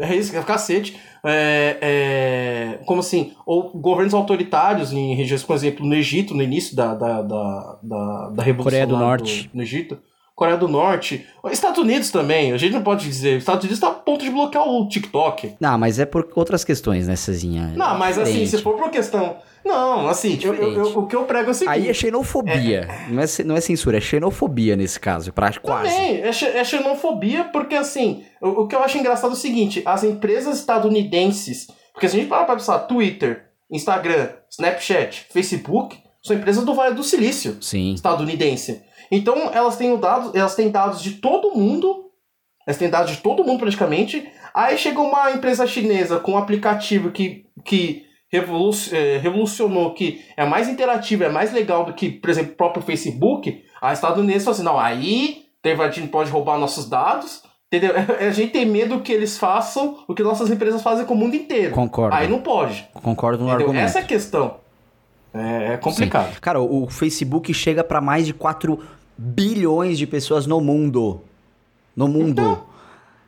É, 0.00 0.12
é 0.12 0.16
isso, 0.16 0.36
é 0.36 0.42
cacete. 0.42 0.98
É, 1.24 1.76
é, 1.80 2.78
como 2.86 3.00
assim? 3.00 3.32
Ou 3.44 3.70
governos 3.70 4.14
autoritários 4.14 4.92
em 4.92 5.14
regiões, 5.14 5.42
por 5.42 5.54
exemplo, 5.56 5.84
no 5.84 5.94
Egito, 5.94 6.34
no 6.34 6.42
início 6.42 6.76
da, 6.76 6.94
da, 6.94 7.22
da, 7.22 7.78
da, 7.82 8.30
da 8.30 8.42
Revolução 8.42 8.64
Coreia 8.64 8.86
do 8.86 8.94
lá 8.94 9.00
Norte. 9.00 9.50
no 9.52 9.62
Egito. 9.62 9.98
Coreia 10.38 10.56
do 10.56 10.68
Norte. 10.68 11.26
Estados 11.50 11.78
Unidos 11.82 12.12
também. 12.12 12.52
A 12.52 12.56
gente 12.56 12.72
não 12.72 12.82
pode 12.82 13.04
dizer. 13.04 13.38
Os 13.38 13.42
Estados 13.42 13.64
Unidos 13.64 13.78
está 13.78 13.88
a 13.88 13.94
ponto 13.94 14.24
de 14.24 14.30
bloquear 14.30 14.64
o 14.68 14.88
TikTok. 14.88 15.56
Não, 15.58 15.76
mas 15.76 15.98
é 15.98 16.06
por 16.06 16.28
outras 16.36 16.62
questões, 16.62 17.08
né, 17.08 17.16
Cezinha? 17.16 17.72
Não, 17.74 17.98
mas 17.98 18.16
assim, 18.16 18.30
Diferente. 18.44 18.50
se 18.50 18.62
for 18.62 18.76
por 18.76 18.88
questão. 18.88 19.38
Não, 19.64 20.06
assim, 20.08 20.38
eu- 20.40 20.54
eu- 20.54 20.72
eu- 20.74 20.98
o 21.00 21.06
que 21.08 21.16
eu 21.16 21.24
prego 21.24 21.48
é 21.48 21.50
o 21.50 21.54
seguinte. 21.54 21.74
Aí 21.74 21.88
é 21.88 21.92
xenofobia. 21.92 22.88
Não, 23.08 23.20
é, 23.20 23.26
ce- 23.26 23.42
não 23.42 23.56
é 23.56 23.60
censura, 23.60 23.96
é 23.98 24.00
xenofobia 24.00 24.76
nesse 24.76 25.00
caso, 25.00 25.32
pra, 25.32 25.52
quase. 25.58 25.90
Também, 25.90 26.22
é, 26.22 26.28
é 26.28 26.64
xenofobia, 26.64 27.42
porque 27.52 27.74
assim, 27.74 28.22
o, 28.40 28.62
o 28.62 28.66
que 28.68 28.76
eu 28.76 28.82
acho 28.84 28.96
engraçado 28.96 29.30
é 29.30 29.34
o 29.34 29.36
seguinte: 29.36 29.82
as 29.84 30.04
empresas 30.04 30.60
estadunidenses, 30.60 31.66
porque 31.92 32.08
se 32.08 32.16
a 32.16 32.20
gente 32.20 32.28
parar 32.28 32.44
pra 32.44 32.54
pensar, 32.54 32.78
Twitter, 32.80 33.46
Instagram, 33.70 34.28
Snapchat, 34.48 35.26
Facebook, 35.32 35.98
são 36.22 36.36
empresas 36.36 36.64
do 36.64 36.74
Vale 36.74 36.94
do 36.94 37.02
Silício 37.02 37.56
Sim. 37.60 37.92
estadunidense. 37.92 38.82
Então 39.10 39.50
elas 39.52 39.76
têm 39.76 39.96
dados, 39.96 40.34
elas 40.34 40.54
têm 40.54 40.70
dados 40.70 41.02
de 41.02 41.12
todo 41.12 41.54
mundo, 41.56 42.10
elas 42.66 42.78
têm 42.78 42.90
dados 42.90 43.12
de 43.12 43.18
todo 43.18 43.44
mundo 43.44 43.60
praticamente. 43.60 44.30
Aí 44.54 44.76
chega 44.76 45.00
uma 45.00 45.30
empresa 45.30 45.66
chinesa 45.66 46.18
com 46.18 46.32
um 46.32 46.38
aplicativo 46.38 47.10
que, 47.10 47.46
que 47.64 48.04
eh, 48.32 49.18
revolucionou, 49.18 49.94
que 49.94 50.22
é 50.36 50.44
mais 50.44 50.68
interativo, 50.68 51.24
é 51.24 51.28
mais 51.28 51.52
legal 51.52 51.84
do 51.84 51.92
que, 51.92 52.10
por 52.10 52.30
exemplo, 52.30 52.52
o 52.52 52.56
próprio 52.56 52.82
Facebook. 52.82 53.64
A 53.80 53.92
estadunidense 53.92 54.44
fala 54.44 54.54
assim, 54.54 54.64
não, 54.64 54.78
aí 54.78 55.48
gente 55.90 56.08
pode 56.08 56.30
roubar 56.30 56.58
nossos 56.58 56.88
dados. 56.88 57.42
Entendeu? 57.70 57.92
A 58.18 58.30
gente 58.30 58.52
tem 58.52 58.64
medo 58.64 59.00
que 59.00 59.12
eles 59.12 59.36
façam 59.36 59.98
o 60.08 60.14
que 60.14 60.22
nossas 60.22 60.50
empresas 60.50 60.82
fazem 60.82 61.04
com 61.04 61.14
o 61.14 61.16
mundo 61.16 61.36
inteiro. 61.36 61.74
Concordo. 61.74 62.16
Aí 62.16 62.28
não 62.28 62.40
pode. 62.40 62.88
Concordo 62.94 63.44
no 63.44 63.50
Entendeu? 63.50 63.66
argumento. 63.66 63.84
Essa 63.84 63.98
é 63.98 64.02
a 64.02 64.06
questão. 64.06 64.56
É, 65.34 65.74
é 65.74 65.76
complicado. 65.76 66.32
Sim. 66.32 66.40
Cara, 66.40 66.60
o 66.60 66.88
Facebook 66.88 67.52
chega 67.52 67.84
pra 67.84 68.00
mais 68.00 68.24
de 68.24 68.32
4 68.32 68.78
bilhões 69.18 69.98
de 69.98 70.06
pessoas 70.06 70.46
no 70.46 70.60
mundo. 70.60 71.20
No 71.96 72.06
mundo. 72.06 72.40
Então. 72.40 72.62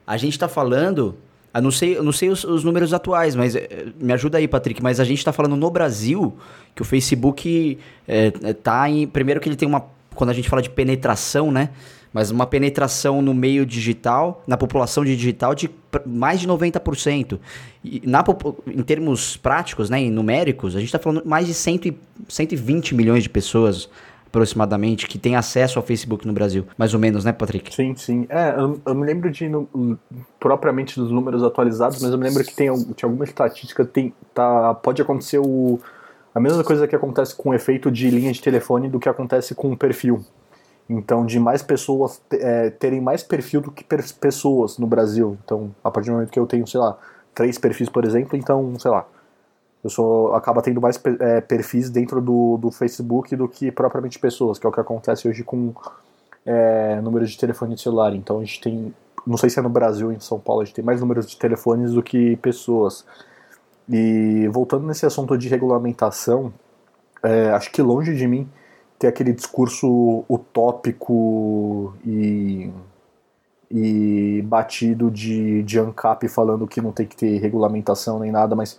A 0.07 0.17
gente 0.17 0.39
tá 0.39 0.49
falando 0.49 1.17
Eu 1.53 1.63
não 1.63 1.71
sei, 1.73 1.97
eu 1.97 2.03
não 2.05 2.13
sei 2.13 2.29
os, 2.29 2.45
os 2.45 2.63
números 2.63 2.95
atuais, 2.95 3.35
mas 3.35 3.57
é, 3.57 3.87
me 4.01 4.13
ajuda 4.13 4.39
aí, 4.39 4.47
Patrick. 4.47 4.81
Mas 4.81 5.01
a 5.01 5.05
gente 5.05 5.19
está 5.19 5.33
falando 5.33 5.57
no 5.57 5.71
Brasil 5.71 6.37
que 6.75 6.83
o 6.83 6.85
Facebook 6.85 7.77
é, 8.07 8.31
tá 8.55 8.89
em. 8.89 9.07
Primeiro 9.09 9.41
que 9.41 9.49
ele 9.49 9.57
tem 9.57 9.67
uma. 9.69 9.85
Quando 10.15 10.31
a 10.31 10.33
gente 10.33 10.49
fala 10.49 10.63
de 10.63 10.71
penetração, 10.71 11.51
né? 11.51 11.71
Mas 12.13 12.31
uma 12.31 12.45
penetração 12.45 13.23
no 13.23 13.33
meio 13.33 13.65
digital, 13.65 14.43
na 14.47 14.57
população 14.57 15.05
de 15.05 15.17
digital, 15.17 15.55
de 15.55 15.71
mais 16.05 16.41
de 16.41 16.49
90%. 16.49 17.39
E 17.85 18.03
na, 18.05 18.25
em 18.67 18.83
termos 18.83 19.37
práticos, 19.37 19.89
né, 19.89 20.01
em 20.01 20.11
numéricos, 20.11 20.75
a 20.75 20.81
gente 20.81 20.89
está 20.89 20.99
falando 20.99 21.25
mais 21.25 21.47
de 21.47 21.55
100, 21.55 21.97
120 22.29 22.97
milhões 22.97 23.23
de 23.23 23.29
pessoas 23.29 23.89
aproximadamente, 24.31 25.09
que 25.09 25.19
tem 25.19 25.35
acesso 25.35 25.79
ao 25.79 25.85
Facebook 25.85 26.27
no 26.27 26.33
Brasil. 26.33 26.65
Mais 26.79 26.95
ou 26.95 27.01
menos, 27.01 27.25
né, 27.25 27.33
Patrick? 27.33 27.75
Sim, 27.75 27.95
sim. 27.97 28.27
É, 28.29 28.55
eu, 28.57 28.81
eu 28.87 28.95
me 28.95 29.05
lembro 29.05 29.31
de, 29.31 29.49
no, 29.49 29.69
propriamente 30.39 30.99
dos 30.99 31.11
números 31.11 31.43
atualizados, 31.43 32.01
mas 32.01 32.13
eu 32.13 32.17
me 32.17 32.25
lembro 32.25 32.45
que 32.45 32.55
tem, 32.55 32.69
tem 32.73 33.05
alguma 33.05 33.25
estatística, 33.25 33.85
tem, 33.85 34.15
tá, 34.33 34.73
pode 34.75 35.03
acontecer 35.03 35.41
o, 35.41 35.81
a 36.33 36.39
mesma 36.39 36.63
coisa 36.63 36.87
que 36.87 36.95
acontece 36.95 37.35
com 37.35 37.51
o 37.51 37.55
efeito 37.55 37.91
de 37.91 38.09
linha 38.09 38.33
de 38.33 38.41
telefone 38.41 38.89
do 38.89 39.01
que 39.01 39.09
acontece 39.09 39.55
com 39.55 39.73
o 39.73 39.77
perfil. 39.77 40.25
Então, 40.89 41.27
de 41.27 41.39
mais 41.39 41.63
pessoas 41.63 42.21
é, 42.33 42.71
terem 42.71 43.01
mais 43.01 43.23
perfil 43.23 43.61
do 43.61 43.71
que 43.71 43.85
pessoas 44.21 44.79
no 44.79 44.87
Brasil. 44.87 45.37
Então, 45.45 45.75
a 45.85 45.91
partir 45.91 46.09
do 46.11 46.15
momento 46.15 46.31
que 46.31 46.39
eu 46.39 46.47
tenho, 46.47 46.67
sei 46.67 46.81
lá, 46.81 46.97
três 47.35 47.59
perfis, 47.59 47.89
por 47.89 48.05
exemplo, 48.05 48.37
então, 48.37 48.77
sei 48.79 48.91
lá, 48.91 49.07
eu 49.83 49.89
sou 49.91 50.35
acaba 50.35 50.61
tendo 50.61 50.81
mais 50.81 51.01
é, 51.21 51.41
perfis 51.41 51.89
dentro 51.89 52.21
do, 52.21 52.59
do 52.59 52.71
Facebook 52.71 53.35
do 53.35 53.49
que 53.49 53.73
propriamente 53.73 54.19
pessoas, 54.19 54.59
que 54.59 54.67
é 54.67 54.69
o 54.69 54.73
que 54.73 54.81
acontece 54.81 55.27
hoje 55.27 55.43
com 55.43 55.73
é, 56.45 57.01
números 57.01 57.31
de 57.31 57.39
telefone 57.39 57.77
celular. 57.79 58.15
Então 58.15 58.39
a 58.39 58.45
gente 58.45 58.61
tem, 58.61 58.95
não 59.27 59.37
sei 59.37 59.49
se 59.49 59.59
é 59.59 59.63
no 59.63 59.71
Brasil 59.71 60.13
em 60.13 60.21
São 60.21 60.39
Paulo, 60.39 60.63
a 60.63 60.65
gente 60.65 60.75
tem 60.75 60.85
mais 60.85 61.01
números 61.01 61.27
de 61.27 61.37
telefones 61.37 61.93
do 61.93 62.03
que 62.03 62.37
pessoas. 62.37 63.05
E 63.89 64.47
voltando 64.49 64.87
nesse 64.87 65.07
assunto 65.07 65.37
de 65.37 65.49
regulamentação, 65.49 66.53
é, 67.23 67.51
acho 67.51 67.73
que 67.73 67.83
longe 67.83 68.15
de 68.15 68.27
mim 68.27 68.49
ter 68.99 69.09
aquele 69.09 69.33
discurso 69.33 70.25
utópico 70.29 71.95
e, 72.05 72.71
e 73.71 74.43
batido 74.43 75.11
de, 75.11 75.63
de 75.63 75.79
ANCAP 75.79 76.29
falando 76.29 76.67
que 76.67 76.83
não 76.83 76.93
tem 76.93 77.07
que 77.07 77.17
ter 77.17 77.39
regulamentação 77.39 78.19
nem 78.19 78.31
nada, 78.31 78.55
mas 78.55 78.79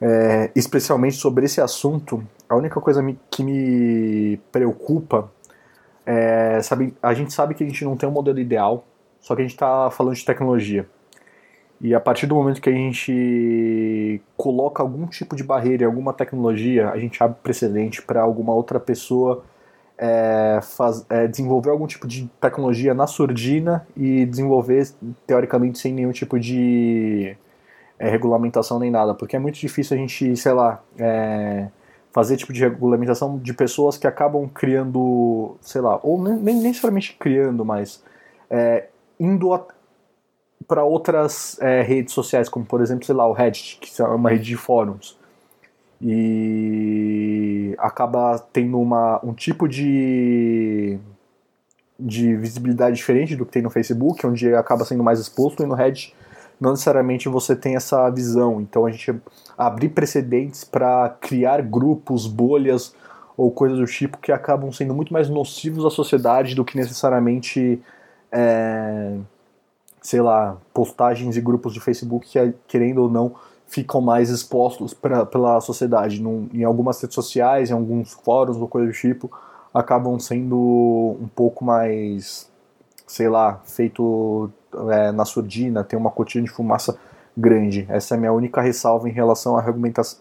é, 0.00 0.50
especialmente 0.54 1.16
sobre 1.16 1.46
esse 1.46 1.60
assunto, 1.60 2.24
a 2.48 2.56
única 2.56 2.80
coisa 2.80 3.02
que 3.30 3.42
me 3.42 4.36
preocupa 4.52 5.30
é, 6.06 6.60
sabe, 6.62 6.94
a 7.02 7.12
gente 7.12 7.32
sabe 7.32 7.54
que 7.54 7.62
a 7.62 7.66
gente 7.66 7.84
não 7.84 7.96
tem 7.96 8.08
um 8.08 8.12
modelo 8.12 8.38
ideal, 8.38 8.84
só 9.20 9.34
que 9.34 9.42
a 9.42 9.44
gente 9.44 9.54
está 9.54 9.90
falando 9.90 10.14
de 10.14 10.24
tecnologia. 10.24 10.86
E 11.80 11.94
a 11.94 12.00
partir 12.00 12.26
do 12.26 12.34
momento 12.34 12.60
que 12.60 12.68
a 12.68 12.72
gente 12.72 14.20
coloca 14.36 14.82
algum 14.82 15.06
tipo 15.06 15.36
de 15.36 15.44
barreira 15.44 15.84
em 15.84 15.86
alguma 15.86 16.12
tecnologia, 16.12 16.90
a 16.90 16.98
gente 16.98 17.22
abre 17.22 17.36
precedente 17.42 18.02
para 18.02 18.20
alguma 18.20 18.52
outra 18.52 18.80
pessoa 18.80 19.44
é, 19.98 20.60
faz, 20.62 21.04
é, 21.10 21.26
desenvolver 21.26 21.70
algum 21.70 21.86
tipo 21.86 22.06
de 22.06 22.30
tecnologia 22.40 22.94
na 22.94 23.06
surdina 23.06 23.86
e 23.96 24.24
desenvolver, 24.24 24.88
teoricamente, 25.26 25.78
sem 25.78 25.92
nenhum 25.92 26.12
tipo 26.12 26.38
de 26.38 27.36
é, 27.98 28.08
regulamentação 28.08 28.78
nem 28.78 28.90
nada, 28.90 29.14
porque 29.14 29.36
é 29.36 29.38
muito 29.38 29.58
difícil 29.58 29.96
a 29.96 30.00
gente, 30.00 30.36
sei 30.36 30.52
lá, 30.52 30.82
é, 30.98 31.68
fazer 32.12 32.36
tipo 32.36 32.52
de 32.52 32.60
regulamentação 32.60 33.38
de 33.38 33.52
pessoas 33.52 33.96
que 33.98 34.06
acabam 34.06 34.48
criando, 34.48 35.56
sei 35.60 35.80
lá, 35.80 35.98
ou 36.02 36.22
nem, 36.22 36.36
nem 36.36 36.54
necessariamente 36.56 37.16
criando, 37.18 37.64
mas 37.64 38.02
é, 38.50 38.88
indo 39.18 39.48
para 40.66 40.84
outras 40.84 41.58
é, 41.60 41.82
redes 41.82 42.14
sociais, 42.14 42.48
como 42.48 42.64
por 42.64 42.80
exemplo, 42.80 43.04
sei 43.04 43.14
lá, 43.14 43.26
o 43.26 43.32
Reddit, 43.32 43.78
que 43.80 44.02
é 44.02 44.04
uma 44.04 44.30
rede 44.30 44.44
de 44.44 44.56
fóruns, 44.56 45.18
e 46.00 47.74
acaba 47.78 48.38
tendo 48.52 48.80
uma, 48.80 49.20
um 49.24 49.32
tipo 49.32 49.68
de 49.68 50.98
de 52.00 52.36
visibilidade 52.36 52.94
diferente 52.94 53.34
do 53.34 53.44
que 53.44 53.50
tem 53.50 53.62
no 53.62 53.70
Facebook, 53.70 54.24
onde 54.24 54.54
acaba 54.54 54.84
sendo 54.84 55.02
mais 55.02 55.18
exposto, 55.18 55.64
e 55.64 55.66
no 55.66 55.74
Reddit 55.74 56.14
não 56.60 56.72
necessariamente 56.72 57.28
você 57.28 57.54
tem 57.54 57.76
essa 57.76 58.08
visão. 58.10 58.60
Então 58.60 58.86
a 58.86 58.90
gente 58.90 59.14
abrir 59.56 59.90
precedentes 59.90 60.64
para 60.64 61.16
criar 61.20 61.62
grupos, 61.62 62.26
bolhas 62.26 62.94
ou 63.36 63.50
coisas 63.50 63.78
do 63.78 63.86
tipo 63.86 64.18
que 64.18 64.32
acabam 64.32 64.72
sendo 64.72 64.94
muito 64.94 65.12
mais 65.12 65.28
nocivos 65.28 65.84
à 65.84 65.90
sociedade 65.90 66.54
do 66.54 66.64
que 66.64 66.76
necessariamente, 66.76 67.80
é, 68.32 69.16
sei 70.02 70.20
lá, 70.20 70.56
postagens 70.74 71.36
e 71.36 71.40
grupos 71.40 71.72
de 71.72 71.80
Facebook 71.80 72.26
que, 72.28 72.54
querendo 72.66 73.02
ou 73.02 73.10
não, 73.10 73.34
ficam 73.68 74.00
mais 74.00 74.30
expostos 74.30 74.92
pra, 74.92 75.24
pela 75.24 75.60
sociedade. 75.60 76.20
Num, 76.20 76.48
em 76.52 76.64
algumas 76.64 77.00
redes 77.00 77.14
sociais, 77.14 77.70
em 77.70 77.74
alguns 77.74 78.12
fóruns 78.12 78.56
ou 78.56 78.66
coisa 78.66 78.88
do 78.88 78.92
tipo, 78.92 79.30
acabam 79.72 80.18
sendo 80.18 80.56
um 81.20 81.28
pouco 81.28 81.64
mais, 81.64 82.47
sei 83.08 83.28
lá, 83.28 83.60
feito 83.64 84.50
é, 84.90 85.10
na 85.10 85.24
surdina, 85.24 85.82
tem 85.82 85.98
uma 85.98 86.10
cortina 86.10 86.44
de 86.44 86.50
fumaça 86.50 86.96
grande. 87.36 87.86
Essa 87.88 88.14
é 88.14 88.16
a 88.16 88.20
minha 88.20 88.32
única 88.32 88.60
ressalva 88.60 89.08
em 89.08 89.12
relação 89.12 89.56
à 89.56 89.64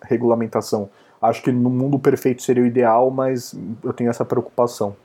regulamentação. 0.04 0.90
Acho 1.22 1.44
que 1.44 1.52
no 1.52 1.70
mundo 1.70 2.00
perfeito 2.00 2.42
seria 2.42 2.64
o 2.64 2.66
ideal, 2.66 3.12
mas 3.12 3.54
eu 3.84 3.92
tenho 3.92 4.10
essa 4.10 4.24
preocupação. 4.24 4.96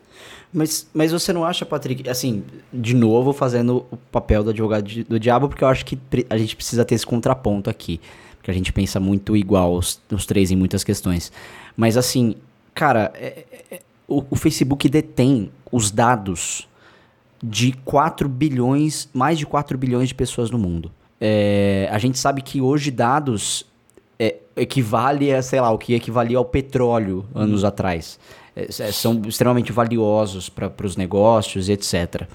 Mas, 0.53 0.87
mas 0.93 1.11
você 1.11 1.33
não 1.33 1.45
acha, 1.45 1.65
Patrick, 1.65 2.09
assim, 2.09 2.45
de 2.73 2.95
novo 2.95 3.33
fazendo 3.33 3.87
o 3.91 3.97
papel 3.97 4.45
do 4.45 4.51
advogado 4.51 4.89
do 5.05 5.19
diabo, 5.19 5.49
porque 5.49 5.65
eu 5.65 5.69
acho 5.69 5.85
que 5.85 5.99
a 6.29 6.37
gente 6.37 6.55
precisa 6.55 6.85
ter 6.85 6.95
esse 6.95 7.07
contraponto 7.07 7.71
aqui. 7.71 8.01
Porque 8.37 8.51
a 8.51 8.55
gente 8.55 8.73
pensa 8.73 9.01
muito 9.01 9.37
igual 9.37 9.75
os, 9.75 10.01
os 10.11 10.27
três 10.27 10.51
em 10.51 10.57
muitas 10.57 10.85
questões. 10.85 11.33
Mas 11.77 11.97
assim, 11.97 12.37
cara, 12.75 13.11
é, 13.15 13.45
é, 13.71 13.81
o, 14.07 14.25
o 14.31 14.37
Facebook 14.37 14.89
detém 14.89 15.51
os 15.71 15.91
dados 15.91 16.69
de 17.43 17.73
4 17.85 18.29
bilhões, 18.29 19.09
mais 19.13 19.39
de 19.39 19.45
4 19.45 19.77
bilhões 19.77 20.09
de 20.09 20.15
pessoas 20.15 20.51
no 20.51 20.59
mundo. 20.59 20.93
É, 21.21 21.89
a 21.91 21.99
gente 21.99 22.19
sabe 22.19 22.43
que 22.43 22.61
hoje 22.61 22.91
dados 22.91 23.67
é, 24.19 24.37
equivale 24.57 25.33
a, 25.33 25.43
sei 25.43 25.61
lá, 25.61 25.71
o 25.71 25.79
que 25.79 25.95
equivalia 25.95 26.39
ao 26.39 26.45
petróleo 26.45 27.25
anos 27.35 27.65
atrás. 27.65 28.19
É, 28.55 28.65
é, 28.65 28.93
são 28.93 29.21
extremamente 29.27 29.73
valiosos 29.73 30.49
para 30.49 30.73
os 30.85 30.97
negócios 30.97 31.69
e 31.69 31.73
etc. 31.73 32.27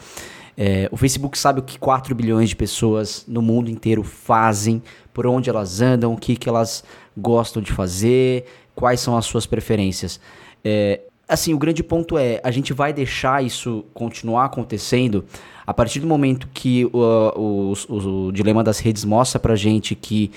É, 0.58 0.90
o 0.92 0.98
Facebook 0.98 1.38
sabe 1.38 1.60
o 1.60 1.64
que 1.64 1.78
4 1.78 2.16
bilhões 2.16 2.50
de 2.50 2.56
pessoas 2.56 3.24
no 3.28 3.42
mundo 3.42 3.70
inteiro 3.70 4.04
fazem, 4.04 4.82
por 5.14 5.28
onde 5.28 5.50
elas 5.50 5.82
andam, 5.82 6.14
o 6.14 6.18
que, 6.18 6.36
que 6.36 6.50
elas 6.50 6.84
gostam 7.16 7.62
de 7.62 7.72
fazer, 7.72 8.46
quais 8.76 9.00
são 9.00 9.16
as 9.16 9.26
suas 9.26 9.46
preferências. 9.46 10.20
É, 10.64 11.02
assim, 11.28 11.54
o 11.54 11.58
grande 11.58 11.84
ponto 11.84 12.18
é, 12.18 12.40
a 12.44 12.52
gente 12.52 12.74
vai 12.74 12.94
deixar 12.94 13.44
isso 13.44 13.86
continuar 13.94 14.46
acontecendo 14.46 15.26
a 15.66 15.74
partir 15.74 16.00
do 16.00 16.08
momento 16.08 16.48
que 16.54 16.86
o, 16.86 17.74
o, 17.90 18.28
o, 18.28 18.32
dilema 18.32 18.64
das 18.64 18.80
redes 18.80 19.04
mostra 19.04 19.40
pra 19.40 19.56
gente 19.56 19.94
que 19.96 20.32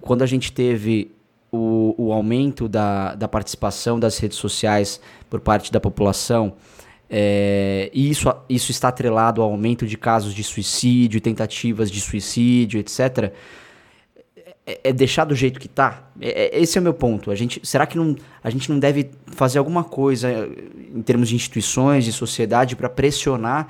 quando 0.00 0.22
a 0.22 0.26
gente 0.26 0.50
teve 0.50 1.12
o, 1.52 1.94
o 1.98 2.12
aumento 2.12 2.68
da, 2.68 3.14
da 3.14 3.28
participação 3.28 4.00
das 4.00 4.18
redes 4.18 4.38
sociais 4.38 5.00
por 5.28 5.40
parte 5.40 5.70
da 5.70 5.78
população, 5.78 6.54
é, 7.08 7.90
e 7.92 8.10
isso, 8.10 8.32
isso 8.48 8.70
está 8.70 8.88
atrelado 8.88 9.42
ao 9.42 9.50
aumento 9.50 9.86
de 9.86 9.96
casos 9.96 10.34
de 10.34 10.42
suicídio, 10.42 11.20
tentativas 11.20 11.90
de 11.90 12.00
suicídio, 12.00 12.80
etc., 12.80 13.32
é, 14.66 14.80
é 14.84 14.92
deixar 14.92 15.24
do 15.24 15.34
jeito 15.34 15.60
que 15.60 15.68
tá? 15.68 16.10
É, 16.20 16.56
é, 16.56 16.60
esse 16.60 16.76
é 16.76 16.80
o 16.80 16.84
meu 16.84 16.92
ponto. 16.92 17.30
A 17.30 17.34
gente, 17.34 17.60
será 17.62 17.86
que 17.86 17.96
não, 17.96 18.16
a 18.42 18.50
gente 18.50 18.70
não 18.70 18.78
deve 18.78 19.10
fazer 19.26 19.58
alguma 19.58 19.84
coisa 19.84 20.48
em 20.94 21.00
termos 21.02 21.28
de 21.28 21.36
instituições, 21.36 22.04
de 22.04 22.12
sociedade, 22.12 22.74
para 22.74 22.88
pressionar 22.88 23.68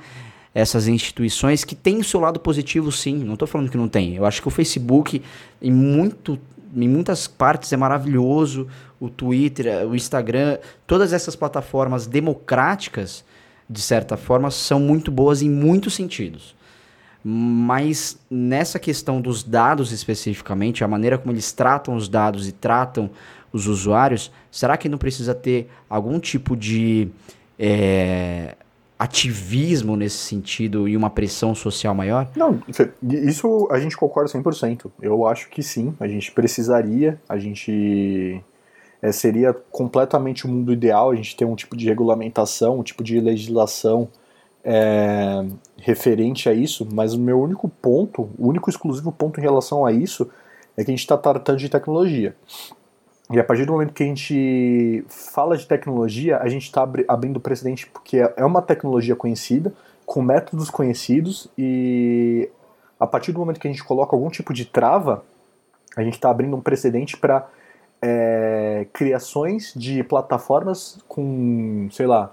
essas 0.55 0.87
instituições 0.87 1.63
que 1.63 1.75
têm 1.75 1.99
o 1.99 2.03
seu 2.03 2.19
lado 2.19 2.39
positivo, 2.39 2.91
sim. 2.91 3.15
Não 3.15 3.35
estou 3.35 3.47
falando 3.47 3.69
que 3.69 3.77
não 3.77 3.87
tem. 3.87 4.15
Eu 4.15 4.25
acho 4.25 4.41
que 4.41 4.47
o 4.47 4.51
Facebook, 4.51 5.21
em, 5.61 5.71
muito, 5.71 6.39
em 6.75 6.89
muitas 6.89 7.27
partes, 7.27 7.71
é 7.71 7.77
maravilhoso. 7.77 8.67
O 8.99 9.07
Twitter, 9.07 9.87
o 9.87 9.95
Instagram, 9.95 10.57
todas 10.87 11.13
essas 11.13 11.35
plataformas 11.35 12.07
democráticas, 12.07 13.23
de 13.69 13.79
certa 13.79 14.17
forma, 14.17 14.49
são 14.49 14.79
muito 14.79 15.11
boas 15.11 15.43
em 15.43 15.49
muitos 15.49 15.93
sentidos. 15.93 16.56
Mas 17.29 18.17
nessa 18.31 18.79
questão 18.79 19.19
dos 19.19 19.43
dados 19.43 19.91
especificamente, 19.91 20.81
a 20.81 20.87
maneira 20.87 21.17
como 21.17 21.33
eles 21.33 21.51
tratam 21.51 21.93
os 21.93 22.07
dados 22.07 22.47
e 22.47 22.53
tratam 22.53 23.09
os 23.51 23.67
usuários, 23.67 24.31
será 24.49 24.77
que 24.77 24.87
não 24.87 24.97
precisa 24.97 25.35
ter 25.35 25.69
algum 25.89 26.21
tipo 26.21 26.55
de 26.55 27.09
é, 27.59 28.55
ativismo 28.97 29.97
nesse 29.97 30.19
sentido 30.19 30.87
e 30.87 30.95
uma 30.95 31.09
pressão 31.09 31.53
social 31.53 31.93
maior? 31.93 32.29
Não, 32.33 32.61
isso 33.03 33.67
a 33.71 33.77
gente 33.77 33.97
concorda 33.97 34.31
100%. 34.31 34.89
Eu 35.01 35.27
acho 35.27 35.49
que 35.49 35.61
sim, 35.61 35.93
a 35.99 36.07
gente 36.07 36.31
precisaria, 36.31 37.19
a 37.27 37.37
gente 37.37 38.41
é, 39.01 39.11
seria 39.11 39.53
completamente 39.69 40.45
o 40.45 40.49
mundo 40.49 40.71
ideal, 40.71 41.11
a 41.11 41.15
gente 41.15 41.35
ter 41.35 41.43
um 41.43 41.57
tipo 41.57 41.75
de 41.75 41.87
regulamentação, 41.87 42.79
um 42.79 42.83
tipo 42.83 43.03
de 43.03 43.19
legislação 43.19 44.07
é, 44.69 45.45
referente 45.77 46.49
a 46.49 46.53
isso, 46.53 46.85
mas 46.91 47.13
o 47.13 47.19
meu 47.19 47.39
único 47.39 47.69
ponto, 47.69 48.29
o 48.37 48.49
único 48.49 48.69
exclusivo 48.69 49.13
ponto 49.13 49.39
em 49.39 49.43
relação 49.43 49.85
a 49.85 49.93
isso 49.93 50.29
é 50.75 50.83
que 50.83 50.91
a 50.91 50.93
gente 50.93 50.99
está 50.99 51.17
tratando 51.17 51.57
de 51.57 51.69
tecnologia. 51.69 52.35
E 53.31 53.39
a 53.39 53.43
partir 53.45 53.65
do 53.65 53.71
momento 53.71 53.93
que 53.93 54.03
a 54.03 54.05
gente 54.05 55.05
fala 55.07 55.55
de 55.55 55.65
tecnologia, 55.65 56.37
a 56.39 56.49
gente 56.49 56.63
está 56.63 56.85
abrindo 57.07 57.39
precedente 57.39 57.87
porque 57.87 58.17
é 58.17 58.43
uma 58.43 58.61
tecnologia 58.61 59.15
conhecida, 59.15 59.73
com 60.05 60.21
métodos 60.21 60.69
conhecidos, 60.69 61.49
e 61.57 62.49
a 62.99 63.07
partir 63.07 63.31
do 63.31 63.39
momento 63.39 63.61
que 63.61 63.67
a 63.67 63.71
gente 63.71 63.83
coloca 63.83 64.15
algum 64.15 64.29
tipo 64.29 64.53
de 64.53 64.65
trava, 64.65 65.23
a 65.95 66.03
gente 66.03 66.15
está 66.15 66.29
abrindo 66.29 66.55
um 66.57 66.61
precedente 66.61 67.15
para 67.15 67.47
é, 68.01 68.85
criações 68.91 69.73
de 69.75 70.03
plataformas 70.03 70.99
com, 71.07 71.87
sei 71.91 72.05
lá, 72.05 72.31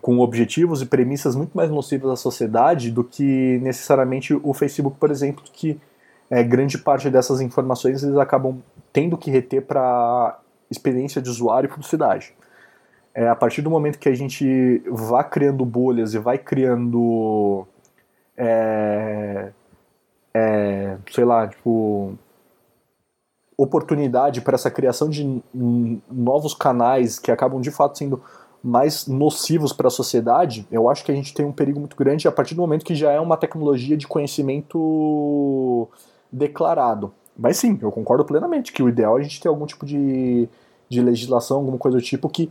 com 0.00 0.18
objetivos 0.18 0.82
e 0.82 0.86
premissas 0.86 1.34
muito 1.34 1.56
mais 1.56 1.70
nocivas 1.70 2.10
à 2.10 2.16
sociedade 2.16 2.90
do 2.90 3.02
que 3.02 3.58
necessariamente 3.62 4.34
o 4.34 4.52
Facebook, 4.52 4.96
por 4.98 5.10
exemplo, 5.10 5.44
que 5.52 5.80
é, 6.30 6.42
grande 6.42 6.78
parte 6.78 7.08
dessas 7.10 7.40
informações 7.40 8.02
eles 8.02 8.16
acabam 8.16 8.58
tendo 8.92 9.16
que 9.16 9.30
reter 9.30 9.62
para 9.62 10.38
experiência 10.70 11.22
de 11.22 11.30
usuário 11.30 11.68
e 11.68 11.70
publicidade. 11.70 12.34
É, 13.14 13.28
a 13.28 13.34
partir 13.34 13.62
do 13.62 13.70
momento 13.70 13.98
que 13.98 14.08
a 14.08 14.14
gente 14.14 14.82
vá 14.90 15.24
criando 15.24 15.64
bolhas 15.64 16.12
e 16.12 16.18
vai 16.18 16.36
criando, 16.36 17.66
é, 18.36 19.50
é, 20.34 20.98
sei 21.10 21.24
lá, 21.24 21.48
tipo, 21.48 22.18
oportunidade 23.56 24.42
para 24.42 24.54
essa 24.54 24.70
criação 24.70 25.08
de 25.08 25.42
novos 26.10 26.52
canais 26.52 27.18
que 27.18 27.32
acabam 27.32 27.60
de 27.60 27.70
fato 27.70 27.96
sendo 27.96 28.22
mais 28.62 29.06
nocivos 29.06 29.72
para 29.72 29.88
a 29.88 29.90
sociedade, 29.90 30.66
eu 30.70 30.88
acho 30.88 31.04
que 31.04 31.12
a 31.12 31.14
gente 31.14 31.32
tem 31.32 31.46
um 31.46 31.52
perigo 31.52 31.78
muito 31.78 31.96
grande 31.96 32.26
a 32.26 32.32
partir 32.32 32.54
do 32.54 32.60
momento 32.60 32.84
que 32.84 32.94
já 32.94 33.12
é 33.12 33.20
uma 33.20 33.36
tecnologia 33.36 33.96
de 33.96 34.06
conhecimento 34.06 35.88
declarado. 36.32 37.12
Mas 37.38 37.58
sim, 37.58 37.78
eu 37.80 37.92
concordo 37.92 38.24
plenamente 38.24 38.72
que 38.72 38.82
o 38.82 38.88
ideal 38.88 39.18
é 39.18 39.20
a 39.20 39.22
gente 39.22 39.40
ter 39.40 39.48
algum 39.48 39.66
tipo 39.66 39.84
de, 39.84 40.48
de 40.88 41.00
legislação, 41.02 41.58
alguma 41.58 41.78
coisa 41.78 41.98
do 41.98 42.02
tipo 42.02 42.28
que, 42.28 42.50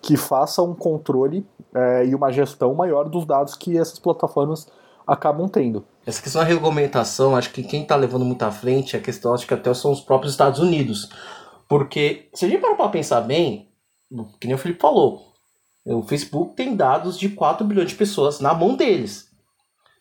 que 0.00 0.16
faça 0.16 0.62
um 0.62 0.74
controle 0.74 1.44
é, 1.74 2.06
e 2.06 2.14
uma 2.14 2.30
gestão 2.30 2.74
maior 2.74 3.08
dos 3.08 3.26
dados 3.26 3.54
que 3.54 3.76
essas 3.76 3.98
plataformas 3.98 4.68
acabam 5.06 5.48
tendo. 5.48 5.84
Essa 6.06 6.22
questão 6.22 6.42
da 6.42 6.48
regulamentação, 6.48 7.36
acho 7.36 7.52
que 7.52 7.62
quem 7.62 7.82
está 7.82 7.96
levando 7.96 8.24
muito 8.24 8.42
à 8.42 8.50
frente 8.50 8.96
é 8.96 8.98
a 8.98 9.02
questão, 9.02 9.34
acho 9.34 9.46
que 9.46 9.54
até 9.54 9.72
são 9.74 9.90
os 9.92 10.00
próprios 10.00 10.32
Estados 10.32 10.60
Unidos. 10.60 11.10
Porque, 11.68 12.28
se 12.34 12.44
a 12.44 12.48
gente 12.48 12.60
parar 12.60 12.76
para 12.76 12.88
pensar 12.88 13.20
bem, 13.22 13.68
que 14.40 14.46
nem 14.46 14.54
o 14.54 14.58
Felipe 14.58 14.80
falou, 14.80 15.32
o 15.84 16.02
Facebook 16.02 16.54
tem 16.54 16.74
dados 16.74 17.18
de 17.18 17.28
4 17.28 17.66
bilhões 17.66 17.90
de 17.90 17.96
pessoas 17.96 18.40
na 18.40 18.54
mão 18.54 18.74
deles. 18.74 19.28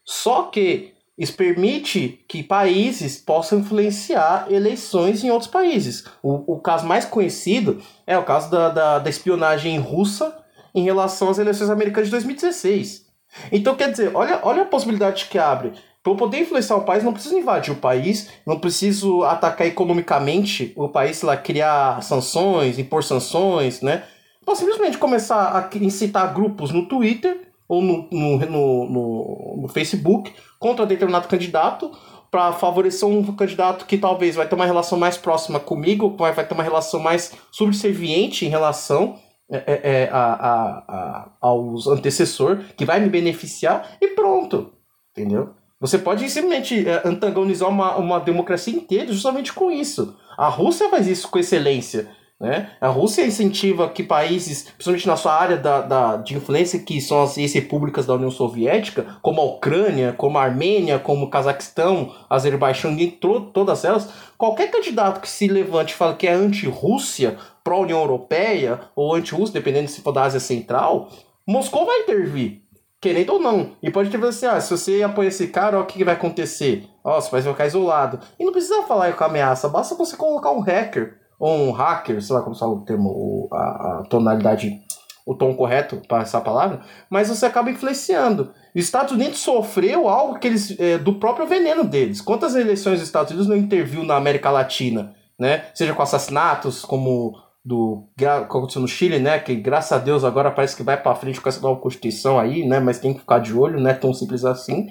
Só 0.05 0.43
que 0.43 0.93
isso 1.17 1.33
permite 1.33 2.23
que 2.27 2.41
países 2.41 3.19
possam 3.19 3.59
influenciar 3.59 4.47
eleições 4.51 5.23
em 5.23 5.29
outros 5.29 5.49
países. 5.49 6.05
O, 6.21 6.55
o 6.55 6.59
caso 6.59 6.87
mais 6.87 7.05
conhecido 7.05 7.81
é 8.07 8.17
o 8.17 8.23
caso 8.23 8.49
da, 8.49 8.69
da, 8.69 8.99
da 8.99 9.09
espionagem 9.09 9.77
russa 9.77 10.37
em 10.73 10.83
relação 10.83 11.29
às 11.29 11.37
eleições 11.37 11.69
americanas 11.69 12.07
de 12.07 12.11
2016. 12.11 13.05
Então, 13.51 13.75
quer 13.75 13.91
dizer, 13.91 14.15
olha, 14.15 14.39
olha 14.43 14.63
a 14.63 14.65
possibilidade 14.65 15.25
que 15.25 15.37
abre. 15.37 15.73
Para 16.03 16.11
eu 16.11 16.17
poder 16.17 16.41
influenciar 16.41 16.75
o 16.75 16.83
país, 16.83 17.01
não 17.01 17.13
preciso 17.13 17.37
invadir 17.37 17.71
o 17.71 17.77
país, 17.77 18.29
não 18.45 18.59
preciso 18.59 19.23
atacar 19.23 19.65
economicamente 19.65 20.73
o 20.75 20.89
país, 20.89 21.17
sei 21.17 21.27
lá, 21.27 21.37
criar 21.37 22.03
sanções, 22.03 22.77
impor 22.77 23.05
sanções, 23.05 23.81
né? 23.81 24.03
Posso 24.45 24.61
simplesmente 24.61 24.97
começar 24.97 25.57
a 25.57 25.77
incitar 25.77 26.33
grupos 26.33 26.71
no 26.71 26.85
Twitter 26.87 27.47
ou 27.69 27.81
no, 27.81 28.09
no, 28.11 28.37
no, 28.37 28.89
no, 28.89 29.57
no 29.61 29.67
Facebook 29.69 30.33
contra 30.59 30.85
determinado 30.85 31.29
candidato 31.29 31.89
para 32.29 32.51
favorecer 32.51 33.07
um 33.07 33.23
candidato 33.33 33.85
que 33.85 33.97
talvez 33.97 34.35
vai 34.35 34.45
ter 34.45 34.55
uma 34.55 34.65
relação 34.65 34.99
mais 34.99 35.15
próxima 35.15 35.59
comigo, 35.59 36.15
vai, 36.17 36.33
vai 36.33 36.45
ter 36.45 36.53
uma 36.53 36.63
relação 36.63 36.99
mais 36.99 37.31
subserviente 37.49 38.45
em 38.45 38.49
relação 38.49 39.17
é, 39.49 39.57
é, 39.57 39.81
é 39.83 40.09
a, 40.11 40.33
a, 40.33 40.77
a, 40.87 41.31
aos 41.39 41.87
antecessor, 41.87 42.59
que 42.75 42.85
vai 42.85 42.99
me 42.99 43.07
beneficiar, 43.07 43.97
e 44.01 44.09
pronto. 44.09 44.73
Entendeu? 45.11 45.53
Você 45.83 45.97
pode 45.97 46.29
simplesmente 46.29 46.87
é, 46.87 47.01
antagonizar 47.03 47.67
uma, 47.67 47.97
uma 47.97 48.17
democracia 48.17 48.73
inteira 48.73 49.11
justamente 49.11 49.51
com 49.51 49.69
isso. 49.69 50.15
A 50.37 50.47
Rússia 50.47 50.87
faz 50.87 51.07
isso 51.07 51.27
com 51.27 51.37
excelência. 51.37 52.07
Né? 52.39 52.69
A 52.79 52.87
Rússia 52.87 53.25
incentiva 53.25 53.89
que 53.89 54.01
países, 54.01 54.63
principalmente 54.63 55.07
na 55.07 55.17
sua 55.17 55.33
área 55.33 55.57
da, 55.57 55.81
da, 55.81 56.15
de 56.15 56.37
influência, 56.37 56.79
que 56.79 57.01
são 57.01 57.21
as 57.21 57.37
ex-repúblicas 57.37 58.05
da 58.05 58.13
União 58.13 58.31
Soviética, 58.31 59.17
como 59.21 59.41
a 59.41 59.43
Ucrânia, 59.43 60.13
como 60.17 60.37
a 60.37 60.43
Armênia, 60.43 60.99
como 60.99 61.25
o 61.25 61.29
Cazaquistão, 61.29 62.15
Azerbaijão, 62.29 62.97
e 62.97 63.11
todas 63.11 63.83
elas, 63.83 64.07
qualquer 64.37 64.71
candidato 64.71 65.19
que 65.19 65.29
se 65.29 65.49
levante 65.49 65.91
e 65.91 65.97
fale 65.97 66.15
que 66.15 66.27
é 66.27 66.31
anti-Rússia, 66.31 67.35
pró-União 67.61 67.99
Europeia, 67.99 68.79
ou 68.95 69.13
anti-Rússia, 69.13 69.59
dependendo 69.59 69.89
se 69.89 69.99
for 69.99 70.13
da 70.13 70.23
Ásia 70.23 70.39
Central, 70.39 71.09
Moscou 71.45 71.85
vai 71.85 71.99
intervir 71.99 72.62
querendo 73.03 73.33
ou 73.33 73.39
não. 73.39 73.71
E 73.83 73.91
pode 73.91 74.09
ter 74.09 74.23
assim, 74.23 74.45
ah, 74.45 74.61
se 74.61 74.71
você 74.71 75.03
apoia 75.03 75.27
esse 75.27 75.49
cara, 75.49 75.77
ó, 75.77 75.81
o 75.81 75.85
que, 75.85 75.97
que 75.97 76.05
vai 76.05 76.13
acontecer? 76.13 76.87
Ó, 77.03 77.19
você 77.19 77.29
vai 77.29 77.41
ficar 77.41 77.67
isolado. 77.67 78.17
E 78.39 78.45
não 78.45 78.53
precisa 78.53 78.83
falar 78.83 79.11
com 79.11 79.25
ameaça, 79.25 79.67
basta 79.67 79.93
você 79.93 80.15
colocar 80.15 80.51
um 80.51 80.61
hacker 80.61 81.17
ou 81.37 81.51
um 81.53 81.71
hacker, 81.71 82.21
sei 82.21 82.33
lá 82.33 82.41
como 82.41 82.55
fala 82.55 82.71
o 82.71 82.85
termo, 82.85 83.49
a, 83.51 83.57
a 83.57 84.03
tonalidade, 84.09 84.79
o 85.25 85.35
tom 85.35 85.53
correto 85.53 86.01
para 86.07 86.23
essa 86.23 86.39
palavra, 86.39 86.79
mas 87.09 87.27
você 87.27 87.45
acaba 87.45 87.69
influenciando. 87.69 88.53
Os 88.73 88.85
Estados 88.85 89.11
Unidos 89.11 89.39
sofreu 89.39 90.07
algo 90.07 90.39
que 90.39 90.47
eles, 90.47 90.79
é, 90.79 90.97
do 90.97 91.15
próprio 91.15 91.45
veneno 91.45 91.83
deles. 91.83 92.21
Quantas 92.21 92.55
eleições 92.55 92.99
dos 92.99 93.07
Estados 93.07 93.31
Unidos 93.31 93.49
não 93.49 93.57
interviu 93.57 94.05
na 94.05 94.15
América 94.15 94.49
Latina? 94.49 95.13
Né? 95.37 95.65
Seja 95.75 95.93
com 95.93 96.01
assassinatos, 96.01 96.85
como 96.85 97.35
do 97.63 98.09
que 98.17 98.25
aconteceu 98.25 98.81
no 98.81 98.87
Chile, 98.87 99.19
né? 99.19 99.39
Que 99.39 99.55
graças 99.55 99.91
a 99.91 99.97
Deus 99.97 100.23
agora 100.23 100.51
parece 100.51 100.75
que 100.75 100.83
vai 100.83 101.01
para 101.01 101.15
frente 101.15 101.39
com 101.39 101.47
essa 101.47 101.61
nova 101.61 101.79
constituição 101.79 102.39
aí, 102.39 102.65
né? 102.65 102.79
Mas 102.79 102.99
tem 102.99 103.13
que 103.13 103.21
ficar 103.21 103.39
de 103.39 103.53
olho, 103.53 103.79
não 103.79 103.89
é 103.89 103.93
tão 103.93 104.13
simples 104.13 104.43
assim. 104.43 104.87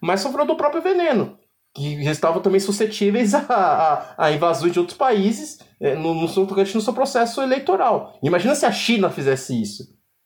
Mas 0.00 0.20
sofreu 0.20 0.46
do 0.46 0.56
próprio 0.56 0.82
veneno 0.82 1.38
que 1.74 2.00
estavam 2.08 2.40
também 2.40 2.60
suscetíveis 2.60 3.34
a, 3.34 3.40
a, 4.16 4.26
a 4.26 4.32
invasões 4.32 4.72
de 4.72 4.78
outros 4.78 4.96
países 4.96 5.58
é, 5.80 5.94
no, 5.96 6.14
no, 6.14 6.28
seu, 6.28 6.46
no 6.46 6.80
seu 6.80 6.92
processo 6.92 7.42
eleitoral. 7.42 8.16
Imagina 8.22 8.54
se 8.54 8.64
a 8.64 8.72
China 8.72 9.10
fizesse 9.10 9.60
isso. 9.60 9.82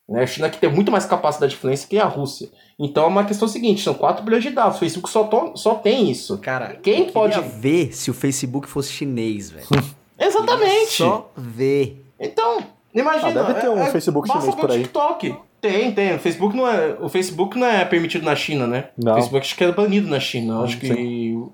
Né? 0.09 0.23
A 0.23 0.27
China 0.27 0.51
que 0.51 0.59
tem 0.59 0.71
muito 0.71 0.93
mais 0.93 1.07
capacidade 1.07 1.53
de 1.53 1.59
influência 1.59 1.89
que 1.89 1.99
a 1.99 2.05
Rússia. 2.05 2.51
Então 2.79 3.05
é 3.05 3.07
uma 3.07 3.25
questão 3.25 3.49
seguinte, 3.49 3.83
são 3.83 3.95
4 3.95 4.23
bilhões 4.25 4.43
de 4.43 4.51
dados. 4.51 4.77
O 4.77 4.81
Facebook 4.81 5.09
só, 5.09 5.25
to, 5.25 5.57
só 5.57 5.75
tem 5.75 6.11
isso. 6.11 6.39
Cara, 6.39 6.77
quem 6.77 7.11
pode 7.11 7.41
ver 7.41 7.93
se 7.93 8.11
o 8.11 8.15
Facebook 8.15 8.69
fosse 8.69 8.93
chinês, 8.93 9.51
velho? 9.51 9.67
Exatamente. 10.19 10.93
Só 10.93 11.31
ver. 11.37 12.05
Então, 12.19 12.59
imagina. 12.95 13.41
Ah, 13.41 13.45
deve 13.45 13.61
ter 13.61 13.69
um 13.69 13.81
é, 13.81 13.91
Facebook 13.91 14.29
chinês 14.29 14.55
por 14.55 14.71
aí. 14.71 14.83
TikTok. 14.83 15.37
Tem, 15.61 15.93
tem. 15.93 16.15
O 16.15 16.19
Facebook 16.19 16.57
não 16.57 16.69
é, 16.69 16.97
o 17.01 17.09
Facebook 17.09 17.59
não 17.59 17.67
é 17.67 17.85
permitido 17.85 18.25
na 18.25 18.37
China, 18.37 18.67
né? 18.67 18.89
Não. 18.97 19.13
O 19.13 19.15
Facebook 19.17 19.45
acho 19.45 19.57
que 19.57 19.65
é 19.65 19.73
banido 19.73 20.09
na 20.09 20.21
China. 20.21 20.63
Acho 20.63 20.79
que 20.79 21.35
o 21.35 21.53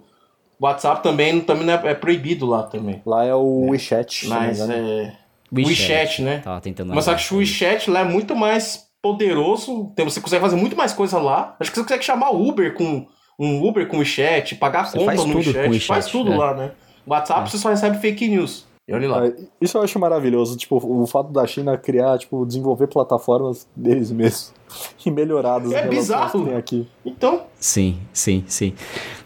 WhatsApp 0.60 1.02
também, 1.02 1.40
também 1.40 1.70
é, 1.70 1.90
é, 1.90 1.94
proibido 1.94 2.46
lá 2.46 2.62
também. 2.64 3.02
Lá 3.04 3.24
é 3.24 3.34
o 3.34 3.66
é. 3.66 3.70
WeChat. 3.70 4.28
Mas 4.28 4.60
é... 4.60 5.16
WeChat, 5.52 5.68
WeChat 5.68 6.22
né? 6.22 6.38
Tava 6.38 6.60
tentando 6.60 6.94
Mas 6.94 7.04
só 7.04 7.14
que 7.14 7.34
o 7.34 7.38
WeChat 7.38 7.90
lá 7.90 8.00
é 8.00 8.04
muito 8.04 8.34
mais 8.34 8.86
poderoso. 9.00 9.92
Você 9.98 10.20
consegue 10.20 10.42
fazer 10.42 10.56
muito 10.56 10.76
mais 10.76 10.92
coisa 10.92 11.18
lá. 11.18 11.56
Acho 11.60 11.70
que 11.70 11.76
você 11.76 11.82
consegue 11.82 12.04
chamar 12.04 12.30
Uber 12.30 12.74
com 12.74 13.06
um 13.38 13.66
Uber 13.66 13.86
com 13.86 13.96
o 13.96 13.98
WeChat, 14.00 14.54
pagar 14.56 14.86
você 14.86 14.98
conta 14.98 15.14
no 15.14 15.36
WeChat. 15.36 15.68
WeChat. 15.68 15.86
Faz 15.86 16.06
tudo 16.06 16.32
é. 16.32 16.36
lá, 16.36 16.54
né? 16.54 16.70
WhatsApp 17.06 17.42
é. 17.42 17.50
você 17.50 17.58
só 17.58 17.68
recebe 17.70 17.98
fake 17.98 18.28
news. 18.28 18.66
E 18.86 18.92
olha 18.92 19.08
lá. 19.08 19.26
É, 19.26 19.34
isso 19.60 19.78
eu 19.78 19.82
acho 19.82 19.98
maravilhoso, 19.98 20.56
tipo, 20.58 20.76
o 20.76 21.06
fato 21.06 21.32
da 21.32 21.46
China 21.46 21.76
criar, 21.78 22.18
tipo, 22.18 22.44
desenvolver 22.44 22.86
plataformas 22.86 23.66
deles 23.74 24.10
mesmos 24.10 24.52
e 25.04 25.10
melhoradas. 25.10 25.72
É 25.72 25.88
bizarro. 25.88 26.44
Que 26.44 26.52
aqui. 26.52 26.88
Então. 27.04 27.44
Sim, 27.58 27.98
sim, 28.12 28.44
sim. 28.46 28.74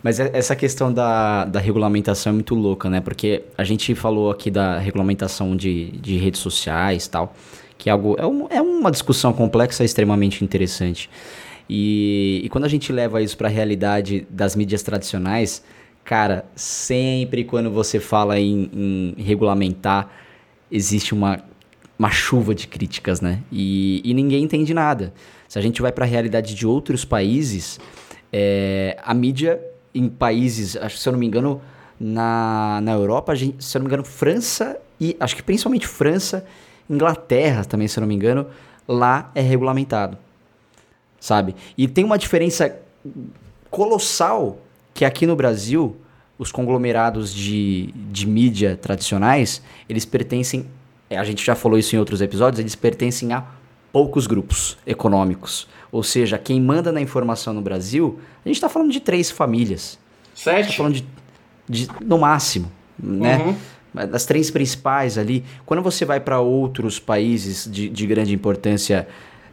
Mas 0.01 0.21
é, 0.21 0.31
essa 0.33 0.55
questão 0.55 0.93
da, 0.93 1.45
da 1.45 1.59
regulamentação 1.59 2.31
é 2.31 2.35
muito 2.35 2.55
louca, 2.55 2.89
né? 2.89 3.01
Porque 3.01 3.43
a 3.57 3.65
gente 3.65 3.95
falou 3.97 4.31
aqui 4.31 4.49
da 4.49 4.79
regulamentação 4.79 5.57
de, 5.57 5.91
de 5.91 6.17
redes 6.19 6.41
sociais 6.41 7.07
e 7.07 7.11
tal, 7.11 7.35
que 7.77 7.91
é 7.91 7.93
algo. 7.93 8.15
É, 8.17 8.27
um, 8.27 8.47
é 8.49 8.63
uma 8.63 8.93
discussão 8.93 9.33
complexa 9.33 9.83
extremamente 9.83 10.45
interessante. 10.45 11.11
E, 11.69 12.43
e 12.45 12.49
quando 12.49 12.65
a 12.65 12.69
gente 12.69 12.93
leva 12.93 13.21
isso 13.21 13.37
para 13.37 13.49
a 13.49 13.51
realidade 13.51 14.27
das 14.31 14.55
mídias 14.55 14.83
tradicionais 14.83 15.63
Cara, 16.09 16.47
sempre 16.57 17.45
quando 17.45 17.71
você 17.71 18.01
fala 18.01 18.41
em, 18.41 18.71
em 18.73 19.23
regulamentar, 19.23 20.09
existe 20.73 21.13
uma, 21.13 21.45
uma 21.99 22.11
chuva 22.11 22.55
de 22.55 22.67
críticas, 22.67 23.21
né? 23.21 23.43
E, 23.53 24.01
e 24.03 24.15
ninguém 24.15 24.43
entende 24.43 24.73
nada. 24.73 25.13
Se 25.47 25.59
a 25.59 25.61
gente 25.61 25.83
vai 25.83 25.93
para 25.93 26.07
a 26.07 26.09
realidade 26.09 26.55
de 26.55 26.67
outros 26.67 27.05
países, 27.05 27.79
é, 28.33 28.97
a 29.05 29.13
mídia 29.13 29.61
em 29.95 30.09
países, 30.09 30.79
acho 30.79 30.97
se 30.97 31.07
eu 31.07 31.13
não 31.13 31.21
me 31.21 31.27
engano, 31.27 31.61
na, 32.01 32.81
na 32.83 32.93
Europa, 32.93 33.35
gente, 33.37 33.63
se 33.63 33.77
eu 33.77 33.81
não 33.81 33.85
me 33.85 33.89
engano, 33.89 34.03
França 34.03 34.81
e 34.99 35.15
acho 35.21 35.37
que 35.37 35.43
principalmente 35.43 35.87
França, 35.87 36.47
Inglaterra 36.89 37.67
também, 37.67 37.87
se 37.87 37.99
eu 37.99 38.01
não 38.01 38.09
me 38.09 38.15
engano, 38.15 38.47
lá 38.89 39.31
é 39.35 39.43
regulamentado. 39.43 40.17
sabe? 41.21 41.55
E 41.77 41.87
tem 41.87 42.03
uma 42.03 42.17
diferença 42.17 42.81
colossal 43.71 44.57
que 44.99 45.05
aqui 45.05 45.29
no 45.29 45.37
Brasil 45.37 45.95
os 46.37 46.51
conglomerados 46.51 47.33
de, 47.33 47.95
de 48.11 48.27
mídia 48.27 48.77
tradicionais, 48.77 49.63
eles 49.89 50.05
pertencem, 50.05 50.67
a 51.09 51.23
gente 51.23 51.47
já 51.47 51.55
falou 51.55 51.79
isso 51.79 51.95
em 51.95 52.01
outros 52.01 52.21
episódios, 52.21 52.59
eles 52.59 52.75
pertencem 52.75 53.33
a 53.33 53.45
poucos 53.93 54.27
grupos 54.27 54.77
econômicos. 54.85 55.69
Ou 55.93 56.03
seja, 56.03 56.37
quem 56.37 56.61
manda 56.61 56.91
na 56.91 57.01
informação 57.01 57.55
no 57.55 57.61
Brasil, 57.61 58.19
a 58.45 58.49
gente 58.49 58.57
está 58.57 58.69
falando 58.69 58.91
de 58.91 58.99
três 58.99 59.31
famílias. 59.31 60.01
Sete? 60.35 60.71
Tá 60.71 60.73
falando 60.73 60.95
de, 60.95 61.05
de 61.69 61.89
no 62.05 62.19
máximo, 62.19 62.69
né? 62.99 63.39
Uhum. 63.39 64.07
Das 64.09 64.27
três 64.27 64.51
principais 64.51 65.17
ali. 65.17 65.45
Quando 65.65 65.81
você 65.81 66.05
vai 66.05 66.19
para 66.19 66.41
outros 66.41 66.99
países 66.99 67.71
de, 67.71 67.89
de 67.89 68.05
grande 68.05 68.35
importância 68.35 69.07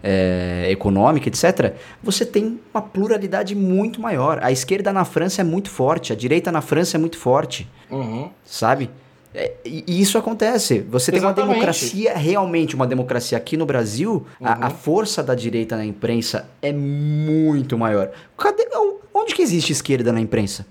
é, 0.08 0.68
econômica, 0.70 1.28
etc., 1.28 1.74
você 2.04 2.24
tem 2.24 2.60
uma 2.72 2.82
pluralidade 2.82 3.56
muito 3.56 4.00
maior. 4.00 4.38
A 4.44 4.52
esquerda 4.52 4.94
na 4.94 5.04
França 5.04 5.42
é 5.42 5.44
muito 5.44 5.70
forte, 5.72 6.14
a 6.14 6.16
direita 6.16 6.52
na 6.52 6.62
França 6.62 6.96
é 6.96 7.00
muito 7.00 7.18
forte, 7.18 7.68
Uhum. 7.90 8.30
sabe? 8.46 8.90
É, 9.34 9.52
e 9.66 10.00
isso 10.00 10.18
acontece. 10.18 10.80
Você 10.90 11.12
tem 11.12 11.20
uma 11.20 11.30
Exatamente. 11.32 11.54
democracia, 11.56 12.14
realmente 12.18 12.76
uma 12.76 12.88
democracia 12.88 13.38
aqui 13.38 13.58
no 13.58 13.66
Brasil, 13.66 14.26
a, 14.42 14.68
a 14.68 14.70
força 14.70 15.22
da 15.24 15.34
direita 15.36 15.76
na 15.76 15.84
imprensa 15.86 16.48
é 16.62 16.72
muito 16.72 17.78
maior. 17.78 18.12
Cadê, 18.38 18.66
onde 19.14 19.34
que 19.36 19.42
existe 19.42 19.72
esquerda 19.74 20.12
na 20.14 20.22
imprensa? 20.22 20.66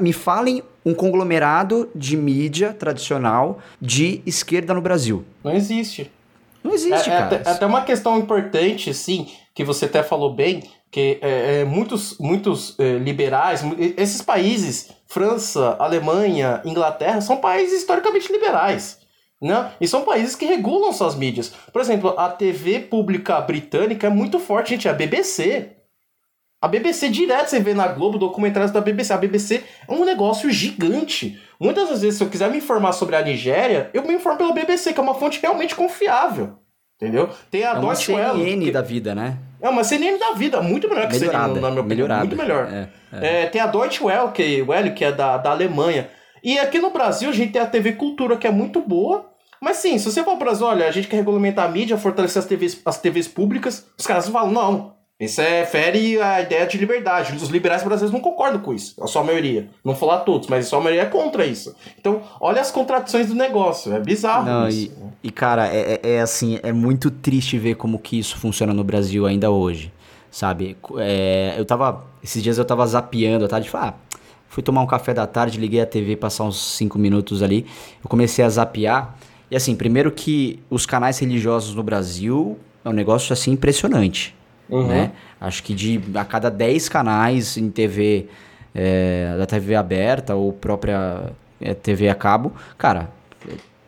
Me 0.00 0.12
falem 0.12 0.62
um 0.84 0.92
conglomerado 0.92 1.88
de 1.94 2.16
mídia 2.16 2.74
tradicional 2.74 3.58
de 3.80 4.20
esquerda 4.26 4.74
no 4.74 4.82
Brasil. 4.82 5.24
Não 5.42 5.52
existe. 5.52 6.10
Não 6.62 6.72
existe, 6.74 7.10
é, 7.10 7.14
é 7.14 7.18
cara. 7.18 7.36
até, 7.36 7.50
até 7.50 7.66
uma 7.66 7.82
questão 7.82 8.18
importante, 8.18 8.92
sim, 8.92 9.28
que 9.54 9.64
você 9.64 9.86
até 9.86 10.02
falou 10.02 10.34
bem, 10.34 10.62
que 10.90 11.18
é, 11.22 11.60
é, 11.60 11.64
muitos, 11.64 12.18
muitos 12.18 12.78
é, 12.78 12.98
liberais, 12.98 13.62
esses 13.96 14.22
países, 14.22 14.90
França, 15.06 15.76
Alemanha, 15.78 16.60
Inglaterra, 16.64 17.20
são 17.20 17.36
países 17.36 17.80
historicamente 17.80 18.30
liberais. 18.32 18.98
Né? 19.40 19.72
E 19.80 19.88
são 19.88 20.02
países 20.02 20.36
que 20.36 20.44
regulam 20.44 20.92
suas 20.92 21.14
mídias. 21.14 21.52
Por 21.72 21.80
exemplo, 21.80 22.14
a 22.18 22.28
TV 22.28 22.80
pública 22.80 23.40
britânica 23.40 24.06
é 24.06 24.10
muito 24.10 24.38
forte, 24.38 24.70
gente, 24.70 24.86
é 24.86 24.90
a 24.90 24.94
BBC. 24.94 25.76
A 26.62 26.68
BBC 26.68 27.08
direto 27.08 27.48
você 27.48 27.58
vê 27.60 27.72
na 27.72 27.88
Globo 27.88 28.18
documentários 28.18 28.70
da 28.70 28.80
BBC. 28.82 29.12
A 29.12 29.16
BBC 29.16 29.64
é 29.88 29.92
um 29.92 30.04
negócio 30.04 30.50
gigante. 30.50 31.40
Muitas 31.58 31.88
das 31.88 32.02
vezes, 32.02 32.18
se 32.18 32.24
eu 32.24 32.28
quiser 32.28 32.50
me 32.50 32.58
informar 32.58 32.92
sobre 32.92 33.16
a 33.16 33.22
Nigéria, 33.22 33.88
eu 33.94 34.02
me 34.06 34.12
informo 34.12 34.36
pela 34.38 34.52
BBC, 34.52 34.92
que 34.92 35.00
é 35.00 35.02
uma 35.02 35.14
fonte 35.14 35.40
realmente 35.40 35.74
confiável. 35.74 36.58
Entendeu? 37.00 37.30
Tem 37.50 37.64
a 37.64 37.70
É 37.70 37.78
uma. 37.78 37.94
CNN 37.94 38.64
que- 38.66 38.70
da 38.72 38.82
vida, 38.82 39.14
né? 39.14 39.38
É 39.62 39.68
uma 39.70 39.82
CNN 39.84 40.18
da 40.18 40.32
vida, 40.32 40.60
muito 40.60 40.88
melhor 40.88 41.06
que 41.08 41.18
Melhorada, 41.18 41.48
CNN, 41.54 41.60
na 41.60 41.70
minha 41.70 41.82
opinião. 41.82 42.18
Muito 42.18 42.36
melhor. 42.36 42.68
É, 42.70 42.88
É, 43.42 43.46
tem 43.46 43.60
a 43.60 43.66
Deutsche 43.66 44.02
Welle, 44.04 44.30
que, 44.32 44.62
Welle, 44.62 44.92
que 44.92 45.04
é 45.04 45.12
da, 45.12 45.38
da 45.38 45.50
Alemanha. 45.50 46.08
E 46.44 46.58
aqui 46.58 46.78
no 46.78 46.90
Brasil 46.90 47.28
a 47.30 47.32
gente 47.32 47.52
tem 47.52 47.60
a 47.60 47.66
TV 47.66 47.92
Cultura, 47.92 48.36
que 48.36 48.46
é 48.46 48.50
muito 48.50 48.80
boa. 48.80 49.30
Mas 49.60 49.78
sim, 49.78 49.98
se 49.98 50.04
você 50.10 50.22
for 50.22 50.36
pro 50.36 50.44
Brasil, 50.46 50.66
olha, 50.66 50.86
a 50.86 50.90
gente 50.90 51.08
quer 51.08 51.16
regulamentar 51.16 51.66
a 51.66 51.68
mídia, 51.68 51.98
fortalecer 51.98 52.40
as 52.40 52.46
TVs, 52.46 52.80
as 52.84 52.98
TVs 52.98 53.28
públicas, 53.28 53.86
os 53.98 54.06
caras 54.06 54.26
falam, 54.28 54.50
não, 54.50 54.94
isso 55.20 55.40
é, 55.40 55.64
fere 55.66 56.20
a 56.20 56.40
ideia 56.40 56.66
de 56.66 56.78
liberdade. 56.78 57.36
Os 57.36 57.48
liberais 57.50 57.82
brasileiros 57.84 58.12
não 58.12 58.20
concordam 58.20 58.60
com 58.60 58.72
isso, 58.72 58.94
a 59.02 59.06
sua 59.06 59.22
maioria. 59.22 59.68
Não 59.84 59.92
vou 59.92 59.94
falar 59.94 60.20
todos, 60.20 60.48
mas 60.48 60.66
a 60.66 60.68
sua 60.70 60.80
maioria 60.80 61.02
é 61.02 61.06
contra 61.06 61.44
isso. 61.44 61.74
Então, 61.98 62.22
olha 62.40 62.60
as 62.60 62.70
contradições 62.70 63.26
do 63.28 63.34
negócio, 63.34 63.92
é 63.94 64.00
bizarro 64.00 64.46
Não, 64.46 64.68
isso. 64.68 64.90
e, 65.22 65.28
e, 65.28 65.30
cara, 65.30 65.68
é, 65.68 66.00
é- 66.02 66.10
é 66.14 66.20
assim, 66.20 66.58
é 66.62 66.72
muito 66.72 67.10
triste 67.10 67.58
ver 67.58 67.74
como 67.74 67.98
que 67.98 68.18
isso 68.18 68.38
funciona 68.38 68.72
no 68.72 68.82
Brasil 68.82 69.26
ainda 69.26 69.50
hoje, 69.50 69.92
sabe? 70.30 70.76
É, 70.98 71.54
eu 71.58 71.64
tava, 71.66 72.04
esses 72.24 72.42
dias 72.42 72.56
eu 72.56 72.64
tava 72.64 72.86
zapeando 72.86 73.44
à 73.44 73.48
tarde, 73.48 73.68
falei, 73.68 73.90
ah, 73.90 73.94
fui 74.48 74.62
tomar 74.62 74.80
um 74.80 74.86
café 74.86 75.12
da 75.12 75.26
tarde, 75.26 75.58
liguei 75.60 75.80
a 75.80 75.86
TV, 75.86 76.16
passar 76.16 76.44
uns 76.44 76.76
5 76.76 76.98
minutos 76.98 77.42
ali, 77.42 77.66
eu 78.02 78.08
comecei 78.08 78.44
a 78.44 78.48
zapear, 78.48 79.14
e 79.50 79.54
assim, 79.56 79.76
primeiro 79.76 80.10
que 80.10 80.60
os 80.70 80.86
canais 80.86 81.18
religiosos 81.18 81.74
no 81.74 81.82
Brasil 81.82 82.58
é 82.84 82.88
um 82.88 82.92
negócio, 82.92 83.32
assim, 83.32 83.52
impressionante, 83.52 84.34
Uhum. 84.70 84.86
né? 84.86 85.12
Acho 85.40 85.62
que 85.62 85.74
de 85.74 86.00
a 86.14 86.24
cada 86.24 86.50
10 86.50 86.88
canais 86.88 87.56
em 87.56 87.70
TV, 87.70 88.26
é, 88.74 89.34
da 89.38 89.46
TV 89.46 89.74
aberta 89.74 90.34
ou 90.34 90.52
própria 90.52 91.32
é, 91.60 91.74
TV 91.74 92.08
a 92.08 92.14
cabo, 92.14 92.52
cara, 92.78 93.10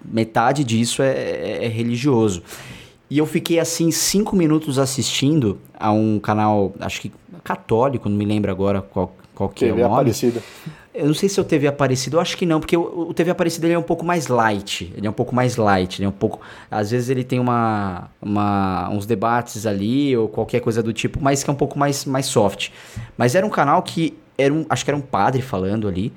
metade 0.04 0.64
disso 0.64 1.02
é, 1.02 1.10
é- 1.12 1.64
é 1.64 1.68
religioso. 1.68 2.42
E 3.08 3.18
eu 3.18 3.26
fiquei 3.26 3.58
assim 3.60 3.90
cinco 3.90 4.34
minutos 4.34 4.78
assistindo 4.78 5.58
a 5.78 5.92
um 5.92 6.18
canal, 6.18 6.74
acho 6.80 7.00
que 7.02 7.12
católico, 7.44 8.08
não 8.08 8.16
me 8.16 8.24
lembro 8.24 8.50
agora 8.50 8.80
qual, 8.80 9.14
qual 9.34 9.48
que 9.50 9.64
é 9.64 9.68
o 9.68 9.70
TV 9.72 9.82
nome. 9.82 9.94
Aparecida. 9.94 10.42
Eu 10.94 11.06
não 11.06 11.14
sei 11.14 11.26
se 11.26 11.40
é 11.40 11.42
o 11.42 11.44
TV 11.44 11.66
Aparecido, 11.66 12.16
eu 12.16 12.20
acho 12.20 12.36
que 12.36 12.44
não, 12.44 12.60
porque 12.60 12.76
o, 12.76 13.08
o 13.08 13.14
TV 13.14 13.30
Aparecido 13.30 13.66
ele 13.66 13.72
é 13.72 13.78
um 13.78 13.82
pouco 13.82 14.04
mais 14.04 14.26
light. 14.26 14.92
Ele 14.94 15.06
é 15.06 15.10
um 15.10 15.14
pouco 15.14 15.34
mais 15.34 15.56
light, 15.56 15.98
ele 15.98 16.06
é 16.06 16.08
um 16.08 16.12
pouco. 16.12 16.40
Às 16.70 16.90
vezes 16.90 17.08
ele 17.08 17.24
tem 17.24 17.38
uma, 17.40 18.10
uma, 18.20 18.90
uns 18.90 19.06
debates 19.06 19.64
ali, 19.64 20.14
ou 20.14 20.28
qualquer 20.28 20.60
coisa 20.60 20.82
do 20.82 20.92
tipo, 20.92 21.18
mas 21.22 21.42
que 21.42 21.48
é 21.48 21.52
um 21.52 21.56
pouco 21.56 21.78
mais, 21.78 22.04
mais 22.04 22.26
soft. 22.26 22.70
Mas 23.16 23.34
era 23.34 23.46
um 23.46 23.50
canal 23.50 23.82
que 23.82 24.18
era 24.36 24.52
um. 24.52 24.66
Acho 24.68 24.84
que 24.84 24.90
era 24.90 24.98
um 24.98 25.02
padre 25.02 25.40
falando 25.40 25.88
ali. 25.88 26.12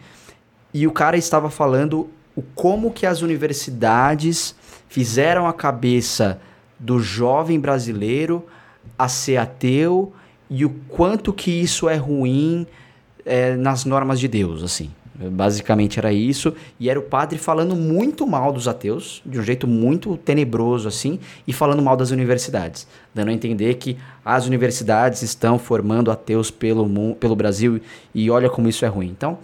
E 0.74 0.86
o 0.86 0.92
cara 0.92 1.16
estava 1.16 1.50
falando 1.50 2.10
o 2.36 2.42
como 2.42 2.92
que 2.92 3.06
as 3.06 3.22
universidades 3.22 4.56
fizeram 4.90 5.48
a 5.48 5.54
cabeça 5.54 6.40
do 6.78 7.00
jovem 7.00 7.60
brasileiro 7.60 8.46
a 8.98 9.08
ser 9.08 9.38
ateu 9.38 10.12
e 10.50 10.66
o 10.66 10.70
quanto 10.90 11.32
que 11.32 11.50
isso 11.50 11.88
é 11.88 11.96
ruim 11.96 12.68
é, 13.26 13.56
nas 13.56 13.86
normas 13.86 14.20
de 14.20 14.28
Deus, 14.28 14.64
assim. 14.64 14.92
Basicamente 15.18 15.98
era 15.98 16.12
isso. 16.12 16.54
E 16.80 16.90
era 16.90 17.00
o 17.00 17.04
padre 17.04 17.38
falando 17.38 17.76
muito 17.76 18.28
mal 18.28 18.52
dos 18.52 18.68
ateus, 18.68 19.22
de 19.26 19.40
um 19.40 19.44
jeito 19.44 19.66
muito 19.66 20.18
tenebroso, 20.18 20.88
assim, 20.88 21.20
e 21.48 21.54
falando 21.54 21.82
mal 21.82 21.96
das 21.96 22.12
universidades. 22.12 22.86
Dando 23.14 23.30
a 23.30 23.34
entender 23.34 23.76
que 23.76 23.98
as 24.24 24.46
universidades 24.46 25.22
estão 25.22 25.58
formando 25.58 26.12
ateus 26.12 26.52
pelo, 26.52 27.16
pelo 27.16 27.36
Brasil 27.36 27.80
e 28.14 28.30
olha 28.30 28.50
como 28.50 28.68
isso 28.68 28.84
é 28.84 28.90
ruim. 28.90 29.08
Então, 29.08 29.40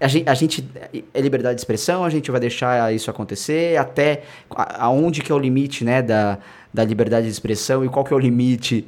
a 0.00 0.08
gente, 0.08 0.28
a 0.28 0.34
gente 0.34 0.68
é 1.12 1.20
liberdade 1.20 1.54
de 1.54 1.60
expressão, 1.60 2.04
a 2.04 2.10
gente 2.10 2.30
vai 2.30 2.40
deixar 2.40 2.92
isso 2.92 3.08
acontecer 3.10 3.78
até 3.78 4.22
aonde 4.50 5.22
que 5.22 5.30
é 5.30 5.34
o 5.34 5.38
limite 5.38 5.84
né, 5.84 6.02
da, 6.02 6.38
da 6.72 6.84
liberdade 6.84 7.26
de 7.26 7.32
expressão 7.32 7.84
e 7.84 7.88
qual 7.88 8.04
que 8.04 8.12
é 8.12 8.16
o 8.16 8.18
limite 8.18 8.86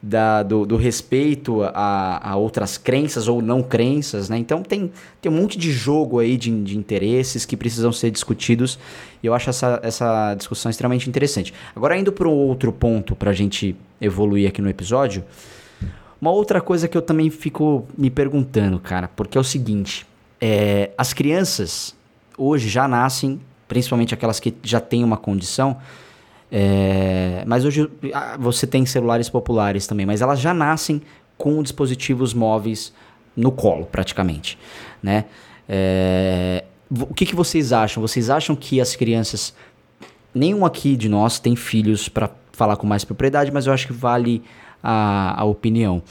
da, 0.00 0.44
do, 0.44 0.64
do 0.64 0.76
respeito 0.76 1.62
a, 1.62 2.30
a 2.30 2.36
outras 2.36 2.78
crenças 2.78 3.26
ou 3.26 3.42
não 3.42 3.62
crenças, 3.62 4.28
né? 4.28 4.38
Então 4.38 4.62
tem, 4.62 4.92
tem 5.20 5.30
um 5.30 5.34
monte 5.34 5.58
de 5.58 5.72
jogo 5.72 6.20
aí 6.20 6.36
de, 6.36 6.62
de 6.62 6.78
interesses 6.78 7.44
que 7.44 7.56
precisam 7.56 7.92
ser 7.92 8.10
discutidos 8.10 8.78
e 9.22 9.26
eu 9.26 9.34
acho 9.34 9.50
essa, 9.50 9.80
essa 9.82 10.34
discussão 10.34 10.70
extremamente 10.70 11.08
interessante. 11.08 11.52
Agora 11.74 11.98
indo 11.98 12.12
para 12.12 12.28
um 12.28 12.32
outro 12.32 12.72
ponto 12.72 13.16
para 13.16 13.30
a 13.30 13.34
gente 13.34 13.74
evoluir 14.00 14.48
aqui 14.48 14.62
no 14.62 14.68
episódio, 14.68 15.24
uma 16.20 16.30
outra 16.30 16.60
coisa 16.60 16.86
que 16.86 16.96
eu 16.96 17.02
também 17.02 17.28
fico 17.30 17.86
me 17.96 18.10
perguntando, 18.10 18.78
cara, 18.78 19.08
porque 19.08 19.36
é 19.36 19.40
o 19.40 19.44
seguinte, 19.44 20.06
é, 20.40 20.90
as 20.96 21.12
crianças 21.12 21.94
hoje 22.36 22.68
já 22.68 22.86
nascem, 22.86 23.40
principalmente 23.66 24.14
aquelas 24.14 24.38
que 24.38 24.54
já 24.62 24.80
têm 24.80 25.02
uma 25.02 25.16
condição, 25.16 25.76
é, 26.50 27.44
mas 27.46 27.64
hoje 27.64 27.88
ah, 28.12 28.36
você 28.38 28.66
tem 28.66 28.86
celulares 28.86 29.28
populares 29.28 29.86
também, 29.86 30.06
mas 30.06 30.22
elas 30.22 30.40
já 30.40 30.54
nascem 30.54 31.02
com 31.36 31.62
dispositivos 31.62 32.32
móveis 32.32 32.92
no 33.36 33.52
colo, 33.52 33.86
praticamente, 33.86 34.58
né? 35.02 35.26
É, 35.68 36.64
o 36.90 37.12
que, 37.12 37.26
que 37.26 37.36
vocês 37.36 37.72
acham? 37.72 38.00
Vocês 38.00 38.30
acham 38.30 38.56
que 38.56 38.80
as 38.80 38.96
crianças... 38.96 39.54
Nenhum 40.34 40.64
aqui 40.64 40.96
de 40.96 41.08
nós 41.08 41.38
tem 41.38 41.54
filhos 41.54 42.08
para 42.08 42.30
falar 42.52 42.76
com 42.76 42.86
mais 42.86 43.04
propriedade, 43.04 43.50
mas 43.52 43.66
eu 43.66 43.72
acho 43.72 43.86
que 43.86 43.92
vale 43.92 44.42
a, 44.82 45.40
a 45.40 45.44
opinião. 45.44 46.02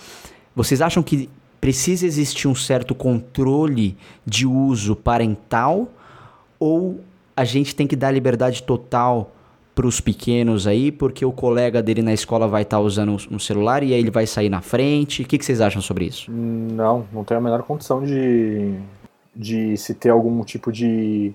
Vocês 0.56 0.82
acham 0.82 1.02
que 1.02 1.30
precisa 1.60 2.06
existir 2.06 2.48
um 2.48 2.56
certo 2.56 2.94
controle 2.96 3.98
de 4.26 4.46
uso 4.46 4.96
parental 4.96 5.90
ou 6.60 7.02
a 7.36 7.44
gente 7.44 7.76
tem 7.76 7.86
que 7.86 7.96
dar 7.96 8.12
liberdade 8.12 8.64
total 8.64 9.36
para 9.78 9.86
os 9.86 10.02
pequenos 10.02 10.66
aí, 10.66 10.92
porque 10.92 11.24
o 11.24 11.32
colega 11.32 11.84
dele 11.84 12.02
na 12.02 12.12
escola 12.12 12.48
vai 12.48 12.64
estar 12.64 12.80
usando 12.80 13.16
um- 13.30 13.38
celular 13.38 13.84
e 13.84 13.94
aí 13.94 14.00
ele 14.00 14.10
vai 14.10 14.26
sair 14.26 14.50
na 14.50 14.60
frente? 14.60 15.22
O 15.22 15.26
que, 15.28 15.38
que 15.38 15.46
vocês 15.46 15.62
acham 15.62 15.80
sobre 15.84 16.06
isso? 16.06 16.32
Não, 16.32 17.06
não 17.14 17.24
tem 17.24 17.38
a 17.38 17.40
menor 17.40 17.62
condição 17.62 18.04
de, 18.04 18.74
de 19.36 19.78
se 19.78 19.94
ter 19.94 20.10
algum 20.10 20.44
tipo 20.44 20.72
de 20.72 21.32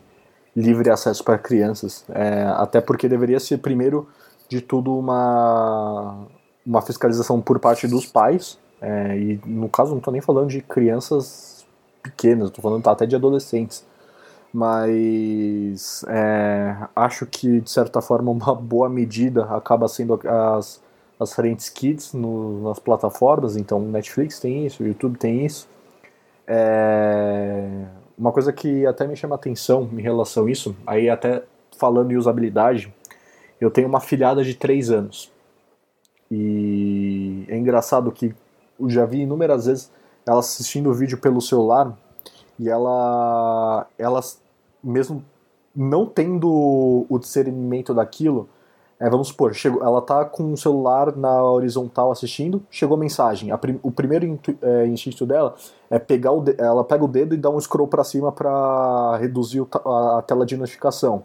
livre 0.56 0.90
acesso 0.90 1.22
para 1.22 1.38
crianças. 1.38 2.04
É, 2.12 2.42
até 2.56 2.80
porque 2.80 3.08
deveria 3.08 3.38
ser, 3.38 3.58
primeiro 3.58 4.08
de 4.48 4.60
tudo, 4.60 4.98
uma, 4.98 6.26
uma 6.66 6.82
fiscalização 6.82 7.40
por 7.40 7.60
parte 7.60 7.86
dos 7.86 8.06
pais. 8.06 8.58
É, 8.80 9.16
e 9.16 9.40
no 9.46 9.68
caso, 9.68 9.92
não 9.92 9.98
estou 9.98 10.12
nem 10.12 10.20
falando 10.20 10.48
de 10.48 10.60
crianças 10.60 11.64
pequenas, 12.02 12.48
estou 12.48 12.60
falando 12.60 12.84
até 12.88 13.06
de 13.06 13.14
adolescentes. 13.14 13.86
Mas 14.52 16.04
é, 16.08 16.76
acho 16.94 17.24
que, 17.24 17.60
de 17.60 17.70
certa 17.70 18.02
forma, 18.02 18.30
uma 18.30 18.54
boa 18.54 18.88
medida 18.88 19.44
acaba 19.44 19.88
sendo 19.88 20.20
as, 20.28 20.82
as 21.18 21.32
frentes 21.32 21.68
kids 21.68 22.12
no, 22.12 22.68
nas 22.68 22.78
plataformas, 22.78 23.56
então 23.56 23.80
Netflix 23.80 24.38
tem 24.38 24.66
isso, 24.66 24.84
YouTube 24.84 25.18
tem 25.18 25.46
isso. 25.46 25.68
É, 26.46 27.84
uma 28.18 28.30
coisa 28.30 28.52
que 28.52 28.84
até 28.84 29.06
me 29.06 29.16
chama 29.16 29.36
atenção 29.36 29.88
em 29.92 30.02
relação 30.02 30.46
a 30.46 30.50
isso, 30.50 30.76
aí 30.86 31.08
até 31.08 31.42
falando 31.78 32.12
em 32.12 32.16
usabilidade, 32.16 32.92
eu 33.60 33.70
tenho 33.70 33.88
uma 33.88 34.00
filhada 34.00 34.44
de 34.44 34.54
3 34.54 34.90
anos. 34.90 35.30
E 36.30 37.44
é 37.48 37.56
engraçado 37.56 38.10
que 38.12 38.34
eu 38.78 38.88
já 38.90 39.04
vi 39.06 39.20
inúmeras 39.20 39.66
vezes 39.66 39.90
ela 40.26 40.40
assistindo 40.40 40.90
o 40.90 40.94
vídeo 40.94 41.18
pelo 41.18 41.40
celular 41.40 41.96
e 42.58 42.68
ela, 42.68 43.86
ela 43.98 44.20
mesmo 44.82 45.24
não 45.74 46.06
tendo 46.06 47.06
o 47.08 47.18
discernimento 47.18 47.94
daquilo, 47.94 48.48
é, 49.02 49.10
vamos 49.10 49.28
supor, 49.28 49.52
chegou, 49.52 49.82
ela 49.82 50.00
tá 50.00 50.24
com 50.24 50.52
o 50.52 50.56
celular 50.56 51.16
na 51.16 51.42
horizontal 51.42 52.12
assistindo, 52.12 52.62
chegou 52.70 52.96
mensagem. 52.96 53.56
Prim, 53.56 53.80
o 53.82 53.90
primeiro 53.90 54.24
intu, 54.24 54.56
é, 54.62 54.86
instinto 54.86 55.26
dela 55.26 55.56
é 55.90 55.98
pegar 55.98 56.30
o 56.30 56.40
de, 56.40 56.54
ela 56.56 56.84
pega 56.84 57.04
o 57.04 57.08
dedo 57.08 57.34
e 57.34 57.36
dá 57.36 57.50
um 57.50 57.60
scroll 57.60 57.88
para 57.88 58.04
cima 58.04 58.30
para 58.30 59.16
reduzir 59.16 59.60
o, 59.60 59.68
a, 59.72 60.18
a, 60.18 60.22
tela 60.22 60.46
de 60.46 60.56
notificação. 60.56 61.24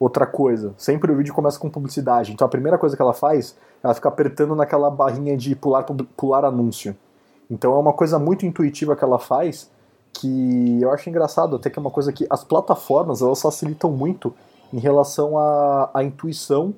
Outra 0.00 0.24
coisa, 0.24 0.72
sempre 0.78 1.12
o 1.12 1.16
vídeo 1.16 1.34
começa 1.34 1.58
com 1.58 1.68
publicidade. 1.68 2.32
Então 2.32 2.46
a 2.46 2.50
primeira 2.50 2.78
coisa 2.78 2.96
que 2.96 3.02
ela 3.02 3.12
faz, 3.12 3.58
ela 3.84 3.92
fica 3.92 4.08
apertando 4.08 4.56
naquela 4.56 4.90
barrinha 4.90 5.36
de 5.36 5.54
pular 5.54 5.84
pular 6.16 6.46
anúncio. 6.46 6.96
Então 7.50 7.74
é 7.74 7.78
uma 7.78 7.92
coisa 7.92 8.18
muito 8.18 8.46
intuitiva 8.46 8.96
que 8.96 9.04
ela 9.04 9.18
faz 9.18 9.70
que 10.12 10.78
eu 10.80 10.90
acho 10.90 11.08
engraçado, 11.08 11.56
até 11.56 11.70
que 11.70 11.78
é 11.78 11.80
uma 11.80 11.90
coisa 11.90 12.12
que 12.12 12.26
as 12.28 12.44
plataformas 12.44 13.22
elas 13.22 13.40
facilitam 13.40 13.90
muito 13.90 14.34
em 14.72 14.78
relação 14.78 15.38
à, 15.38 15.90
à 15.94 16.04
intuição 16.04 16.74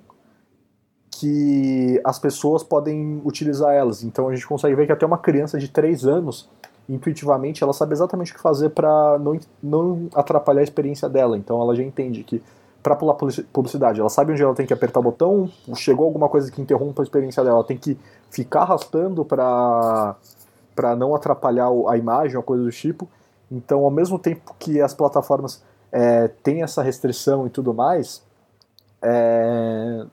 que 1.10 2.00
as 2.04 2.18
pessoas 2.18 2.62
podem 2.62 3.20
utilizar 3.24 3.72
elas. 3.72 4.02
Então 4.02 4.28
a 4.28 4.34
gente 4.34 4.46
consegue 4.46 4.74
ver 4.74 4.86
que 4.86 4.92
até 4.92 5.06
uma 5.06 5.18
criança 5.18 5.58
de 5.58 5.68
3 5.68 6.06
anos, 6.06 6.48
intuitivamente, 6.88 7.62
ela 7.62 7.72
sabe 7.72 7.92
exatamente 7.92 8.32
o 8.32 8.34
que 8.34 8.40
fazer 8.40 8.70
para 8.70 9.18
não, 9.18 9.38
não 9.62 10.08
atrapalhar 10.14 10.60
a 10.60 10.64
experiência 10.64 11.08
dela. 11.08 11.36
Então 11.38 11.60
ela 11.60 11.74
já 11.74 11.82
entende 11.82 12.24
que 12.24 12.42
para 12.82 12.94
pular 12.94 13.14
publicidade, 13.14 13.98
ela 13.98 14.10
sabe 14.10 14.32
onde 14.32 14.42
ela 14.42 14.54
tem 14.54 14.66
que 14.66 14.72
apertar 14.72 15.00
o 15.00 15.04
botão, 15.04 15.50
chegou 15.74 16.04
alguma 16.04 16.28
coisa 16.28 16.52
que 16.52 16.60
interrompa 16.60 17.00
a 17.00 17.04
experiência 17.04 17.42
dela, 17.42 17.56
ela 17.56 17.64
tem 17.64 17.78
que 17.78 17.96
ficar 18.30 18.60
arrastando 18.60 19.24
para 19.24 20.16
para 20.74 20.96
não 20.96 21.14
atrapalhar 21.14 21.68
a 21.88 21.96
imagem 21.96 22.36
ou 22.36 22.42
coisa 22.42 22.64
do 22.64 22.70
tipo. 22.70 23.08
Então, 23.50 23.84
ao 23.84 23.90
mesmo 23.90 24.18
tempo 24.18 24.54
que 24.58 24.80
as 24.80 24.94
plataformas 24.94 25.62
é, 25.92 26.28
têm 26.28 26.62
essa 26.62 26.82
restrição 26.82 27.46
e 27.46 27.50
tudo 27.50 27.72
mais, 27.72 28.22
é, 29.02 30.04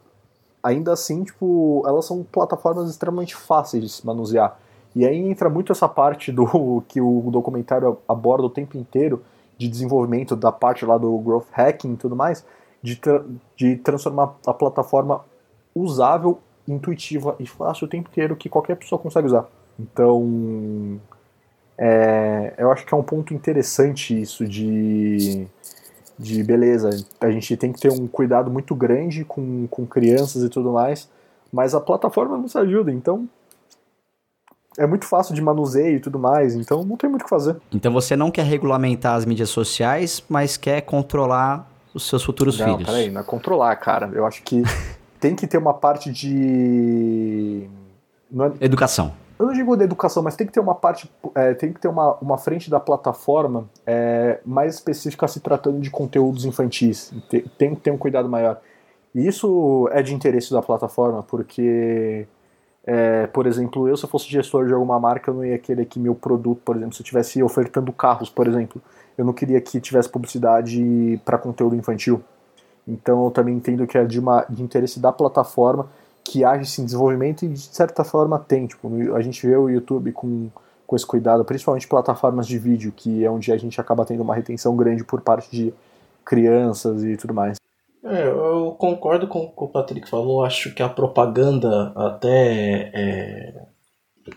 ainda 0.61 0.93
assim, 0.93 1.23
tipo, 1.23 1.83
elas 1.87 2.05
são 2.05 2.23
plataformas 2.23 2.89
extremamente 2.89 3.35
fáceis 3.35 3.83
de 3.83 3.89
se 3.89 4.05
manusear. 4.05 4.59
E 4.95 5.05
aí 5.05 5.17
entra 5.17 5.49
muito 5.49 5.71
essa 5.71 5.87
parte 5.87 6.31
do 6.31 6.83
que 6.87 7.01
o 7.01 7.29
documentário 7.31 7.97
aborda 8.07 8.45
o 8.45 8.49
tempo 8.49 8.77
inteiro 8.77 9.23
de 9.57 9.67
desenvolvimento 9.67 10.35
da 10.35 10.51
parte 10.51 10.85
lá 10.85 10.97
do 10.97 11.17
growth 11.19 11.47
hacking 11.51 11.93
e 11.93 11.97
tudo 11.97 12.15
mais, 12.15 12.45
de, 12.81 12.95
tra 12.95 13.23
de 13.55 13.75
transformar 13.77 14.35
a 14.45 14.53
plataforma 14.53 15.23
usável, 15.73 16.39
intuitiva 16.67 17.35
e 17.39 17.47
fácil 17.47 17.85
o 17.85 17.89
tempo 17.89 18.09
inteiro 18.09 18.35
que 18.35 18.49
qualquer 18.49 18.75
pessoa 18.75 18.99
consegue 18.99 19.27
usar. 19.27 19.47
Então, 19.79 20.99
é, 21.83 22.53
eu 22.59 22.71
acho 22.71 22.85
que 22.85 22.93
é 22.93 22.97
um 22.97 23.01
ponto 23.01 23.33
interessante 23.33 24.21
isso 24.21 24.47
de, 24.47 25.47
de 26.17 26.43
beleza. 26.43 26.91
A 27.19 27.31
gente 27.31 27.57
tem 27.57 27.73
que 27.73 27.79
ter 27.81 27.91
um 27.91 28.05
cuidado 28.05 28.51
muito 28.51 28.75
grande 28.75 29.25
com, 29.25 29.65
com 29.65 29.87
crianças 29.87 30.43
e 30.43 30.49
tudo 30.49 30.73
mais, 30.73 31.09
mas 31.51 31.73
a 31.73 31.81
plataforma 31.81 32.37
nos 32.37 32.55
ajuda, 32.55 32.91
então 32.91 33.27
é 34.77 34.85
muito 34.85 35.05
fácil 35.05 35.33
de 35.33 35.41
manuseio 35.41 35.97
e 35.97 35.99
tudo 35.99 36.19
mais, 36.19 36.53
então 36.53 36.83
não 36.83 36.95
tem 36.95 37.09
muito 37.09 37.23
o 37.23 37.25
que 37.25 37.29
fazer. 37.29 37.57
Então 37.73 37.91
você 37.91 38.15
não 38.15 38.29
quer 38.29 38.45
regulamentar 38.45 39.15
as 39.15 39.25
mídias 39.25 39.49
sociais, 39.49 40.23
mas 40.29 40.57
quer 40.57 40.81
controlar 40.81 41.67
os 41.95 42.07
seus 42.07 42.23
futuros 42.23 42.59
não, 42.59 42.77
filhos. 42.77 42.85
Peraí, 42.85 43.09
não 43.09 43.21
é 43.21 43.23
controlar, 43.23 43.75
cara. 43.77 44.11
Eu 44.13 44.27
acho 44.27 44.43
que 44.43 44.61
tem 45.19 45.35
que 45.35 45.47
ter 45.47 45.57
uma 45.57 45.73
parte 45.73 46.11
de. 46.11 47.67
É... 48.61 48.65
Educação 48.65 49.13
eu 49.41 49.47
não 49.47 49.53
digo 49.53 49.75
da 49.75 49.83
educação, 49.83 50.21
mas 50.21 50.35
tem 50.35 50.45
que 50.45 50.53
ter 50.53 50.59
uma 50.59 50.75
parte, 50.75 51.11
é, 51.33 51.55
tem 51.55 51.73
que 51.73 51.79
ter 51.79 51.87
uma, 51.87 52.15
uma 52.17 52.37
frente 52.37 52.69
da 52.69 52.79
plataforma 52.79 53.67
é, 53.87 54.39
mais 54.45 54.75
específica 54.75 55.27
se 55.27 55.39
tratando 55.39 55.79
de 55.79 55.89
conteúdos 55.89 56.45
infantis. 56.45 57.11
Tem, 57.57 57.73
que 57.73 57.81
ter 57.81 57.89
um 57.89 57.97
cuidado 57.97 58.29
maior. 58.29 58.61
E 59.15 59.25
isso 59.25 59.89
é 59.91 60.03
de 60.03 60.13
interesse 60.13 60.51
da 60.51 60.61
plataforma, 60.61 61.23
porque, 61.23 62.27
é, 62.85 63.25
por 63.27 63.47
exemplo, 63.47 63.87
eu 63.87 63.97
se 63.97 64.05
eu 64.05 64.09
fosse 64.09 64.29
gestor 64.29 64.67
de 64.67 64.73
alguma 64.73 64.99
marca, 64.99 65.31
eu 65.31 65.35
não 65.35 65.43
ia 65.43 65.57
querer 65.57 65.85
que 65.85 65.99
meu 65.99 66.13
produto, 66.13 66.61
por 66.63 66.75
exemplo, 66.75 66.93
se 66.93 67.01
eu 67.01 67.03
estivesse 67.03 67.41
ofertando 67.41 67.91
carros, 67.91 68.29
por 68.29 68.47
exemplo, 68.47 68.79
eu 69.17 69.25
não 69.25 69.33
queria 69.33 69.59
que 69.59 69.81
tivesse 69.81 70.07
publicidade 70.07 71.19
para 71.25 71.39
conteúdo 71.39 71.75
infantil. 71.75 72.21
Então 72.87 73.25
eu 73.25 73.31
também 73.31 73.55
entendo 73.55 73.87
que 73.87 73.97
é 73.97 74.05
de, 74.05 74.19
uma, 74.19 74.45
de 74.47 74.61
interesse 74.61 74.99
da 74.99 75.11
plataforma 75.11 75.87
que 76.23 76.43
age 76.43 76.81
em 76.81 76.85
desenvolvimento 76.85 77.43
e 77.43 77.49
de 77.49 77.59
certa 77.59 78.03
forma 78.03 78.39
tem. 78.39 78.67
Tipo, 78.67 78.89
a 79.15 79.21
gente 79.21 79.45
vê 79.45 79.55
o 79.55 79.69
YouTube 79.69 80.11
com, 80.11 80.49
com 80.85 80.95
esse 80.95 81.05
cuidado, 81.05 81.43
principalmente 81.45 81.87
plataformas 81.87 82.47
de 82.47 82.57
vídeo, 82.57 82.93
que 82.95 83.23
é 83.23 83.29
onde 83.29 83.51
a 83.51 83.57
gente 83.57 83.79
acaba 83.79 84.05
tendo 84.05 84.21
uma 84.21 84.35
retenção 84.35 84.75
grande 84.75 85.03
por 85.03 85.21
parte 85.21 85.49
de 85.51 85.73
crianças 86.25 87.03
e 87.03 87.17
tudo 87.17 87.33
mais. 87.33 87.57
É, 88.03 88.27
eu 88.27 88.75
concordo 88.79 89.27
com 89.27 89.39
o 89.39 89.51
que 89.51 89.63
o 89.63 89.67
Patrick 89.67 90.09
falou, 90.09 90.43
acho 90.43 90.73
que 90.73 90.81
a 90.81 90.89
propaganda, 90.89 91.93
até 91.95 92.91
é, 92.93 93.65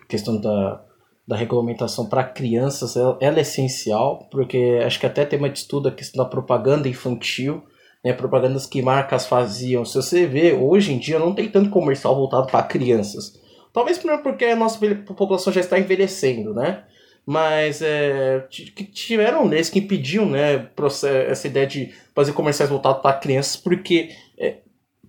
questão 0.07 0.39
da, 0.39 0.85
da 1.27 1.35
regulamentação 1.35 2.07
para 2.07 2.25
crianças, 2.25 2.95
ela, 2.95 3.17
ela, 3.21 3.39
é 3.39 3.41
essencial, 3.41 4.29
porque 4.31 4.83
acho 4.85 5.01
que 5.01 5.07
até 5.07 5.25
tema 5.25 5.49
de 5.49 5.59
estudo 5.59 5.89
a 5.89 5.93
questão 5.93 6.23
da 6.23 6.29
propaganda 6.29 6.89
infantil, 6.89 7.63
né, 8.05 8.13
propagandas 8.13 8.67
que 8.67 8.83
marcas 8.83 9.27
faziam. 9.27 9.85
Se 9.85 9.97
você 9.97 10.27
vê, 10.27 10.53
hoje 10.53 10.93
em 10.93 10.99
dia 10.99 11.19
não 11.19 11.35
tem 11.35 11.49
tanto 11.49 11.71
comercial 11.71 12.15
voltado 12.15 12.49
para 12.49 12.63
crianças. 12.63 13.41
Talvez 13.73 13.99
porque 14.23 14.45
a 14.45 14.55
nossa 14.55 14.79
população 15.07 15.53
já 15.53 15.61
está 15.61 15.79
envelhecendo, 15.79 16.55
né? 16.55 16.85
Mas 17.27 17.81
é, 17.81 18.47
tiveram 18.93 19.47
leis 19.47 19.71
que 19.71 19.79
impediam 19.79 20.27
né, 20.27 20.69
essa 21.27 21.47
ideia 21.49 21.67
de 21.67 21.95
fazer 22.15 22.33
comerciais 22.35 22.71
voltados 22.71 23.01
para 23.01 23.19
crianças, 23.19 23.57
porque 23.57 24.11
é, 24.39 24.59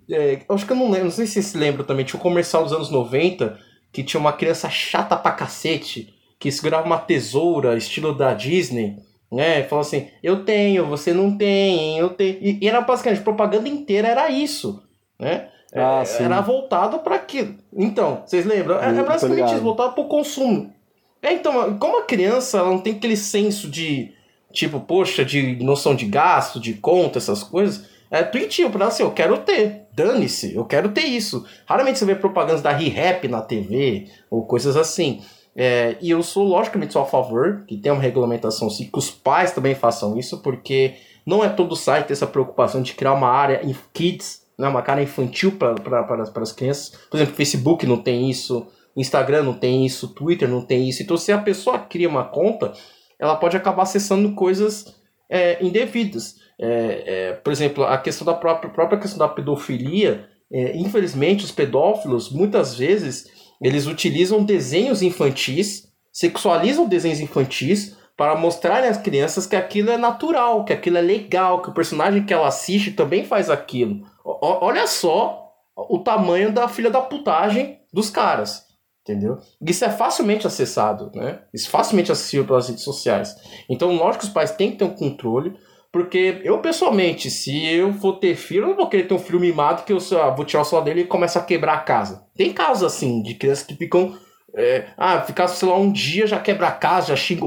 é, 0.10 0.40
acho 0.48 0.66
que 0.66 0.72
eu 0.72 0.78
não 0.78 0.90
lembro, 0.90 1.06
não 1.06 1.12
sei 1.12 1.28
se 1.28 1.34
vocês 1.34 1.48
se 1.48 1.58
lembram 1.58 1.86
também, 1.86 2.06
tinha 2.06 2.18
um 2.18 2.24
comercial 2.24 2.64
dos 2.64 2.72
anos 2.72 2.90
90 2.90 3.60
que 3.92 4.04
tinha 4.04 4.20
uma 4.20 4.34
criança 4.34 4.70
chata 4.70 5.16
pra 5.18 5.32
cacete, 5.32 6.14
que 6.40 6.52
segurava 6.52 6.86
uma 6.86 6.98
tesoura, 6.98 7.78
estilo 7.78 8.14
da 8.14 8.34
Disney, 8.34 8.98
né? 9.32 9.64
Falou 9.64 9.82
assim, 9.82 10.08
eu 10.22 10.44
tenho, 10.46 10.86
você 10.86 11.14
não 11.14 11.38
tem, 11.38 11.98
eu 11.98 12.10
tenho. 12.10 12.38
E, 12.42 12.60
e 12.62 12.68
era 12.68 12.82
basicamente, 12.82 13.22
propaganda 13.22 13.68
inteira 13.68 14.08
era 14.08 14.30
isso, 14.30 14.84
né? 15.20 15.50
Ah, 15.74 16.04
é, 16.08 16.24
era 16.24 16.40
voltado 16.40 17.00
para 17.00 17.16
aquilo. 17.16 17.56
Então, 17.76 18.24
vocês 18.26 18.46
lembram? 18.46 18.80
É, 18.82 18.98
é 18.98 19.04
basicamente 19.04 19.54
isso, 19.54 19.62
voltado 19.62 19.94
para 19.94 20.04
o 20.04 20.08
consumo. 20.08 20.74
É, 21.22 21.34
então, 21.34 21.78
como 21.78 22.00
a 22.00 22.04
criança 22.04 22.60
ela 22.60 22.70
não 22.70 22.80
tem 22.80 22.94
aquele 22.94 23.18
senso 23.18 23.70
de, 23.70 24.14
tipo, 24.54 24.80
poxa, 24.80 25.26
de 25.26 25.62
noção 25.64 25.94
de 25.96 26.06
gasto, 26.06 26.60
de 26.60 26.76
conta, 26.76 27.18
essas 27.18 27.44
coisas, 27.44 27.90
é 28.10 28.22
intuitivo 28.22 28.70
para 28.70 28.88
assim, 28.88 29.04
eu 29.04 29.12
quero 29.12 29.40
ter, 29.40 29.88
dane-se, 29.92 30.56
eu 30.56 30.64
quero 30.64 30.90
ter 30.90 31.06
isso. 31.06 31.46
Raramente 31.66 32.00
você 32.00 32.06
vê 32.06 32.16
propagandas 32.16 32.62
da 32.62 32.72
ReHap 32.72 33.28
na 33.28 33.42
TV, 33.42 34.08
ou 34.30 34.46
coisas 34.46 34.78
assim. 34.78 35.22
É, 35.56 35.96
e 36.02 36.10
eu 36.10 36.22
sou, 36.22 36.44
logicamente, 36.44 36.94
sou 36.94 37.02
a 37.02 37.06
favor 37.06 37.64
que 37.66 37.78
tenha 37.78 37.94
uma 37.94 38.02
regulamentação 38.02 38.70
sim, 38.70 38.90
que 38.92 39.00
os 39.00 39.10
pais 39.10 39.52
também 39.52 39.74
façam 39.74 40.18
isso, 40.18 40.42
porque 40.42 40.96
não 41.26 41.44
é 41.44 41.50
todo 41.50 41.76
site 41.76 42.12
essa 42.12 42.28
preocupação 42.28 42.82
de 42.82 42.94
criar 42.94 43.14
uma 43.14 43.30
área 43.30 43.62
em 43.64 43.76
kids, 43.94 44.46
né, 44.58 44.68
uma 44.68 44.82
cara 44.82 45.02
infantil 45.02 45.54
para 45.54 46.42
as 46.42 46.52
crianças. 46.52 46.90
Por 47.10 47.18
exemplo, 47.18 47.36
Facebook 47.36 47.86
não 47.86 47.98
tem 47.98 48.30
isso, 48.30 48.68
Instagram 48.96 49.44
não 49.44 49.54
tem 49.54 49.86
isso, 49.86 50.10
Twitter 50.10 50.48
não 50.48 50.62
tem 50.62 50.90
isso. 50.90 51.02
Então, 51.02 51.18
se 51.18 51.32
a 51.32 51.38
pessoa 51.38 51.80
cria 51.80 52.10
uma 52.10 52.26
conta, 52.26 52.74
ela 53.18 53.36
pode 53.36 53.56
acabar 53.56 53.84
acessando 53.84 54.34
coisas 54.34 54.96
é, 55.30 55.64
indevidas. 55.64 56.36
É, 56.60 57.04
é, 57.06 57.34
por 57.34 57.52
exemplo, 57.52 57.84
a 57.84 57.98
questão 57.98 58.26
da 58.26 58.34
própria, 58.34 58.72
própria 58.72 59.00
questão 59.00 59.20
da 59.20 59.28
pedofilia, 59.28 60.30
é, 60.52 60.78
infelizmente, 60.78 61.44
os 61.44 61.52
pedófilos 61.52 62.32
muitas 62.32 62.76
vezes 62.76 63.35
eles 63.62 63.88
utilizam 63.88 64.44
desenhos 64.44 65.02
infantis, 65.02 65.88
sexualizam 66.12 66.88
desenhos 66.88 67.20
infantis 67.20 67.96
para 68.18 68.36
mostrar 68.36 68.84
às 68.84 68.98
crianças 68.98 69.46
que 69.46 69.56
aquilo 69.56 69.92
é 69.92 69.98
natural, 69.98 70.64
que 70.64 70.74
aquilo 70.74 70.98
é 70.98 71.02
legal, 71.02 71.62
que 71.62 71.70
o 71.70 71.74
personagem 71.74 72.26
que 72.26 72.34
ela 72.34 72.48
assiste 72.48 72.92
também 72.92 73.26
faz 73.26 73.50
aquilo. 73.50 74.06
O, 74.24 74.38
olha 74.42 74.88
só 74.88 75.52
o 75.76 76.00
tamanho 76.00 76.52
da 76.54 76.68
filha 76.68 76.90
da 76.90 77.02
putagem 77.02 77.80
dos 77.92 78.10
caras. 78.10 78.66
Entendeu? 79.02 79.38
Isso 79.62 79.86
é 79.86 79.90
facilmente 79.90 80.48
acessado, 80.48 81.12
né? 81.14 81.42
Isso 81.54 81.68
é 81.68 81.70
facilmente 81.70 82.12
acessível 82.12 82.48
pelas 82.48 82.68
redes 82.68 82.84
sociais. 82.84 83.36
Então, 83.70 83.96
lógico 83.96 84.22
que 84.22 84.28
os 84.28 84.34
pais 84.34 84.50
têm 84.52 84.72
que 84.72 84.78
ter 84.78 84.86
um 84.86 84.96
controle 84.96 85.56
Porque 85.96 86.42
eu, 86.44 86.60
pessoalmente, 86.60 87.32
se 87.32 87.66
eu 87.66 87.94
for 87.94 88.20
ter 88.20 88.36
filho, 88.36 88.64
eu 88.64 88.68
não 88.68 88.76
vou 88.76 88.90
querer 88.90 89.08
ter 89.08 89.14
um 89.14 89.18
filho 89.18 89.40
mimado 89.40 89.86
que 89.86 89.94
eu 89.94 90.00
só, 90.02 90.36
vou 90.36 90.44
tirar 90.44 90.64
o 90.64 90.66
celular 90.66 90.84
dele 90.84 91.00
e 91.00 91.08
começa 91.08 91.40
a 91.40 91.42
quebrar 91.42 91.76
a 91.76 91.80
casa. 91.80 92.28
Tem 92.36 92.52
casos 92.52 92.84
assim, 92.84 93.22
de 93.22 93.34
crianças 93.34 93.66
que 93.66 93.76
ficam. 93.76 94.14
É, 94.54 94.88
ah, 94.98 95.22
ficar, 95.22 95.48
sei 95.48 95.70
lá, 95.70 95.78
um 95.78 95.90
dia 95.90 96.28
já 96.28 96.38
quebra 96.38 96.68
a 96.68 96.72
casa, 96.74 97.08
já 97.08 97.16
xinga 97.16 97.46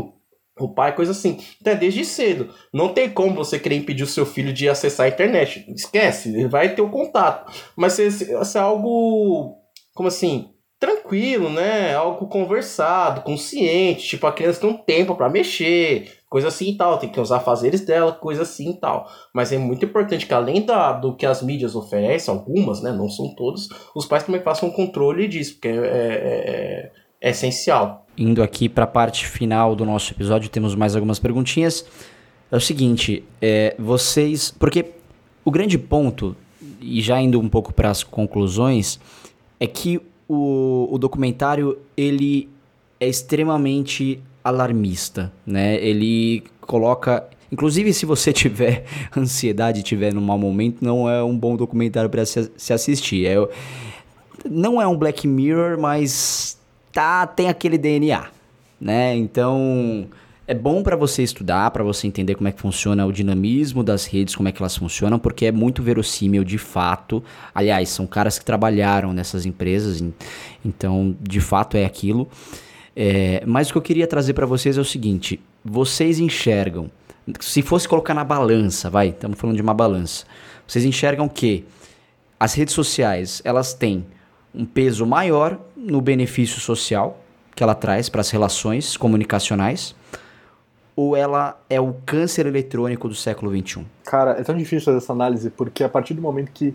o 0.58 0.72
pai, 0.72 0.96
coisa 0.96 1.12
assim. 1.12 1.38
Então 1.60 1.74
é 1.74 1.76
desde 1.76 2.06
cedo. 2.06 2.48
Não 2.72 2.88
tem 2.88 3.10
como 3.10 3.34
você 3.34 3.58
querer 3.58 3.76
impedir 3.76 4.04
o 4.04 4.06
seu 4.06 4.24
filho 4.24 4.50
de 4.50 4.66
acessar 4.66 5.04
a 5.04 5.10
internet. 5.10 5.66
Esquece, 5.68 6.30
ele 6.30 6.48
vai 6.48 6.74
ter 6.74 6.80
o 6.80 6.88
contato. 6.88 7.52
Mas 7.76 7.92
se, 7.92 8.10
se, 8.10 8.44
se 8.46 8.56
é 8.56 8.60
algo. 8.62 9.56
Como 9.94 10.08
assim? 10.08 10.48
Tranquilo, 10.80 11.50
né? 11.50 11.94
Algo 11.94 12.26
conversado, 12.26 13.20
consciente. 13.20 14.08
Tipo, 14.08 14.26
a 14.26 14.32
criança 14.32 14.62
tem 14.62 14.70
um 14.70 14.78
tempo 14.78 15.14
para 15.14 15.28
mexer, 15.28 16.17
coisa 16.28 16.48
assim 16.48 16.70
e 16.70 16.76
tal. 16.76 16.98
Tem 16.98 17.08
que 17.08 17.20
usar 17.20 17.40
fazeres 17.40 17.84
dela, 17.84 18.12
coisa 18.12 18.42
assim 18.42 18.70
e 18.70 18.80
tal. 18.80 19.08
Mas 19.34 19.52
é 19.52 19.58
muito 19.58 19.84
importante 19.84 20.26
que, 20.26 20.34
além 20.34 20.64
da, 20.64 20.92
do 20.92 21.16
que 21.16 21.26
as 21.26 21.42
mídias 21.42 21.74
oferecem, 21.74 22.32
algumas, 22.32 22.82
né? 22.82 22.92
Não 22.92 23.08
são 23.08 23.34
todas, 23.34 23.68
os 23.94 24.06
pais 24.06 24.24
também 24.24 24.42
façam 24.42 24.70
controle 24.70 25.28
disso, 25.28 25.54
porque 25.54 25.68
é, 25.68 25.72
é, 25.72 25.80
é, 25.80 26.92
é 27.20 27.30
essencial 27.30 28.06
indo 28.18 28.42
aqui 28.42 28.68
para 28.68 28.84
a 28.84 28.86
parte 28.86 29.26
final 29.26 29.76
do 29.76 29.84
nosso 29.84 30.12
episódio, 30.12 30.50
temos 30.50 30.74
mais 30.74 30.96
algumas 30.96 31.20
perguntinhas. 31.20 31.86
É 32.50 32.56
o 32.56 32.60
seguinte, 32.60 33.22
é, 33.40 33.76
vocês. 33.78 34.50
Porque 34.58 34.86
o 35.44 35.50
grande 35.50 35.78
ponto, 35.78 36.36
e 36.80 37.00
já 37.00 37.20
indo 37.20 37.38
um 37.38 37.48
pouco 37.48 37.72
para 37.72 37.90
as 37.90 38.02
conclusões, 38.02 38.98
é 39.60 39.66
que 39.66 40.00
o, 40.26 40.88
o 40.90 40.98
documentário 40.98 41.78
ele 41.96 42.48
é 42.98 43.08
extremamente 43.08 44.20
alarmista, 44.42 45.32
né? 45.46 45.76
Ele 45.76 46.44
coloca. 46.60 47.24
Inclusive, 47.50 47.92
se 47.94 48.04
você 48.04 48.32
tiver 48.32 48.84
ansiedade, 49.16 49.82
tiver 49.82 50.12
num 50.12 50.20
mau 50.20 50.38
momento, 50.38 50.84
não 50.84 51.08
é 51.08 51.22
um 51.22 51.36
bom 51.36 51.56
documentário 51.56 52.10
para 52.10 52.24
se, 52.24 52.72
assistir. 52.72 53.26
É, 53.26 53.36
não 54.48 54.80
é 54.80 54.86
um 54.86 54.96
Black 54.96 55.26
Mirror, 55.26 55.78
mas 55.78 56.58
tá 56.92 57.26
tem 57.26 57.48
aquele 57.48 57.78
DNA, 57.78 58.26
né? 58.80 59.16
Então 59.16 60.08
é 60.48 60.54
bom 60.54 60.82
para 60.82 60.96
você 60.96 61.22
estudar, 61.22 61.70
para 61.70 61.84
você 61.84 62.06
entender 62.06 62.34
como 62.34 62.48
é 62.48 62.52
que 62.52 62.60
funciona 62.60 63.04
o 63.04 63.12
dinamismo 63.12 63.84
das 63.84 64.06
redes, 64.06 64.34
como 64.34 64.48
é 64.48 64.52
que 64.52 64.62
elas 64.62 64.74
funcionam, 64.74 65.18
porque 65.18 65.44
é 65.44 65.52
muito 65.52 65.82
verossímil 65.82 66.42
de 66.42 66.56
fato. 66.56 67.22
Aliás, 67.54 67.90
são 67.90 68.06
caras 68.06 68.38
que 68.38 68.44
trabalharam 68.46 69.12
nessas 69.12 69.44
empresas, 69.44 70.02
então 70.64 71.14
de 71.20 71.40
fato 71.40 71.76
é 71.76 71.84
aquilo. 71.84 72.26
É, 73.00 73.44
mas 73.46 73.70
o 73.70 73.72
que 73.72 73.78
eu 73.78 73.82
queria 73.82 74.08
trazer 74.08 74.34
para 74.34 74.44
vocês 74.44 74.76
é 74.76 74.80
o 74.80 74.84
seguinte: 74.84 75.40
vocês 75.64 76.18
enxergam, 76.18 76.90
se 77.38 77.62
fosse 77.62 77.86
colocar 77.86 78.12
na 78.12 78.24
balança, 78.24 78.90
vai, 78.90 79.10
estamos 79.10 79.38
falando 79.38 79.54
de 79.54 79.62
uma 79.62 79.72
balança, 79.72 80.26
vocês 80.66 80.84
enxergam 80.84 81.28
que 81.28 81.64
as 82.40 82.54
redes 82.54 82.74
sociais 82.74 83.40
elas 83.44 83.72
têm 83.72 84.04
um 84.52 84.64
peso 84.64 85.06
maior 85.06 85.60
no 85.76 86.00
benefício 86.00 86.60
social 86.60 87.22
que 87.54 87.62
ela 87.62 87.74
traz 87.74 88.08
para 88.08 88.20
as 88.20 88.30
relações 88.30 88.96
comunicacionais 88.96 89.94
ou 90.96 91.14
ela 91.14 91.60
é 91.70 91.80
o 91.80 91.94
câncer 92.04 92.46
eletrônico 92.46 93.08
do 93.08 93.14
século 93.14 93.56
XXI? 93.56 93.86
Cara, 94.06 94.32
é 94.32 94.42
tão 94.42 94.56
difícil 94.56 94.86
fazer 94.86 94.98
essa 94.98 95.12
análise 95.12 95.50
porque 95.50 95.84
a 95.84 95.88
partir 95.88 96.14
do 96.14 96.22
momento 96.22 96.50
que 96.50 96.74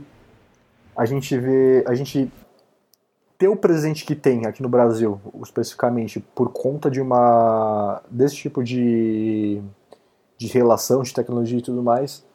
a 0.96 1.06
gente 1.06 1.38
vê, 1.38 1.84
a 1.86 1.94
gente 1.94 2.32
ter 3.44 3.50
o 3.50 3.58
presente 3.58 4.06
que 4.06 4.16
tem 4.16 4.46
aqui 4.46 4.64
no 4.64 4.70
Brasil, 4.70 5.20
especificamente 5.44 6.22
por 6.34 6.50
conta 6.54 6.90
de 6.90 7.02
uma 7.02 8.02
desse 8.10 8.38
tipo 8.38 8.64
de, 8.64 9.62
de 10.38 10.48
relação 10.48 11.04
de 11.04 11.14
tecnologia 11.14 11.60
e 11.60 11.62
tudo 11.62 11.84
mais, 11.84 12.26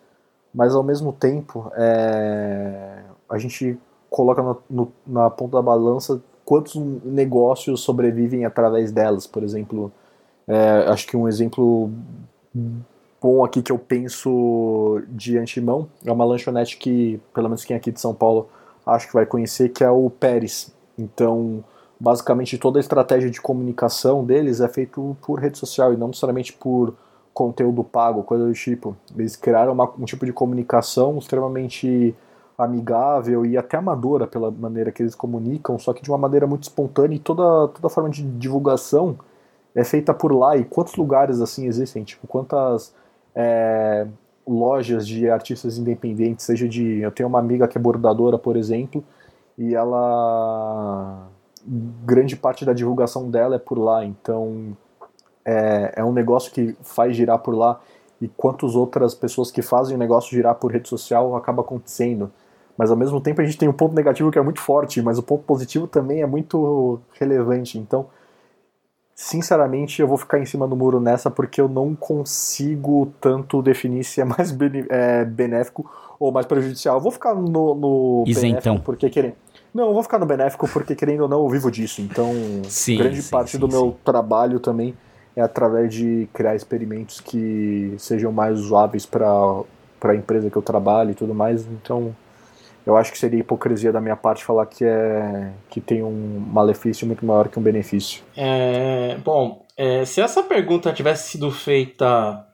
mas 0.54 0.74
ao 0.74 0.82
mesmo 0.82 1.10
tempo 1.10 1.72
é, 1.74 3.04
a 3.26 3.38
gente 3.38 3.78
coloca 4.10 4.42
no, 4.42 4.62
no, 4.68 4.92
na 5.06 5.30
ponta 5.30 5.56
da 5.56 5.62
balança 5.62 6.20
quantos 6.44 6.74
negócios 6.74 7.80
sobrevivem 7.80 8.44
através 8.44 8.92
delas, 8.92 9.26
por 9.26 9.42
exemplo. 9.42 9.90
É, 10.46 10.90
acho 10.90 11.06
que 11.06 11.16
um 11.16 11.26
exemplo 11.26 11.90
bom 13.18 13.42
aqui 13.42 13.62
que 13.62 13.72
eu 13.72 13.78
penso 13.78 15.00
de 15.08 15.38
antemão 15.38 15.88
é 16.04 16.12
uma 16.12 16.26
lanchonete 16.26 16.76
que, 16.76 17.18
pelo 17.32 17.48
menos 17.48 17.64
quem 17.64 17.72
é 17.72 17.78
aqui 17.78 17.90
de 17.90 17.98
São 17.98 18.14
Paulo, 18.14 18.50
acho 18.84 19.06
que 19.06 19.14
vai 19.14 19.24
conhecer, 19.24 19.70
que 19.70 19.82
é 19.82 19.90
o 19.90 20.10
Pérez. 20.10 20.76
Então, 20.98 21.62
basicamente 21.98 22.58
toda 22.58 22.78
a 22.78 22.80
estratégia 22.80 23.30
de 23.30 23.40
comunicação 23.40 24.24
deles 24.24 24.60
é 24.60 24.68
feito 24.68 25.16
por 25.22 25.38
rede 25.38 25.58
social 25.58 25.92
e 25.92 25.96
não 25.96 26.08
necessariamente 26.08 26.52
por 26.52 26.94
conteúdo 27.32 27.84
pago, 27.84 28.22
coisa 28.22 28.44
do 28.44 28.52
tipo. 28.52 28.96
Eles 29.16 29.36
criaram 29.36 29.72
uma, 29.72 29.90
um 29.98 30.04
tipo 30.04 30.26
de 30.26 30.32
comunicação 30.32 31.18
extremamente 31.18 32.14
amigável 32.58 33.46
e 33.46 33.56
até 33.56 33.76
amadora 33.76 34.26
pela 34.26 34.50
maneira 34.50 34.90
que 34.90 35.00
eles 35.00 35.14
comunicam, 35.14 35.78
só 35.78 35.92
que 35.92 36.02
de 36.02 36.10
uma 36.10 36.18
maneira 36.18 36.46
muito 36.46 36.64
espontânea 36.64 37.14
e 37.14 37.20
toda, 37.20 37.68
toda 37.68 37.88
forma 37.88 38.10
de 38.10 38.22
divulgação 38.22 39.16
é 39.74 39.84
feita 39.84 40.12
por 40.12 40.32
lá. 40.32 40.56
E 40.56 40.64
quantos 40.64 40.96
lugares 40.96 41.40
assim 41.40 41.66
existem? 41.66 42.02
Tipo, 42.02 42.26
quantas 42.26 42.92
é, 43.34 44.06
lojas 44.44 45.06
de 45.06 45.30
artistas 45.30 45.78
independentes, 45.78 46.44
seja 46.44 46.68
de. 46.68 46.98
Eu 47.00 47.12
tenho 47.12 47.28
uma 47.28 47.38
amiga 47.38 47.68
que 47.68 47.78
é 47.78 47.80
bordadora, 47.80 48.36
por 48.36 48.56
exemplo, 48.56 49.04
e 49.58 49.74
ela. 49.74 51.28
Grande 52.06 52.34
parte 52.34 52.64
da 52.64 52.72
divulgação 52.72 53.30
dela 53.30 53.56
é 53.56 53.58
por 53.58 53.76
lá, 53.78 54.02
então 54.02 54.74
é, 55.44 55.92
é 55.96 56.04
um 56.04 56.12
negócio 56.12 56.50
que 56.50 56.74
faz 56.82 57.14
girar 57.14 57.40
por 57.40 57.54
lá 57.54 57.78
e 58.22 58.28
quantas 58.28 58.74
outras 58.74 59.14
pessoas 59.14 59.50
que 59.50 59.60
fazem 59.60 59.94
o 59.94 59.98
negócio 59.98 60.30
girar 60.30 60.54
por 60.54 60.72
rede 60.72 60.88
social 60.88 61.36
acaba 61.36 61.60
acontecendo 61.60 62.30
mas 62.78 62.92
ao 62.92 62.96
mesmo 62.96 63.20
tempo 63.20 63.40
a 63.40 63.44
gente 63.44 63.58
tem 63.58 63.68
um 63.68 63.72
ponto 63.72 63.92
negativo 63.92 64.30
que 64.30 64.38
é 64.38 64.42
muito 64.42 64.60
forte, 64.60 65.02
mas 65.02 65.18
o 65.18 65.22
ponto 65.22 65.42
positivo 65.42 65.88
também 65.88 66.22
é 66.22 66.26
muito 66.26 67.00
relevante. 67.18 67.76
Então, 67.76 68.06
sinceramente, 69.16 70.00
eu 70.00 70.06
vou 70.06 70.16
ficar 70.16 70.38
em 70.38 70.46
cima 70.46 70.66
do 70.68 70.76
muro 70.76 71.00
nessa 71.00 71.28
porque 71.28 71.60
eu 71.60 71.68
não 71.68 71.96
consigo 71.96 73.12
tanto 73.20 73.60
definir 73.60 74.04
se 74.04 74.20
é 74.20 74.24
mais 74.24 74.56
é, 74.90 75.24
benéfico 75.24 75.90
ou 76.20 76.30
mais 76.30 76.46
prejudicial. 76.46 76.98
Eu 76.98 77.00
vou 77.00 77.10
ficar 77.10 77.34
no, 77.34 77.74
no 77.74 78.24
Isentão. 78.28 78.78
porque 78.78 79.10
querendo. 79.10 79.34
Não, 79.72 79.88
eu 79.88 79.94
vou 79.94 80.02
ficar 80.02 80.18
no 80.18 80.26
benéfico 80.26 80.68
porque 80.68 80.94
querendo 80.94 81.22
ou 81.22 81.28
não 81.28 81.42
eu 81.42 81.48
vivo 81.48 81.70
disso. 81.70 82.00
Então, 82.00 82.32
sim, 82.64 82.96
grande 82.96 83.22
sim, 83.22 83.30
parte 83.30 83.52
sim, 83.52 83.58
do 83.58 83.68
meu 83.68 83.96
trabalho 84.04 84.58
também 84.58 84.94
é 85.36 85.42
através 85.42 85.94
de 85.94 86.28
criar 86.32 86.56
experimentos 86.56 87.20
que 87.20 87.94
sejam 87.98 88.32
mais 88.32 88.58
usáveis 88.58 89.06
para 89.06 89.28
a 90.02 90.14
empresa 90.14 90.50
que 90.50 90.56
eu 90.56 90.62
trabalho 90.62 91.12
e 91.12 91.14
tudo 91.14 91.34
mais. 91.34 91.64
Então, 91.66 92.14
eu 92.84 92.96
acho 92.96 93.12
que 93.12 93.18
seria 93.18 93.40
hipocrisia 93.40 93.92
da 93.92 94.00
minha 94.00 94.16
parte 94.16 94.44
falar 94.44 94.66
que 94.66 94.84
é 94.84 95.52
que 95.68 95.80
tem 95.80 96.02
um 96.02 96.40
malefício 96.40 97.06
muito 97.06 97.24
maior 97.24 97.48
que 97.48 97.58
um 97.58 97.62
benefício. 97.62 98.22
É, 98.36 99.16
bom, 99.24 99.66
é, 99.76 100.04
se 100.04 100.20
essa 100.20 100.42
pergunta 100.42 100.92
tivesse 100.92 101.30
sido 101.30 101.50
feita 101.50 102.44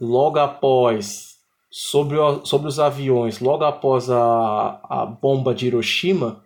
logo 0.00 0.38
após 0.38 1.36
sobre, 1.70 2.18
o, 2.18 2.44
sobre 2.44 2.68
os 2.68 2.80
aviões, 2.80 3.38
logo 3.38 3.64
após 3.64 4.10
a, 4.10 4.80
a 4.82 5.06
bomba 5.06 5.54
de 5.54 5.66
Hiroshima, 5.68 6.42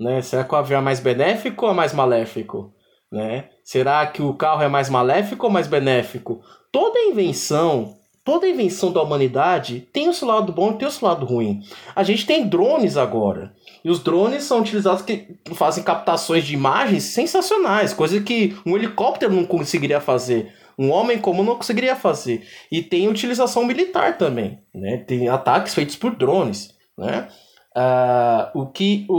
né? 0.00 0.22
Será 0.22 0.44
que 0.44 0.54
o 0.54 0.58
avião 0.58 0.80
é 0.80 0.84
mais 0.84 1.00
benéfico 1.00 1.66
ou 1.66 1.74
mais 1.74 1.92
maléfico? 1.92 2.72
Né? 3.10 3.48
Será 3.64 4.06
que 4.06 4.22
o 4.22 4.34
carro 4.34 4.62
é 4.62 4.68
mais 4.68 4.90
maléfico 4.90 5.46
ou 5.46 5.52
mais 5.52 5.66
benéfico? 5.66 6.40
Toda 6.72 6.98
invenção 6.98 7.96
toda 8.26 8.48
invenção 8.48 8.90
da 8.90 9.00
humanidade 9.00 9.86
tem 9.92 10.08
o 10.08 10.12
seu 10.12 10.26
lado 10.26 10.52
bom 10.52 10.72
e 10.72 10.78
tem 10.78 10.88
o 10.88 10.90
seu 10.90 11.06
lado 11.06 11.24
ruim. 11.24 11.62
A 11.94 12.02
gente 12.02 12.26
tem 12.26 12.48
drones 12.48 12.96
agora. 12.96 13.54
E 13.84 13.88
os 13.88 14.00
drones 14.00 14.42
são 14.42 14.58
utilizados 14.58 15.02
que 15.02 15.38
fazem 15.54 15.84
captações 15.84 16.44
de 16.44 16.52
imagens 16.52 17.04
sensacionais, 17.04 17.94
coisa 17.94 18.20
que 18.20 18.56
um 18.66 18.76
helicóptero 18.76 19.32
não 19.32 19.44
conseguiria 19.44 20.00
fazer. 20.00 20.52
Um 20.76 20.90
homem 20.90 21.18
comum 21.18 21.44
não 21.44 21.54
conseguiria 21.54 21.94
fazer. 21.94 22.44
E 22.70 22.82
tem 22.82 23.06
utilização 23.06 23.64
militar 23.64 24.18
também. 24.18 24.58
Né? 24.74 25.04
Tem 25.06 25.28
ataques 25.28 25.72
feitos 25.72 25.94
por 25.94 26.16
drones. 26.16 26.74
Né? 26.98 27.28
Uh, 27.76 28.62
o 28.62 28.66
que, 28.66 29.04
o, 29.06 29.14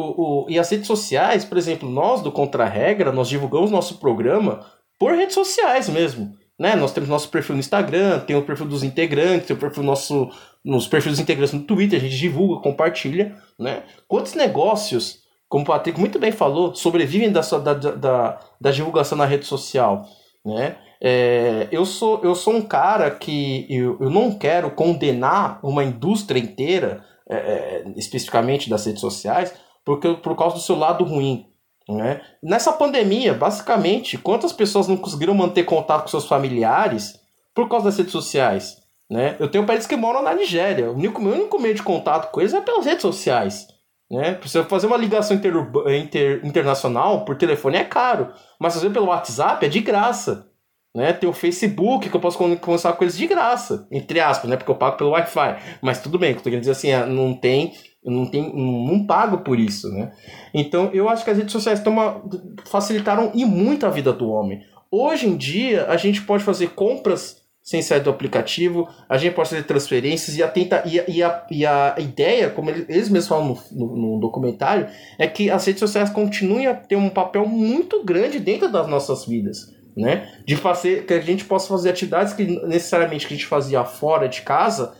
o, 0.46 0.46
e 0.50 0.58
as 0.58 0.68
redes 0.72 0.88
sociais, 0.88 1.46
por 1.46 1.60
exemplo, 1.60 1.88
nós 1.88 2.22
do 2.22 2.32
Contra-Regra, 2.32 3.12
nós 3.12 3.30
divulgamos 3.30 3.70
nosso 3.70 4.00
programa 4.00 4.66
por 4.98 5.14
redes 5.14 5.36
sociais 5.36 5.88
mesmo. 5.88 6.36
Né? 6.60 6.76
Nós 6.76 6.92
temos 6.92 7.08
nosso 7.08 7.30
perfil 7.30 7.54
no 7.54 7.60
Instagram, 7.60 8.20
tem 8.22 8.36
o 8.36 8.42
perfil 8.42 8.66
dos 8.66 8.82
integrantes, 8.82 9.46
tem 9.46 9.56
o 9.56 9.60
perfil 9.60 9.84
nosso, 9.84 10.32
nos 10.66 10.88
perfis 10.88 11.12
dos 11.12 11.20
integrantes 11.20 11.54
no 11.54 11.62
Twitter, 11.62 12.00
a 12.00 12.02
gente 12.02 12.18
divulga, 12.18 12.64
compartilha, 12.64 13.36
né? 13.60 13.84
Quantos 14.08 14.34
negócios, 14.34 15.20
como 15.48 15.64
o 15.64 15.68
Patrick 15.68 16.00
muito 16.00 16.18
bem 16.18 16.32
falou, 16.32 16.74
sobrevivem 16.74 17.32
da, 17.32 17.42
da, 17.42 17.74
da, 17.74 18.40
da 18.60 18.72
divulgação 18.72 19.16
na 19.16 19.26
rede 19.26 19.46
social, 19.46 20.04
né? 20.44 20.78
É, 21.00 21.68
eu, 21.72 21.86
sou, 21.86 22.22
eu 22.24 22.34
sou 22.34 22.56
um 22.56 22.62
cara 22.64 23.12
que 23.12 23.68
eu, 23.70 23.98
eu 24.02 24.10
não 24.10 24.32
quero 24.32 24.72
condenar 24.72 25.60
uma 25.62 25.84
indústria 25.84 26.40
inteira, 26.40 27.04
é, 27.30 27.36
é 27.36 27.84
especificamente 27.96 28.70
das 28.70 28.86
redes 28.86 29.02
sociais, 29.02 29.54
porque, 29.84 30.14
por 30.16 30.36
causa 30.36 30.56
do 30.56 30.62
seu 30.62 30.76
lado 30.76 31.04
ruim. 31.04 31.46
Né? 31.90 32.22
Nessa 32.44 32.74
pandemia, 32.74 33.34
basicamente, 33.34 34.18
quantas 34.18 34.52
pessoas 34.52 34.88
não 34.88 34.98
conseguiram 34.98 35.34
manter 35.34 35.64
contato 35.64 36.02
com 36.02 36.08
seus 36.10 36.28
familiares 36.28 37.20
por 37.56 37.70
causa 37.70 37.86
das 37.86 37.98
redes 37.98 38.12
sociais? 38.12 38.78
Né? 39.10 39.38
Eu 39.40 39.50
tenho 39.50 39.66
parentes 39.66 39.88
que 39.88 39.96
moram 39.96 40.22
na 40.22 40.34
Nigéria. 40.34 40.92
O 40.92 40.96
único, 40.96 41.22
meu 41.22 41.34
único 41.34 41.60
meio 41.60 41.74
de 41.74 41.84
contato 41.84 42.32
com 42.32 42.42
eles 42.42 42.54
é 42.54 42.60
pelas 42.60 42.86
redes 42.86 43.02
sociais. 43.02 43.68
Né? 44.12 44.34
Precisa 44.34 44.64
fazer 44.66 44.88
uma 44.88 44.98
ligação 44.98 45.38
inter, 45.38 45.54
inter, 45.88 46.46
internacional 46.46 47.26
por 47.26 47.38
telefone 47.38 47.78
é 47.78 47.84
caro, 47.84 48.34
mas 48.60 48.74
fazer 48.74 48.90
pelo 48.90 49.08
WhatsApp 49.08 49.66
é 49.66 49.70
de 49.70 49.80
graça. 49.80 50.50
Né? 50.98 51.14
Tem 51.14 51.30
o 51.30 51.34
Facebook 51.34 52.10
que 52.10 52.16
eu 52.16 52.20
posso 52.20 52.40
conversar 52.40 52.94
com 52.94 53.04
eles 53.04 53.16
de 53.16 53.28
graça, 53.28 53.88
entre 53.92 54.20
aspas, 54.20 54.50
né? 54.50 54.58
Porque 54.58 54.72
eu 54.72 54.76
pago 54.76 54.98
pelo 54.98 55.12
Wi-Fi. 55.12 55.78
Mas 55.80 56.02
tudo 56.02 56.18
bem, 56.18 56.32
eu 56.32 56.38
tô 56.38 56.46
querendo 56.46 56.62
dizer 56.62 56.72
assim, 56.72 56.90
é, 56.90 57.06
não 57.06 57.36
tem, 57.36 57.74
não 58.04 58.26
tem, 58.26 58.52
não 58.52 59.06
pago 59.06 59.44
por 59.44 59.60
isso, 59.60 59.92
né? 59.92 60.12
Então 60.56 60.90
eu 60.92 61.08
acho 61.08 61.24
que 61.24 61.30
as 61.30 61.38
redes 61.38 61.52
sociais 61.52 61.82
toma, 61.82 62.20
facilitaram 62.66 63.32
e 63.36 63.46
muito 63.46 63.86
a 63.86 63.92
vida 63.92 64.12
do 64.12 64.28
homem. 64.28 64.60
Hoje 64.90 65.28
em 65.28 65.38
dia 65.38 65.86
a 65.86 65.98
gente 65.98 66.24
pode 66.24 66.44
fazer 66.44 66.70
compras 66.70 67.44
sem 67.62 67.80
sair 67.84 68.00
do 68.00 68.10
aplicativo, 68.10 68.90
a 69.08 69.20
gente 69.20 69.36
pode 69.36 69.50
fazer 69.50 69.66
transferências 69.66 70.36
e 70.36 70.42
a, 70.42 70.48
tenta, 70.48 70.82
e 70.84 71.00
a, 71.00 71.04
e 71.08 71.22
a, 71.22 71.46
e 71.52 71.64
a 71.64 71.96
ideia, 72.00 72.50
como 72.50 72.72
eles 72.72 73.08
mesmos 73.08 73.28
falam 73.28 73.56
no, 73.72 73.88
no, 73.88 73.96
no, 73.98 74.20
documentário, 74.20 74.88
é 75.20 75.28
que 75.28 75.52
as 75.52 75.64
redes 75.64 75.80
sociais 75.80 76.10
continuem 76.10 76.66
a 76.66 76.74
ter 76.74 76.96
um 76.96 77.10
papel 77.10 77.46
muito 77.46 78.04
grande 78.04 78.40
dentro 78.40 78.72
das 78.72 78.88
nossas 78.88 79.26
vidas. 79.28 79.77
Né? 79.98 80.32
De 80.46 80.56
fazer 80.56 81.08
que 81.08 81.14
a 81.14 81.20
gente 81.20 81.44
possa 81.44 81.70
fazer 81.70 81.90
atividades 81.90 82.34
que 82.34 82.46
necessariamente 82.68 83.26
que 83.26 83.34
a 83.34 83.38
gente 83.38 83.48
fazia 83.48 83.84
fora 83.84 84.30
de 84.30 84.44
casa, 84.44 84.94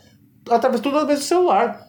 através 0.50 0.80
tudo 0.80 0.96
através 0.96 1.20
do 1.20 1.24
celular. 1.24 1.86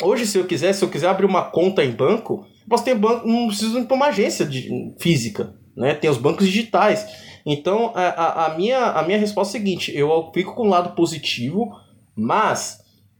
Hoje, 0.00 0.24
se 0.24 0.38
eu 0.38 0.46
quiser, 0.46 0.72
se 0.72 0.84
eu 0.84 0.88
quiser 0.88 1.08
abrir 1.08 1.26
uma 1.26 1.50
conta 1.50 1.84
em 1.84 1.90
banco, 1.90 2.46
posso 2.68 2.84
ter 2.84 2.94
banco, 2.94 3.26
não 3.26 3.48
preciso 3.48 3.78
ir 3.80 3.86
para 3.86 3.96
uma 3.96 4.06
agência 4.06 4.46
de, 4.46 4.94
física, 5.00 5.54
né? 5.76 5.94
Tem 5.94 6.08
os 6.08 6.18
bancos 6.18 6.46
digitais. 6.46 7.04
Então, 7.44 7.92
a, 7.94 8.46
a, 8.46 8.54
minha, 8.56 8.78
a 8.78 9.02
minha 9.02 9.18
resposta 9.18 9.56
é 9.56 9.58
a 9.58 9.60
seguinte: 9.60 9.92
eu 9.96 10.30
fico 10.32 10.54
com 10.54 10.62
o 10.62 10.68
lado 10.68 10.94
positivo, 10.94 11.72
mas, 12.14 12.78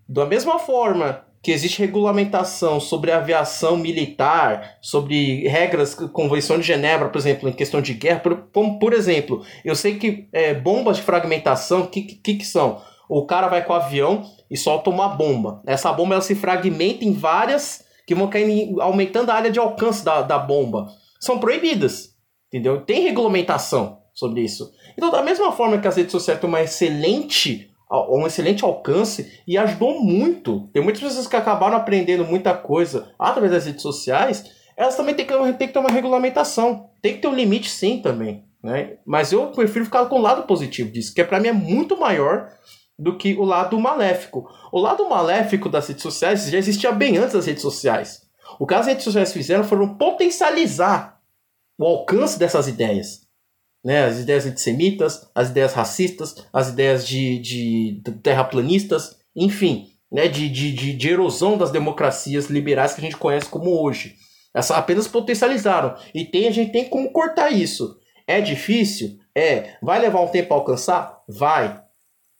da 0.08 0.24
mesma 0.26 0.60
forma 0.60 1.24
que 1.48 1.52
existe 1.52 1.78
regulamentação 1.78 2.78
sobre 2.78 3.10
aviação 3.10 3.74
militar, 3.74 4.76
sobre 4.82 5.48
regras, 5.48 5.94
Convenção 5.94 6.58
de 6.58 6.66
Genebra, 6.66 7.08
por 7.08 7.16
exemplo, 7.16 7.48
em 7.48 7.54
questão 7.54 7.80
de 7.80 7.94
guerra, 7.94 8.20
por, 8.20 8.36
como 8.52 8.78
por 8.78 8.92
exemplo, 8.92 9.42
eu 9.64 9.74
sei 9.74 9.98
que 9.98 10.28
é, 10.30 10.52
bombas 10.52 10.98
de 10.98 11.02
fragmentação, 11.04 11.86
que, 11.86 12.02
que, 12.02 12.34
que 12.34 12.44
são? 12.44 12.82
O 13.08 13.24
cara 13.24 13.48
vai 13.48 13.64
com 13.64 13.72
o 13.72 13.76
avião 13.76 14.30
e 14.50 14.58
solta 14.58 14.90
uma 14.90 15.08
bomba. 15.08 15.62
Essa 15.66 15.90
bomba 15.90 16.16
ela 16.16 16.20
se 16.20 16.34
fragmenta 16.34 17.02
em 17.02 17.14
várias 17.14 17.82
que 18.06 18.14
vão 18.14 18.28
cair, 18.28 18.74
aumentando 18.80 19.30
a 19.30 19.34
área 19.34 19.50
de 19.50 19.58
alcance 19.58 20.04
da, 20.04 20.20
da 20.20 20.38
bomba. 20.38 20.88
São 21.18 21.38
proibidas, 21.38 22.10
entendeu? 22.48 22.82
Tem 22.82 23.04
regulamentação 23.04 24.00
sobre 24.12 24.42
isso. 24.42 24.70
Então, 24.98 25.10
da 25.10 25.22
mesma 25.22 25.50
forma 25.50 25.78
que 25.78 25.88
as 25.88 25.96
redes 25.96 26.12
sociais 26.12 26.38
têm 26.38 26.46
uma 26.46 26.60
excelente, 26.60 27.70
um 27.90 28.26
excelente 28.26 28.64
alcance 28.64 29.40
e 29.46 29.56
ajudou 29.56 30.02
muito, 30.02 30.68
tem 30.72 30.82
muitas 30.82 31.02
pessoas 31.02 31.26
que 31.26 31.36
acabaram 31.36 31.76
aprendendo 31.76 32.24
muita 32.24 32.54
coisa 32.54 33.12
através 33.18 33.52
das 33.52 33.66
redes 33.66 33.82
sociais, 33.82 34.44
elas 34.76 34.96
também 34.96 35.14
têm 35.14 35.26
que, 35.26 35.34
têm 35.54 35.66
que 35.66 35.72
ter 35.72 35.78
uma 35.78 35.90
regulamentação. 35.90 36.90
Tem 37.00 37.14
que 37.14 37.20
ter 37.20 37.28
um 37.28 37.34
limite 37.34 37.70
sim 37.70 38.00
também. 38.00 38.44
Né? 38.62 38.98
Mas 39.06 39.32
eu 39.32 39.48
prefiro 39.48 39.84
ficar 39.84 40.06
com 40.06 40.16
o 40.16 40.22
lado 40.22 40.42
positivo 40.42 40.90
disso, 40.90 41.14
que 41.14 41.24
para 41.24 41.40
mim 41.40 41.48
é 41.48 41.52
muito 41.52 41.98
maior 41.98 42.52
do 42.98 43.16
que 43.16 43.34
o 43.34 43.44
lado 43.44 43.78
maléfico. 43.78 44.48
O 44.72 44.78
lado 44.80 45.08
maléfico 45.08 45.68
das 45.68 45.88
redes 45.88 46.02
sociais 46.02 46.48
já 46.50 46.58
existia 46.58 46.92
bem 46.92 47.16
antes 47.16 47.32
das 47.32 47.46
redes 47.46 47.62
sociais. 47.62 48.22
O 48.58 48.66
que 48.66 48.74
as 48.74 48.86
redes 48.86 49.04
sociais 49.04 49.32
fizeram 49.32 49.64
foram 49.64 49.96
potencializar 49.96 51.20
o 51.78 51.84
alcance 51.84 52.38
dessas 52.38 52.66
ideias 52.66 53.27
né? 53.84 54.04
As 54.04 54.18
ideias 54.18 54.46
antissemitas, 54.46 55.28
as 55.34 55.50
ideias 55.50 55.72
racistas, 55.72 56.46
as 56.52 56.68
ideias 56.68 57.06
de, 57.06 57.38
de, 57.38 58.02
terraplanistas, 58.22 59.16
enfim, 59.34 59.88
né? 60.10 60.28
De, 60.28 60.48
de, 60.48 60.72
de, 60.72 60.92
de 60.94 61.08
erosão 61.08 61.56
das 61.56 61.70
democracias 61.70 62.46
liberais 62.46 62.94
que 62.94 63.00
a 63.00 63.04
gente 63.04 63.16
conhece 63.16 63.48
como 63.48 63.82
hoje. 63.82 64.16
Essa 64.54 64.76
apenas 64.76 65.06
potencializaram. 65.06 65.94
E 66.14 66.24
tem, 66.24 66.48
a 66.48 66.50
gente 66.50 66.72
tem 66.72 66.88
como 66.88 67.12
cortar 67.12 67.50
isso. 67.50 67.98
É 68.26 68.40
difícil? 68.40 69.18
É. 69.34 69.76
Vai 69.80 70.00
levar 70.00 70.20
um 70.20 70.28
tempo 70.28 70.52
a 70.52 70.56
alcançar? 70.56 71.22
Vai. 71.28 71.80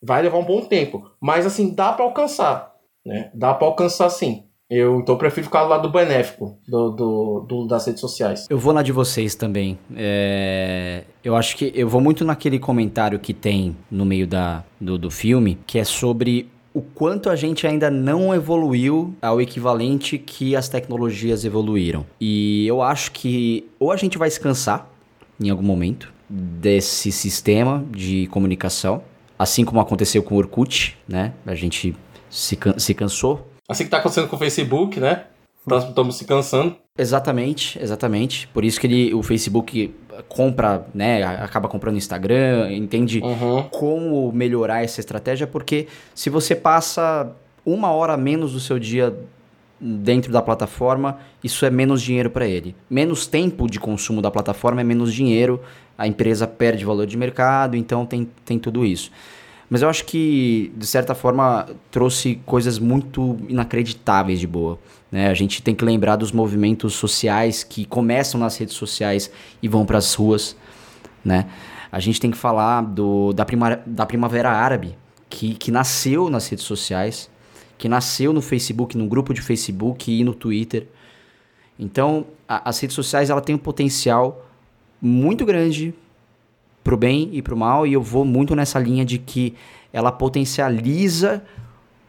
Vai 0.02 0.22
levar 0.22 0.38
um 0.38 0.44
bom 0.44 0.64
tempo. 0.64 1.10
Mas 1.20 1.46
assim, 1.46 1.74
dá 1.74 1.92
para 1.92 2.04
alcançar. 2.04 2.74
Né? 3.04 3.30
Dá 3.34 3.54
para 3.54 3.66
alcançar 3.66 4.10
sim. 4.10 4.47
Eu 4.70 5.00
então 5.00 5.16
prefiro 5.16 5.46
ficar 5.46 5.62
do 5.64 5.70
lado 5.70 5.88
benéfico 5.88 6.58
do, 6.68 6.90
do, 6.90 7.46
do, 7.48 7.66
das 7.66 7.86
redes 7.86 8.02
sociais. 8.02 8.46
Eu 8.50 8.58
vou 8.58 8.74
na 8.74 8.82
de 8.82 8.92
vocês 8.92 9.34
também. 9.34 9.78
É, 9.96 11.04
eu 11.24 11.34
acho 11.34 11.56
que 11.56 11.72
eu 11.74 11.88
vou 11.88 12.02
muito 12.02 12.22
naquele 12.22 12.58
comentário 12.58 13.18
que 13.18 13.32
tem 13.32 13.74
no 13.90 14.04
meio 14.04 14.26
da, 14.26 14.62
do, 14.78 14.98
do 14.98 15.10
filme, 15.10 15.58
que 15.66 15.78
é 15.78 15.84
sobre 15.84 16.50
o 16.74 16.82
quanto 16.82 17.30
a 17.30 17.34
gente 17.34 17.66
ainda 17.66 17.90
não 17.90 18.34
evoluiu 18.34 19.14
ao 19.22 19.40
equivalente 19.40 20.18
que 20.18 20.54
as 20.54 20.68
tecnologias 20.68 21.46
evoluíram. 21.46 22.04
E 22.20 22.66
eu 22.66 22.82
acho 22.82 23.12
que 23.12 23.66
ou 23.80 23.90
a 23.90 23.96
gente 23.96 24.18
vai 24.18 24.28
se 24.28 24.38
cansar 24.38 24.86
em 25.40 25.48
algum 25.48 25.62
momento 25.62 26.12
desse 26.28 27.10
sistema 27.10 27.86
de 27.90 28.26
comunicação, 28.26 29.02
assim 29.38 29.64
como 29.64 29.80
aconteceu 29.80 30.22
com 30.22 30.34
o 30.34 30.38
Orkut, 30.38 30.98
né? 31.08 31.32
A 31.46 31.54
gente 31.54 31.96
se, 32.28 32.54
can 32.54 32.78
se 32.78 32.92
cansou 32.92 33.48
Assim 33.68 33.84
que 33.84 33.90
tá 33.90 33.98
acontecendo 33.98 34.28
com 34.28 34.36
o 34.36 34.38
Facebook, 34.38 34.98
né? 34.98 35.24
Estamos 35.70 36.16
se 36.16 36.24
cansando. 36.24 36.74
Exatamente, 36.96 37.78
exatamente. 37.80 38.48
Por 38.48 38.64
isso 38.64 38.80
que 38.80 38.86
ele, 38.86 39.14
o 39.14 39.22
Facebook 39.22 39.94
compra, 40.28 40.86
né? 40.94 41.22
Acaba 41.22 41.68
comprando 41.68 41.94
o 41.94 41.98
Instagram, 41.98 42.72
entende 42.72 43.20
uhum. 43.20 43.64
como 43.64 44.32
melhorar 44.32 44.82
essa 44.82 45.00
estratégia, 45.00 45.46
porque 45.46 45.86
se 46.14 46.30
você 46.30 46.56
passa 46.56 47.30
uma 47.64 47.92
hora 47.92 48.16
menos 48.16 48.54
do 48.54 48.60
seu 48.60 48.78
dia 48.78 49.14
dentro 49.78 50.32
da 50.32 50.40
plataforma, 50.40 51.18
isso 51.44 51.64
é 51.66 51.70
menos 51.70 52.02
dinheiro 52.02 52.30
para 52.30 52.46
ele. 52.46 52.74
Menos 52.88 53.26
tempo 53.26 53.70
de 53.70 53.78
consumo 53.78 54.22
da 54.22 54.30
plataforma 54.30 54.80
é 54.80 54.84
menos 54.84 55.12
dinheiro, 55.12 55.60
a 55.96 56.06
empresa 56.06 56.46
perde 56.46 56.84
valor 56.84 57.06
de 57.06 57.16
mercado, 57.16 57.76
então 57.76 58.06
tem, 58.06 58.28
tem 58.44 58.58
tudo 58.58 58.84
isso. 58.84 59.10
Mas 59.70 59.82
eu 59.82 59.88
acho 59.88 60.04
que, 60.04 60.72
de 60.76 60.86
certa 60.86 61.14
forma, 61.14 61.66
trouxe 61.90 62.40
coisas 62.46 62.78
muito 62.78 63.36
inacreditáveis 63.48 64.40
de 64.40 64.46
boa. 64.46 64.78
Né? 65.12 65.28
A 65.28 65.34
gente 65.34 65.62
tem 65.62 65.74
que 65.74 65.84
lembrar 65.84 66.16
dos 66.16 66.32
movimentos 66.32 66.94
sociais 66.94 67.62
que 67.62 67.84
começam 67.84 68.40
nas 68.40 68.56
redes 68.56 68.74
sociais 68.74 69.30
e 69.62 69.68
vão 69.68 69.84
para 69.84 69.98
as 69.98 70.14
ruas. 70.14 70.56
Né? 71.22 71.46
A 71.92 72.00
gente 72.00 72.18
tem 72.18 72.30
que 72.30 72.36
falar 72.36 72.82
do, 72.82 73.32
da, 73.34 73.44
prima, 73.44 73.80
da 73.84 74.06
Primavera 74.06 74.50
Árabe, 74.50 74.96
que, 75.28 75.54
que 75.54 75.70
nasceu 75.70 76.30
nas 76.30 76.48
redes 76.48 76.64
sociais, 76.64 77.30
que 77.76 77.88
nasceu 77.88 78.32
no 78.32 78.40
Facebook, 78.40 78.96
no 78.96 79.06
grupo 79.06 79.34
de 79.34 79.42
Facebook 79.42 80.10
e 80.10 80.24
no 80.24 80.34
Twitter. 80.34 80.86
Então, 81.78 82.26
a, 82.48 82.70
as 82.70 82.80
redes 82.80 82.94
sociais 82.94 83.28
ela 83.28 83.42
tem 83.42 83.54
um 83.54 83.58
potencial 83.58 84.46
muito 85.00 85.44
grande 85.44 85.94
pro 86.82 86.96
bem 86.96 87.30
e 87.32 87.42
pro 87.42 87.56
mal, 87.56 87.86
e 87.86 87.92
eu 87.92 88.02
vou 88.02 88.24
muito 88.24 88.54
nessa 88.54 88.78
linha 88.78 89.04
de 89.04 89.18
que 89.18 89.54
ela 89.92 90.12
potencializa 90.12 91.42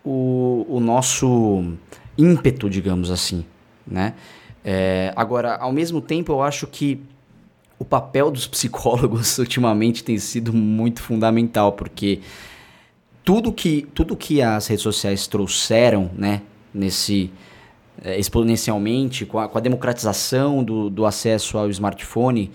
o, 0.04 0.66
o 0.70 0.80
nosso 0.80 1.74
ímpeto, 2.18 2.70
digamos 2.70 3.12
assim, 3.12 3.46
né? 3.86 4.14
É, 4.64 5.14
agora, 5.16 5.56
ao 5.56 5.72
mesmo 5.72 6.02
tempo, 6.02 6.32
eu 6.32 6.42
acho 6.42 6.68
que 6.68 7.02
o 7.78 7.86
papel 7.86 8.30
dos 8.30 8.46
psicólogos 8.46 9.38
ultimamente 9.40 10.04
tem 10.04 10.18
sido 10.18 10.54
muito 10.54 11.02
fundamental, 11.02 11.72
porque 11.72 12.20
tudo 13.24 13.52
que, 13.54 13.88
tudo 13.94 14.16
que 14.18 14.42
as 14.42 14.68
redes 14.68 14.84
sociais 14.84 15.28
trouxeram, 15.28 16.12
né, 16.16 16.42
nesse 16.74 17.32
é, 18.04 18.20
exponencialmente, 18.20 19.26
com 19.26 19.40
a, 19.40 19.48
com 19.48 19.58
a 19.58 19.62
democratização 19.62 20.64
do, 20.64 20.90
do 20.90 21.06
acesso 21.06 21.58
ao 21.58 21.70
smartphone, 21.70 22.52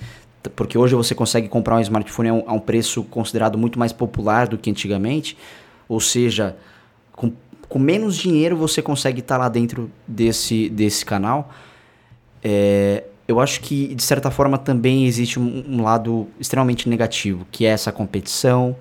porque 0.51 0.77
hoje 0.77 0.95
você 0.95 1.15
consegue 1.15 1.49
comprar 1.49 1.77
um 1.77 1.81
smartphone 1.81 2.29
a 2.29 2.35
um, 2.35 2.45
a 2.47 2.53
um 2.53 2.59
preço 2.59 3.03
considerado 3.05 3.57
muito 3.57 3.79
mais 3.79 3.93
popular 3.93 4.47
do 4.47 4.59
que 4.59 4.71
antigamente, 4.71 5.37
ou 5.89 6.01
seja, 6.01 6.57
com, 7.13 7.33
com 7.69 7.79
menos 7.79 8.17
dinheiro 8.17 8.57
você 8.57 8.83
consegue 8.83 9.21
estar 9.21 9.37
lá 9.37 9.49
dentro 9.49 9.91
desse, 10.07 10.69
desse 10.69 11.05
canal. 11.05 11.51
É, 12.43 13.05
eu 13.27 13.41
acho 13.41 13.61
que, 13.61 13.95
de 13.95 14.03
certa 14.03 14.31
forma, 14.31 14.59
também 14.59 15.07
existe 15.07 15.41
um, 15.41 15.65
um, 15.67 15.83
lado 15.83 16.29
extremamente 16.39 16.89
negativo, 16.89 17.47
que 17.51 17.65
é 17.65 17.71
essa 17.71 17.91
competição, 17.91 18.77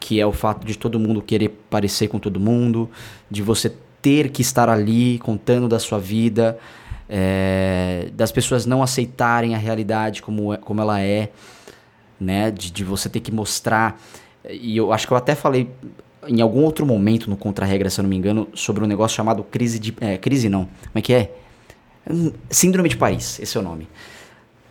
que 0.00 0.18
é 0.18 0.26
o 0.26 0.32
fato 0.32 0.66
de 0.66 0.78
todo 0.78 0.98
mundo 0.98 1.20
querer 1.20 1.50
parecer 1.68 2.08
com 2.08 2.18
todo 2.18 2.40
mundo, 2.40 2.88
de 3.30 3.42
você 3.42 3.72
ter 4.00 4.30
que 4.30 4.40
estar 4.40 4.68
ali 4.68 5.18
contando 5.18 5.68
da 5.68 5.78
sua 5.78 5.98
vida, 5.98 6.58
é, 7.14 8.08
das 8.14 8.32
pessoas 8.32 8.64
não 8.64 8.82
aceitarem 8.82 9.54
a 9.54 9.58
realidade 9.58 10.22
como, 10.22 10.54
é, 10.54 10.56
como 10.56 10.80
ela 10.80 10.98
é, 10.98 11.30
né? 12.18 12.50
De, 12.50 12.70
de 12.70 12.82
você 12.82 13.06
ter 13.10 13.20
que 13.20 13.30
mostrar. 13.30 14.00
E 14.48 14.78
eu 14.78 14.94
acho 14.94 15.06
que 15.06 15.12
eu 15.12 15.16
até 15.18 15.34
falei 15.34 15.68
em 16.26 16.40
algum 16.40 16.62
outro 16.62 16.86
momento 16.86 17.28
no 17.28 17.36
Contra-Regra, 17.36 17.90
se 17.90 18.00
eu 18.00 18.02
não 18.04 18.08
me 18.08 18.16
engano, 18.16 18.48
sobre 18.54 18.82
um 18.82 18.86
negócio 18.86 19.14
chamado 19.14 19.44
crise 19.44 19.78
de. 19.78 19.94
É, 20.00 20.16
crise 20.16 20.48
não. 20.48 20.64
Como 20.64 20.96
é 20.96 21.02
que 21.02 21.12
é? 21.12 21.34
Hum, 22.10 22.32
Síndrome 22.48 22.88
de 22.88 22.96
Paris, 22.96 23.38
esse 23.38 23.58
é 23.58 23.60
o 23.60 23.62
nome. 23.62 23.86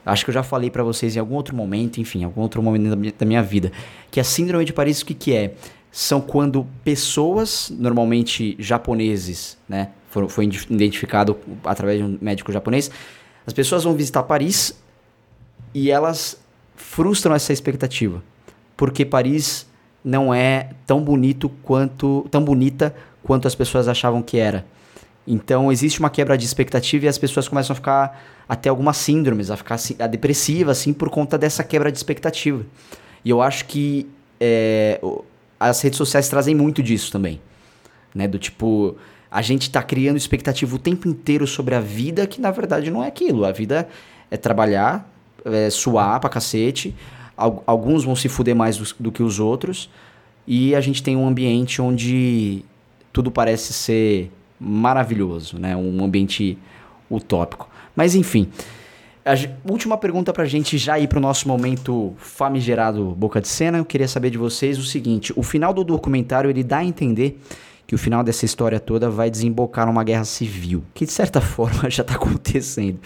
Acho 0.03 0.25
que 0.25 0.31
eu 0.31 0.33
já 0.33 0.41
falei 0.41 0.71
para 0.71 0.81
vocês 0.81 1.15
em 1.15 1.19
algum 1.19 1.35
outro 1.35 1.55
momento, 1.55 2.01
enfim, 2.01 2.23
algum 2.23 2.41
outro 2.41 2.63
momento 2.63 2.89
da 2.89 2.95
minha, 2.95 3.13
da 3.15 3.25
minha, 3.25 3.43
vida. 3.43 3.71
Que 4.09 4.19
a 4.19 4.23
Síndrome 4.23 4.65
de 4.65 4.73
Paris, 4.73 5.01
o 5.01 5.05
que, 5.05 5.13
que 5.13 5.35
é? 5.35 5.53
são 5.91 6.21
quando 6.21 6.65
pessoas, 6.83 7.71
normalmente 7.77 8.55
japoneses, 8.57 9.57
né? 9.67 9.89
Foi, 10.27 10.45
identificado 10.69 11.37
através 11.63 11.97
de 11.99 12.03
um 12.03 12.17
médico 12.21 12.51
japonês. 12.51 12.91
As 13.47 13.53
pessoas 13.53 13.83
vão 13.83 13.95
visitar 13.95 14.23
Paris 14.23 14.77
e 15.73 15.89
elas 15.89 16.37
frustram 16.75 17.33
essa 17.33 17.53
expectativa, 17.53 18.21
porque 18.75 19.05
Paris 19.05 19.65
não 20.03 20.33
é 20.33 20.71
tão 20.85 21.01
bonito 21.01 21.49
quanto 21.63 22.27
tão 22.29 22.43
bonita 22.43 22.93
quanto 23.23 23.47
as 23.47 23.55
pessoas 23.55 23.87
achavam 23.87 24.21
que 24.21 24.37
era. 24.37 24.65
Então 25.25 25.71
existe 25.71 25.99
uma 25.99 26.09
quebra 26.09 26.37
de 26.37 26.45
expectativa 26.45 27.05
e 27.05 27.07
as 27.07 27.17
pessoas 27.17 27.47
começam 27.47 27.73
a 27.73 27.75
ficar 27.75 28.21
até 28.49 28.69
algumas 28.69 28.97
síndromes, 28.97 29.49
a 29.49 29.55
ficar 29.55 29.75
assim, 29.75 29.95
a 29.99 30.07
depressiva 30.07 30.71
assim 30.71 30.91
por 30.91 31.09
conta 31.09 31.37
dessa 31.37 31.63
quebra 31.63 31.91
de 31.91 31.97
expectativa. 31.97 32.65
E 33.23 33.29
eu 33.29 33.41
acho 33.41 33.65
que 33.65 34.09
é, 34.39 34.99
as 35.59 35.79
redes 35.81 35.97
sociais 35.97 36.27
trazem 36.27 36.55
muito 36.55 36.81
disso 36.81 37.11
também, 37.11 37.39
né? 38.13 38.27
Do 38.27 38.39
tipo 38.39 38.97
a 39.31 39.41
gente 39.41 39.71
tá 39.71 39.81
criando 39.81 40.17
expectativa 40.17 40.75
o 40.75 40.77
tempo 40.77 41.07
inteiro 41.07 41.47
sobre 41.47 41.73
a 41.73 41.79
vida 41.79 42.27
que 42.27 42.41
na 42.41 42.51
verdade 42.51 42.91
não 42.91 43.01
é 43.01 43.07
aquilo. 43.07 43.45
A 43.45 43.51
vida 43.53 43.87
é 44.29 44.35
trabalhar, 44.35 45.09
é 45.45 45.69
suar 45.69 46.19
pra 46.19 46.29
cacete. 46.29 46.93
Alguns 47.37 48.03
vão 48.03 48.13
se 48.13 48.27
fuder 48.27 48.55
mais 48.55 48.75
do, 48.75 48.85
do 48.99 49.11
que 49.11 49.23
os 49.23 49.39
outros. 49.39 49.89
E 50.45 50.75
a 50.75 50.81
gente 50.81 51.01
tem 51.01 51.15
um 51.15 51.25
ambiente 51.25 51.81
onde 51.81 52.65
tudo 53.13 53.31
parece 53.31 53.71
ser 53.71 54.29
maravilhoso, 54.59 55.57
né? 55.57 55.77
Um 55.77 56.03
ambiente 56.03 56.57
utópico. 57.09 57.69
Mas 57.95 58.15
enfim, 58.15 58.49
a 59.23 59.33
última 59.69 59.97
pergunta 59.97 60.33
pra 60.33 60.45
gente 60.45 60.77
já 60.77 60.99
ir 60.99 61.07
pro 61.07 61.21
nosso 61.21 61.47
momento 61.47 62.13
famigerado 62.17 63.15
boca 63.17 63.39
de 63.39 63.47
cena. 63.47 63.77
Eu 63.77 63.85
queria 63.85 64.09
saber 64.09 64.29
de 64.29 64.37
vocês 64.37 64.77
o 64.77 64.83
seguinte: 64.83 65.31
o 65.37 65.43
final 65.43 65.73
do 65.73 65.85
documentário 65.85 66.49
ele 66.49 66.63
dá 66.63 66.79
a 66.79 66.85
entender 66.85 67.39
que 67.91 67.95
o 67.95 67.97
final 67.97 68.23
dessa 68.23 68.45
história 68.45 68.79
toda 68.79 69.09
vai 69.09 69.29
desembocar 69.29 69.85
numa 69.85 70.01
guerra 70.01 70.23
civil, 70.23 70.81
que 70.93 71.05
de 71.05 71.11
certa 71.11 71.41
forma 71.43 71.89
já 71.89 72.03
está 72.03 72.15
acontecendo. 72.15 73.01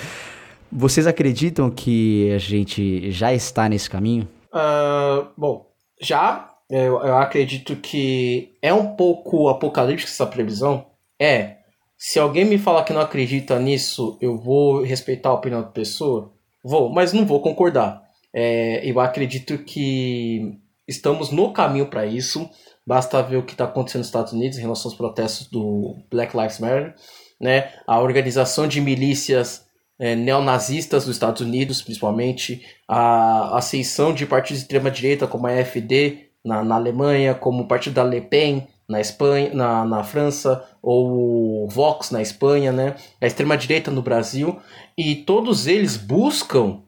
Vocês 0.72 1.08
acreditam 1.08 1.72
que 1.72 2.32
a 2.32 2.38
gente 2.38 3.10
já 3.10 3.34
está 3.34 3.68
nesse 3.68 3.90
caminho? 3.90 4.28
Uh, 4.54 5.26
bom, 5.36 5.66
já. 6.00 6.52
Eu, 6.70 7.04
eu 7.04 7.18
acredito 7.18 7.76
que 7.76 8.56
é 8.62 8.72
um 8.72 8.96
pouco 8.96 9.50
apocalíptica 9.50 10.12
essa 10.12 10.28
previsão, 10.28 10.86
é. 11.20 11.58
Se 11.98 12.20
alguém 12.20 12.46
me 12.46 12.60
falar 12.60 12.84
que 12.84 12.94
não 12.94 13.02
acredita 13.02 13.58
nisso, 13.58 14.20
eu 14.22 14.38
vou 14.38 14.84
respeitar 14.84 15.30
a 15.30 15.34
opinião 15.34 15.62
da 15.64 15.68
pessoa? 15.68 16.32
Vou, 16.64 16.90
mas 16.90 17.12
não 17.12 17.26
vou 17.26 17.42
concordar. 17.42 18.04
É, 18.32 18.88
eu 18.88 19.00
acredito 19.00 19.58
que 19.58 20.60
estamos 20.88 21.32
no 21.32 21.52
caminho 21.52 21.88
para 21.88 22.06
isso. 22.06 22.48
Basta 22.86 23.22
ver 23.22 23.38
o 23.38 23.44
que 23.44 23.54
está 23.54 23.66
acontecendo 23.66 24.00
nos 24.00 24.08
Estados 24.08 24.34
Unidos 24.34 24.58
em 24.58 24.62
relação 24.62 24.90
aos 24.90 24.98
protestos 24.98 25.48
do 25.48 25.96
Black 26.12 26.38
Lives 26.38 26.60
Matter. 26.60 26.96
Né? 27.40 27.72
A 27.88 28.00
organização 28.00 28.68
de 28.68 28.80
milícias 28.80 29.66
é, 29.98 30.16
neonazistas 30.16 31.06
dos 31.06 31.16
Estados 31.16 31.42
Unidos, 31.42 31.82
principalmente, 31.82 32.66
a 32.88 33.58
ascensão 33.58 34.14
de 34.14 34.26
partidos 34.26 34.60
de 34.60 34.66
extrema-direita 34.66 35.28
como 35.28 35.48
a 35.48 35.52
AfD 35.52 36.30
na, 36.44 36.64
na 36.64 36.76
Alemanha, 36.76 37.34
como 37.34 37.64
o 37.64 37.68
partido 37.68 37.94
da 37.94 38.04
Le 38.04 38.22
Pen 38.22 38.68
na 38.88 39.02
Espanha, 39.02 39.52
na, 39.54 39.84
na 39.84 40.04
França, 40.04 40.64
ou 40.82 41.68
Vox 41.68 42.12
na 42.12 42.22
Espanha, 42.22 42.72
né? 42.72 42.96
A 43.20 43.26
extrema-direita 43.26 43.90
no 43.90 44.02
Brasil, 44.02 44.60
e 44.96 45.16
todos 45.16 45.66
eles 45.66 45.98
buscam 45.98 46.82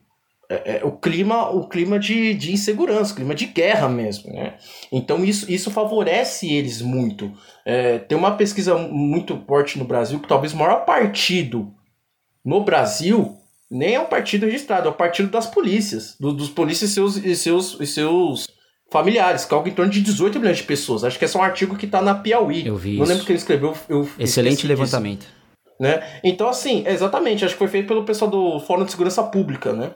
é, 0.50 0.78
é, 0.78 0.86
o 0.86 0.92
clima, 0.92 1.50
o 1.50 1.68
clima 1.68 2.00
de, 2.00 2.34
de 2.34 2.54
insegurança, 2.54 3.12
o 3.12 3.16
clima 3.16 3.36
de 3.36 3.48
guerra 3.48 3.90
mesmo, 3.90 4.32
né? 4.32 4.56
Então 4.92 5.24
isso, 5.24 5.52
isso 5.52 5.70
favorece 5.70 6.52
eles 6.52 6.82
muito. 6.82 7.32
É, 7.66 8.00
tem 8.00 8.18
uma 8.18 8.36
pesquisa 8.36 8.78
muito 8.78 9.44
forte 9.46 9.78
no 9.78 9.86
Brasil 9.86 10.20
que 10.20 10.28
talvez 10.28 10.54
o 10.54 10.58
maior 10.58 10.86
partido 10.86 11.74
no 12.46 12.64
Brasil 12.64 13.38
nem 13.70 13.96
é 13.96 14.00
um 14.00 14.06
partido 14.06 14.46
registrado, 14.46 14.88
é 14.88 14.92
o 14.92 14.96
partido 14.96 15.30
das 15.30 15.46
polícias, 15.46 16.16
do, 16.18 16.32
dos 16.32 16.50
polícias 16.50 16.92
e 16.92 16.94
seus, 16.94 17.18
e 17.18 17.36
seus, 17.36 17.78
e 17.82 17.86
seus 17.86 18.48
familiares, 18.90 19.44
que 19.44 19.54
é 19.54 19.58
algo 19.58 19.68
em 19.68 19.74
torno 19.74 19.92
de 19.92 20.02
18 20.02 20.40
milhões 20.40 20.58
de 20.58 20.64
pessoas. 20.64 21.04
Acho 21.04 21.20
que 21.20 21.26
esse 21.26 21.36
é 21.36 21.40
um 21.40 21.44
artigo 21.44 21.76
que 21.76 21.86
está 21.86 22.02
na 22.02 22.16
Piauí. 22.16 22.66
Eu 22.66 22.78
vi 22.78 22.96
Não 22.96 23.04
isso. 23.04 23.12
lembro 23.12 23.26
quem 23.26 23.36
escreveu. 23.36 23.74
Eu 23.90 24.10
Excelente 24.18 24.66
levantamento. 24.66 25.26
Disso, 25.26 25.32
né? 25.80 26.02
Então, 26.24 26.48
assim, 26.48 26.86
exatamente, 26.88 27.44
acho 27.44 27.54
que 27.54 27.60
foi 27.60 27.68
feito 27.68 27.88
pelo 27.88 28.06
pessoal 28.06 28.32
do 28.32 28.60
Fórum 28.62 28.86
de 28.86 28.92
Segurança 28.92 29.22
Pública, 29.24 29.74
né? 29.74 29.92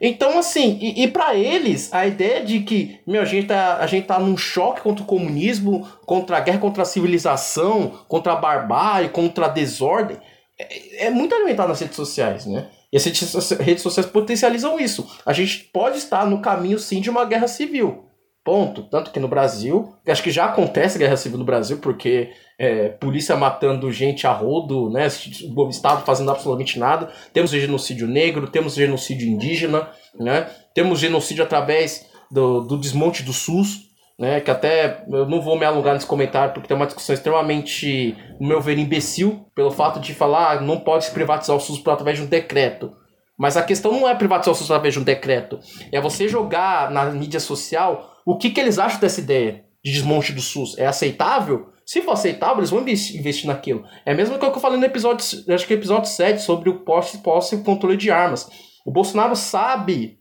Então, 0.00 0.38
assim, 0.38 0.78
e, 0.80 1.04
e 1.04 1.08
para 1.08 1.34
eles, 1.34 1.92
a 1.92 2.06
ideia 2.06 2.44
de 2.44 2.60
que, 2.60 3.00
meu, 3.06 3.22
a 3.22 3.24
gente, 3.24 3.48
tá, 3.48 3.78
a 3.78 3.86
gente 3.86 4.06
tá 4.06 4.18
num 4.18 4.36
choque 4.36 4.80
contra 4.80 5.02
o 5.02 5.06
comunismo, 5.06 5.86
contra 6.06 6.36
a 6.36 6.40
guerra 6.40 6.58
contra 6.58 6.82
a 6.82 6.86
civilização, 6.86 8.00
contra 8.06 8.32
a 8.32 8.36
barbárie, 8.36 9.08
contra 9.08 9.46
a 9.46 9.48
desordem, 9.48 10.16
é, 10.58 11.06
é 11.06 11.10
muito 11.10 11.34
alimentado 11.34 11.68
nas 11.68 11.80
redes 11.80 11.96
sociais, 11.96 12.46
né? 12.46 12.68
E 12.92 12.96
as 12.96 13.04
redes 13.04 13.82
sociais 13.82 14.10
potencializam 14.10 14.80
isso. 14.80 15.06
A 15.26 15.32
gente 15.32 15.64
pode 15.72 15.98
estar 15.98 16.26
no 16.26 16.40
caminho, 16.40 16.78
sim, 16.78 17.00
de 17.00 17.10
uma 17.10 17.24
guerra 17.24 17.46
civil. 17.46 18.07
Ponto. 18.44 18.82
Tanto 18.84 19.10
que 19.10 19.20
no 19.20 19.28
Brasil, 19.28 19.94
acho 20.06 20.22
que 20.22 20.30
já 20.30 20.46
acontece 20.46 20.98
guerra 20.98 21.16
civil 21.16 21.38
no 21.38 21.44
Brasil, 21.44 21.78
porque 21.78 22.30
é, 22.58 22.88
polícia 22.88 23.36
matando 23.36 23.92
gente 23.92 24.26
a 24.26 24.32
rodo, 24.32 24.90
né? 24.90 25.06
O 25.54 25.68
Estado 25.68 26.04
fazendo 26.04 26.30
absolutamente 26.30 26.78
nada. 26.78 27.10
Temos 27.32 27.50
genocídio 27.50 28.08
negro, 28.08 28.48
temos 28.48 28.74
genocídio 28.74 29.28
indígena, 29.28 29.88
né? 30.18 30.48
Temos 30.74 30.98
genocídio 30.98 31.44
através 31.44 32.06
do, 32.30 32.62
do 32.62 32.76
desmonte 32.76 33.22
do 33.22 33.32
SUS, 33.32 33.88
né? 34.18 34.40
Que 34.40 34.50
até 34.50 35.04
eu 35.08 35.28
não 35.28 35.40
vou 35.40 35.56
me 35.56 35.64
alongar 35.64 35.94
nesse 35.94 36.06
comentário, 36.06 36.52
porque 36.52 36.66
tem 36.66 36.76
uma 36.76 36.86
discussão 36.86 37.14
extremamente, 37.14 38.16
no 38.40 38.48
meu 38.48 38.60
ver, 38.60 38.76
imbecil, 38.76 39.46
pelo 39.54 39.70
fato 39.70 40.00
de 40.00 40.12
falar 40.14 40.52
ah, 40.52 40.60
não 40.60 40.80
pode 40.80 41.04
se 41.04 41.10
privatizar 41.12 41.56
o 41.56 41.60
SUS 41.60 41.80
através 41.86 42.18
de 42.18 42.24
um 42.24 42.26
decreto. 42.26 42.92
Mas 43.38 43.56
a 43.56 43.62
questão 43.62 43.92
não 43.92 44.08
é 44.08 44.14
privatizar 44.16 44.52
o 44.52 44.56
SUS 44.56 44.68
através 44.68 44.94
de 44.94 45.00
um 45.00 45.04
decreto. 45.04 45.60
É 45.92 46.00
você 46.00 46.26
jogar 46.26 46.90
na 46.90 47.04
mídia 47.04 47.38
social 47.38 48.17
o 48.30 48.36
que, 48.36 48.50
que 48.50 48.60
eles 48.60 48.78
acham 48.78 49.00
dessa 49.00 49.20
ideia 49.20 49.64
de 49.82 49.90
desmonte 49.90 50.34
do 50.34 50.42
SUS? 50.42 50.76
É 50.76 50.86
aceitável? 50.86 51.70
Se 51.86 52.02
for 52.02 52.12
aceitável, 52.12 52.58
eles 52.58 52.68
vão 52.68 52.80
investir 52.80 53.46
naquilo. 53.46 53.86
É 54.04 54.14
coisa 54.14 54.38
que 54.38 54.44
eu 54.44 54.60
falei 54.60 54.78
no 54.78 54.84
episódio, 54.84 55.24
acho 55.48 55.66
que 55.66 55.72
é 55.72 55.76
episódio 55.76 56.10
7, 56.10 56.42
sobre 56.42 56.68
o 56.68 56.80
posse, 56.80 57.18
posse 57.22 57.54
e 57.54 57.62
controle 57.62 57.96
de 57.96 58.10
armas. 58.10 58.46
O 58.84 58.90
Bolsonaro 58.90 59.34
sabe 59.34 60.18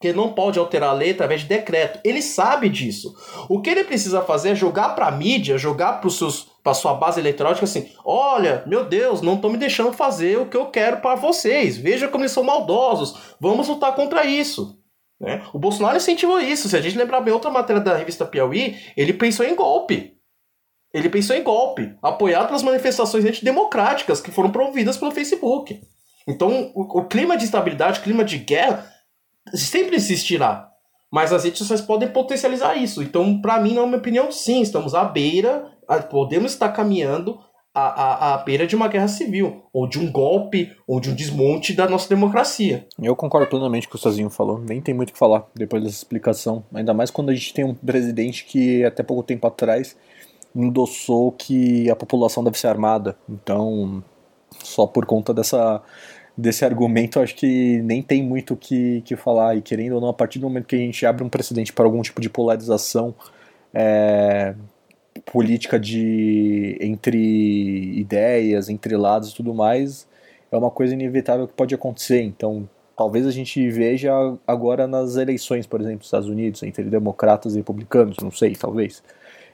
que 0.00 0.06
ele 0.06 0.16
não 0.16 0.32
pode 0.32 0.56
alterar 0.56 0.90
a 0.90 0.92
lei 0.92 1.10
através 1.10 1.40
de 1.40 1.48
decreto. 1.48 1.98
Ele 2.04 2.22
sabe 2.22 2.68
disso. 2.68 3.12
O 3.48 3.60
que 3.60 3.70
ele 3.70 3.82
precisa 3.82 4.22
fazer 4.22 4.50
é 4.50 4.54
jogar 4.54 4.90
para 4.90 5.08
a 5.08 5.10
mídia, 5.10 5.58
jogar 5.58 6.00
para 6.00 6.70
a 6.70 6.74
sua 6.74 6.94
base 6.94 7.18
eleitoral, 7.18 7.54
tipo 7.54 7.64
assim, 7.64 7.88
olha, 8.04 8.62
meu 8.68 8.84
Deus, 8.84 9.20
não 9.20 9.34
estão 9.34 9.50
me 9.50 9.58
deixando 9.58 9.92
fazer 9.92 10.38
o 10.38 10.46
que 10.46 10.56
eu 10.56 10.66
quero 10.66 10.98
para 10.98 11.16
vocês. 11.16 11.76
Veja 11.76 12.06
como 12.06 12.22
eles 12.22 12.30
são 12.30 12.44
maldosos. 12.44 13.34
Vamos 13.40 13.66
lutar 13.66 13.96
contra 13.96 14.24
isso. 14.24 14.77
Né? 15.20 15.42
O 15.52 15.58
Bolsonaro 15.58 15.96
incentivou 15.96 16.40
isso. 16.40 16.68
Se 16.68 16.76
a 16.76 16.80
gente 16.80 16.96
lembrar 16.96 17.20
bem 17.20 17.32
outra 17.32 17.50
matéria 17.50 17.82
da 17.82 17.96
revista 17.96 18.24
Piauí, 18.24 18.76
ele 18.96 19.12
pensou 19.12 19.44
em 19.44 19.54
golpe. 19.54 20.16
Ele 20.92 21.10
pensou 21.10 21.36
em 21.36 21.42
golpe, 21.42 21.94
apoiado 22.02 22.46
pelas 22.46 22.62
manifestações 22.62 23.24
antidemocráticas 23.24 24.20
que 24.20 24.30
foram 24.30 24.50
promovidas 24.50 24.96
pelo 24.96 25.10
Facebook. 25.10 25.80
Então, 26.26 26.72
o, 26.74 27.00
o 27.00 27.04
clima 27.04 27.36
de 27.36 27.44
instabilidade, 27.44 28.00
o 28.00 28.02
clima 28.02 28.24
de 28.24 28.38
guerra, 28.38 28.90
sempre 29.54 29.96
existirá. 29.96 30.68
Mas 31.10 31.32
as 31.32 31.44
redes 31.44 31.58
sociais 31.58 31.80
podem 31.80 32.08
potencializar 32.08 32.74
isso. 32.76 33.02
Então, 33.02 33.40
para 33.40 33.60
mim, 33.60 33.74
na 33.74 33.86
minha 33.86 33.98
opinião, 33.98 34.30
sim, 34.30 34.60
estamos 34.60 34.94
à 34.94 35.04
beira, 35.04 35.70
podemos 36.10 36.52
estar 36.52 36.70
caminhando 36.70 37.38
à, 37.74 37.80
à, 37.80 38.34
à 38.34 38.38
beira 38.38 38.66
de 38.66 38.74
uma 38.74 38.88
guerra 38.88 39.08
civil, 39.08 39.62
ou 39.72 39.88
de 39.88 39.98
um 39.98 40.10
golpe, 40.10 40.72
ou 40.86 41.00
de 41.00 41.10
um 41.10 41.14
desmonte 41.14 41.72
da 41.72 41.88
nossa 41.88 42.08
democracia. 42.08 42.86
Eu 43.00 43.14
concordo 43.14 43.46
plenamente 43.46 43.86
com 43.86 43.90
o 43.90 43.98
que 43.98 43.98
o 43.98 44.02
Sozinho 44.02 44.30
falou, 44.30 44.58
nem 44.58 44.80
tem 44.80 44.94
muito 44.94 45.10
o 45.10 45.12
que 45.12 45.18
falar 45.18 45.46
depois 45.54 45.82
dessa 45.82 45.96
explicação, 45.96 46.64
ainda 46.72 46.92
mais 46.92 47.10
quando 47.10 47.30
a 47.30 47.34
gente 47.34 47.54
tem 47.54 47.64
um 47.64 47.74
presidente 47.74 48.44
que 48.44 48.84
até 48.84 49.02
pouco 49.02 49.22
tempo 49.22 49.46
atrás 49.46 49.96
endossou 50.54 51.30
que 51.32 51.90
a 51.90 51.96
população 51.96 52.42
deve 52.42 52.58
ser 52.58 52.68
armada. 52.68 53.16
Então, 53.28 54.02
só 54.62 54.86
por 54.86 55.06
conta 55.06 55.32
dessa 55.32 55.82
desse 56.36 56.64
argumento, 56.64 57.18
acho 57.18 57.34
que 57.34 57.82
nem 57.82 58.00
tem 58.00 58.22
muito 58.22 58.54
o 58.54 58.56
que, 58.56 59.02
que 59.02 59.16
falar. 59.16 59.56
E 59.56 59.60
querendo 59.60 59.94
ou 59.94 60.00
não, 60.00 60.08
a 60.08 60.14
partir 60.14 60.38
do 60.38 60.48
momento 60.48 60.66
que 60.66 60.76
a 60.76 60.78
gente 60.78 61.04
abre 61.04 61.24
um 61.24 61.28
precedente 61.28 61.72
para 61.72 61.84
algum 61.84 62.00
tipo 62.00 62.20
de 62.20 62.30
polarização, 62.30 63.12
é, 63.74 64.54
política 65.20 65.78
de 65.78 66.76
entre 66.80 67.18
ideias, 67.98 68.68
entre 68.68 68.96
lados 68.96 69.30
e 69.30 69.34
tudo 69.34 69.54
mais, 69.54 70.06
é 70.50 70.56
uma 70.56 70.70
coisa 70.70 70.94
inevitável 70.94 71.46
que 71.46 71.54
pode 71.54 71.74
acontecer. 71.74 72.22
Então, 72.22 72.68
talvez 72.96 73.26
a 73.26 73.30
gente 73.30 73.70
veja 73.70 74.12
agora 74.46 74.86
nas 74.86 75.16
eleições, 75.16 75.66
por 75.66 75.80
exemplo, 75.80 75.98
dos 75.98 76.08
Estados 76.08 76.28
Unidos, 76.28 76.62
entre 76.62 76.84
democratas 76.84 77.54
e 77.54 77.58
republicanos, 77.58 78.16
não 78.20 78.30
sei, 78.30 78.54
talvez. 78.54 79.02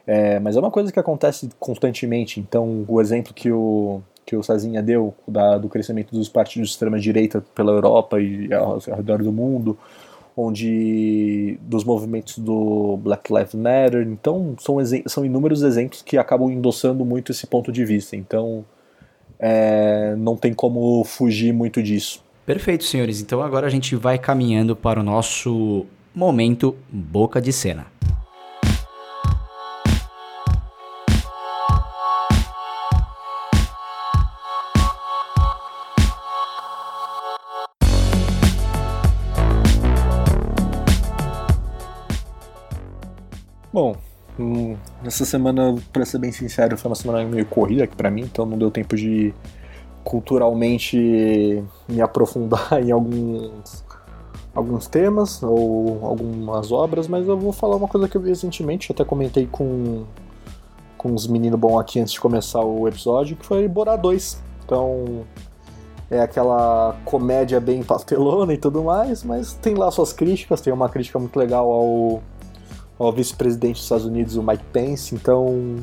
É, 0.07 0.39
mas 0.39 0.55
é 0.55 0.59
uma 0.59 0.71
coisa 0.71 0.91
que 0.91 0.99
acontece 0.99 1.49
constantemente. 1.59 2.39
Então, 2.39 2.85
o 2.87 3.01
exemplo 3.01 3.33
que 3.33 3.51
o, 3.51 4.01
que 4.25 4.35
o 4.35 4.43
Sazinha 4.43 4.81
deu 4.81 5.13
da, 5.27 5.57
do 5.57 5.69
crescimento 5.69 6.15
dos 6.15 6.29
partidos 6.29 6.69
de 6.69 6.73
extrema-direita 6.73 7.43
pela 7.53 7.71
Europa 7.71 8.19
e 8.19 8.53
ao, 8.53 8.73
ao 8.73 8.95
redor 8.95 9.21
do 9.21 9.31
mundo, 9.31 9.77
onde 10.37 11.57
dos 11.61 11.83
movimentos 11.83 12.37
do 12.37 12.97
Black 12.97 13.31
Lives 13.33 13.55
Matter. 13.55 14.07
Então, 14.07 14.55
são, 14.59 14.77
são 15.07 15.25
inúmeros 15.25 15.61
exemplos 15.63 16.01
que 16.01 16.17
acabam 16.17 16.51
endossando 16.51 17.05
muito 17.05 17.31
esse 17.31 17.47
ponto 17.47 17.71
de 17.71 17.85
vista. 17.85 18.15
Então, 18.15 18.65
é, 19.39 20.15
não 20.17 20.35
tem 20.35 20.53
como 20.53 21.03
fugir 21.03 21.53
muito 21.53 21.81
disso. 21.81 22.23
Perfeito, 22.45 22.83
senhores. 22.83 23.21
Então 23.21 23.41
agora 23.41 23.65
a 23.65 23.69
gente 23.69 23.95
vai 23.95 24.17
caminhando 24.17 24.75
para 24.75 24.99
o 24.99 25.03
nosso 25.03 25.85
momento 26.13 26.75
boca 26.89 27.41
de 27.41 27.51
cena. 27.51 27.87
Essa 45.07 45.25
semana, 45.25 45.75
pra 45.91 46.05
ser 46.05 46.19
bem 46.19 46.31
sincero, 46.31 46.77
foi 46.77 46.89
uma 46.89 46.95
semana 46.95 47.23
meio 47.25 47.45
corrida 47.45 47.83
aqui 47.83 47.95
pra 47.95 48.09
mim, 48.09 48.21
então 48.21 48.45
não 48.45 48.57
deu 48.57 48.71
tempo 48.71 48.95
de 48.95 49.33
culturalmente 50.03 51.63
me 51.87 52.01
aprofundar 52.01 52.73
em 52.81 52.91
alguns, 52.91 53.83
alguns 54.53 54.87
temas 54.87 55.41
ou 55.41 55.99
algumas 56.05 56.71
obras, 56.71 57.07
mas 57.07 57.27
eu 57.27 57.37
vou 57.37 57.51
falar 57.51 57.75
uma 57.75 57.87
coisa 57.87 58.07
que 58.07 58.15
eu 58.15 58.21
vi 58.21 58.29
recentemente, 58.29 58.91
até 58.91 59.03
comentei 59.03 59.47
com, 59.47 60.05
com 60.97 61.13
os 61.13 61.27
meninos 61.27 61.59
bons 61.59 61.79
aqui 61.79 61.99
antes 61.99 62.13
de 62.13 62.19
começar 62.19 62.61
o 62.61 62.87
episódio, 62.87 63.35
que 63.35 63.45
foi 63.45 63.67
Borá 63.67 63.95
2. 63.95 64.43
Então, 64.63 65.25
é 66.09 66.19
aquela 66.19 66.95
comédia 67.03 67.59
bem 67.59 67.81
pastelona 67.83 68.53
e 68.53 68.57
tudo 68.57 68.83
mais, 68.83 69.23
mas 69.23 69.53
tem 69.53 69.73
lá 69.73 69.89
suas 69.91 70.13
críticas, 70.13 70.61
tem 70.61 70.71
uma 70.71 70.89
crítica 70.89 71.17
muito 71.17 71.37
legal 71.37 71.71
ao 71.71 72.21
ao 72.97 73.11
vice-presidente 73.11 73.75
dos 73.75 73.83
Estados 73.83 74.05
Unidos, 74.05 74.35
o 74.35 74.43
Mike 74.43 74.63
Pence, 74.71 75.13
então 75.13 75.77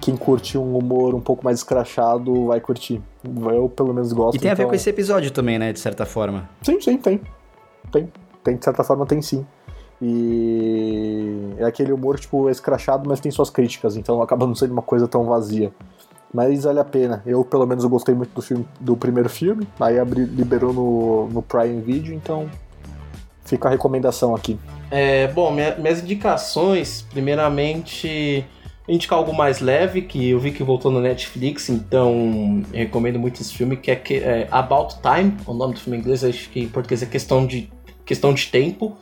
quem 0.00 0.16
curte 0.16 0.58
um 0.58 0.76
humor 0.76 1.14
um 1.14 1.20
pouco 1.20 1.44
mais 1.44 1.58
escrachado 1.58 2.46
vai 2.46 2.60
curtir. 2.60 3.00
Eu, 3.24 3.68
pelo 3.68 3.94
menos, 3.94 4.12
gosto. 4.12 4.36
E 4.36 4.38
tem 4.38 4.50
a 4.50 4.54
ver 4.54 4.62
então... 4.62 4.70
com 4.70 4.76
esse 4.76 4.90
episódio 4.90 5.30
também, 5.30 5.58
né? 5.58 5.72
De 5.72 5.80
certa 5.80 6.04
forma. 6.04 6.48
Sim, 6.62 6.80
sim, 6.80 6.98
tem. 6.98 7.20
Tem. 7.90 8.12
Tem, 8.42 8.56
de 8.56 8.64
certa 8.64 8.84
forma, 8.84 9.06
tem 9.06 9.22
sim. 9.22 9.46
E 10.02 11.54
é 11.56 11.64
aquele 11.64 11.92
humor, 11.92 12.18
tipo, 12.18 12.50
escrachado, 12.50 13.08
mas 13.08 13.20
tem 13.20 13.32
suas 13.32 13.48
críticas, 13.48 13.96
então 13.96 14.20
acaba 14.20 14.46
não 14.46 14.54
sendo 14.54 14.72
uma 14.72 14.82
coisa 14.82 15.08
tão 15.08 15.24
vazia. 15.24 15.72
Mas 16.32 16.64
vale 16.64 16.80
a 16.80 16.84
pena. 16.84 17.22
Eu, 17.24 17.44
pelo 17.44 17.64
menos, 17.64 17.84
eu 17.84 17.88
gostei 17.88 18.14
muito 18.14 18.34
do 18.34 18.42
filme 18.42 18.66
do 18.80 18.96
primeiro 18.96 19.30
filme. 19.30 19.66
Aí 19.78 19.98
abri, 19.98 20.24
liberou 20.24 20.72
no, 20.72 21.28
no 21.28 21.40
Prime 21.40 21.80
Video, 21.80 22.12
então 22.12 22.50
fica 23.44 23.68
a 23.68 23.70
recomendação 23.70 24.34
aqui. 24.34 24.58
É, 24.90 25.28
bom, 25.28 25.50
minha, 25.52 25.74
minhas 25.76 26.02
indicações, 26.02 27.06
primeiramente, 27.10 28.44
indicar 28.88 29.18
algo 29.18 29.34
mais 29.34 29.60
leve, 29.60 30.02
que 30.02 30.30
eu 30.30 30.38
vi 30.38 30.52
que 30.52 30.62
voltou 30.62 30.90
no 30.90 31.00
Netflix, 31.00 31.68
então 31.68 32.62
recomendo 32.72 33.18
muito 33.18 33.40
esse 33.40 33.54
filme, 33.54 33.76
que 33.76 33.90
é, 33.90 34.02
é, 34.08 34.48
About 34.50 34.96
Time, 35.00 35.36
o 35.46 35.54
nome 35.54 35.74
do 35.74 35.80
filme 35.80 35.98
em 35.98 36.00
inglês, 36.00 36.22
acho 36.24 36.48
que 36.50 36.60
em 36.60 36.68
português 36.68 37.02
é 37.02 37.06
questão 37.06 37.46
de, 37.46 37.70
questão 38.04 38.34
de 38.34 38.46
tempo. 38.48 38.96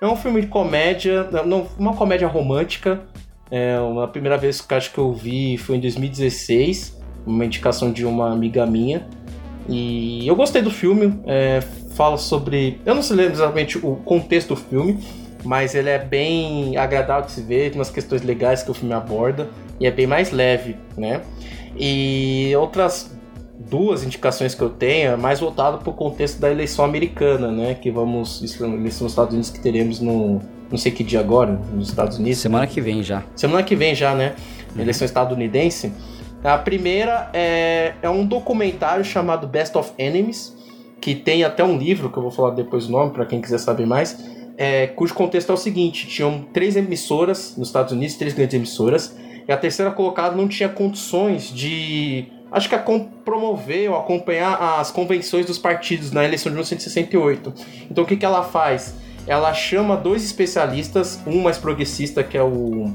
É 0.00 0.06
um 0.06 0.16
filme 0.16 0.42
de 0.42 0.46
comédia, 0.46 1.24
não, 1.44 1.66
uma 1.78 1.94
comédia 1.94 2.28
romântica. 2.28 3.02
É 3.50 3.78
uma 3.78 4.08
primeira 4.08 4.36
vez 4.36 4.60
que 4.60 4.74
acho 4.74 4.92
que 4.92 4.98
eu 4.98 5.12
vi 5.12 5.56
foi 5.56 5.76
em 5.76 5.80
2016, 5.80 7.00
uma 7.24 7.44
indicação 7.44 7.90
de 7.92 8.04
uma 8.04 8.30
amiga 8.30 8.66
minha. 8.66 9.06
E 9.68 10.26
eu 10.26 10.36
gostei 10.36 10.62
do 10.62 10.70
filme, 10.70 11.18
é, 11.26 11.60
fala 11.96 12.18
sobre. 12.18 12.80
Eu 12.84 12.94
não 12.94 13.02
sei 13.02 13.26
exatamente 13.26 13.78
o 13.78 13.96
contexto 13.96 14.48
do 14.48 14.56
filme, 14.56 14.98
mas 15.44 15.74
ele 15.74 15.88
é 15.88 15.98
bem 15.98 16.76
agradável 16.76 17.26
de 17.26 17.32
se 17.32 17.40
ver, 17.40 17.70
tem 17.70 17.78
umas 17.78 17.90
questões 17.90 18.22
legais 18.22 18.62
que 18.62 18.70
o 18.70 18.74
filme 18.74 18.94
aborda 18.94 19.48
e 19.80 19.86
é 19.86 19.90
bem 19.90 20.06
mais 20.06 20.30
leve, 20.30 20.76
né? 20.96 21.22
E 21.76 22.52
outras 22.56 23.16
duas 23.58 24.04
indicações 24.04 24.54
que 24.54 24.62
eu 24.62 24.68
tenho 24.68 25.12
é 25.12 25.16
mais 25.16 25.40
voltado 25.40 25.78
para 25.78 25.90
o 25.90 25.92
contexto 25.92 26.38
da 26.38 26.50
eleição 26.50 26.84
americana, 26.84 27.50
né? 27.50 27.74
Que 27.74 27.90
vamos 27.90 28.42
eleição 28.42 29.04
nos 29.04 29.12
Estados 29.12 29.32
Unidos 29.32 29.50
que 29.50 29.60
teremos 29.60 30.00
no 30.00 30.40
não 30.70 30.76
sei 30.76 30.90
que 30.90 31.04
dia 31.04 31.20
agora 31.20 31.60
nos 31.72 31.88
Estados 31.88 32.18
Unidos. 32.18 32.40
Semana 32.40 32.66
que 32.66 32.80
vem 32.80 33.02
já. 33.02 33.22
Semana 33.36 33.62
que 33.62 33.76
vem 33.76 33.94
já, 33.94 34.14
né? 34.14 34.34
Uhum. 34.74 34.82
Eleição 34.82 35.04
estadunidense. 35.04 35.92
A 36.42 36.58
primeira 36.58 37.30
é, 37.32 37.94
é 38.02 38.10
um 38.10 38.26
documentário 38.26 39.04
chamado 39.04 39.46
Best 39.46 39.76
of 39.76 39.92
Enemies, 39.98 40.55
que 41.00 41.14
tem 41.14 41.44
até 41.44 41.62
um 41.62 41.76
livro 41.76 42.10
que 42.10 42.16
eu 42.16 42.22
vou 42.22 42.30
falar 42.30 42.50
depois 42.50 42.86
o 42.86 42.90
nome 42.90 43.12
para 43.12 43.26
quem 43.26 43.40
quiser 43.40 43.58
saber 43.58 43.86
mais 43.86 44.36
é, 44.56 44.86
cujo 44.88 45.12
contexto 45.14 45.50
é 45.50 45.54
o 45.54 45.58
seguinte: 45.58 46.06
tinham 46.06 46.42
três 46.52 46.76
emissoras 46.76 47.54
nos 47.56 47.68
Estados 47.68 47.92
Unidos, 47.92 48.16
três 48.16 48.32
grandes 48.32 48.54
emissoras, 48.54 49.16
e 49.46 49.52
a 49.52 49.56
terceira 49.56 49.90
colocada 49.90 50.34
não 50.34 50.48
tinha 50.48 50.68
condições 50.68 51.52
de. 51.52 52.26
Acho 52.50 52.68
que 52.68 52.74
a 52.74 52.84
promover 53.24 53.90
ou 53.90 53.96
acompanhar 53.96 54.78
as 54.78 54.90
convenções 54.90 55.44
dos 55.46 55.58
partidos 55.58 56.12
na 56.12 56.24
eleição 56.24 56.48
de 56.50 56.54
1968. 56.54 57.52
Então 57.90 58.04
o 58.04 58.06
que, 58.06 58.16
que 58.16 58.24
ela 58.24 58.44
faz? 58.44 58.94
Ela 59.26 59.52
chama 59.52 59.96
dois 59.96 60.24
especialistas, 60.24 61.20
um 61.26 61.42
mais 61.42 61.58
progressista, 61.58 62.22
que 62.22 62.38
é 62.38 62.42
o 62.42 62.94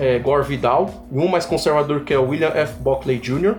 é, 0.00 0.18
Gore 0.18 0.48
Vidal, 0.48 1.06
e 1.12 1.18
um 1.18 1.28
mais 1.28 1.44
conservador, 1.44 2.04
que 2.04 2.14
é 2.14 2.18
o 2.18 2.30
William 2.30 2.48
F. 2.48 2.80
Buckley 2.80 3.18
Jr., 3.18 3.56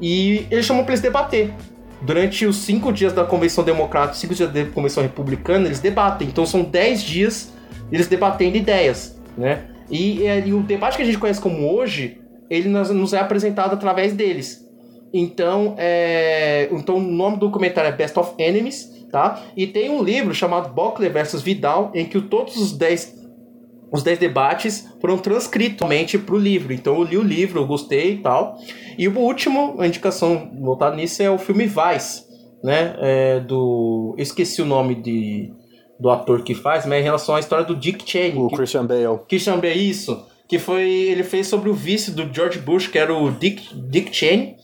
e 0.00 0.46
eles 0.48 0.64
chamam 0.64 0.84
para 0.84 0.92
eles 0.92 1.02
debater 1.02 1.52
durante 2.02 2.46
os 2.46 2.56
cinco 2.56 2.92
dias 2.92 3.12
da 3.12 3.24
Convenção 3.24 3.64
Democrata, 3.64 4.14
cinco 4.14 4.34
dias 4.34 4.52
da 4.52 4.64
Convenção 4.66 5.02
Republicana, 5.02 5.66
eles 5.66 5.80
debatem. 5.80 6.28
Então 6.28 6.46
são 6.46 6.62
dez 6.62 7.02
dias 7.02 7.52
eles 7.90 8.06
debatendo 8.06 8.56
ideias, 8.56 9.18
né? 9.36 9.64
E, 9.90 10.22
e, 10.22 10.52
o 10.52 10.62
debate 10.62 10.96
que 10.96 11.02
a 11.02 11.06
gente 11.06 11.18
conhece 11.18 11.40
como 11.40 11.72
hoje, 11.72 12.20
ele 12.50 12.68
nos, 12.68 12.90
nos 12.90 13.12
é 13.14 13.18
apresentado 13.18 13.72
através 13.72 14.12
deles. 14.12 14.66
Então, 15.12 15.74
é, 15.78 16.68
então 16.70 16.96
o 16.96 17.00
nome 17.00 17.36
do 17.38 17.46
documentário 17.46 17.88
é 17.88 17.92
Best 17.92 18.18
of 18.18 18.32
Enemies, 18.38 19.06
tá? 19.10 19.42
E 19.56 19.66
tem 19.66 19.88
um 19.88 20.02
livro 20.02 20.34
chamado 20.34 20.72
Buckley 20.74 21.08
versus 21.08 21.40
Vidal, 21.40 21.90
em 21.94 22.04
que 22.04 22.20
todos 22.20 22.56
os 22.56 22.76
dez 22.76 23.17
os 23.90 24.02
10 24.02 24.18
debates 24.18 24.88
foram 25.00 25.18
transcritos 25.18 25.86
para 26.24 26.34
o 26.34 26.38
livro. 26.38 26.72
Então 26.72 26.96
eu 26.96 27.04
li 27.04 27.16
o 27.16 27.22
livro, 27.22 27.60
eu 27.60 27.66
gostei 27.66 28.14
e 28.14 28.18
tal. 28.18 28.58
E 28.98 29.08
o 29.08 29.18
último, 29.18 29.76
a 29.78 29.86
indicação 29.86 30.50
voltada 30.60 30.94
nisso 30.96 31.22
é 31.22 31.30
o 31.30 31.38
filme 31.38 31.66
Vice, 31.66 32.24
né? 32.62 32.96
É 32.98 33.40
do. 33.40 34.14
Eu 34.18 34.22
esqueci 34.22 34.60
o 34.60 34.66
nome 34.66 34.94
de, 34.96 35.52
do 35.98 36.10
ator 36.10 36.42
que 36.42 36.54
faz, 36.54 36.84
mas 36.84 36.94
é 36.94 37.00
em 37.00 37.04
relação 37.04 37.34
à 37.34 37.40
história 37.40 37.64
do 37.64 37.76
Dick 37.76 38.08
Cheney. 38.08 38.36
O 38.36 38.48
que, 38.48 38.56
Christian 38.56 38.86
Bale. 38.86 39.20
Christian 39.28 39.58
Bale, 39.58 39.88
isso. 39.88 40.26
Que 40.46 40.58
foi. 40.58 40.88
Ele 40.88 41.22
fez 41.22 41.46
sobre 41.46 41.70
o 41.70 41.74
vice 41.74 42.10
do 42.10 42.32
George 42.32 42.58
Bush, 42.58 42.88
que 42.88 42.98
era 42.98 43.14
o 43.14 43.30
Dick, 43.30 43.74
Dick 43.74 44.14
Cheney. 44.14 44.56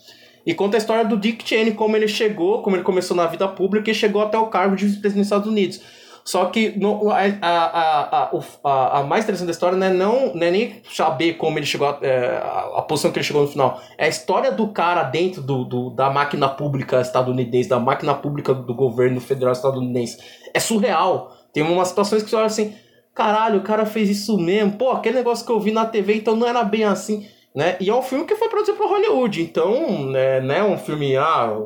E 0.47 0.53
conta 0.53 0.77
a 0.77 0.79
história 0.79 1.05
do 1.07 1.17
Dick 1.17 1.47
Cheney, 1.49 1.73
como 1.73 1.97
ele 1.97 2.09
chegou, 2.09 2.61
como 2.61 2.77
ele 2.77 2.83
começou 2.83 3.17
na 3.17 3.27
vida 3.27 3.49
pública 3.49 3.91
e 3.91 3.95
chegou 3.95 4.21
até 4.21 4.37
o 4.37 4.49
cargo 4.49 4.77
de 4.77 4.85
vice-presidente 4.85 5.23
dos 5.23 5.27
Estados 5.27 5.49
Unidos. 5.49 5.81
Só 6.25 6.47
que 6.47 6.71
no, 6.79 7.11
a, 7.11 7.19
a, 7.43 8.31
a, 8.65 8.99
a, 9.01 9.03
mais 9.03 9.25
interessante 9.25 9.47
da 9.47 9.53
história 9.53 9.77
não 9.77 9.87
é, 9.87 9.91
não, 9.91 10.35
não 10.35 10.47
é 10.47 10.51
nem 10.51 10.83
saber 10.91 11.35
como 11.35 11.59
ele 11.59 11.67
chegou, 11.67 11.99
é, 12.01 12.41
a, 12.75 12.81
posição 12.81 13.13
que 13.13 13.19
ele 13.19 13.27
chegou 13.27 13.43
no 13.43 13.49
final. 13.49 13.79
É 13.99 14.07
a 14.07 14.09
história 14.09 14.51
do 14.51 14.69
cara 14.69 15.03
dentro 15.03 15.43
do, 15.43 15.65
do, 15.65 15.91
da 15.91 16.09
máquina 16.09 16.49
pública 16.49 17.01
estadunidense, 17.03 17.69
da 17.69 17.79
máquina 17.79 18.15
pública 18.15 18.55
do 18.55 18.75
governo 18.75 19.21
federal 19.21 19.53
estadunidense. 19.53 20.17
É 20.55 20.59
surreal. 20.59 21.37
Tem 21.53 21.63
umas 21.63 21.89
situações 21.89 22.23
que 22.23 22.31
você 22.31 22.37
olha 22.37 22.47
assim, 22.47 22.75
caralho, 23.15 23.59
o 23.59 23.63
cara 23.63 23.85
fez 23.85 24.09
isso 24.09 24.39
mesmo. 24.39 24.79
Pô, 24.79 24.93
aquele 24.93 25.19
negócio 25.19 25.45
que 25.45 25.53
eu 25.53 25.61
vi 25.61 25.73
na 25.73 25.85
TV, 25.85 26.17
então 26.17 26.35
não 26.35 26.47
era 26.47 26.65
bem 26.65 26.85
assim. 26.85 27.29
Né? 27.55 27.77
E 27.79 27.91
é 27.91 27.95
um 27.95 28.03
filme 28.03 28.25
que 28.25 28.35
foi 28.35 28.49
produzido 28.49 28.77
por 28.77 28.89
Hollywood, 28.89 29.41
então, 29.41 30.11
né, 30.11 30.41
não 30.41 30.55
é 30.55 30.65
um 30.65 30.77
filme, 30.77 31.17
ah, 31.17 31.57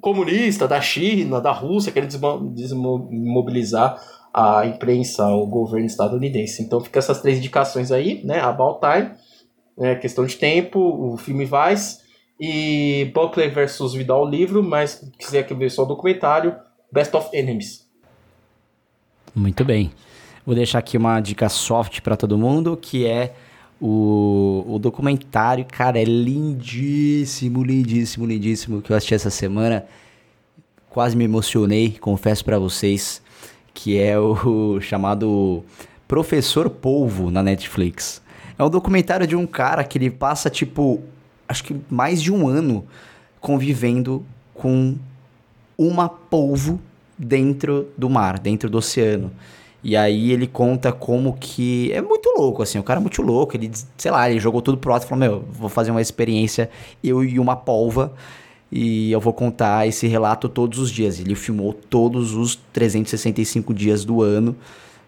comunista 0.00 0.66
da 0.66 0.80
China, 0.80 1.40
da 1.40 1.52
Rússia, 1.52 1.92
querendo 1.92 2.50
desmobilizar 2.54 4.00
a 4.32 4.64
imprensa, 4.66 5.26
o 5.28 5.46
governo 5.46 5.86
estadunidense. 5.86 6.62
Então 6.62 6.80
fica 6.80 6.98
essas 6.98 7.20
três 7.20 7.38
indicações 7.38 7.92
aí, 7.92 8.24
né? 8.24 8.40
About 8.40 8.80
Time, 8.80 9.10
né? 9.76 9.94
questão 9.96 10.24
de 10.24 10.36
tempo, 10.36 10.78
o 10.80 11.16
filme 11.16 11.44
Vice 11.44 12.00
e 12.40 13.10
Buckley 13.14 13.48
versus 13.50 13.94
Vidal 13.94 14.24
o 14.24 14.28
livro, 14.28 14.62
mas 14.62 14.90
se 14.90 15.12
quiser 15.18 15.46
ver 15.54 15.70
só 15.70 15.82
o 15.82 15.86
documentário, 15.86 16.56
Best 16.90 17.14
of 17.16 17.28
Enemies. 17.36 17.86
Muito 19.34 19.64
bem. 19.64 19.92
Vou 20.44 20.54
deixar 20.54 20.78
aqui 20.78 20.96
uma 20.96 21.20
dica 21.20 21.48
soft 21.48 22.00
para 22.00 22.16
todo 22.16 22.36
mundo, 22.36 22.76
que 22.76 23.06
é 23.06 23.34
o, 23.84 24.64
o 24.68 24.78
documentário, 24.78 25.64
cara, 25.64 26.00
é 26.00 26.04
lindíssimo, 26.04 27.64
lindíssimo, 27.64 28.24
lindíssimo 28.24 28.80
que 28.80 28.92
eu 28.92 28.96
assisti 28.96 29.12
essa 29.12 29.28
semana. 29.28 29.84
Quase 30.88 31.16
me 31.16 31.24
emocionei, 31.24 31.98
confesso 32.00 32.44
para 32.44 32.60
vocês, 32.60 33.20
que 33.74 33.98
é 33.98 34.16
o 34.16 34.78
chamado 34.80 35.64
Professor 36.06 36.70
Polvo 36.70 37.28
na 37.28 37.42
Netflix. 37.42 38.22
É 38.56 38.62
um 38.62 38.70
documentário 38.70 39.26
de 39.26 39.34
um 39.34 39.48
cara 39.48 39.82
que 39.82 39.98
ele 39.98 40.10
passa 40.10 40.48
tipo, 40.48 41.02
acho 41.48 41.64
que 41.64 41.74
mais 41.90 42.22
de 42.22 42.32
um 42.32 42.46
ano 42.46 42.86
convivendo 43.40 44.24
com 44.54 44.94
uma 45.76 46.08
polvo 46.08 46.80
dentro 47.18 47.88
do 47.98 48.08
mar, 48.08 48.38
dentro 48.38 48.70
do 48.70 48.78
oceano. 48.78 49.32
E 49.84 49.96
aí 49.96 50.30
ele 50.30 50.46
conta 50.46 50.92
como 50.92 51.34
que. 51.34 51.90
É 51.92 52.00
muito 52.00 52.32
louco, 52.36 52.62
assim. 52.62 52.78
O 52.78 52.82
cara 52.82 53.00
é 53.00 53.02
muito 53.02 53.20
louco. 53.20 53.56
Ele, 53.56 53.70
sei 53.96 54.10
lá, 54.10 54.30
ele 54.30 54.38
jogou 54.38 54.62
tudo 54.62 54.78
pro 54.78 54.92
alto 54.92 55.04
e 55.04 55.08
falou: 55.08 55.20
Meu, 55.20 55.44
vou 55.50 55.68
fazer 55.68 55.90
uma 55.90 56.00
experiência, 56.00 56.70
eu 57.02 57.24
e 57.24 57.38
uma 57.38 57.56
polva. 57.56 58.12
E 58.70 59.12
eu 59.12 59.20
vou 59.20 59.34
contar 59.34 59.86
esse 59.86 60.06
relato 60.06 60.48
todos 60.48 60.78
os 60.78 60.90
dias. 60.90 61.20
Ele 61.20 61.34
filmou 61.34 61.72
todos 61.74 62.34
os 62.34 62.56
365 62.72 63.74
dias 63.74 64.04
do 64.04 64.22
ano 64.22 64.56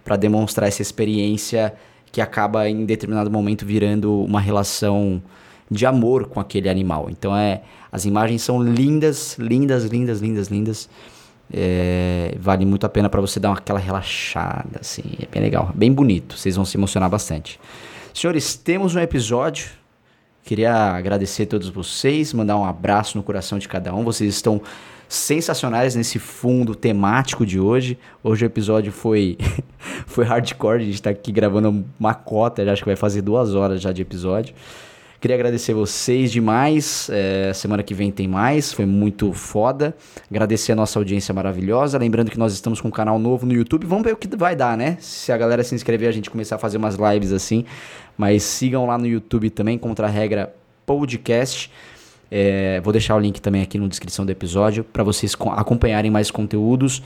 para 0.04 0.16
demonstrar 0.16 0.68
essa 0.68 0.82
experiência 0.82 1.72
que 2.12 2.20
acaba 2.20 2.68
em 2.68 2.84
determinado 2.84 3.30
momento 3.30 3.64
virando 3.64 4.22
uma 4.22 4.40
relação 4.40 5.22
de 5.70 5.86
amor 5.86 6.26
com 6.26 6.38
aquele 6.38 6.68
animal. 6.68 7.08
Então 7.10 7.34
é, 7.34 7.62
as 7.90 8.04
imagens 8.04 8.42
são 8.42 8.62
lindas, 8.62 9.36
lindas, 9.38 9.84
lindas, 9.84 10.20
lindas, 10.20 10.48
lindas. 10.48 10.88
É, 11.52 12.34
vale 12.38 12.64
muito 12.64 12.84
a 12.84 12.88
pena 12.88 13.08
para 13.08 13.20
você 13.20 13.38
dar 13.38 13.50
uma, 13.50 13.58
aquela 13.58 13.78
relaxada, 13.78 14.80
assim, 14.80 15.02
é 15.20 15.26
bem 15.26 15.42
legal, 15.42 15.70
bem 15.74 15.92
bonito. 15.92 16.36
Vocês 16.36 16.56
vão 16.56 16.64
se 16.64 16.76
emocionar 16.76 17.08
bastante. 17.08 17.60
Senhores, 18.12 18.54
temos 18.56 18.94
um 18.94 19.00
episódio. 19.00 19.68
Queria 20.42 20.74
agradecer 20.74 21.44
a 21.44 21.46
todos 21.46 21.68
vocês, 21.68 22.32
mandar 22.32 22.56
um 22.56 22.64
abraço 22.64 23.16
no 23.16 23.24
coração 23.24 23.58
de 23.58 23.68
cada 23.68 23.94
um. 23.94 24.04
Vocês 24.04 24.34
estão 24.34 24.60
sensacionais 25.08 25.94
nesse 25.94 26.18
fundo 26.18 26.74
temático 26.74 27.46
de 27.46 27.58
hoje. 27.58 27.98
Hoje 28.22 28.44
o 28.44 28.46
episódio 28.46 28.92
foi 28.92 29.38
foi 30.06 30.24
hardcore, 30.24 30.82
a 30.82 30.84
gente 30.84 31.02
tá 31.02 31.10
aqui 31.10 31.32
gravando 31.32 31.84
uma 31.98 32.14
cota, 32.14 32.62
acho 32.70 32.82
que 32.82 32.88
vai 32.88 32.96
fazer 32.96 33.22
duas 33.22 33.54
horas 33.54 33.80
já 33.80 33.92
de 33.92 34.02
episódio. 34.02 34.54
Queria 35.24 35.36
agradecer 35.36 35.72
vocês 35.72 36.30
demais. 36.30 37.08
É, 37.10 37.50
semana 37.54 37.82
que 37.82 37.94
vem 37.94 38.12
tem 38.12 38.28
mais, 38.28 38.74
foi 38.74 38.84
muito 38.84 39.32
foda. 39.32 39.96
Agradecer 40.30 40.72
a 40.72 40.76
nossa 40.76 40.98
audiência 40.98 41.32
maravilhosa. 41.32 41.96
Lembrando 41.96 42.30
que 42.30 42.38
nós 42.38 42.52
estamos 42.52 42.78
com 42.78 42.88
um 42.88 42.90
canal 42.90 43.18
novo 43.18 43.46
no 43.46 43.54
YouTube. 43.54 43.86
Vamos 43.86 44.04
ver 44.04 44.12
o 44.12 44.18
que 44.18 44.28
vai 44.36 44.54
dar, 44.54 44.76
né? 44.76 44.98
Se 45.00 45.32
a 45.32 45.38
galera 45.38 45.64
se 45.64 45.74
inscrever, 45.74 46.10
a 46.10 46.12
gente 46.12 46.28
começar 46.28 46.56
a 46.56 46.58
fazer 46.58 46.76
umas 46.76 46.96
lives 46.96 47.32
assim. 47.32 47.64
Mas 48.18 48.42
sigam 48.42 48.86
lá 48.86 48.98
no 48.98 49.06
YouTube 49.06 49.48
também, 49.48 49.78
Contra 49.78 50.08
a 50.08 50.10
Regra 50.10 50.54
Podcast. 50.84 51.72
É, 52.30 52.82
vou 52.82 52.92
deixar 52.92 53.16
o 53.16 53.18
link 53.18 53.40
também 53.40 53.62
aqui 53.62 53.78
na 53.78 53.88
descrição 53.88 54.26
do 54.26 54.30
episódio 54.30 54.84
para 54.84 55.02
vocês 55.02 55.34
acompanharem 55.56 56.10
mais 56.10 56.30
conteúdos. 56.30 57.02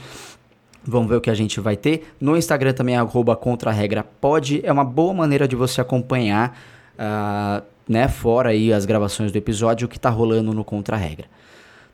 Vamos 0.83 1.07
ver 1.07 1.15
o 1.15 1.21
que 1.21 1.29
a 1.29 1.35
gente 1.35 1.61
vai 1.61 1.77
ter. 1.77 2.13
No 2.19 2.35
Instagram 2.35 2.73
também 2.73 2.97
arroba 2.97 3.33
contra 3.37 3.71
regra 3.71 4.03
pode. 4.19 4.59
É 4.61 4.73
uma 4.73 4.83
boa 4.83 5.13
maneira 5.13 5.47
de 5.47 5.55
você 5.55 5.79
acompanhar, 5.79 6.59
uh, 6.99 7.63
né, 7.89 8.07
fora 8.07 8.51
aí 8.51 8.71
as 8.71 8.85
gravações 8.85 9.31
do 9.31 9.37
episódio, 9.37 9.87
o 9.87 9.89
que 9.89 9.99
tá 9.99 10.11
rolando 10.11 10.53
no 10.53 10.63
Contra 10.63 10.95
Regra. 10.95 11.25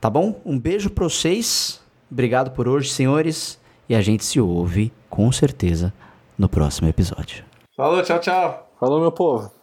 Tá 0.01 0.09
bom? 0.09 0.41
Um 0.45 0.59
beijo 0.59 0.89
para 0.89 1.05
vocês. 1.05 1.81
Obrigado 2.11 2.51
por 2.51 2.67
hoje, 2.67 2.89
senhores. 2.89 3.57
E 3.87 3.95
a 3.95 4.01
gente 4.01 4.25
se 4.25 4.39
ouve, 4.39 4.91
com 5.09 5.31
certeza, 5.31 5.93
no 6.37 6.49
próximo 6.49 6.89
episódio. 6.89 7.45
Falou, 7.77 8.03
tchau, 8.03 8.19
tchau. 8.19 8.69
Falou, 8.77 8.99
meu 8.99 9.11
povo. 9.11 9.54